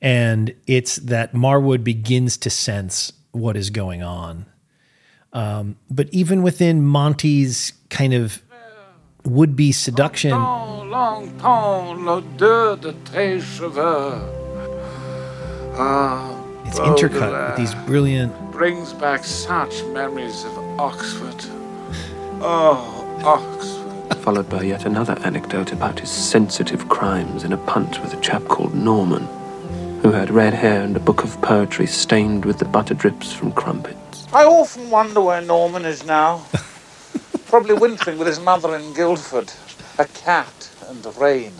And 0.00 0.54
it's 0.66 0.96
that 0.96 1.34
Marwood 1.34 1.84
begins 1.84 2.38
to 2.38 2.50
sense 2.50 3.12
what 3.32 3.54
is 3.56 3.68
going 3.70 4.02
on. 4.02 4.46
Um, 5.34 5.76
but 5.90 6.08
even 6.10 6.42
within 6.42 6.82
Monty's 6.82 7.74
kind 7.90 8.14
of 8.14 8.42
would 9.24 9.56
be 9.56 9.72
seduction, 9.72 10.32
Longtemps 10.32 11.98
l'odeur 12.04 12.76
de 12.76 12.92
tes. 13.06 13.42
Ah, 15.74 16.30
it's 16.66 16.78
intercut 16.80 17.48
with 17.48 17.56
these 17.56 17.74
brilliant 17.86 18.32
brings 18.52 18.92
back 18.92 19.24
such 19.24 19.82
memories 19.84 20.44
of 20.44 20.58
Oxford. 20.80 21.34
Oh, 22.44 23.20
Oxford. 23.24 24.18
Followed 24.24 24.48
by 24.50 24.62
yet 24.62 24.84
another 24.84 25.16
anecdote 25.24 25.70
about 25.72 26.00
his 26.00 26.10
sensitive 26.10 26.88
crimes 26.88 27.44
in 27.44 27.52
a 27.52 27.56
punt 27.56 28.02
with 28.02 28.12
a 28.14 28.20
chap 28.20 28.42
called 28.48 28.74
Norman, 28.74 29.28
who 30.02 30.10
had 30.10 30.28
red 30.28 30.52
hair 30.52 30.82
and 30.82 30.96
a 30.96 31.00
book 31.00 31.22
of 31.22 31.40
poetry 31.40 31.86
stained 31.86 32.44
with 32.44 32.58
the 32.58 32.64
butter 32.64 32.94
drips 32.94 33.32
from 33.32 33.52
crumpets. 33.52 34.26
I 34.32 34.44
often 34.44 34.90
wonder 34.90 35.20
where 35.20 35.40
Norman 35.40 35.84
is 35.84 36.04
now. 36.04 36.44
Probably 37.52 37.74
wintering 37.74 38.16
with 38.16 38.28
his 38.28 38.40
mother 38.40 38.74
in 38.74 38.94
Guildford. 38.94 39.52
A 39.98 40.06
cat 40.06 40.70
and 40.88 41.04
rain. 41.18 41.52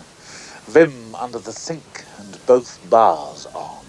Vim 0.65 1.13
under 1.13 1.37
the 1.37 1.51
sink 1.51 2.03
and 2.17 2.43
both 2.47 2.79
bars 2.89 3.45
on. 3.53 3.85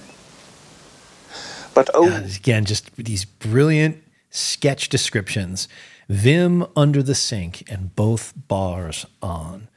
But 1.73 1.89
oh, 1.95 2.15
again, 2.37 2.67
just 2.67 2.95
these 2.97 3.25
brilliant 3.25 4.05
sketch 4.29 4.91
descriptions. 4.91 5.67
Vim 6.11 6.67
under 6.77 7.03
the 7.03 7.15
sink 7.15 7.65
and 7.71 7.97
both 7.97 8.35
bars 8.49 9.07
on. 9.23 9.69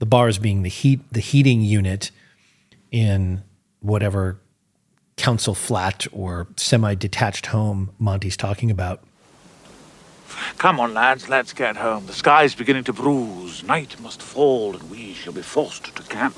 The 0.00 0.06
bars 0.06 0.38
being 0.38 0.64
the 0.64 0.68
heat, 0.68 0.98
the 1.12 1.20
heating 1.20 1.62
unit 1.62 2.10
in 2.90 3.44
whatever 3.78 4.40
council 5.16 5.54
flat 5.54 6.08
or 6.10 6.48
semi-detached 6.56 7.46
home 7.46 7.90
Monty's 8.00 8.36
talking 8.36 8.72
about. 8.72 9.04
Come 10.58 10.80
on, 10.80 10.94
lads, 10.94 11.28
let's 11.28 11.52
get 11.52 11.76
home. 11.76 12.06
The 12.06 12.12
sky's 12.12 12.54
beginning 12.54 12.84
to 12.84 12.92
bruise. 12.92 13.62
Night 13.64 14.00
must 14.00 14.22
fall, 14.22 14.74
and 14.74 14.90
we 14.90 15.14
shall 15.14 15.32
be 15.32 15.42
forced 15.42 15.94
to 15.94 16.02
camp. 16.04 16.36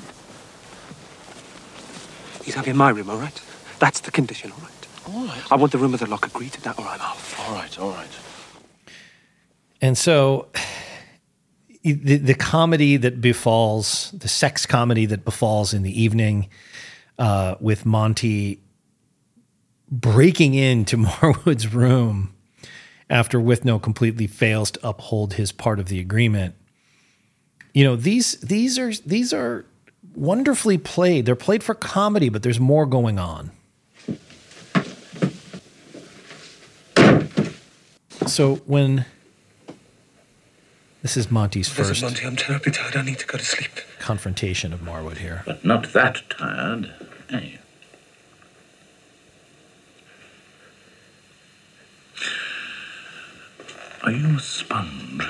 He's 2.43 2.55
having 2.55 2.75
my 2.75 2.89
room, 2.89 3.09
all 3.09 3.17
right? 3.17 3.41
That's 3.79 4.01
the 4.01 4.11
condition, 4.11 4.51
all 4.51 4.59
right? 4.59 4.81
All 5.07 5.25
right. 5.25 5.51
I 5.51 5.55
want 5.55 5.71
the 5.71 5.77
room 5.77 5.91
with 5.91 6.01
the 6.01 6.07
lock. 6.07 6.25
agreed 6.25 6.53
to 6.53 6.61
that, 6.61 6.77
or 6.77 6.85
I'm 6.85 7.01
off. 7.01 7.39
All 7.39 7.55
right, 7.55 7.79
all 7.79 7.91
right. 7.91 8.09
And 9.81 9.97
so 9.97 10.47
the, 11.83 12.17
the 12.17 12.35
comedy 12.35 12.97
that 12.97 13.21
befalls, 13.21 14.11
the 14.11 14.27
sex 14.27 14.65
comedy 14.65 15.05
that 15.07 15.25
befalls 15.25 15.73
in 15.73 15.83
the 15.83 16.01
evening 16.01 16.49
uh, 17.17 17.55
with 17.59 17.85
Monty 17.85 18.61
breaking 19.89 20.53
into 20.53 20.97
Marwood's 21.05 21.73
room 21.73 22.33
after 23.11 23.37
Withnail 23.39 23.81
completely 23.81 24.25
fails 24.25 24.71
to 24.71 24.87
uphold 24.87 25.33
his 25.33 25.51
part 25.51 25.79
of 25.79 25.87
the 25.87 25.99
agreement. 25.99 26.55
You 27.73 27.83
know, 27.83 27.95
these 27.95 28.37
these 28.37 28.79
are 28.79 28.91
these 29.05 29.33
are 29.33 29.65
wonderfully 30.15 30.77
played. 30.77 31.25
They're 31.25 31.35
played 31.35 31.61
for 31.61 31.75
comedy, 31.75 32.29
but 32.29 32.41
there's 32.41 32.59
more 32.59 32.85
going 32.85 33.19
on. 33.19 33.51
So 38.27 38.55
when 38.65 39.05
this 41.01 41.17
is 41.17 41.29
Monty's 41.29 41.67
Listen, 41.77 41.85
first 41.85 42.03
Monty, 42.03 42.25
I'm 42.25 42.35
terribly 42.37 42.71
tired. 42.71 42.95
I 42.95 43.01
need 43.01 43.19
to 43.19 43.27
go 43.27 43.37
to 43.37 43.43
sleep. 43.43 43.71
confrontation 43.99 44.71
of 44.71 44.79
Marwood 44.81 45.17
here. 45.17 45.43
But 45.45 45.65
not 45.65 45.91
that 45.93 46.21
tired, 46.29 46.93
eh? 47.29 47.57
Are 54.03 54.11
you 54.11 54.37
a 54.37 54.39
sponge 54.39 55.21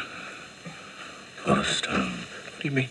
or 1.45 1.59
a 1.59 1.65
stone? 1.65 2.11
What 2.45 2.61
do 2.61 2.67
you 2.69 2.71
mean? 2.71 2.89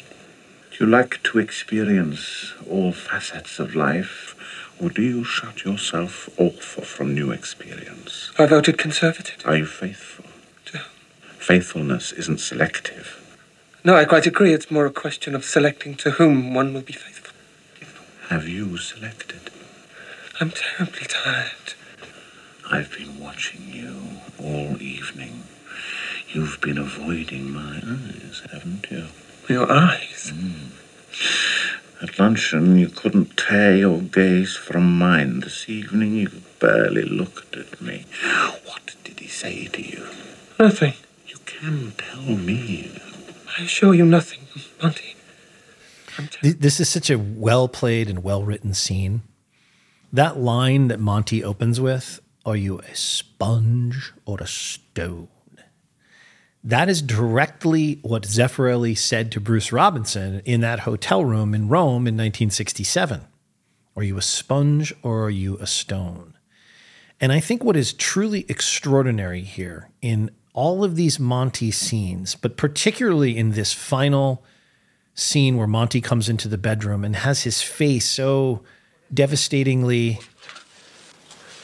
Do 0.71 0.85
you 0.85 0.91
like 0.91 1.23
to 1.23 1.39
experience 1.39 2.53
all 2.69 2.93
facets 2.93 3.59
of 3.59 3.75
life, 3.75 4.35
or 4.81 4.91
do 4.91 5.01
you 5.03 5.25
shut 5.25 5.65
yourself 5.65 6.29
off 6.39 6.63
from 6.87 7.15
new 7.15 7.31
experience? 7.31 8.31
I 8.39 8.47
voted 8.47 8.77
Conservative. 8.77 9.43
Are 9.47 9.57
you 9.57 9.67
faithful? 9.67 10.27
Faithfulness 11.39 12.13
isn't 12.13 12.39
selective. 12.39 13.17
No, 13.83 13.97
I 13.97 14.05
quite 14.05 14.27
agree. 14.27 14.53
It's 14.53 14.71
more 14.71 14.85
a 14.85 14.93
question 14.93 15.35
of 15.35 15.45
selecting 15.47 15.95
to 15.97 16.13
whom 16.13 16.53
one 16.53 16.75
will 16.75 16.83
be 16.83 16.93
faithful. 16.93 17.35
Have 18.29 18.47
you 18.47 18.77
selected? 18.77 19.51
I'm 20.39 20.51
terribly 20.51 21.07
tired. 21.09 21.75
I've 22.71 22.93
been 22.97 23.19
watching 23.19 23.63
you 23.73 24.21
all 24.39 24.81
evening. 24.83 25.45
You've 26.33 26.61
been 26.61 26.79
avoiding 26.79 27.51
my 27.51 27.77
eyes, 27.85 28.43
haven't 28.53 28.87
you? 28.91 29.07
Your 29.49 29.71
eyes? 29.71 30.33
Hmm. 30.35 32.05
At 32.05 32.19
luncheon, 32.19 32.79
you 32.79 32.89
couldn't 32.89 33.37
tear 33.37 33.77
your 33.77 34.01
gaze 34.01 34.57
from 34.57 34.97
mine. 34.99 35.41
This 35.41 35.69
evening, 35.69 36.15
you 36.15 36.31
barely 36.61 37.03
looked 37.03 37.57
at 37.57 37.81
me. 37.83 38.07
What 38.65 38.95
did 39.05 39.19
he 39.21 39.27
say 39.27 39.67
to 39.67 39.83
you? 39.83 40.07
Nothing. 40.59 40.95
You 41.27 41.37
can 41.45 41.93
tell 41.99 42.23
me. 42.23 42.91
I 43.59 43.65
assure 43.65 43.93
you 43.95 44.07
nothing, 44.07 44.41
Monty. 44.83 45.17
Th- 46.43 46.57
This 46.59 46.81
is 46.81 46.89
such 46.89 47.11
a 47.11 47.19
well 47.19 47.69
played 47.69 48.09
and 48.09 48.23
well 48.23 48.45
written 48.45 48.73
scene. 48.73 49.23
That 50.13 50.39
line 50.39 50.89
that 50.89 51.01
Monty 51.01 51.43
opens 51.45 51.81
with, 51.81 52.21
Are 52.47 52.57
you 52.57 52.79
a 52.79 52.95
sponge 52.95 54.13
or 54.25 54.39
a 54.41 54.47
stone? 54.47 55.29
That 56.63 56.89
is 56.91 57.01
directly 57.01 58.01
what 58.03 58.25
Zeffirelli 58.25 58.97
said 58.97 59.33
to 59.33 59.41
Bruce 59.41 59.73
Robinson 59.73 60.43
in 60.45 60.61
that 60.61 60.81
hotel 60.81 61.25
room 61.25 61.55
in 61.55 61.69
Rome 61.69 62.07
in 62.07 62.17
1967. 62.17 63.23
Are 63.97 64.03
you 64.03 64.19
a 64.19 64.23
sponge 64.23 64.95
or 65.03 65.25
are 65.25 65.31
you 65.31 65.57
a 65.59 65.67
stone? 65.67 66.35
And 67.19 67.33
I 67.33 67.41
think 67.41 67.65
what 67.65 67.77
is 67.77 67.93
truly 67.93 68.45
extraordinary 68.49 69.43
here 69.43 69.91
in 70.03 70.31
all 70.53 70.85
of 70.85 70.97
these 70.97 71.19
Monty 71.19 71.71
scenes, 71.71 72.35
but 72.35 72.57
particularly 72.57 73.37
in 73.37 73.53
this 73.53 73.73
final 73.73 74.45
scene 75.15 75.57
where 75.57 75.67
Monty 75.67 76.01
comes 76.01 76.29
into 76.29 76.49
the 76.49 76.59
bedroom 76.59 77.05
and 77.05 77.17
has 77.17 77.43
his 77.43 77.63
face 77.63 78.07
so 78.07 78.63
devastatingly 79.13 80.19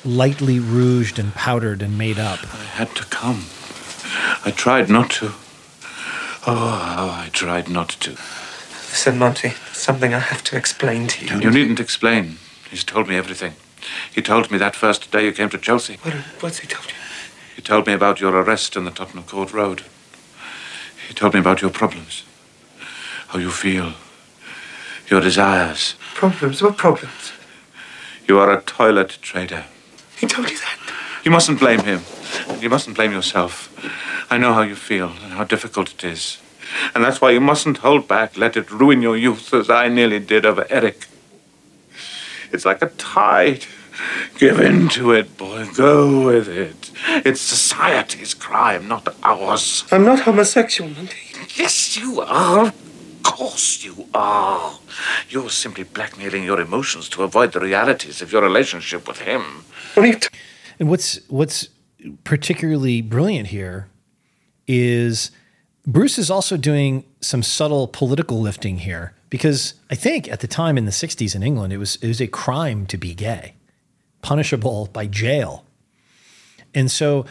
lightly 0.04 0.58
rouged 0.58 1.18
and 1.18 1.34
powdered 1.34 1.82
and 1.82 1.98
made 1.98 2.18
up. 2.18 2.42
I 2.54 2.64
had 2.64 2.94
to 2.96 3.04
come. 3.04 3.44
I 4.44 4.52
tried 4.54 4.88
not 4.88 5.10
to. 5.12 5.32
Oh, 6.46 6.78
how 6.94 7.08
I 7.08 7.30
tried 7.32 7.68
not 7.68 7.88
to. 7.88 8.10
Listen, 8.10 9.18
Monty, 9.18 9.48
there's 9.48 9.76
something 9.76 10.14
I 10.14 10.20
have 10.20 10.42
to 10.44 10.56
explain 10.56 11.06
to 11.08 11.26
you. 11.26 11.40
You 11.40 11.50
needn't 11.50 11.80
explain. 11.80 12.38
He's 12.70 12.84
told 12.84 13.08
me 13.08 13.16
everything. 13.16 13.54
He 14.12 14.22
told 14.22 14.50
me 14.50 14.58
that 14.58 14.74
first 14.74 15.10
day 15.10 15.24
you 15.24 15.32
came 15.32 15.48
to 15.50 15.58
Chelsea. 15.58 15.98
What, 16.02 16.14
what's 16.40 16.58
he 16.60 16.66
told 16.66 16.86
you? 16.86 16.94
He 17.54 17.62
told 17.62 17.86
me 17.86 17.92
about 17.92 18.20
your 18.20 18.34
arrest 18.34 18.76
in 18.76 18.84
the 18.84 18.90
Tottenham 18.90 19.24
Court 19.24 19.52
Road. 19.52 19.82
He 21.08 21.14
told 21.14 21.34
me 21.34 21.40
about 21.40 21.62
your 21.62 21.70
problems. 21.70 22.24
How 23.28 23.38
you 23.38 23.50
feel. 23.50 23.92
Your 25.08 25.20
desires. 25.20 25.94
Problems? 26.14 26.62
What 26.62 26.76
problems? 26.76 27.32
You 28.26 28.38
are 28.38 28.52
a 28.52 28.62
toilet 28.62 29.18
trader. 29.20 29.64
He 30.16 30.26
told 30.26 30.50
you 30.50 30.58
that? 30.58 30.78
You 31.24 31.30
mustn't 31.30 31.60
blame 31.60 31.80
him. 31.80 32.00
You 32.60 32.68
mustn't 32.70 32.96
blame 32.96 33.12
yourself. 33.12 33.68
I 34.30 34.38
know 34.38 34.52
how 34.54 34.62
you 34.62 34.74
feel 34.74 35.08
and 35.22 35.32
how 35.34 35.44
difficult 35.44 35.92
it 35.92 36.04
is. 36.04 36.38
And 36.94 37.04
that's 37.04 37.20
why 37.20 37.30
you 37.30 37.40
mustn't 37.40 37.78
hold 37.78 38.08
back. 38.08 38.36
Let 38.36 38.56
it 38.56 38.70
ruin 38.70 39.02
your 39.02 39.16
youth 39.16 39.52
as 39.54 39.70
I 39.70 39.88
nearly 39.88 40.18
did 40.18 40.44
over 40.44 40.66
Eric. 40.68 41.06
It's 42.52 42.64
like 42.64 42.82
a 42.82 42.88
tide. 42.90 43.64
Give 44.38 44.60
in 44.60 44.88
to 44.90 45.12
it, 45.12 45.36
boy. 45.38 45.66
Go 45.74 46.26
with 46.26 46.48
it. 46.48 46.90
It's 47.24 47.40
society's 47.40 48.34
crime, 48.34 48.88
not 48.88 49.08
ours. 49.22 49.84
I'm 49.90 50.04
not 50.04 50.20
homosexual, 50.20 50.90
Monty. 50.90 51.16
Yes, 51.54 51.96
you 51.96 52.20
are. 52.20 52.66
Of 52.66 53.22
course 53.22 53.84
you 53.84 54.08
are. 54.12 54.78
You're 55.30 55.50
simply 55.50 55.84
blackmailing 55.84 56.44
your 56.44 56.60
emotions 56.60 57.08
to 57.10 57.22
avoid 57.22 57.52
the 57.52 57.60
realities 57.60 58.20
of 58.22 58.32
your 58.32 58.42
relationship 58.42 59.08
with 59.08 59.20
him. 59.20 59.64
What 59.94 60.04
are 60.04 60.08
you 60.08 60.18
t- 60.18 60.28
And 60.78 60.90
what's 60.90 61.18
what's 61.28 61.68
particularly 62.24 63.02
brilliant 63.02 63.48
here 63.48 63.88
is 64.66 65.30
Bruce 65.86 66.18
is 66.18 66.30
also 66.30 66.56
doing 66.56 67.04
some 67.20 67.42
subtle 67.42 67.86
political 67.86 68.40
lifting 68.40 68.78
here 68.78 69.14
because 69.30 69.74
I 69.90 69.94
think 69.94 70.28
at 70.30 70.40
the 70.40 70.48
time 70.48 70.76
in 70.76 70.84
the 70.84 70.90
60s 70.90 71.34
in 71.34 71.42
England 71.42 71.72
it 71.72 71.78
was 71.78 71.96
it 71.96 72.08
was 72.08 72.20
a 72.20 72.26
crime 72.26 72.86
to 72.86 72.96
be 72.96 73.14
gay, 73.14 73.54
punishable 74.22 74.88
by 74.92 75.06
jail. 75.06 75.64
And 76.74 76.90
so 76.90 77.26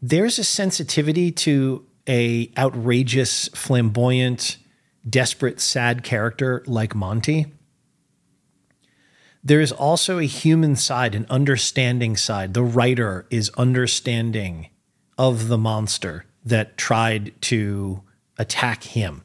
there's 0.00 0.38
a 0.38 0.44
sensitivity 0.44 1.32
to 1.32 1.84
a 2.06 2.52
outrageous, 2.58 3.48
flamboyant, 3.48 4.58
desperate, 5.08 5.60
sad 5.60 6.04
character 6.04 6.62
like 6.66 6.94
Monty 6.94 7.46
there 9.44 9.60
is 9.60 9.72
also 9.72 10.18
a 10.18 10.24
human 10.24 10.74
side, 10.74 11.14
an 11.14 11.26
understanding 11.28 12.16
side. 12.16 12.54
The 12.54 12.62
writer 12.62 13.26
is 13.30 13.50
understanding 13.58 14.70
of 15.18 15.48
the 15.48 15.58
monster 15.58 16.24
that 16.44 16.78
tried 16.78 17.40
to 17.42 18.02
attack 18.38 18.84
him. 18.84 19.22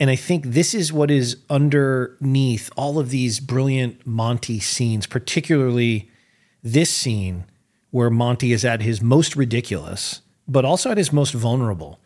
And 0.00 0.10
I 0.10 0.16
think 0.16 0.46
this 0.46 0.74
is 0.74 0.92
what 0.92 1.10
is 1.10 1.36
underneath 1.48 2.70
all 2.76 2.98
of 2.98 3.10
these 3.10 3.40
brilliant 3.40 4.06
Monty 4.06 4.58
scenes, 4.58 5.06
particularly 5.06 6.10
this 6.62 6.90
scene 6.90 7.44
where 7.90 8.10
Monty 8.10 8.52
is 8.52 8.64
at 8.64 8.82
his 8.82 9.00
most 9.00 9.36
ridiculous, 9.36 10.22
but 10.48 10.64
also 10.64 10.90
at 10.90 10.98
his 10.98 11.12
most 11.12 11.32
vulnerable 11.32 12.00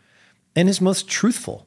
and 0.55 0.69
his 0.69 0.81
most 0.81 1.09
truthful. 1.09 1.67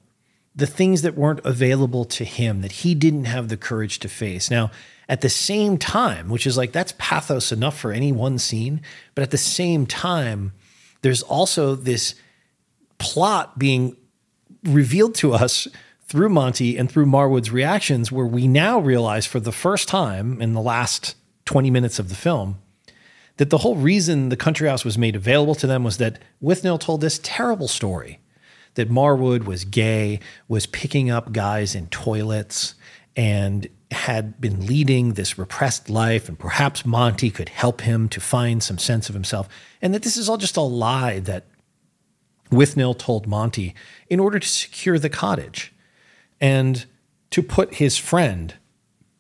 The 0.54 0.68
things 0.68 1.02
that 1.02 1.16
weren't 1.16 1.40
available 1.46 2.04
to 2.06 2.26
him 2.26 2.62
that 2.62 2.74
he 2.74 2.94
didn't 2.94 3.26
have 3.26 3.48
the 3.48 3.58
courage 3.58 4.00
to 4.00 4.10
face. 4.10 4.52
Now, 4.52 4.70
at 5.12 5.20
the 5.20 5.30
same 5.30 5.78
time, 5.78 6.30
which 6.30 6.48
is 6.48 6.56
like 6.56 6.72
that's 6.72 6.94
pathos 6.98 7.52
enough 7.52 7.78
for 7.78 7.92
any 7.92 8.14
one 8.14 8.40
scene, 8.40 8.82
but 9.14 9.22
at 9.22 9.30
the 9.30 9.38
same 9.38 9.86
time, 9.86 10.54
there's 11.02 11.22
also 11.22 11.76
this 11.76 12.16
plot 12.98 13.60
being 13.60 13.98
revealed 14.64 15.14
to 15.16 15.34
us 15.34 15.68
through 16.08 16.30
Monty 16.30 16.78
and 16.78 16.90
through 16.90 17.08
Marwood's 17.08 17.52
reactions, 17.52 18.10
where 18.10 18.26
we 18.26 18.48
now 18.48 18.80
realize 18.80 19.26
for 19.26 19.42
the 19.42 19.52
first 19.52 19.90
time 19.90 20.42
in 20.42 20.54
the 20.54 20.62
last 20.62 21.16
20 21.44 21.70
minutes 21.70 22.00
of 22.00 22.08
the 22.08 22.16
film 22.16 22.60
that 23.36 23.50
the 23.50 23.58
whole 23.58 23.76
reason 23.76 24.30
the 24.30 24.38
country 24.38 24.70
house 24.70 24.86
was 24.86 24.98
made 24.98 25.16
available 25.16 25.56
to 25.56 25.68
them 25.68 25.84
was 25.84 25.98
that 25.98 26.20
Withnail 26.42 26.80
told 26.80 27.02
this 27.02 27.20
terrible 27.22 27.68
story 27.68 28.20
that 28.76 28.90
Marwood 28.90 29.44
was 29.44 29.66
gay, 29.66 30.22
was 30.48 30.68
picking 30.68 31.10
up 31.10 31.34
guys 31.34 31.76
in 31.76 31.88
toilets, 31.88 32.76
and 33.18 33.68
had 33.92 34.40
been 34.40 34.66
leading 34.66 35.14
this 35.14 35.38
repressed 35.38 35.90
life, 35.90 36.28
and 36.30 36.40
perhaps 36.40 36.86
Monty 36.86 37.30
could 37.30 37.50
help 37.50 37.82
him 37.82 38.08
to 38.10 38.20
find 38.20 38.64
some 38.64 38.78
sense 38.78 39.10
of 39.10 39.16
himself, 39.16 39.50
and 39.82 39.94
that 39.94 40.04
this 40.04 40.18
is 40.18 40.30
all 40.30 40.38
just 40.38 40.58
a 40.58 40.62
lie 40.62 41.20
that 41.20 41.46
Withnail 42.52 42.98
told 42.98 43.28
Monty 43.28 43.74
in 44.10 44.20
order 44.20 44.40
to 44.40 44.48
secure 44.48 45.00
the 45.00 45.10
cottage 45.10 45.74
and 46.40 46.86
to 47.30 47.42
put 47.42 47.76
his 47.76 47.98
friend 47.98 48.56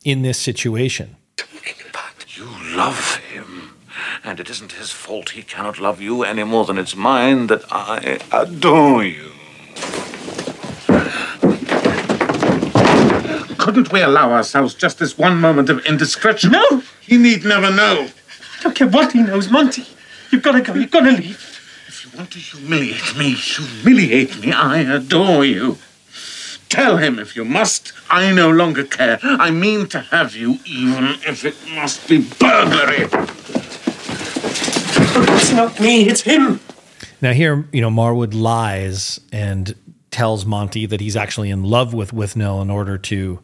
in 0.03 0.21
this 0.21 0.37
situation. 0.37 1.15
But 1.37 2.37
You 2.37 2.47
love 2.75 3.17
him, 3.17 3.77
and 4.23 4.39
it 4.39 4.49
isn't 4.49 4.73
his 4.73 4.91
fault 4.91 5.31
he 5.31 5.43
cannot 5.43 5.79
love 5.79 6.01
you 6.01 6.23
any 6.23 6.43
more 6.43 6.65
than 6.65 6.77
it's 6.77 6.95
mine 6.95 7.47
that 7.47 7.63
I 7.71 8.19
adore 8.31 9.03
you. 9.03 9.31
Couldn't 13.61 13.91
we 13.91 14.01
allow 14.01 14.31
ourselves 14.31 14.73
just 14.73 14.97
this 14.97 15.19
one 15.19 15.39
moment 15.39 15.69
of 15.69 15.85
indiscretion? 15.85 16.51
No! 16.51 16.81
He 16.99 17.17
need 17.17 17.45
never 17.45 17.69
know. 17.69 18.07
I 18.57 18.63
don't 18.63 18.75
care 18.75 18.87
what 18.87 19.11
he 19.11 19.21
knows, 19.21 19.51
Monty. 19.51 19.85
You've 20.31 20.41
got 20.41 20.53
to 20.53 20.61
go. 20.61 20.73
You've 20.73 20.89
got 20.89 21.01
to 21.01 21.11
leave. 21.11 21.37
If 21.87 22.03
you 22.03 22.17
want 22.17 22.31
to 22.31 22.39
humiliate 22.39 23.15
me, 23.15 23.35
humiliate 23.35 24.39
me. 24.39 24.51
I 24.51 24.79
adore 24.79 25.45
you. 25.45 25.77
Tell 26.69 26.97
him 26.97 27.19
if 27.19 27.35
you 27.35 27.45
must. 27.45 27.93
I 28.09 28.31
no 28.31 28.49
longer 28.49 28.83
care. 28.83 29.19
I 29.21 29.51
mean 29.51 29.87
to 29.89 29.99
have 29.99 30.35
you, 30.35 30.57
even 30.65 31.19
if 31.27 31.45
it 31.45 31.55
must 31.75 32.09
be 32.09 32.17
burglary. 32.39 33.09
It's 35.35 35.51
not 35.51 35.79
me, 35.79 36.09
it's 36.09 36.21
him. 36.21 36.61
Now 37.21 37.33
here, 37.33 37.67
you 37.71 37.81
know, 37.81 37.91
Marwood 37.91 38.33
lies 38.33 39.19
and 39.31 39.75
tells 40.09 40.47
Monty 40.47 40.87
that 40.87 40.99
he's 40.99 41.15
actually 41.15 41.51
in 41.51 41.63
love 41.63 41.93
with 41.93 42.11
Withnail 42.11 42.59
in 42.63 42.71
order 42.71 42.97
to 42.97 43.39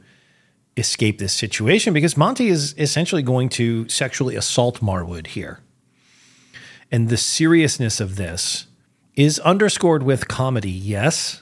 escape 0.77 1.17
this 1.17 1.33
situation 1.33 1.93
because 1.93 2.15
Monty 2.15 2.47
is 2.47 2.75
essentially 2.77 3.23
going 3.23 3.49
to 3.49 3.89
sexually 3.89 4.35
assault 4.35 4.79
Marwood 4.79 5.27
here. 5.27 5.59
And 6.91 7.09
the 7.09 7.17
seriousness 7.17 7.99
of 7.99 8.15
this 8.15 8.67
is 9.15 9.39
underscored 9.39 10.03
with 10.03 10.27
comedy, 10.27 10.71
yes, 10.71 11.41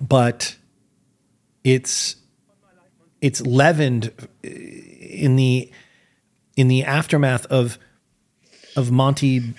but 0.00 0.56
it's 1.62 2.16
it's 3.20 3.40
leavened 3.42 4.12
uh, 4.44 4.48
in 4.48 5.36
the 5.36 5.70
in 6.56 6.68
the 6.68 6.82
aftermath 6.84 7.46
of 7.46 7.78
of 8.74 8.90
Monty 8.90 9.54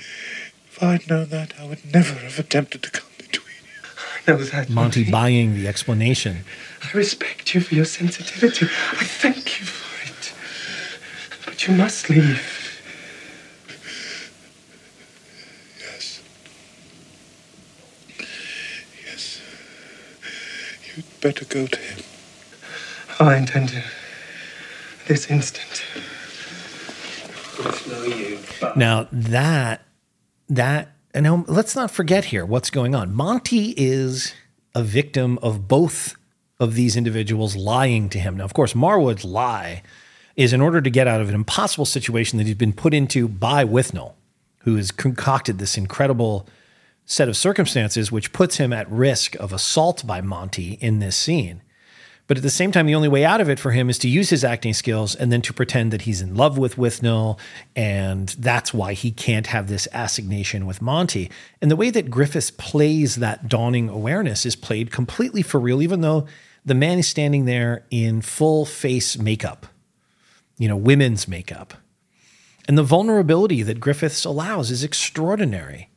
If 0.72 0.84
I'd 0.84 1.10
known 1.10 1.30
that, 1.30 1.54
I 1.60 1.66
would 1.66 1.94
never 1.94 2.14
have 2.16 2.38
attempted 2.38 2.84
to 2.84 2.92
come 2.92 3.10
between 3.18 3.46
you. 3.64 3.90
I 4.28 4.32
know 4.32 4.44
that. 4.44 4.70
Monty 4.70 5.10
buying 5.10 5.56
the 5.56 5.68
explanation. 5.68 6.44
I 6.84 6.92
respect 6.98 7.54
you 7.54 7.62
for 7.62 7.76
your 7.76 7.86
sensitivity. 7.86 8.66
I 8.66 9.04
thank 9.04 9.60
you 9.60 9.66
for 9.66 10.08
it. 10.10 10.34
But 11.46 11.68
you 11.68 11.74
must 11.76 12.10
leave. 12.10 12.82
Yes. 15.80 16.22
Yes. 19.06 19.42
You'd 20.96 21.22
better 21.22 21.46
go 21.46 21.68
to 21.68 21.80
him. 21.80 22.04
Oh, 23.20 23.26
I 23.26 23.38
intend 23.38 23.70
to. 23.70 23.84
This 25.08 25.32
instant. 25.32 25.84
No 27.88 28.04
you. 28.04 28.40
Now 28.76 29.08
that 29.12 29.82
that 30.50 30.92
and 31.14 31.24
now 31.24 31.46
let's 31.48 31.76
not 31.76 31.90
forget 31.90 32.26
here 32.26 32.46
what's 32.46 32.70
going 32.70 32.94
on. 32.94 33.14
Monty 33.14 33.74
is 33.78 34.34
a 34.76 34.84
victim 34.84 35.40
of 35.42 35.68
both 35.68 36.16
of 36.60 36.76
these 36.76 36.96
individuals 36.98 37.56
lying 37.56 38.10
to 38.10 38.20
him. 38.20 38.38
Now, 38.38 38.46
of 38.46 38.54
course, 38.54 38.74
Marwood's 38.74 39.24
lie 39.26 39.84
is 40.36 40.54
in 40.54 40.62
order 40.62 40.82
to 40.82 40.90
get 40.90 41.08
out 41.08 41.22
of 41.22 41.30
an 41.30 41.36
impossible 41.36 41.86
situation 41.86 42.38
that 42.38 42.48
he's 42.48 42.56
been 42.56 42.74
put 42.74 42.94
into 42.94 43.28
by 43.28 43.66
Withnail, 43.66 44.14
who 44.60 44.76
has 44.76 44.92
concocted 44.92 45.58
this 45.58 45.78
incredible 45.78 46.48
set 47.06 47.30
of 47.30 47.38
circumstances 47.38 48.12
which 48.12 48.34
puts 48.34 48.58
him 48.58 48.74
at 48.74 48.92
risk 48.92 49.36
of 49.36 49.54
assault 49.54 50.06
by 50.06 50.22
Monty 50.22 50.74
in 50.74 51.00
this 51.00 51.16
scene. 51.16 51.62
But 52.28 52.36
at 52.36 52.44
the 52.44 52.50
same 52.50 52.74
time, 52.74 52.86
the 52.86 52.96
only 52.96 53.08
way 53.08 53.24
out 53.24 53.40
of 53.40 53.50
it 53.50 53.58
for 53.58 53.72
him 53.72 53.90
is 53.90 53.98
to 54.00 54.10
use 54.10 54.30
his 54.30 54.44
acting 54.44 54.74
skills 54.74 55.16
and 55.16 55.32
then 55.32 55.42
to 55.44 55.54
pretend 55.54 55.94
that 55.94 56.02
he's 56.02 56.22
in 56.22 56.36
love 56.36 56.58
with 56.58 56.76
Withnail. 56.76 57.40
And 57.74 58.28
that's 58.38 58.74
why 58.74 58.92
he 58.92 59.12
can't 59.12 59.48
have 59.48 59.70
this 59.70 59.88
assignation 59.94 60.66
with 60.66 60.82
Monty. 60.82 61.32
And 61.62 61.72
the 61.72 61.78
way 61.78 61.90
that 61.90 62.12
Griffiths 62.12 62.52
plays 62.52 63.16
that 63.16 63.48
dawning 63.48 63.88
awareness 63.88 64.46
is 64.46 64.58
played 64.58 64.92
completely 64.92 65.42
for 65.42 65.58
real, 65.62 65.82
even 65.82 66.02
though 66.02 66.28
the 66.68 66.76
man 66.76 67.00
is 67.00 67.08
standing 67.08 67.46
there 67.46 67.86
in 67.90 68.22
full 68.22 68.66
face 68.66 69.18
makeup, 69.18 69.68
you 70.58 70.68
know, 70.68 70.76
women's 70.76 71.26
makeup. 71.26 71.74
And 72.68 72.78
the 72.78 72.84
vulnerability 72.84 73.64
that 73.64 73.80
Griffiths 73.80 74.26
allows 74.26 74.70
is 74.70 74.84
extraordinary. 74.84 75.90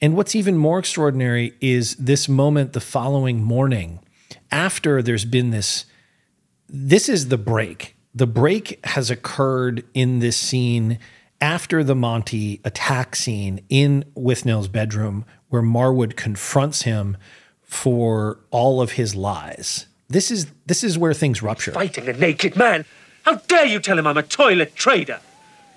And 0.00 0.16
what's 0.16 0.34
even 0.34 0.56
more 0.56 0.78
extraordinary 0.78 1.52
is 1.60 1.96
this 1.96 2.30
moment 2.30 2.72
the 2.72 2.80
following 2.80 3.42
morning 3.42 4.00
after 4.50 5.02
there's 5.02 5.26
been 5.26 5.50
this 5.50 5.84
this 6.66 7.10
is 7.10 7.28
the 7.28 7.38
break. 7.38 7.94
The 8.14 8.26
break 8.26 8.84
has 8.86 9.10
occurred 9.10 9.84
in 9.92 10.20
this 10.20 10.38
scene 10.38 10.98
after 11.42 11.84
the 11.84 11.94
Monty 11.94 12.62
attack 12.64 13.14
scene 13.16 13.60
in 13.68 14.02
Withnail's 14.14 14.68
bedroom 14.68 15.26
where 15.50 15.62
Marwood 15.62 16.16
confronts 16.16 16.82
him 16.82 17.18
for 17.60 18.40
all 18.50 18.80
of 18.80 18.92
his 18.92 19.14
lies. 19.14 19.86
This 20.08 20.30
is 20.30 20.46
this 20.66 20.84
is 20.84 20.96
where 20.96 21.14
things 21.14 21.42
rupture. 21.42 21.72
Fighting 21.72 22.08
a 22.08 22.12
naked 22.12 22.56
man. 22.56 22.84
How 23.24 23.36
dare 23.36 23.66
you 23.66 23.80
tell 23.80 23.98
him 23.98 24.06
I'm 24.06 24.16
a 24.16 24.22
toilet 24.22 24.76
trader? 24.76 25.20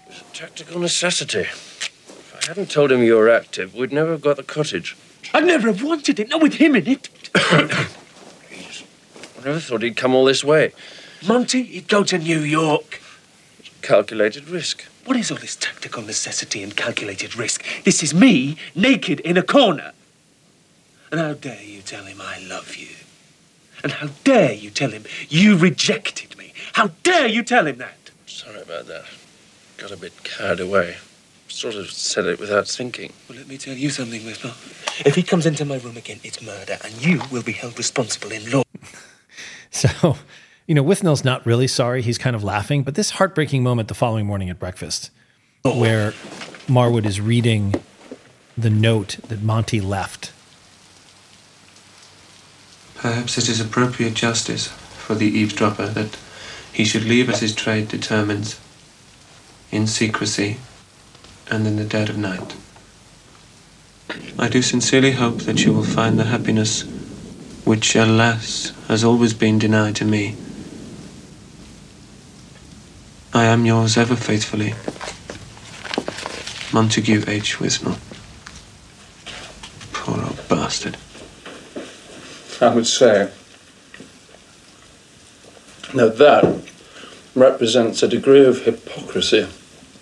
It's 0.08 0.22
a 0.22 0.24
tactical 0.34 0.80
necessity. 0.80 1.42
If 1.42 2.36
I 2.36 2.48
hadn't 2.48 2.70
told 2.70 2.92
him 2.92 3.02
you 3.02 3.16
were 3.16 3.30
active, 3.30 3.74
we'd 3.74 3.92
never 3.92 4.12
have 4.12 4.22
got 4.22 4.38
the 4.38 4.44
cottage. 4.44 4.96
I'd 5.34 5.46
never 5.46 5.68
have 5.68 5.84
wanted 5.84 6.20
it, 6.20 6.30
not 6.30 6.42
with 6.42 6.56
him 6.56 6.76
in 6.76 6.88
it. 6.88 7.10
I 7.36 7.88
never 9.44 9.60
thought 9.60 9.82
he'd 9.82 9.98
come 9.98 10.14
all 10.14 10.26
this 10.26 10.44
way. 10.44 10.74
Monty, 11.28 11.64
he'd 11.64 11.88
go 11.88 12.04
to 12.04 12.18
New 12.18 12.40
York. 12.40 13.02
Calculated 13.82 14.48
risk. 14.48 14.86
What 15.06 15.18
is 15.18 15.32
all 15.32 15.38
this 15.38 15.56
tactical 15.56 16.04
necessity 16.04 16.62
and 16.62 16.76
calculated 16.76 17.36
risk? 17.36 17.64
This 17.84 18.04
is 18.04 18.14
me, 18.14 18.58
naked 18.76 19.20
in 19.22 19.38
a 19.38 19.44
corner. 19.44 19.94
And 21.12 21.20
how 21.20 21.34
dare 21.34 21.64
you 21.64 21.82
tell 21.82 22.06
him 22.06 22.22
I 22.22 22.40
love 22.40 22.76
you? 22.76 22.99
And 23.84 23.94
how 23.94 24.10
dare 24.24 24.54
you 24.54 24.70
tell 24.70 24.92
him 24.92 25.06
you 25.30 25.58
rejected 25.58 26.38
me? 26.38 26.54
How 26.74 26.92
dare 27.04 27.28
you 27.28 27.44
tell 27.44 27.68
him 27.68 27.78
that? 27.78 28.12
Sorry 28.26 28.62
about 28.62 28.88
that. 28.88 29.06
Got 29.78 29.92
a 29.92 29.98
bit 29.98 30.24
carried 30.24 30.60
away. 30.60 30.98
Sort 31.48 31.76
of 31.76 31.90
said 31.90 32.26
it 32.26 32.40
without 32.40 32.68
thinking. 32.68 33.12
Well, 33.28 33.38
let 33.38 33.48
me 33.48 33.58
tell 33.58 33.74
you 33.74 33.90
something, 33.90 34.22
Withnail. 34.22 35.06
If 35.06 35.16
he 35.16 35.24
comes 35.24 35.46
into 35.46 35.66
my 35.66 35.78
room 35.78 35.98
again, 35.98 36.20
it's 36.24 36.42
murder, 36.42 36.78
and 36.84 36.94
you 37.04 37.22
will 37.32 37.44
be 37.44 37.54
held 37.54 37.78
responsible 37.78 38.32
in 38.32 38.52
law. 38.52 38.64
So, 39.72 40.18
you 40.66 40.74
know, 40.74 40.84
Withnail's 40.84 41.24
not 41.24 41.46
really 41.46 41.68
sorry. 41.68 42.02
He's 42.02 42.18
kind 42.18 42.36
of 42.36 42.44
laughing. 42.44 42.82
But 42.82 42.96
this 42.96 43.12
heartbreaking 43.12 43.62
moment 43.62 43.88
the 43.88 43.94
following 43.94 44.26
morning 44.26 44.50
at 44.50 44.58
breakfast, 44.58 45.12
oh. 45.64 45.80
where 45.80 46.12
Marwood 46.68 47.06
is 47.06 47.22
reading 47.22 47.76
the 48.58 48.72
note 48.72 49.20
that 49.28 49.44
Monty 49.44 49.80
left. 49.80 50.34
Perhaps 53.00 53.38
it 53.38 53.48
is 53.48 53.62
appropriate 53.62 54.14
justice 54.14 54.68
for 54.68 55.16
the 55.16 55.26
eavesdropper 55.26 55.88
that 55.88 56.18
he 56.74 56.84
should 56.84 57.06
leave 57.06 57.30
as 57.30 57.40
his 57.40 57.56
trade 57.56 57.88
determines, 57.88 58.60
in 59.72 59.88
secrecy 59.88 60.58
and 61.50 61.66
in 61.66 61.78
the 61.78 61.86
dead 61.86 62.10
of 62.10 62.18
night. 62.18 62.56
I 64.38 64.50
do 64.50 64.62
sincerely 64.62 65.12
hope 65.12 65.40
that 65.40 65.64
you 65.64 65.72
will 65.72 65.84
find 65.84 66.20
the 66.20 66.26
happiness 66.26 66.82
which, 67.64 67.96
alas, 67.96 68.74
has 68.90 69.04
always 69.04 69.34
been 69.34 69.60
denied 69.60 69.96
to 69.98 70.06
me. 70.06 70.36
I 73.34 73.46
am 73.46 73.66
yours 73.66 73.96
ever 73.96 74.18
faithfully, 74.18 74.74
Montague 76.74 77.24
H. 77.28 77.60
Withnail. 77.60 77.98
Poor 79.94 80.22
old 80.22 80.50
bastard. 80.50 80.98
I 82.62 82.74
would 82.74 82.88
say 82.88 83.32
that 85.94 86.18
that 86.18 86.62
represents 87.36 88.04
a 88.04 88.08
degree 88.08 88.46
of 88.46 88.64
hypocrisy 88.66 89.48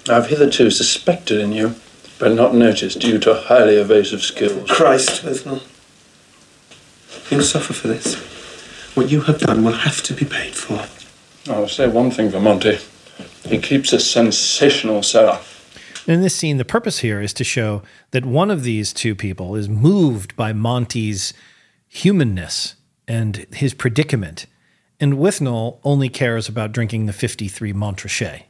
I've 0.10 0.28
hitherto 0.28 0.72
suspected 0.72 1.40
in 1.40 1.52
you, 1.52 1.76
but 2.18 2.34
not 2.34 2.54
noticed 2.54 3.00
due 3.00 3.20
to 3.20 3.34
highly 3.34 3.76
evasive 3.76 4.22
skills. 4.22 4.70
Christ, 4.70 5.24
Withnail. 5.24 5.62
You'll 7.30 7.42
suffer 7.42 7.74
for 7.74 7.90
this. 7.90 8.16
What 8.96 9.12
you 9.12 9.22
have 9.22 9.40
done 9.40 9.64
will 9.64 9.74
have 9.74 10.02
to 10.04 10.14
be 10.14 10.26
paid 10.26 10.56
for. 10.56 10.88
I'll 11.52 11.68
say 11.68 11.88
one 11.88 12.10
thing 12.10 12.32
for 12.32 12.40
Monty. 12.40 12.78
He 13.46 13.60
keeps 13.60 13.92
a 13.92 14.00
sensational 14.00 15.04
cellar. 15.04 15.40
In 16.08 16.22
this 16.22 16.36
scene, 16.36 16.56
the 16.58 16.66
purpose 16.66 17.00
here 17.00 17.22
is 17.22 17.34
to 17.34 17.44
show 17.44 17.82
that 18.12 18.26
one 18.26 18.50
of 18.50 18.64
these 18.64 18.94
two 18.94 19.14
people 19.14 19.56
is 19.56 19.68
moved 19.68 20.38
by 20.38 20.54
Monty's 20.54 21.34
humanness 21.88 22.76
and 23.08 23.46
his 23.52 23.74
predicament. 23.74 24.46
And 25.00 25.14
Withnail 25.14 25.80
only 25.84 26.10
cares 26.10 26.50
about 26.50 26.72
drinking 26.72 27.06
the 27.06 27.14
53 27.14 27.74
Montrachet 27.74 28.44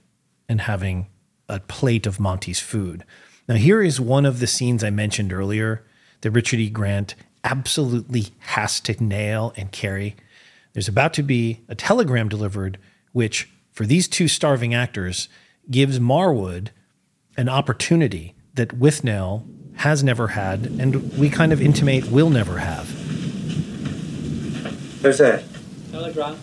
and 0.48 0.62
having 0.62 1.08
a 1.50 1.60
plate 1.60 2.08
of 2.08 2.20
Monty's 2.20 2.60
food. 2.60 3.04
Now, 3.48 3.56
here 3.56 3.82
is 3.82 4.00
one 4.00 4.26
of 4.26 4.40
the 4.40 4.48
scenes 4.48 4.84
I 4.84 4.90
mentioned 4.90 5.32
earlier 5.32 5.86
that 6.22 6.32
Richard 6.32 6.60
E. 6.60 6.70
Grant 6.70 7.16
absolutely 7.44 8.28
has 8.40 8.80
to 8.82 9.02
nail 9.04 9.54
and 9.56 9.72
carry. 9.72 10.16
There's 10.74 10.88
about 10.88 11.14
to 11.14 11.24
be 11.24 11.62
a 11.70 11.76
telegram 11.76 12.28
delivered, 12.28 12.78
which, 13.14 13.50
for 13.72 13.86
these 13.86 14.08
two 14.08 14.28
starving 14.28 14.74
actors, 14.74 15.30
gives 15.72 16.00
Marwood 16.00 16.70
an 17.38 17.48
opportunity 17.48 18.36
that 18.56 18.80
Withnail 18.80 19.46
has 19.78 20.04
never 20.04 20.30
had, 20.30 20.66
and 20.66 21.18
we 21.18 21.30
kind 21.30 21.54
of 21.54 21.62
intimate 21.62 22.12
will 22.12 22.30
never 22.30 22.58
have. 22.58 23.07
Who's 25.08 25.20
that? 25.20 25.42
Telegram. 25.90 26.38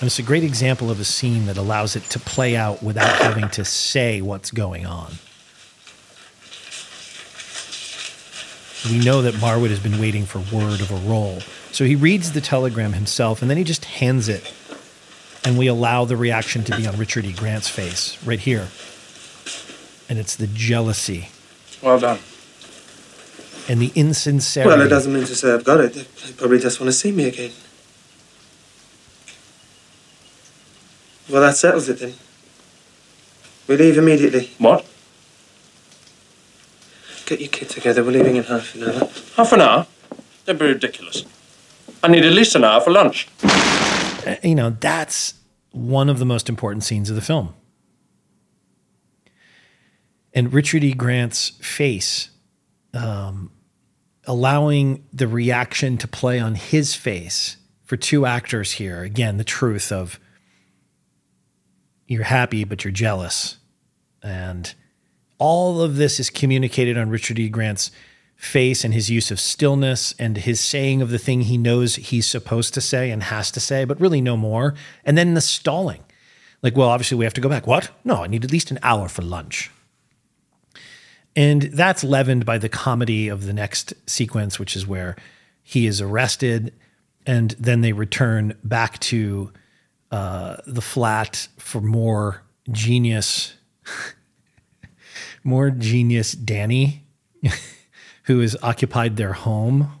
And 0.00 0.06
it's 0.06 0.18
a 0.18 0.22
great 0.22 0.44
example 0.44 0.90
of 0.90 1.00
a 1.00 1.04
scene 1.04 1.46
that 1.46 1.56
allows 1.56 1.96
it 1.96 2.02
to 2.10 2.18
play 2.18 2.54
out 2.54 2.82
without 2.82 3.16
having 3.16 3.48
to 3.48 3.64
say 3.64 4.20
what's 4.20 4.50
going 4.50 4.84
on. 4.84 5.12
We 8.90 9.02
know 9.02 9.22
that 9.22 9.32
Marwood 9.36 9.70
has 9.70 9.80
been 9.80 9.98
waiting 9.98 10.26
for 10.26 10.40
word 10.54 10.82
of 10.82 10.90
a 10.90 11.08
role. 11.08 11.40
So 11.72 11.86
he 11.86 11.96
reads 11.96 12.32
the 12.32 12.42
telegram 12.42 12.92
himself 12.92 13.40
and 13.40 13.50
then 13.50 13.56
he 13.56 13.64
just 13.64 13.86
hands 13.86 14.28
it. 14.28 14.52
And 15.42 15.56
we 15.56 15.68
allow 15.68 16.04
the 16.04 16.18
reaction 16.18 16.64
to 16.64 16.76
be 16.76 16.86
on 16.86 16.98
Richard 16.98 17.24
E. 17.24 17.32
Grant's 17.32 17.68
face 17.68 18.22
right 18.26 18.40
here. 18.40 18.68
And 20.10 20.18
it's 20.18 20.36
the 20.36 20.48
jealousy 20.48 21.30
Well 21.80 21.98
done. 21.98 22.18
And 23.68 23.80
the 23.80 23.92
insincerity. 23.94 24.68
Well, 24.68 24.80
it 24.84 24.88
doesn't 24.88 25.12
mean 25.12 25.24
to 25.24 25.34
say 25.34 25.52
I've 25.52 25.64
got 25.64 25.80
it. 25.80 25.92
They 25.92 26.02
they 26.02 26.32
probably 26.32 26.58
just 26.58 26.80
want 26.80 26.88
to 26.88 26.92
see 26.92 27.12
me 27.12 27.24
again. 27.24 27.52
Well, 31.28 31.42
that 31.42 31.56
settles 31.56 31.88
it 31.88 32.00
then. 32.00 32.14
We 33.66 33.76
leave 33.76 33.98
immediately. 33.98 34.50
What? 34.58 34.86
Get 37.26 37.40
your 37.40 37.50
kid 37.50 37.68
together. 37.68 38.02
We're 38.02 38.12
leaving 38.12 38.36
in 38.36 38.44
half 38.44 38.74
an 38.74 38.84
hour. 38.84 39.10
Half 39.36 39.52
an 39.52 39.60
hour? 39.60 39.86
That'd 40.46 40.58
be 40.58 40.66
ridiculous. 40.66 41.24
I 42.02 42.08
need 42.08 42.24
at 42.24 42.32
least 42.32 42.54
an 42.54 42.64
hour 42.64 42.80
for 42.80 42.90
lunch. 42.90 43.28
Uh, 43.44 44.36
you 44.42 44.54
know, 44.54 44.70
that's 44.70 45.34
one 45.72 46.08
of 46.08 46.18
the 46.18 46.24
most 46.24 46.48
important 46.48 46.84
scenes 46.84 47.10
of 47.10 47.16
the 47.16 47.22
film. 47.22 47.52
And 50.32 50.52
Richard 50.52 50.84
E. 50.84 50.94
Grant's 50.94 51.50
face, 51.60 52.30
um, 52.94 53.50
allowing 54.28 55.04
the 55.12 55.26
reaction 55.26 55.96
to 55.98 56.06
play 56.06 56.38
on 56.38 56.54
his 56.54 56.94
face 56.94 57.56
for 57.84 57.96
two 57.96 58.26
actors 58.26 58.72
here. 58.72 59.02
Again, 59.02 59.38
the 59.38 59.44
truth 59.44 59.90
of 59.90 60.20
you're 62.06 62.24
happy, 62.24 62.64
but 62.64 62.84
you're 62.84 62.92
jealous. 62.92 63.56
And 64.22 64.72
all 65.38 65.80
of 65.80 65.96
this 65.96 66.20
is 66.20 66.30
communicated 66.30 66.98
on 66.98 67.08
Richard 67.08 67.38
E. 67.38 67.48
Grant's 67.48 67.90
face 68.36 68.84
and 68.84 68.94
his 68.94 69.10
use 69.10 69.30
of 69.30 69.40
stillness 69.40 70.14
and 70.18 70.36
his 70.36 70.60
saying 70.60 71.02
of 71.02 71.10
the 71.10 71.18
thing 71.18 71.42
he 71.42 71.58
knows 71.58 71.96
he's 71.96 72.26
supposed 72.26 72.74
to 72.74 72.80
say 72.80 73.10
and 73.10 73.24
has 73.24 73.50
to 73.50 73.60
say, 73.60 73.84
but 73.84 74.00
really 74.00 74.20
no 74.20 74.36
more. 74.36 74.74
And 75.04 75.16
then 75.16 75.34
the 75.34 75.40
stalling. 75.40 76.04
Like, 76.62 76.76
well, 76.76 76.88
obviously 76.88 77.16
we 77.16 77.24
have 77.24 77.34
to 77.34 77.40
go 77.40 77.48
back. 77.48 77.66
What? 77.66 77.90
No, 78.04 78.24
I 78.24 78.26
need 78.26 78.44
at 78.44 78.52
least 78.52 78.70
an 78.70 78.78
hour 78.82 79.08
for 79.08 79.22
lunch. 79.22 79.70
And 81.38 81.62
that's 81.62 82.02
leavened 82.02 82.44
by 82.44 82.58
the 82.58 82.68
comedy 82.68 83.28
of 83.28 83.46
the 83.46 83.52
next 83.52 83.94
sequence, 84.10 84.58
which 84.58 84.74
is 84.74 84.88
where 84.88 85.14
he 85.62 85.86
is 85.86 86.00
arrested 86.00 86.74
and 87.24 87.52
then 87.60 87.80
they 87.80 87.92
return 87.92 88.58
back 88.64 88.98
to 88.98 89.52
uh, 90.10 90.56
the 90.66 90.80
flat 90.80 91.46
for 91.56 91.80
more 91.80 92.42
genius, 92.72 93.54
more 95.44 95.70
genius 95.70 96.32
Danny, 96.32 97.04
who 98.24 98.40
has 98.40 98.56
occupied 98.60 99.16
their 99.16 99.34
home 99.34 99.92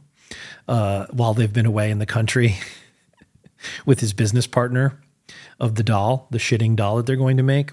uh, 0.66 1.06
while 1.12 1.34
they've 1.34 1.52
been 1.52 1.66
away 1.66 1.92
in 1.92 2.00
the 2.00 2.06
country 2.06 2.56
with 3.86 4.00
his 4.00 4.12
business 4.12 4.48
partner 4.48 5.00
of 5.60 5.76
the 5.76 5.84
doll, 5.84 6.26
the 6.32 6.38
shitting 6.38 6.74
doll 6.74 6.96
that 6.96 7.06
they're 7.06 7.14
going 7.14 7.36
to 7.36 7.44
make. 7.44 7.70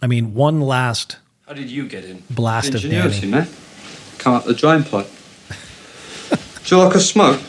I 0.00 0.06
mean, 0.06 0.32
one 0.32 0.62
last 0.62 1.18
How 1.50 1.56
did 1.56 1.68
you 1.68 1.88
get 1.88 2.04
in? 2.04 2.22
Blast 2.30 2.68
of 2.68 2.84
Ingenuity, 2.84 3.22
Danny. 3.22 3.32
man. 3.32 3.48
Come 4.18 4.34
up 4.34 4.44
the 4.44 4.54
drain 4.54 4.84
pipe. 4.84 5.08
Do 6.64 6.76
you 6.76 6.80
like 6.80 6.94
a 6.94 7.00
smoke? 7.00 7.40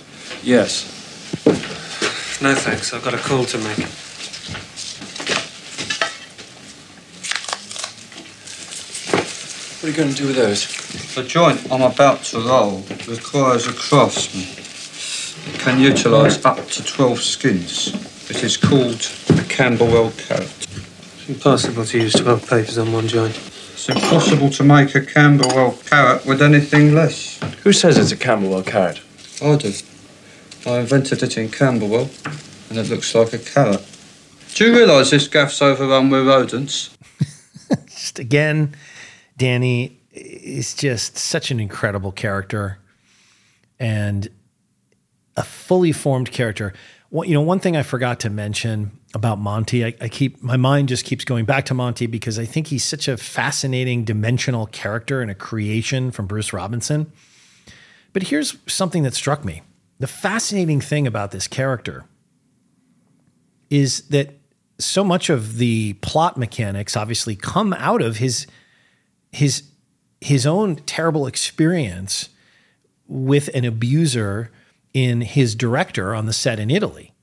Yes. 0.41 0.86
No 2.41 2.56
thanks. 2.56 2.95
I've 2.95 3.03
got 3.03 3.14
a 3.14 3.18
call 3.18 3.45
to 3.45 3.57
make. 3.60 3.78
What 9.78 9.84
are 9.84 9.90
you 9.90 9.95
going 9.95 10.10
to 10.10 10.15
do 10.15 10.26
with 10.26 10.36
those? 10.36 10.65
The 11.14 11.22
joint 11.22 11.72
I'm 11.72 11.84
about 11.84 12.23
to 12.32 12.40
roll 12.40 12.84
requires 13.07 13.68
a 13.68 13.73
craftsman. 13.73 14.48
It 15.53 15.60
can 15.60 15.80
utilise 15.80 16.44
up 16.44 16.57
to 16.57 16.84
12 16.84 17.22
skins. 17.22 18.30
It 18.32 18.44
is 18.44 18.57
called 18.57 19.07
a 19.30 19.44
Camberwell 19.44 20.10
carrot. 20.18 20.49
It's 20.49 21.30
impossible 21.30 21.86
to 21.86 21.99
use 21.99 22.14
12 22.14 22.49
papers 22.49 22.80
on 22.80 22.91
one 22.94 23.07
joint. 23.07 23.40
It's 23.82 23.90
impossible 23.90 24.52
to 24.52 24.64
make 24.64 24.94
a 24.94 25.02
Camberwell 25.02 25.72
carrot 25.88 26.24
with 26.28 26.40
anything 26.40 26.94
less. 26.94 27.40
Who 27.64 27.74
says 27.74 27.98
it's 27.98 28.12
a 28.12 28.16
Camberwell 28.16 28.62
carrot? 28.62 29.02
I 29.41 29.56
do. 29.56 29.74
I 30.68 30.78
invented 30.82 31.24
it 31.24 31.36
in 31.36 31.49
Camberwell, 31.49 32.08
and 32.70 32.78
it 32.78 32.90
looks 32.90 33.16
like 33.16 33.34
a 33.34 33.40
carrot. 33.40 33.84
Do 34.53 34.68
you 34.68 34.78
realise 34.78 35.10
this 35.10 35.28
gaff's 35.28 35.64
overrun 35.64 36.12
with 36.12 36.28
rodents? 36.28 36.95
just 37.88 38.20
again, 38.20 38.76
Danny 39.36 39.98
is 40.12 40.76
just 40.76 41.18
such 41.18 41.49
an 41.49 41.60
incredible 41.60 42.12
character 42.12 42.78
and 43.80 44.28
a 45.36 45.44
fully 45.44 45.91
formed 45.91 46.32
character. 46.32 46.72
One, 47.12 47.28
you 47.28 47.34
know, 47.34 47.42
one 47.42 47.60
thing 47.60 47.76
I 47.76 47.84
forgot 47.84 48.22
to 48.22 48.30
mention 48.30 48.98
about 49.14 49.38
Monty, 49.38 49.84
I, 49.84 49.94
I 50.00 50.08
keep 50.08 50.42
my 50.42 50.56
mind 50.56 50.88
just 50.88 51.04
keeps 51.04 51.26
going 51.26 51.44
back 51.44 51.66
to 51.66 51.74
Monty 51.74 52.08
because 52.08 52.40
I 52.40 52.46
think 52.46 52.68
he's 52.68 52.86
such 52.86 53.10
a 53.10 53.18
fascinating 53.18 54.06
dimensional 54.06 54.66
character 54.68 55.22
and 55.22 55.30
a 55.30 55.36
creation 55.36 56.12
from 56.12 56.26
Bruce 56.26 56.54
Robinson. 56.54 57.12
But 58.14 58.24
here's 58.24 58.58
something 58.66 59.04
that 59.04 59.14
struck 59.14 59.44
me. 59.44 59.62
The 60.00 60.08
fascinating 60.08 60.80
thing 60.80 61.06
about 61.06 61.32
this 61.32 61.50
character 61.50 62.06
is 63.70 64.04
that 64.04 64.40
so 64.80 65.04
much 65.04 65.30
of 65.30 65.58
the 65.58 65.94
plot 65.96 66.38
mechanics 66.38 66.96
obviously 66.96 67.36
come 67.36 67.74
out 67.74 68.02
of 68.02 68.18
his 68.18 68.48
his 69.34 69.64
his 70.22 70.46
own 70.46 70.78
terrible 70.78 71.28
experience 71.28 72.30
with 73.06 73.50
an 73.54 73.66
abuser 73.66 74.50
in 74.93 75.22
his 75.22 75.55
director 75.55 76.13
on 76.13 76.26
the 76.26 76.34
set 76.34 76.59
in 76.59 76.69
Italy. 76.69 77.13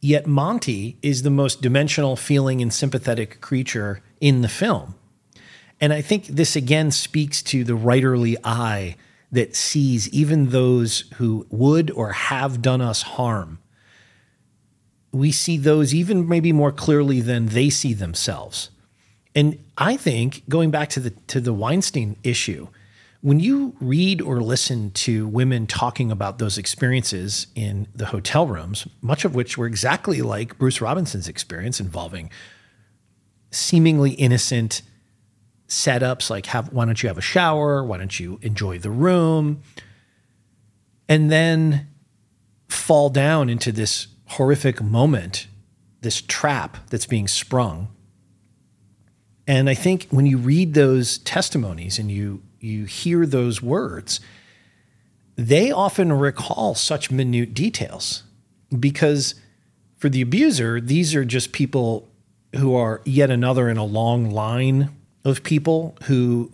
Yet 0.00 0.26
Monty 0.26 0.98
is 1.02 1.22
the 1.22 1.30
most 1.30 1.60
dimensional, 1.60 2.16
feeling, 2.16 2.62
and 2.62 2.72
sympathetic 2.72 3.40
creature 3.40 4.00
in 4.20 4.42
the 4.42 4.48
film. 4.48 4.94
And 5.80 5.92
I 5.92 6.00
think 6.00 6.26
this 6.26 6.56
again 6.56 6.90
speaks 6.90 7.42
to 7.44 7.64
the 7.64 7.76
writerly 7.76 8.36
eye 8.44 8.96
that 9.30 9.54
sees 9.54 10.08
even 10.10 10.50
those 10.50 11.00
who 11.16 11.46
would 11.50 11.90
or 11.90 12.12
have 12.12 12.62
done 12.62 12.80
us 12.80 13.02
harm 13.02 13.58
we 15.12 15.32
see 15.32 15.56
those 15.56 15.94
even 15.94 16.28
maybe 16.28 16.52
more 16.52 16.72
clearly 16.72 17.20
than 17.20 17.46
they 17.46 17.70
see 17.70 17.94
themselves. 17.94 18.70
And 19.34 19.58
I 19.76 19.96
think 19.96 20.48
going 20.48 20.70
back 20.70 20.88
to 20.90 21.00
the 21.00 21.10
to 21.28 21.40
the 21.40 21.52
Weinstein 21.52 22.16
issue, 22.22 22.68
when 23.20 23.40
you 23.40 23.74
read 23.80 24.20
or 24.22 24.40
listen 24.40 24.92
to 24.92 25.26
women 25.26 25.66
talking 25.66 26.12
about 26.12 26.38
those 26.38 26.56
experiences 26.56 27.48
in 27.54 27.88
the 27.94 28.06
hotel 28.06 28.46
rooms, 28.46 28.86
much 29.00 29.24
of 29.24 29.34
which 29.34 29.58
were 29.58 29.66
exactly 29.66 30.22
like 30.22 30.56
Bruce 30.58 30.80
Robinson's 30.80 31.26
experience 31.26 31.80
involving 31.80 32.30
seemingly 33.50 34.12
innocent 34.12 34.82
setups 35.66 36.30
like 36.30 36.46
have 36.46 36.72
why 36.72 36.84
don't 36.84 37.02
you 37.02 37.08
have 37.08 37.18
a 37.18 37.22
shower, 37.22 37.84
why 37.84 37.98
don't 37.98 38.18
you 38.20 38.38
enjoy 38.42 38.78
the 38.78 38.90
room? 38.90 39.62
And 41.08 41.30
then 41.30 41.88
fall 42.68 43.10
down 43.10 43.48
into 43.50 43.72
this 43.72 44.06
horrific 44.26 44.80
moment, 44.80 45.48
this 46.02 46.20
trap 46.20 46.76
that's 46.90 47.06
being 47.06 47.26
sprung. 47.26 47.88
And 49.46 49.68
I 49.68 49.74
think 49.74 50.06
when 50.10 50.26
you 50.26 50.38
read 50.38 50.74
those 50.74 51.18
testimonies 51.18 51.98
and 51.98 52.10
you 52.10 52.42
you 52.60 52.84
hear 52.84 53.26
those 53.26 53.62
words, 53.62 54.20
they 55.36 55.70
often 55.70 56.12
recall 56.12 56.74
such 56.74 57.10
minute 57.10 57.54
details 57.54 58.24
because 58.78 59.34
for 59.96 60.08
the 60.08 60.20
abuser, 60.20 60.80
these 60.80 61.14
are 61.14 61.24
just 61.24 61.52
people 61.52 62.08
who 62.56 62.74
are 62.74 63.00
yet 63.04 63.30
another 63.30 63.68
in 63.68 63.76
a 63.76 63.84
long 63.84 64.30
line 64.30 64.90
of 65.24 65.42
people 65.42 65.96
who 66.04 66.50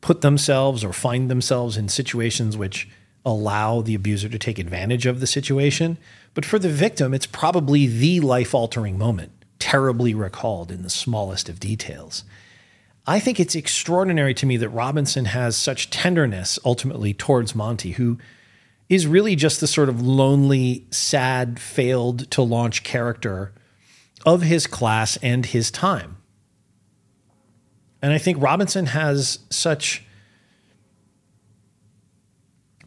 put 0.00 0.20
themselves 0.20 0.84
or 0.84 0.92
find 0.92 1.30
themselves 1.30 1.76
in 1.76 1.88
situations 1.88 2.56
which 2.56 2.88
allow 3.24 3.80
the 3.80 3.94
abuser 3.94 4.28
to 4.28 4.38
take 4.38 4.58
advantage 4.58 5.06
of 5.06 5.20
the 5.20 5.26
situation. 5.26 5.96
But 6.34 6.44
for 6.44 6.58
the 6.58 6.68
victim, 6.68 7.14
it's 7.14 7.26
probably 7.26 7.86
the 7.86 8.20
life 8.20 8.54
altering 8.54 8.98
moment, 8.98 9.32
terribly 9.58 10.12
recalled 10.12 10.70
in 10.70 10.82
the 10.82 10.90
smallest 10.90 11.48
of 11.48 11.60
details. 11.60 12.24
I 13.06 13.18
think 13.18 13.40
it's 13.40 13.54
extraordinary 13.54 14.32
to 14.34 14.46
me 14.46 14.56
that 14.58 14.68
Robinson 14.68 15.24
has 15.26 15.56
such 15.56 15.90
tenderness 15.90 16.58
ultimately 16.64 17.12
towards 17.12 17.54
Monty, 17.54 17.92
who 17.92 18.18
is 18.88 19.06
really 19.06 19.34
just 19.34 19.60
the 19.60 19.66
sort 19.66 19.88
of 19.88 20.00
lonely, 20.00 20.86
sad, 20.90 21.58
failed 21.58 22.30
to 22.30 22.42
launch 22.42 22.84
character 22.84 23.52
of 24.24 24.42
his 24.42 24.66
class 24.66 25.16
and 25.16 25.46
his 25.46 25.70
time. 25.70 26.18
And 28.00 28.12
I 28.12 28.18
think 28.18 28.40
Robinson 28.40 28.86
has 28.86 29.40
such 29.50 30.04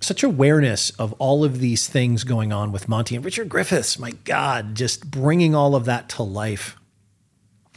such 0.01 0.21
awareness 0.21 0.91
of 0.91 1.13
all 1.13 1.43
of 1.43 1.59
these 1.59 1.87
things 1.87 2.23
going 2.23 2.53
on 2.53 2.71
with 2.71 2.87
Monty 2.87 3.15
and 3.15 3.25
Richard 3.25 3.49
Griffiths. 3.49 3.97
My 3.97 4.11
God, 4.23 4.75
just 4.75 5.09
bringing 5.09 5.55
all 5.55 5.75
of 5.75 5.85
that 5.85 6.09
to 6.09 6.23
life. 6.23 6.77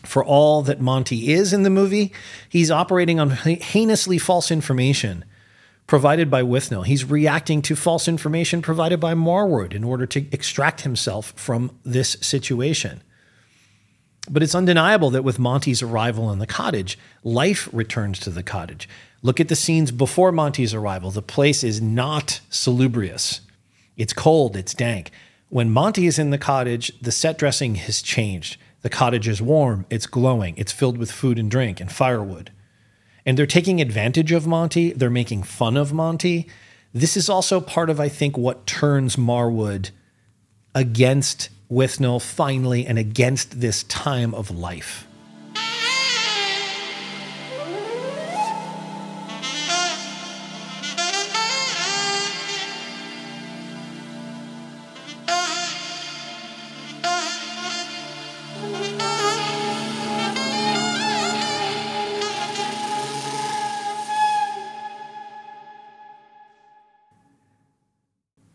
For 0.04 0.24
all 0.24 0.62
that 0.62 0.80
Monty 0.80 1.32
is 1.32 1.52
in 1.52 1.62
the 1.62 1.70
movie, 1.70 2.12
he's 2.48 2.70
operating 2.70 3.18
on 3.18 3.30
heinously 3.30 4.18
false 4.18 4.50
information 4.50 5.24
provided 5.86 6.30
by 6.30 6.42
Withnail. 6.42 6.86
He's 6.86 7.04
reacting 7.04 7.62
to 7.62 7.74
false 7.74 8.06
information 8.06 8.62
provided 8.62 9.00
by 9.00 9.14
Marwood 9.14 9.72
in 9.72 9.82
order 9.82 10.06
to 10.06 10.26
extract 10.30 10.82
himself 10.82 11.32
from 11.34 11.76
this 11.84 12.16
situation. 12.20 13.02
But 14.30 14.42
it's 14.42 14.54
undeniable 14.54 15.10
that 15.10 15.24
with 15.24 15.38
Monty's 15.38 15.82
arrival 15.82 16.30
in 16.30 16.38
the 16.38 16.46
cottage, 16.46 16.98
life 17.24 17.68
returns 17.72 18.20
to 18.20 18.30
the 18.30 18.42
cottage. 18.42 18.88
Look 19.22 19.40
at 19.40 19.48
the 19.48 19.56
scenes 19.56 19.90
before 19.90 20.30
Monty's 20.30 20.74
arrival. 20.74 21.10
The 21.10 21.22
place 21.22 21.64
is 21.64 21.80
not 21.80 22.40
salubrious. 22.50 23.40
It's 23.96 24.12
cold, 24.12 24.56
it's 24.56 24.74
dank. 24.74 25.10
When 25.48 25.70
Monty 25.70 26.06
is 26.06 26.18
in 26.18 26.28
the 26.28 26.38
cottage, 26.38 26.92
the 27.00 27.10
set 27.10 27.38
dressing 27.38 27.76
has 27.76 28.02
changed. 28.02 28.58
The 28.82 28.90
cottage 28.90 29.26
is 29.26 29.42
warm, 29.42 29.86
it's 29.90 30.06
glowing, 30.06 30.54
it's 30.56 30.72
filled 30.72 30.98
with 30.98 31.10
food 31.10 31.38
and 31.38 31.50
drink 31.50 31.80
and 31.80 31.90
firewood. 31.90 32.52
And 33.26 33.36
they're 33.36 33.46
taking 33.46 33.80
advantage 33.80 34.30
of 34.30 34.46
Monty, 34.46 34.92
they're 34.92 35.10
making 35.10 35.42
fun 35.42 35.76
of 35.76 35.92
Monty. 35.92 36.48
This 36.94 37.16
is 37.16 37.28
also 37.28 37.60
part 37.60 37.90
of, 37.90 37.98
I 37.98 38.08
think, 38.08 38.38
what 38.38 38.66
turns 38.66 39.16
Marwood 39.16 39.90
against 40.74 41.50
Withnail 41.70 42.22
finally 42.22 42.86
and 42.86 42.98
against 42.98 43.60
this 43.60 43.82
time 43.82 44.32
of 44.32 44.50
life. 44.50 45.07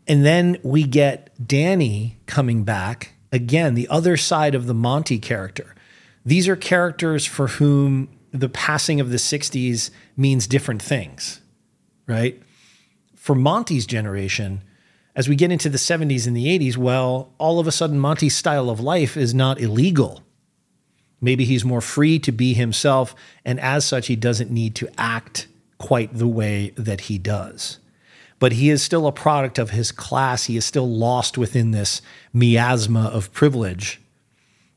And 0.06 0.24
then 0.24 0.58
we 0.62 0.84
get 0.84 1.30
Danny 1.46 2.18
coming 2.26 2.64
back 2.64 3.14
again, 3.32 3.74
the 3.74 3.88
other 3.88 4.16
side 4.16 4.54
of 4.54 4.66
the 4.66 4.74
Monty 4.74 5.18
character. 5.18 5.74
These 6.24 6.48
are 6.48 6.56
characters 6.56 7.26
for 7.26 7.48
whom 7.48 8.08
the 8.32 8.48
passing 8.48 9.00
of 9.00 9.10
the 9.10 9.16
60s 9.16 9.90
means 10.16 10.46
different 10.46 10.82
things, 10.82 11.40
right? 12.06 12.40
For 13.16 13.34
Monty's 13.34 13.86
generation, 13.86 14.62
as 15.16 15.28
we 15.28 15.36
get 15.36 15.52
into 15.52 15.68
the 15.68 15.78
70s 15.78 16.26
and 16.26 16.36
the 16.36 16.46
80s, 16.46 16.76
well, 16.76 17.32
all 17.38 17.58
of 17.58 17.66
a 17.66 17.72
sudden, 17.72 17.98
Monty's 17.98 18.36
style 18.36 18.70
of 18.70 18.80
life 18.80 19.16
is 19.16 19.34
not 19.34 19.60
illegal. 19.60 20.22
Maybe 21.20 21.44
he's 21.44 21.64
more 21.64 21.80
free 21.80 22.18
to 22.20 22.32
be 22.32 22.54
himself, 22.54 23.14
and 23.44 23.58
as 23.60 23.84
such, 23.84 24.08
he 24.08 24.16
doesn't 24.16 24.50
need 24.50 24.74
to 24.76 24.88
act 24.98 25.46
quite 25.78 26.14
the 26.14 26.28
way 26.28 26.72
that 26.76 27.02
he 27.02 27.18
does 27.18 27.78
but 28.44 28.52
he 28.52 28.68
is 28.68 28.82
still 28.82 29.06
a 29.06 29.10
product 29.10 29.58
of 29.58 29.70
his 29.70 29.90
class. 29.90 30.44
He 30.44 30.58
is 30.58 30.66
still 30.66 30.86
lost 30.86 31.38
within 31.38 31.70
this 31.70 32.02
miasma 32.34 33.04
of 33.04 33.32
privilege. 33.32 34.02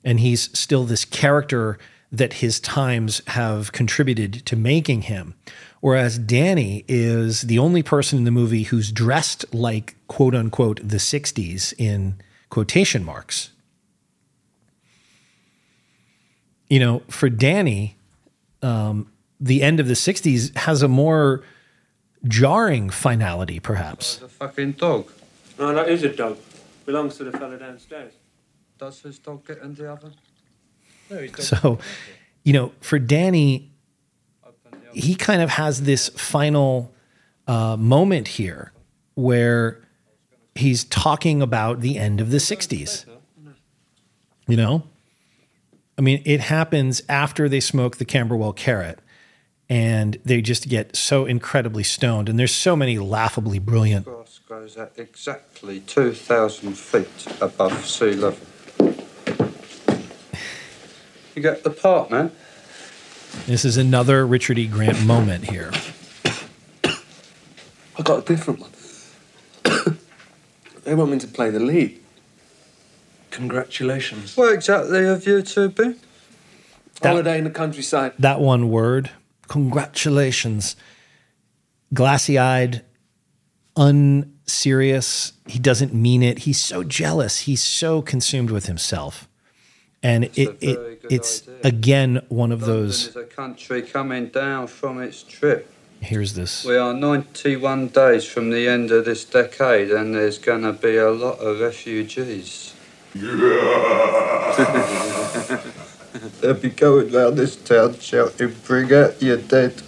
And 0.05 0.21
he's 0.21 0.57
still 0.57 0.85
this 0.85 1.03
character 1.03 1.77
that 2.09 2.35
his 2.35 2.61
times 2.61 3.21
have 3.27 3.73
contributed 3.73 4.45
to 4.45 4.55
making 4.55 5.01
him. 5.01 5.35
Whereas 5.81 6.17
Danny 6.17 6.85
is 6.87 7.41
the 7.41 7.59
only 7.59 7.83
person 7.83 8.19
in 8.19 8.23
the 8.23 8.31
movie 8.31 8.63
who's 8.63 8.89
dressed 8.89 9.43
like 9.53 9.97
quote 10.07 10.33
unquote 10.33 10.79
the 10.81 10.95
60s 10.95 11.73
in 11.77 12.21
quotation 12.47 13.03
marks. 13.03 13.49
You 16.69 16.79
know, 16.79 17.03
for 17.09 17.29
Danny, 17.29 17.97
um, 18.61 19.11
the 19.41 19.61
end 19.61 19.81
of 19.81 19.89
the 19.89 19.93
60s 19.93 20.55
has 20.55 20.81
a 20.81 20.87
more 20.87 21.43
jarring 22.25 22.89
finality, 22.89 23.59
perhaps. 23.59 24.21
A 24.21 24.27
fucking 24.27 24.73
dog. 24.73 25.11
No, 25.59 25.73
that 25.73 25.89
is 25.89 26.03
a 26.03 26.09
dog. 26.09 26.37
Belongs 26.85 27.17
to 27.17 27.23
the 27.23 27.31
fella 27.31 27.57
downstairs. 27.57 28.13
Does 28.77 29.01
his 29.01 29.19
dog 29.19 29.45
get 29.45 29.59
in 29.59 29.73
the 29.73 29.89
oven? 29.89 30.13
No, 31.09 31.19
he's 31.19 31.31
dog. 31.31 31.41
So, 31.41 31.79
you 32.43 32.53
know, 32.53 32.71
for 32.81 32.99
Danny, 32.99 33.71
he 34.93 35.15
kind 35.15 35.41
of 35.41 35.51
has 35.51 35.83
this 35.83 36.09
final 36.09 36.93
uh, 37.47 37.75
moment 37.77 38.27
here 38.29 38.71
where 39.15 39.81
he's 40.55 40.83
talking 40.85 41.41
about 41.41 41.81
the 41.81 41.97
end 41.97 42.21
of 42.21 42.31
the 42.31 42.37
60s. 42.37 43.05
You 44.47 44.57
know? 44.57 44.83
I 45.97 46.01
mean, 46.01 46.21
it 46.25 46.39
happens 46.39 47.01
after 47.09 47.49
they 47.49 47.59
smoke 47.59 47.97
the 47.97 48.05
Camberwell 48.05 48.53
carrot 48.53 48.99
and 49.69 50.17
they 50.23 50.41
just 50.41 50.69
get 50.69 50.95
so 50.95 51.25
incredibly 51.25 51.83
stoned. 51.83 52.29
And 52.29 52.39
there's 52.39 52.53
so 52.53 52.75
many 52.75 52.97
laughably 52.97 53.59
brilliant. 53.59 54.05
The 54.05 54.11
Grass 54.11 54.39
goes 54.47 54.77
at 54.77 54.93
exactly 54.97 55.81
2,000 55.81 56.77
feet 56.77 57.27
above 57.41 57.85
sea 57.85 58.13
level. 58.13 58.47
You 61.35 61.41
get 61.41 61.63
the 61.63 61.69
part, 61.69 62.09
man? 62.09 62.31
This 63.45 63.63
is 63.65 63.77
another 63.77 64.25
Richard 64.25 64.57
E. 64.57 64.67
Grant 64.67 65.05
moment 65.05 65.49
here. 65.49 65.71
I 66.83 68.01
got 68.03 68.19
a 68.19 68.21
different 68.21 68.59
one. 68.59 68.71
they 70.83 70.95
want 70.95 71.11
me 71.11 71.19
to 71.19 71.27
play 71.27 71.49
the 71.49 71.59
lead. 71.59 71.99
Congratulations. 73.31 74.35
Where 74.35 74.53
exactly 74.53 75.05
have 75.05 75.27
you 75.27 75.41
two 75.41 75.69
been? 75.69 75.99
Holiday 77.01 77.37
in 77.37 77.43
the 77.43 77.51
countryside. 77.51 78.13
That 78.17 78.39
one 78.39 78.69
word, 78.69 79.11
congratulations. 79.47 80.75
Glassy 81.93 82.37
eyed, 82.37 82.83
unserious. 83.75 85.33
He 85.47 85.59
doesn't 85.59 85.93
mean 85.93 86.23
it. 86.23 86.39
He's 86.39 86.59
so 86.59 86.83
jealous. 86.83 87.41
He's 87.41 87.63
so 87.63 88.01
consumed 88.01 88.51
with 88.51 88.65
himself. 88.65 89.27
And 90.03 90.25
it, 90.35 90.57
it 90.61 91.01
it's 91.09 91.43
again 91.63 92.21
one 92.29 92.51
of 92.51 92.61
those. 92.61 93.07
Is 93.07 93.15
a 93.15 93.23
country 93.23 93.81
coming 93.81 94.27
down 94.27 94.67
from 94.67 95.01
its 95.01 95.23
trip. 95.23 95.73
Here's 95.99 96.35
this. 96.35 96.63
We 96.63 96.77
are 96.77 96.93
91 96.93 97.87
days 97.87 98.23
from 98.23 98.51
the 98.51 98.67
end 98.67 98.91
of 98.91 99.05
this 99.05 99.25
decade, 99.25 99.89
and 99.89 100.13
there's 100.13 100.37
going 100.37 100.61
to 100.61 100.73
be 100.73 100.97
a 100.97 101.09
lot 101.09 101.39
of 101.39 101.59
refugees. 101.59 102.75
They'll 106.41 106.53
be 106.53 106.69
going 106.69 107.11
round 107.11 107.37
this 107.37 107.55
town 107.55 107.99
shouting, 107.99 108.55
Bring 108.65 108.93
out 108.93 109.21
your 109.21 109.37
dead. 109.37 109.81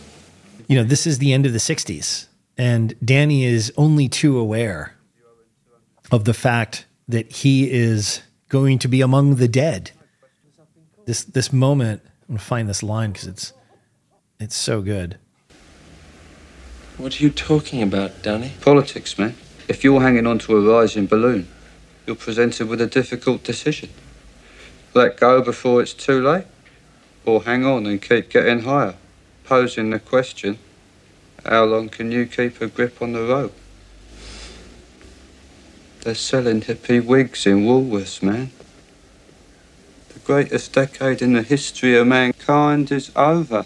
You 0.68 0.78
know, 0.78 0.84
this 0.84 1.06
is 1.06 1.20
the 1.20 1.34
end 1.34 1.46
of 1.46 1.54
the 1.54 1.60
60s, 1.60 2.28
and 2.58 2.94
Danny 3.04 3.46
is 3.46 3.72
only 3.78 4.08
too 4.08 4.38
aware 4.38 4.96
of 6.12 6.26
the 6.26 6.34
fact 6.34 6.86
that 7.08 7.32
he 7.32 7.72
is 7.72 8.22
going 8.50 8.80
to 8.80 8.88
be 8.88 9.02
among 9.02 9.36
the 9.36 9.48
dead. 9.48 9.92
This 11.06 11.24
this 11.24 11.54
moment, 11.54 12.02
I'm 12.24 12.36
gonna 12.36 12.40
find 12.40 12.70
this 12.70 12.84
line 12.84 13.12
because 13.12 13.28
it's 13.28 13.54
it's 14.40 14.56
so 14.56 14.82
good. 14.82 15.18
What 16.98 17.20
are 17.20 17.24
you 17.24 17.30
talking 17.30 17.82
about, 17.82 18.22
Danny? 18.22 18.54
Politics, 18.62 19.18
man. 19.18 19.36
If 19.68 19.84
you're 19.84 20.02
hanging 20.02 20.28
onto 20.28 20.56
a 20.56 20.62
rising 20.62 21.06
balloon, 21.06 21.48
you're 22.06 22.16
presented 22.16 22.68
with 22.68 22.82
a 22.82 22.88
difficult 22.88 23.44
decision. 23.44 23.90
Let 24.94 25.18
go 25.18 25.42
before 25.42 25.82
it's 25.82 25.94
too 25.94 26.22
late, 26.22 26.46
or 27.26 27.44
hang 27.44 27.66
on 27.66 27.86
and 27.86 28.02
keep 28.02 28.30
getting 28.30 28.62
higher, 28.62 28.96
posing 29.44 29.90
the 29.92 30.00
question 30.00 30.58
how 31.46 31.64
long 31.64 31.90
can 31.90 32.12
you 32.12 32.26
keep 32.26 32.62
a 32.62 32.68
grip 32.68 33.02
on 33.02 33.14
the 33.14 33.24
rope? 33.24 33.56
They're 36.02 36.16
selling 36.16 36.62
hippie 36.62 37.04
wigs 37.04 37.46
in 37.46 37.66
Woolworths, 37.66 38.22
man. 38.22 38.52
The 40.10 40.20
greatest 40.20 40.74
decade 40.74 41.22
in 41.22 41.34
the 41.34 41.42
history 41.42 41.98
of 41.98 42.08
mankind 42.08 42.92
is 42.92 43.12
over. 43.16 43.66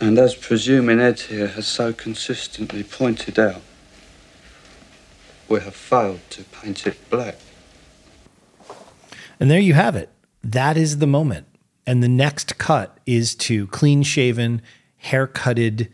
And 0.00 0.18
as 0.18 0.34
presuming 0.34 1.00
Ed 1.00 1.20
here 1.20 1.48
has 1.48 1.66
so 1.66 1.92
consistently 1.92 2.82
pointed 2.82 3.38
out, 3.38 3.62
we 5.48 5.60
have 5.60 5.76
failed 5.76 6.20
to 6.30 6.44
paint 6.44 6.86
it 6.86 6.98
black. 7.10 7.36
And 9.40 9.50
there 9.50 9.60
you 9.60 9.74
have 9.74 9.96
it. 9.96 10.10
That 10.42 10.76
is 10.76 10.98
the 10.98 11.06
moment. 11.06 11.46
And 11.86 12.02
the 12.02 12.08
next 12.08 12.58
cut 12.58 12.98
is 13.06 13.34
to 13.36 13.66
clean 13.68 14.02
shaven, 14.02 14.62
haircutted 14.96 15.88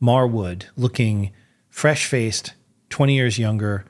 Marwood 0.00 0.64
looking 0.76 1.32
fresh 1.68 2.06
faced, 2.06 2.54
20 2.90 3.14
years 3.14 3.38
younger, 3.38 3.84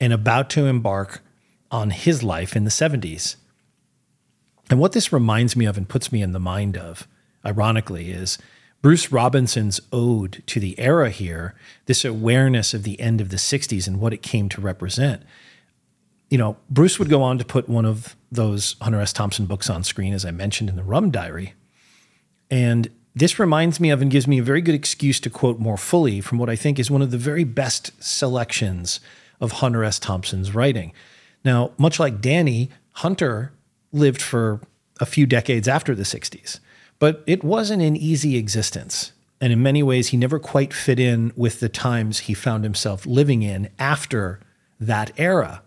and 0.00 0.12
about 0.12 0.50
to 0.50 0.66
embark 0.66 1.22
on 1.70 1.90
his 1.90 2.22
life 2.22 2.56
in 2.56 2.64
the 2.64 2.70
70s. 2.70 3.36
And 4.68 4.78
what 4.78 4.92
this 4.92 5.12
reminds 5.12 5.56
me 5.56 5.64
of 5.64 5.76
and 5.76 5.88
puts 5.88 6.12
me 6.12 6.22
in 6.22 6.32
the 6.32 6.40
mind 6.40 6.76
of, 6.76 7.06
ironically, 7.44 8.10
is 8.10 8.38
Bruce 8.82 9.12
Robinson's 9.12 9.80
ode 9.92 10.42
to 10.46 10.58
the 10.58 10.78
era 10.78 11.10
here, 11.10 11.54
this 11.86 12.04
awareness 12.04 12.74
of 12.74 12.82
the 12.82 12.98
end 13.00 13.20
of 13.20 13.28
the 13.28 13.36
60s 13.36 13.86
and 13.86 14.00
what 14.00 14.12
it 14.12 14.22
came 14.22 14.48
to 14.50 14.60
represent. 14.60 15.22
You 16.32 16.38
know, 16.38 16.56
Bruce 16.70 16.98
would 16.98 17.10
go 17.10 17.20
on 17.20 17.36
to 17.36 17.44
put 17.44 17.68
one 17.68 17.84
of 17.84 18.16
those 18.30 18.76
Hunter 18.80 19.02
S. 19.02 19.12
Thompson 19.12 19.44
books 19.44 19.68
on 19.68 19.84
screen, 19.84 20.14
as 20.14 20.24
I 20.24 20.30
mentioned 20.30 20.70
in 20.70 20.76
the 20.76 20.82
Rum 20.82 21.10
Diary. 21.10 21.52
And 22.50 22.88
this 23.14 23.38
reminds 23.38 23.78
me 23.78 23.90
of 23.90 24.00
and 24.00 24.10
gives 24.10 24.26
me 24.26 24.38
a 24.38 24.42
very 24.42 24.62
good 24.62 24.74
excuse 24.74 25.20
to 25.20 25.28
quote 25.28 25.58
more 25.58 25.76
fully 25.76 26.22
from 26.22 26.38
what 26.38 26.48
I 26.48 26.56
think 26.56 26.78
is 26.78 26.90
one 26.90 27.02
of 27.02 27.10
the 27.10 27.18
very 27.18 27.44
best 27.44 27.92
selections 28.02 28.98
of 29.42 29.52
Hunter 29.52 29.84
S. 29.84 29.98
Thompson's 29.98 30.54
writing. 30.54 30.94
Now, 31.44 31.72
much 31.76 32.00
like 32.00 32.22
Danny, 32.22 32.70
Hunter 32.92 33.52
lived 33.92 34.22
for 34.22 34.62
a 35.00 35.04
few 35.04 35.26
decades 35.26 35.68
after 35.68 35.94
the 35.94 36.02
60s, 36.02 36.60
but 36.98 37.22
it 37.26 37.44
wasn't 37.44 37.82
an 37.82 37.94
easy 37.94 38.38
existence. 38.38 39.12
And 39.38 39.52
in 39.52 39.62
many 39.62 39.82
ways, 39.82 40.08
he 40.08 40.16
never 40.16 40.38
quite 40.38 40.72
fit 40.72 40.98
in 40.98 41.30
with 41.36 41.60
the 41.60 41.68
times 41.68 42.20
he 42.20 42.32
found 42.32 42.64
himself 42.64 43.04
living 43.04 43.42
in 43.42 43.68
after 43.78 44.40
that 44.80 45.10
era. 45.18 45.60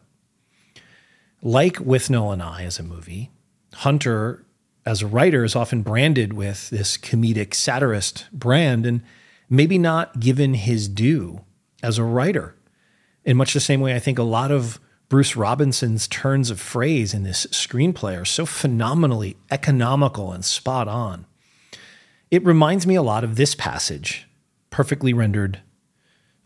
Like 1.46 1.76
Withnail 1.76 2.34
and 2.34 2.42
I 2.42 2.64
as 2.64 2.80
a 2.80 2.84
movie, 2.84 3.30
Hunter 3.72 4.44
as 4.84 5.04
a 5.04 5.08
writer 5.08 5.44
is 5.44 5.56
often 5.56 5.84
branded 5.84 6.34
with 6.34 6.72
this 6.72 6.98
comedic 6.98 7.54
satirist 7.54 8.26
brand 8.34 8.84
and 8.84 9.04
maybe 9.48 9.78
not 9.78 10.20
given 10.20 10.56
his 10.56 10.88
due 10.88 11.46
as 11.84 12.00
a 12.00 12.04
writer. 12.04 12.56
In 13.24 13.38
much 13.38 13.54
the 13.54 13.60
same 13.60 13.80
way, 13.80 13.94
I 13.94 14.00
think 14.00 14.18
a 14.18 14.24
lot 14.24 14.50
of 14.50 14.80
Bruce 15.08 15.36
Robinson's 15.36 16.08
turns 16.08 16.50
of 16.50 16.60
phrase 16.60 17.14
in 17.14 17.22
this 17.22 17.46
screenplay 17.52 18.20
are 18.20 18.26
so 18.26 18.48
phenomenally 18.48 19.38
economical 19.52 20.32
and 20.32 20.44
spot 20.44 20.88
on. 20.88 21.28
It 22.32 22.44
reminds 22.44 22.88
me 22.88 22.96
a 22.96 23.04
lot 23.04 23.24
of 23.24 23.36
this 23.36 23.54
passage, 23.54 24.28
perfectly 24.72 25.14
rendered 25.14 25.62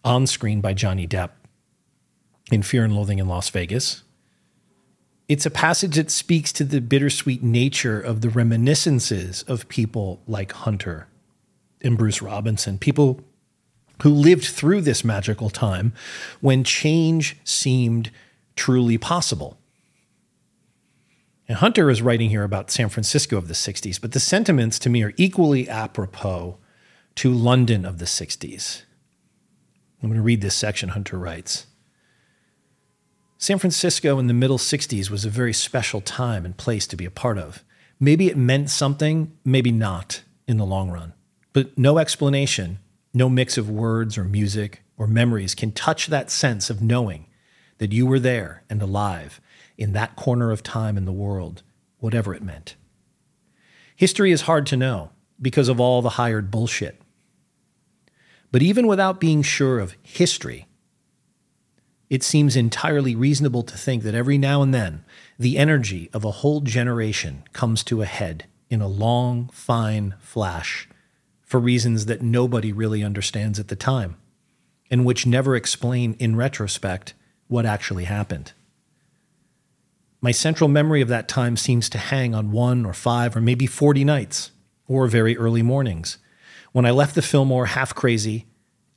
on 0.03 0.27
screen 0.27 0.59
by 0.59 0.73
Johnny 0.73 1.07
Depp 1.07 1.30
in 2.51 2.63
Fear 2.63 2.84
and 2.84 2.95
Loathing 2.97 3.19
in 3.19 3.30
Las 3.30 3.47
Vegas. 3.47 4.03
It's 5.30 5.45
a 5.45 5.51
passage 5.51 5.95
that 5.95 6.10
speaks 6.10 6.51
to 6.53 6.64
the 6.64 6.81
bittersweet 6.81 7.43
nature 7.43 8.01
of 8.01 8.22
the 8.22 8.31
reminiscences 8.31 9.43
of 9.43 9.69
people 9.69 10.23
like 10.27 10.51
Hunter 10.51 11.07
and 11.81 11.99
Bruce 11.99 12.19
Robinson, 12.19 12.80
people 12.80 13.22
who 14.01 14.10
lived 14.10 14.45
through 14.45 14.81
this 14.81 15.03
magical 15.03 15.51
time 15.51 15.93
when 16.41 16.64
change 16.64 17.38
seemed 17.43 18.10
truly 18.56 18.97
possible. 18.97 19.60
And 21.47 21.60
Hunter 21.60 21.91
is 21.91 22.01
writing 22.01 22.31
here 22.31 22.43
about 22.43 22.72
San 22.72 22.89
Francisco 22.89 23.38
of 23.38 23.47
the 23.47 23.53
60s, 23.53 24.01
but 24.01 24.14
the 24.14 24.19
sentiments 24.19 24.80
to 24.80 24.89
me 24.89 25.03
are 25.03 25.14
equally 25.15 25.69
apropos 25.69 26.57
to 27.15 27.31
London 27.31 27.85
of 27.85 27.99
the 27.99 28.06
60s. 28.06 28.81
I'm 30.01 30.10
going 30.10 30.18
to 30.18 30.23
read 30.23 30.41
this 30.41 30.56
section 30.56 30.89
Hunter 30.89 31.19
writes. 31.19 31.68
San 33.41 33.57
Francisco 33.57 34.20
in 34.20 34.28
the 34.28 34.34
middle 34.34 34.57
60s 34.57 35.10
was 35.10 35.24
a 35.24 35.30
very 35.30 35.53
special 35.53 36.02
time 36.02 36.44
and 36.44 36.57
place 36.57 36.86
to 36.86 36.98
be 36.98 37.06
a 37.06 37.10
part 37.10 37.38
of. 37.38 37.64
Maybe 37.98 38.28
it 38.28 38.36
meant 38.36 38.70
something, 38.70 39.32
maybe 39.45 39.72
not 39.72 40.24
in 40.45 40.57
the 40.57 40.66
long 40.66 40.91
run. 40.91 41.14
But 41.53 41.78
no 41.78 41.99
explanation, 41.99 42.80
no 43.14 43.30
mix 43.30 43.57
of 43.57 43.70
words 43.70 44.18
or 44.18 44.26
music 44.26 44.84
or 44.98 45.07
memories 45.07 45.56
can 45.56 45.72
touch 45.72 46.07
that 46.07 46.30
sense 46.30 46.70
of 46.70 46.82
knowing 46.82 47.28
that 47.78 47.94
you 47.94 48.06
were 48.06 48.20
there 48.20 48.64
and 48.70 48.82
alive 48.82 49.40
in 49.78 49.94
that 49.94 50.18
corner 50.18 50.52
of 50.52 50.61
time 50.61 50.98
in 50.98 51.06
the 51.06 51.14
world, 51.14 51.64
whatever 51.99 52.36
it 52.36 52.44
meant. 52.44 52.76
History 53.95 54.34
is 54.34 54.41
hard 54.41 54.66
to 54.66 54.76
know 54.76 55.11
because 55.41 55.70
of 55.70 55.80
all 55.80 56.02
the 56.02 56.10
hired 56.10 56.52
bullshit. 56.52 57.02
But 58.52 58.64
even 58.64 58.86
without 58.86 59.22
being 59.22 59.44
sure 59.44 59.80
of 59.80 59.95
history, 60.03 60.68
it 62.10 62.23
seems 62.23 62.56
entirely 62.56 63.15
reasonable 63.15 63.64
to 63.64 63.77
think 63.77 64.03
that 64.03 64.15
every 64.15 64.38
now 64.38 64.61
and 64.61 64.73
then 64.73 65.03
the 65.38 65.57
energy 65.57 66.10
of 66.14 66.26
a 66.26 66.31
whole 66.31 66.61
generation 66.61 67.44
comes 67.53 67.84
to 67.84 68.02
a 68.02 68.06
head 68.06 68.45
in 68.69 68.81
a 68.81 68.88
long, 68.88 69.49
fine 69.53 70.15
flash 70.19 70.88
for 71.41 71.60
reasons 71.60 72.06
that 72.06 72.22
nobody 72.22 72.72
really 72.72 73.03
understands 73.03 73.60
at 73.60 73.68
the 73.68 73.76
time, 73.76 74.18
and 74.91 75.06
which 75.06 75.26
never 75.26 75.56
explain 75.56 76.15
in 76.19 76.36
retrospect 76.36 77.14
what 77.48 77.65
actually 77.65 78.06
happened. 78.06 78.53
My 80.22 80.31
central 80.31 80.68
memory 80.68 81.02
of 81.02 81.07
that 81.07 81.27
time 81.27 81.57
seems 81.57 81.90
to 81.90 81.98
hang 81.98 82.36
on 82.36 82.52
one 82.52 82.86
or 82.86 82.94
five 82.94 83.36
or 83.36 83.41
maybe 83.41 83.65
40 83.65 84.03
nights 84.03 84.52
or 84.88 85.07
very 85.07 85.38
early 85.38 85.61
mornings 85.61 86.18
when 86.72 86.86
I 86.86 86.91
left 86.91 87.15
the 87.15 87.22
Fillmore 87.22 87.68
half 87.68 87.95
crazy 87.95 88.45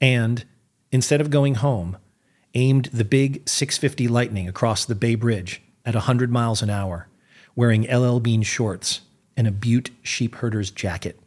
and, 0.00 0.44
instead 0.90 1.20
of 1.20 1.30
going 1.30 1.54
home, 1.56 1.96
aimed 2.54 2.86
the 2.86 3.04
big 3.04 3.48
650 3.48 4.08
Lightning 4.08 4.48
across 4.48 4.84
the 4.84 4.94
Bay 4.94 5.14
Bridge 5.14 5.62
at 5.84 5.94
100 5.94 6.30
miles 6.30 6.62
an 6.62 6.70
hour, 6.70 7.08
wearing 7.56 7.90
LL 7.90 8.18
Bean 8.18 8.42
shorts 8.42 9.00
and 9.36 9.46
a 9.46 9.52
Butte 9.52 9.90
sheepherder's 10.02 10.70
jacket. 10.70 11.18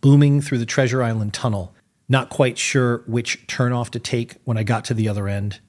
Booming 0.00 0.40
through 0.40 0.58
the 0.58 0.66
Treasure 0.66 1.02
Island 1.02 1.32
tunnel, 1.34 1.74
not 2.08 2.30
quite 2.30 2.58
sure 2.58 3.02
which 3.06 3.46
turnoff 3.46 3.90
to 3.90 3.98
take 3.98 4.36
when 4.44 4.56
I 4.56 4.62
got 4.62 4.84
to 4.86 4.94
the 4.94 5.08
other 5.08 5.28
end, 5.28 5.60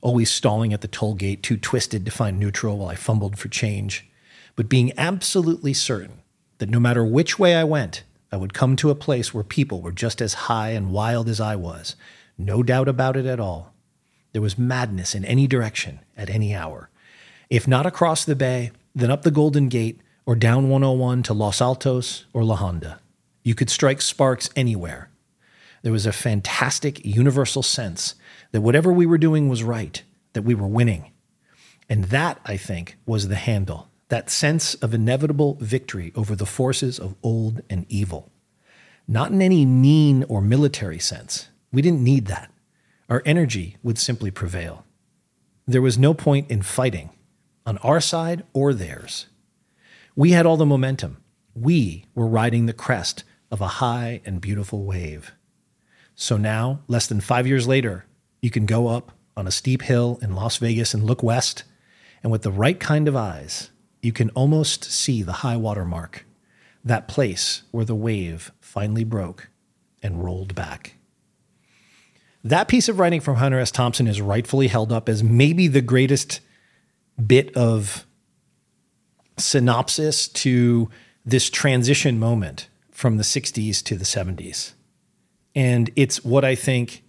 always 0.00 0.30
stalling 0.30 0.72
at 0.72 0.80
the 0.80 0.88
toll 0.88 1.14
gate, 1.14 1.42
too 1.42 1.56
twisted 1.56 2.04
to 2.04 2.10
find 2.10 2.38
neutral 2.38 2.78
while 2.78 2.88
I 2.88 2.94
fumbled 2.94 3.38
for 3.38 3.48
change, 3.48 4.08
but 4.56 4.68
being 4.68 4.92
absolutely 4.98 5.74
certain 5.74 6.22
that 6.58 6.70
no 6.70 6.80
matter 6.80 7.04
which 7.04 7.38
way 7.38 7.56
I 7.56 7.64
went, 7.64 8.04
I 8.30 8.36
would 8.36 8.54
come 8.54 8.76
to 8.76 8.90
a 8.90 8.94
place 8.94 9.34
where 9.34 9.44
people 9.44 9.80
were 9.80 9.92
just 9.92 10.22
as 10.22 10.34
high 10.34 10.70
and 10.70 10.92
wild 10.92 11.28
as 11.28 11.40
I 11.40 11.56
was, 11.56 11.96
no 12.38 12.62
doubt 12.62 12.88
about 12.88 13.16
it 13.16 13.26
at 13.26 13.40
all. 13.40 13.72
There 14.32 14.42
was 14.42 14.58
madness 14.58 15.14
in 15.14 15.24
any 15.24 15.46
direction 15.46 16.00
at 16.16 16.30
any 16.30 16.54
hour. 16.54 16.90
If 17.50 17.68
not 17.68 17.86
across 17.86 18.24
the 18.24 18.36
bay, 18.36 18.72
then 18.94 19.10
up 19.10 19.22
the 19.22 19.30
Golden 19.30 19.68
Gate 19.68 20.00
or 20.24 20.34
down 20.34 20.68
101 20.68 21.22
to 21.24 21.34
Los 21.34 21.60
Altos 21.60 22.26
or 22.32 22.44
La 22.44 22.56
Honda. 22.56 23.00
You 23.42 23.54
could 23.54 23.70
strike 23.70 24.00
sparks 24.00 24.48
anywhere. 24.56 25.10
There 25.82 25.92
was 25.92 26.06
a 26.06 26.12
fantastic 26.12 27.04
universal 27.04 27.62
sense 27.62 28.14
that 28.52 28.60
whatever 28.60 28.92
we 28.92 29.04
were 29.04 29.18
doing 29.18 29.48
was 29.48 29.64
right, 29.64 30.02
that 30.32 30.42
we 30.42 30.54
were 30.54 30.66
winning. 30.66 31.10
And 31.88 32.04
that, 32.04 32.40
I 32.44 32.56
think, 32.56 32.96
was 33.04 33.28
the 33.28 33.36
handle 33.36 33.88
that 34.12 34.28
sense 34.28 34.74
of 34.74 34.92
inevitable 34.92 35.56
victory 35.58 36.12
over 36.14 36.36
the 36.36 36.44
forces 36.44 36.98
of 36.98 37.14
old 37.22 37.62
and 37.70 37.86
evil. 37.88 38.30
Not 39.08 39.30
in 39.30 39.40
any 39.40 39.64
mean 39.64 40.22
or 40.24 40.42
military 40.42 40.98
sense, 40.98 41.48
we 41.72 41.82
didn't 41.82 42.04
need 42.04 42.26
that. 42.26 42.50
Our 43.08 43.22
energy 43.24 43.76
would 43.82 43.98
simply 43.98 44.30
prevail. 44.30 44.84
there 45.66 45.82
was 45.82 45.96
no 45.96 46.12
point 46.12 46.50
in 46.50 46.60
fighting 46.60 47.10
on 47.64 47.78
our 47.78 48.00
side 48.00 48.42
or 48.52 48.74
theirs. 48.74 49.26
We 50.16 50.32
had 50.32 50.44
all 50.44 50.56
the 50.56 50.66
momentum. 50.66 51.22
We 51.54 52.06
were 52.14 52.26
riding 52.26 52.66
the 52.66 52.72
crest 52.72 53.24
of 53.50 53.60
a 53.60 53.78
high 53.78 54.20
and 54.24 54.40
beautiful 54.40 54.84
wave. 54.84 55.32
So 56.14 56.36
now, 56.36 56.80
less 56.88 57.06
than 57.06 57.20
five 57.20 57.46
years 57.46 57.68
later, 57.68 58.06
you 58.40 58.50
can 58.50 58.66
go 58.66 58.88
up 58.88 59.12
on 59.36 59.46
a 59.46 59.52
steep 59.52 59.82
hill 59.82 60.18
in 60.20 60.34
Las 60.34 60.58
Vegas 60.58 60.94
and 60.94 61.04
look 61.04 61.22
west, 61.22 61.64
and 62.22 62.30
with 62.30 62.42
the 62.42 62.50
right 62.50 62.78
kind 62.78 63.08
of 63.08 63.16
eyes, 63.16 63.70
you 64.02 64.12
can 64.12 64.30
almost 64.30 64.84
see 64.84 65.22
the 65.22 65.40
high 65.44 65.56
water 65.56 65.84
mark, 65.84 66.26
that 66.84 67.08
place 67.08 67.62
where 67.70 67.84
the 67.84 67.94
wave 67.94 68.52
finally 68.60 69.04
broke 69.04 69.48
and 70.02 70.24
rolled 70.24 70.54
back. 70.54 70.96
That 72.44 72.68
piece 72.68 72.88
of 72.88 72.98
writing 72.98 73.20
from 73.20 73.36
Hunter 73.36 73.60
S. 73.60 73.70
Thompson 73.70 74.06
is 74.06 74.20
rightfully 74.20 74.66
held 74.66 74.92
up 74.92 75.08
as 75.08 75.22
maybe 75.22 75.68
the 75.68 75.80
greatest 75.80 76.40
bit 77.24 77.56
of 77.56 78.04
synopsis 79.38 80.28
to 80.28 80.90
this 81.24 81.48
transition 81.48 82.18
moment 82.18 82.68
from 82.90 83.16
the 83.16 83.22
60s 83.22 83.82
to 83.84 83.96
the 83.96 84.04
70s. 84.04 84.72
And 85.54 85.90
it's 85.94 86.24
what 86.24 86.44
I 86.44 86.54
think 86.54 87.04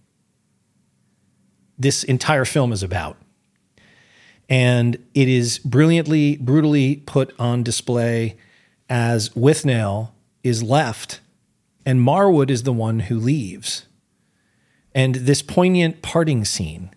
this 1.78 2.04
entire 2.04 2.46
film 2.46 2.72
is 2.72 2.84
about. 2.84 3.18
And 4.50 4.98
it 5.14 5.28
is 5.28 5.58
brilliantly, 5.60 6.38
brutally 6.38 6.98
put 6.98 7.34
on 7.40 7.64
display 7.64 8.38
as 8.90 9.30
Withnail 9.30 10.12
is 10.44 10.62
left 10.62 11.22
and 11.86 12.00
Marwood 12.00 12.50
is 12.50 12.64
the 12.64 12.74
one 12.74 13.00
who 13.00 13.20
leaves. 13.20 13.88
And 14.96 15.16
this 15.16 15.42
poignant 15.42 16.02
parting 16.02 16.46
scene 16.46 16.92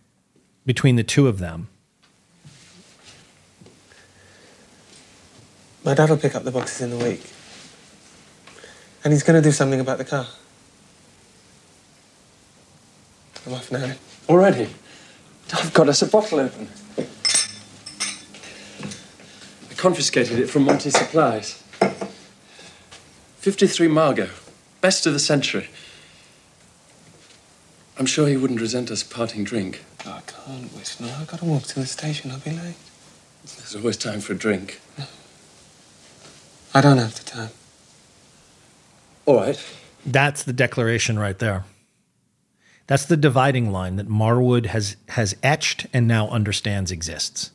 between 0.65 0.97
the 0.97 1.05
two 1.05 1.29
of 1.29 1.39
them. 1.39 1.69
My 5.85 5.95
dad 5.95 6.11
will 6.11 6.17
pick 6.17 6.35
up 6.35 6.43
the 6.43 6.51
boxes 6.51 6.81
in 6.83 6.91
the 6.91 7.05
week. 7.05 7.23
And 9.05 9.13
he's 9.13 9.23
going 9.23 9.41
to 9.41 9.49
do 9.49 9.53
something 9.53 9.79
about 9.79 9.99
the 9.99 10.05
car. 10.05 10.27
I'm 13.47 13.55
off 13.55 13.71
now. 13.71 13.95
Already? 14.29 14.69
I've 15.55 15.73
got 15.73 15.89
us 15.89 16.03
a 16.03 16.07
bottle 16.07 16.41
open. 16.41 16.69
I 19.71 19.75
confiscated 19.77 20.41
it 20.41 20.51
from 20.51 20.65
Monty 20.65 20.91
Supplies. 20.91 21.63
53 23.39 23.87
Margaux. 23.87 24.31
Best 24.81 25.07
of 25.07 25.13
the 25.13 25.21
century. 25.21 25.69
I'm 27.99 28.07
sure 28.07 28.29
he 28.29 28.37
wouldn't 28.37 28.61
resent 28.61 28.91
us 28.91 29.03
parting 29.03 29.45
drink. 29.45 29.85
I 30.01 30.21
can't, 30.27 30.71
Withnail. 30.75 31.21
I've 31.21 31.27
got 31.27 31.41
to 31.41 31.47
walk 31.47 31.63
to 31.65 31.81
the 31.81 31.87
station. 31.87 32.31
I'll 32.31 32.39
be 32.39 32.51
late. 32.51 32.77
There's 33.57 33.75
always 33.77 33.97
time 33.97 34.21
for 34.21 34.33
a 34.35 34.37
drink. 34.37 34.81
I 36.75 36.81
don't 36.81 36.99
have 36.99 37.15
the 37.15 37.25
time. 37.25 37.51
All 39.25 39.37
right. 39.37 39.65
That's 40.05 40.43
the 40.43 40.53
declaration 40.53 41.19
right 41.19 41.39
there. 41.39 41.65
That's 42.87 43.07
the 43.07 43.17
dividing 43.17 43.73
line 43.73 43.97
that 43.97 44.09
Marwood 44.09 44.67
has 44.67 44.97
has 45.09 45.35
etched 45.43 45.87
and 45.93 46.07
now 46.07 46.29
understands 46.29 46.93
exists. 46.93 47.51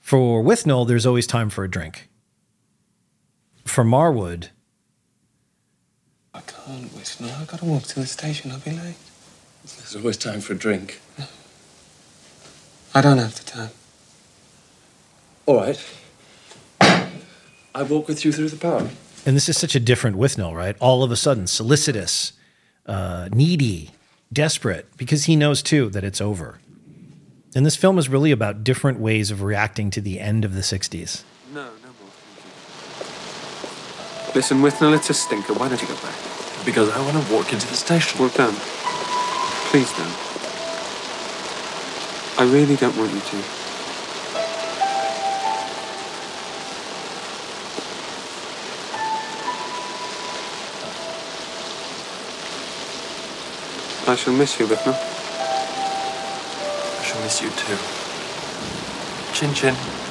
For 0.00 0.42
Withnail, 0.42 0.86
there's 0.86 1.06
always 1.06 1.26
time 1.26 1.48
for 1.48 1.64
a 1.64 1.70
drink. 1.70 2.08
For 3.64 3.84
Marwood, 3.84 4.48
I 6.34 6.40
can't, 6.40 6.90
Withnail. 6.90 7.40
I've 7.40 7.46
got 7.46 7.60
to 7.60 7.66
walk 7.66 7.84
to 7.84 8.00
the 8.00 8.06
station. 8.06 8.50
I'll 8.50 8.58
be 8.58 8.72
late. 8.72 8.96
There's 9.64 9.96
always 9.96 10.16
time 10.16 10.40
for 10.40 10.52
a 10.54 10.56
drink. 10.56 11.00
I 12.94 13.00
don't 13.00 13.18
have 13.18 13.34
the 13.36 13.44
time. 13.50 13.70
All 15.46 15.56
right. 15.56 15.80
I 17.74 17.82
walk 17.84 18.06
with 18.08 18.24
you 18.24 18.32
through 18.32 18.48
the 18.50 18.56
park. 18.56 18.84
and 19.24 19.34
this 19.34 19.48
is 19.48 19.56
such 19.56 19.74
a 19.74 19.80
different 19.80 20.16
Withnail, 20.16 20.54
right? 20.54 20.76
All 20.78 21.02
of 21.02 21.10
a 21.10 21.16
sudden, 21.16 21.46
solicitous, 21.46 22.32
uh, 22.86 23.28
needy, 23.32 23.90
desperate, 24.32 24.94
because 24.96 25.24
he 25.24 25.36
knows 25.36 25.62
too 25.62 25.88
that 25.90 26.04
it's 26.04 26.20
over. 26.20 26.58
And 27.54 27.64
this 27.64 27.76
film 27.76 27.98
is 27.98 28.08
really 28.08 28.30
about 28.30 28.64
different 28.64 28.98
ways 28.98 29.30
of 29.30 29.42
reacting 29.42 29.90
to 29.90 30.00
the 30.00 30.20
end 30.20 30.44
of 30.44 30.54
the 30.54 30.60
60s. 30.60 31.22
No, 31.52 31.64
no 31.64 31.68
more. 31.68 32.10
Thank 32.98 34.28
you. 34.28 34.34
Listen, 34.34 34.58
Withnail, 34.62 34.94
it's 34.96 35.08
a 35.10 35.14
stinker. 35.14 35.54
Why 35.54 35.68
don't 35.68 35.80
you 35.80 35.88
go 35.88 35.94
back? 35.96 36.14
Because 36.64 36.90
I 36.90 37.00
want 37.00 37.24
to 37.26 37.32
walk 37.32 37.52
into 37.52 37.66
the 37.68 37.74
station. 37.74 38.18
Well, 38.20 38.30
don't. 38.30 38.58
Please 39.72 39.90
don't. 39.96 40.06
I 42.36 42.44
really 42.44 42.76
don't 42.76 42.94
want 42.94 43.10
you 43.10 43.20
to. 43.20 43.36
I 54.10 54.14
shall 54.14 54.34
miss 54.34 54.60
you, 54.60 54.66
Withnail. 54.66 54.92
I 56.98 57.02
shall 57.02 57.22
miss 57.22 57.40
you 57.40 57.48
too. 57.48 57.78
Chin 59.32 59.54
chin. 59.54 60.01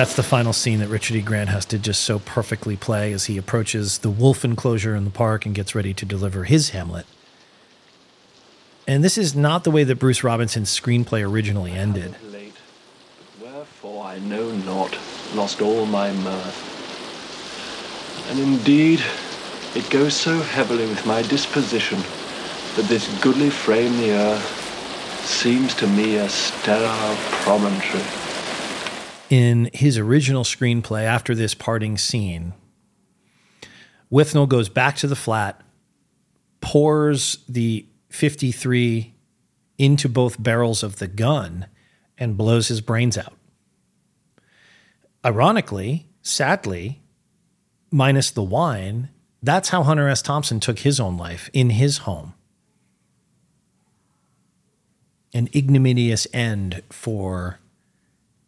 That's 0.00 0.16
the 0.16 0.22
final 0.22 0.54
scene 0.54 0.78
that 0.78 0.88
Richard 0.88 1.16
E. 1.16 1.20
Grant 1.20 1.50
has 1.50 1.66
to 1.66 1.78
just 1.78 2.04
so 2.04 2.20
perfectly 2.20 2.74
play 2.74 3.12
as 3.12 3.26
he 3.26 3.36
approaches 3.36 3.98
the 3.98 4.08
wolf 4.08 4.46
enclosure 4.46 4.94
in 4.94 5.04
the 5.04 5.10
park 5.10 5.44
and 5.44 5.54
gets 5.54 5.74
ready 5.74 5.92
to 5.92 6.06
deliver 6.06 6.44
his 6.44 6.70
Hamlet. 6.70 7.04
And 8.88 9.04
this 9.04 9.18
is 9.18 9.36
not 9.36 9.64
the 9.64 9.70
way 9.70 9.84
that 9.84 9.96
Bruce 9.96 10.24
Robinson's 10.24 10.70
screenplay 10.70 11.22
originally 11.22 11.72
ended. 11.72 12.16
Late. 12.32 12.54
Wherefore 13.42 14.06
I 14.06 14.18
know 14.20 14.50
not, 14.50 14.96
lost 15.34 15.60
all 15.60 15.84
my 15.84 16.10
mirth. 16.12 16.66
And 18.30 18.38
indeed, 18.38 19.04
it 19.74 19.90
goes 19.90 20.14
so 20.14 20.40
heavily 20.40 20.86
with 20.86 21.04
my 21.04 21.20
disposition 21.20 21.98
that 22.76 22.86
this 22.88 23.06
goodly 23.20 23.50
frame 23.50 23.94
the 23.98 24.12
earth 24.12 25.26
seems 25.26 25.74
to 25.74 25.86
me 25.86 26.16
a 26.16 26.28
sterile 26.30 27.16
promontory. 27.44 28.19
In 29.30 29.70
his 29.72 29.96
original 29.96 30.42
screenplay 30.42 31.04
after 31.04 31.36
this 31.36 31.54
parting 31.54 31.96
scene, 31.96 32.52
Withnail 34.10 34.48
goes 34.48 34.68
back 34.68 34.96
to 34.96 35.06
the 35.06 35.14
flat, 35.14 35.62
pours 36.60 37.38
the 37.48 37.86
53 38.08 39.14
into 39.78 40.08
both 40.08 40.42
barrels 40.42 40.82
of 40.82 40.98
the 40.98 41.06
gun, 41.06 41.66
and 42.18 42.36
blows 42.36 42.66
his 42.66 42.80
brains 42.80 43.16
out. 43.16 43.34
Ironically, 45.24 46.08
sadly, 46.22 47.00
minus 47.92 48.32
the 48.32 48.42
wine, 48.42 49.10
that's 49.40 49.68
how 49.68 49.84
Hunter 49.84 50.08
S. 50.08 50.22
Thompson 50.22 50.58
took 50.58 50.80
his 50.80 50.98
own 50.98 51.16
life 51.16 51.48
in 51.52 51.70
his 51.70 51.98
home. 51.98 52.34
An 55.32 55.48
ignominious 55.54 56.26
end 56.34 56.82
for 56.90 57.60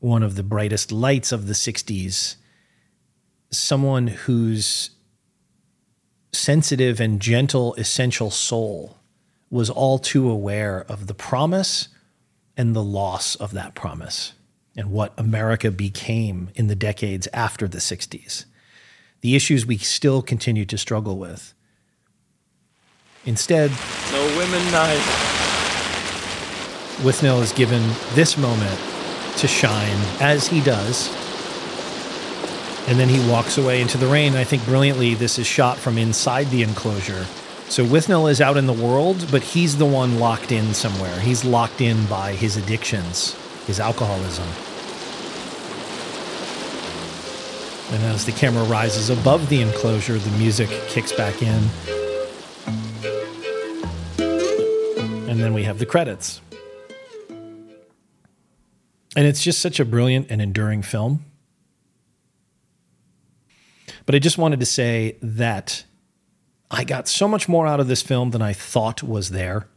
one 0.03 0.25
of 0.25 0.35
the 0.35 0.43
brightest 0.43 0.91
lights 0.91 1.31
of 1.31 1.47
the 1.47 1.53
60s, 1.53 2.35
someone 3.53 4.09
whose 4.09 4.91
sensitive 6.33 7.01
and 7.01 7.21
gentle 7.21 7.73
essential 7.75 8.29
soul 8.29 8.97
was 9.49 9.71
all 9.71 10.01
too 10.01 10.29
aware 10.29 10.85
of 10.89 11.07
the 11.07 11.15
promise 11.15 11.87
and 12.57 12.75
the 12.75 12.83
loss 12.83 13.37
of 13.37 13.53
that 13.53 13.77
promise 13.77 14.33
and 14.77 14.91
what 14.91 15.15
America 15.17 15.71
became 15.71 16.51
in 16.57 16.67
the 16.67 16.75
decades 16.75 17.29
after 17.33 17.69
the 17.69 17.79
60s. 17.79 18.47
The 19.21 19.37
issues 19.37 19.65
we 19.65 19.79
still 19.79 20.21
continue 20.21 20.65
to 20.65 20.77
struggle 20.77 21.17
with. 21.17 21.55
Instead, 23.25 23.71
No 24.11 24.27
women 24.37 24.73
night. 24.73 25.03
Withnail 27.05 27.41
is 27.41 27.53
given 27.53 27.83
this 28.15 28.37
moment 28.37 28.92
to 29.39 29.49
shine 29.49 29.99
as 30.21 30.47
he 30.47 30.61
does. 30.61 31.09
And 32.89 32.99
then 32.99 33.09
he 33.09 33.31
walks 33.31 33.59
away 33.59 33.81
into 33.81 33.97
the 33.97 34.07
rain. 34.07 34.35
I 34.35 34.45
think 34.45 34.65
brilliantly, 34.65 35.15
this 35.15 35.39
is 35.39 35.47
shot 35.47 35.79
from 35.79 35.99
inside 35.99 36.51
the 36.51 36.63
enclosure. 36.63 37.27
So 37.69 37.85
Withnail 37.85 38.31
is 38.31 38.41
out 38.41 38.57
in 38.57 38.67
the 38.67 38.73
world, 38.73 39.29
but 39.31 39.43
he's 39.43 39.79
the 39.79 39.87
one 39.87 40.19
locked 40.19 40.53
in 40.53 40.75
somewhere. 40.75 41.19
He's 41.21 41.45
locked 41.45 41.81
in 41.81 42.05
by 42.07 42.35
his 42.35 42.57
addictions, 42.57 43.35
his 43.67 43.81
alcoholism. 43.81 44.47
And 47.95 48.03
as 48.05 48.25
the 48.25 48.33
camera 48.33 48.65
rises 48.65 49.11
above 49.11 49.49
the 49.49 49.61
enclosure, 49.63 50.19
the 50.19 50.39
music 50.39 50.69
kicks 50.89 51.13
back 51.13 51.41
in. 51.41 51.63
And 55.29 55.41
then 55.41 55.55
we 55.55 55.63
have 55.63 55.79
the 55.79 55.87
credits. 55.87 56.41
And 59.17 59.27
it's 59.27 59.43
just 59.43 59.61
such 59.61 59.79
a 59.79 59.85
brilliant 59.85 60.31
and 60.31 60.41
enduring 60.41 60.83
film. 60.83 61.25
But 64.07 64.15
I 64.15 64.19
just 64.19 64.39
wanted 64.39 64.61
to 64.61 64.67
say 64.67 65.17
that 65.23 65.85
I 66.71 66.85
got 66.85 67.09
so 67.09 67.29
much 67.29 67.49
more 67.49 67.67
out 67.67 67.81
of 67.81 67.89
this 67.89 68.03
film 68.03 68.31
than 68.31 68.43
I 68.43 68.53
thought 68.53 69.03
was 69.03 69.31
there 69.31 69.69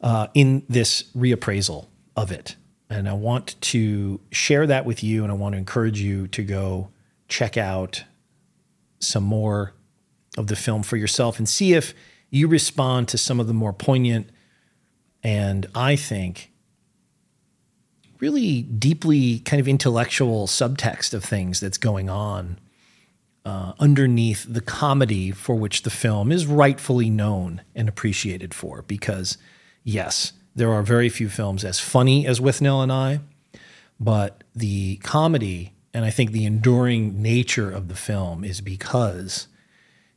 uh, 0.00 0.26
in 0.34 0.64
this 0.68 1.04
reappraisal 1.16 1.86
of 2.16 2.32
it. 2.32 2.56
And 2.90 3.08
I 3.08 3.12
want 3.12 3.60
to 3.60 4.20
share 4.32 4.66
that 4.66 4.84
with 4.84 5.04
you, 5.04 5.22
and 5.22 5.30
I 5.30 5.34
want 5.34 5.52
to 5.52 5.58
encourage 5.58 6.00
you 6.00 6.26
to 6.28 6.42
go 6.42 6.88
check 7.28 7.56
out 7.56 8.04
some 8.98 9.22
more 9.22 9.74
of 10.36 10.46
the 10.48 10.56
film 10.56 10.82
for 10.82 10.96
yourself 10.96 11.38
and 11.38 11.48
see 11.48 11.74
if 11.74 11.94
you 12.30 12.48
respond 12.48 13.08
to 13.08 13.18
some 13.18 13.40
of 13.40 13.46
the 13.46 13.54
more 13.54 13.72
poignant 13.72 14.30
and 15.22 15.66
I 15.74 15.96
think 15.96 16.47
really 18.20 18.62
deeply 18.62 19.40
kind 19.40 19.60
of 19.60 19.68
intellectual 19.68 20.46
subtext 20.46 21.14
of 21.14 21.24
things 21.24 21.60
that's 21.60 21.78
going 21.78 22.08
on 22.08 22.58
uh, 23.44 23.72
underneath 23.78 24.44
the 24.48 24.60
comedy 24.60 25.30
for 25.30 25.54
which 25.54 25.82
the 25.82 25.90
film 25.90 26.30
is 26.30 26.46
rightfully 26.46 27.10
known 27.10 27.62
and 27.74 27.88
appreciated 27.88 28.52
for. 28.52 28.82
Because, 28.82 29.38
yes, 29.84 30.32
there 30.54 30.72
are 30.72 30.82
very 30.82 31.08
few 31.08 31.28
films 31.28 31.64
as 31.64 31.80
funny 31.80 32.26
as 32.26 32.40
Withnail 32.40 32.82
and 32.82 32.92
I, 32.92 33.20
but 34.00 34.44
the 34.54 34.96
comedy 34.96 35.72
and 35.94 36.04
I 36.04 36.10
think 36.10 36.32
the 36.32 36.44
enduring 36.44 37.22
nature 37.22 37.70
of 37.70 37.88
the 37.88 37.94
film 37.94 38.44
is 38.44 38.60
because 38.60 39.48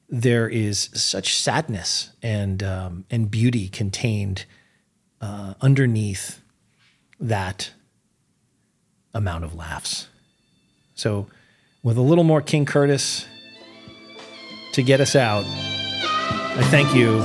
there 0.10 0.50
is 0.50 0.90
such 0.94 1.36
sadness 1.36 2.12
and 2.22 2.62
um, 2.62 3.06
and 3.10 3.32
beauty 3.32 3.70
contained 3.70 4.46
uh, 5.22 5.54
underneath 5.62 6.42
that 7.20 7.72
amount 9.14 9.44
of 9.44 9.56
laughs. 9.56 10.08
So, 10.96 11.28
with 11.84 11.98
a 11.98 12.02
little 12.02 12.24
more 12.24 12.42
King 12.42 12.66
Curtis 12.66 13.26
to 14.74 14.84
get 14.84 15.02
us 15.02 15.16
out, 15.16 15.44
I 15.46 16.64
thank 16.70 16.94
you 16.94 17.24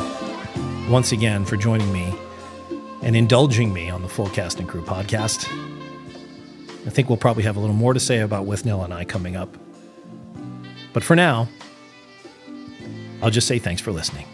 once 0.90 1.12
again 1.12 1.44
for 1.44 1.56
joining 1.56 1.92
me 1.92 2.14
and 3.02 3.14
indulging 3.16 3.72
me 3.72 3.90
on 3.90 4.02
the 4.02 4.08
Full 4.08 4.28
Cast 4.28 4.58
and 4.58 4.68
Crew 4.68 4.82
podcast. 4.82 5.46
I 6.86 6.90
think 6.90 7.08
we'll 7.08 7.18
probably 7.18 7.42
have 7.42 7.56
a 7.56 7.60
little 7.60 7.74
more 7.74 7.92
to 7.92 8.00
say 8.00 8.20
about 8.20 8.46
Withnail 8.46 8.84
and 8.84 8.94
I 8.94 9.04
coming 9.04 9.36
up. 9.36 9.54
But 10.92 11.04
for 11.04 11.16
now, 11.16 11.48
I'll 13.20 13.30
just 13.30 13.48
say 13.48 13.58
thanks 13.58 13.82
for 13.82 13.92
listening. 13.92 14.26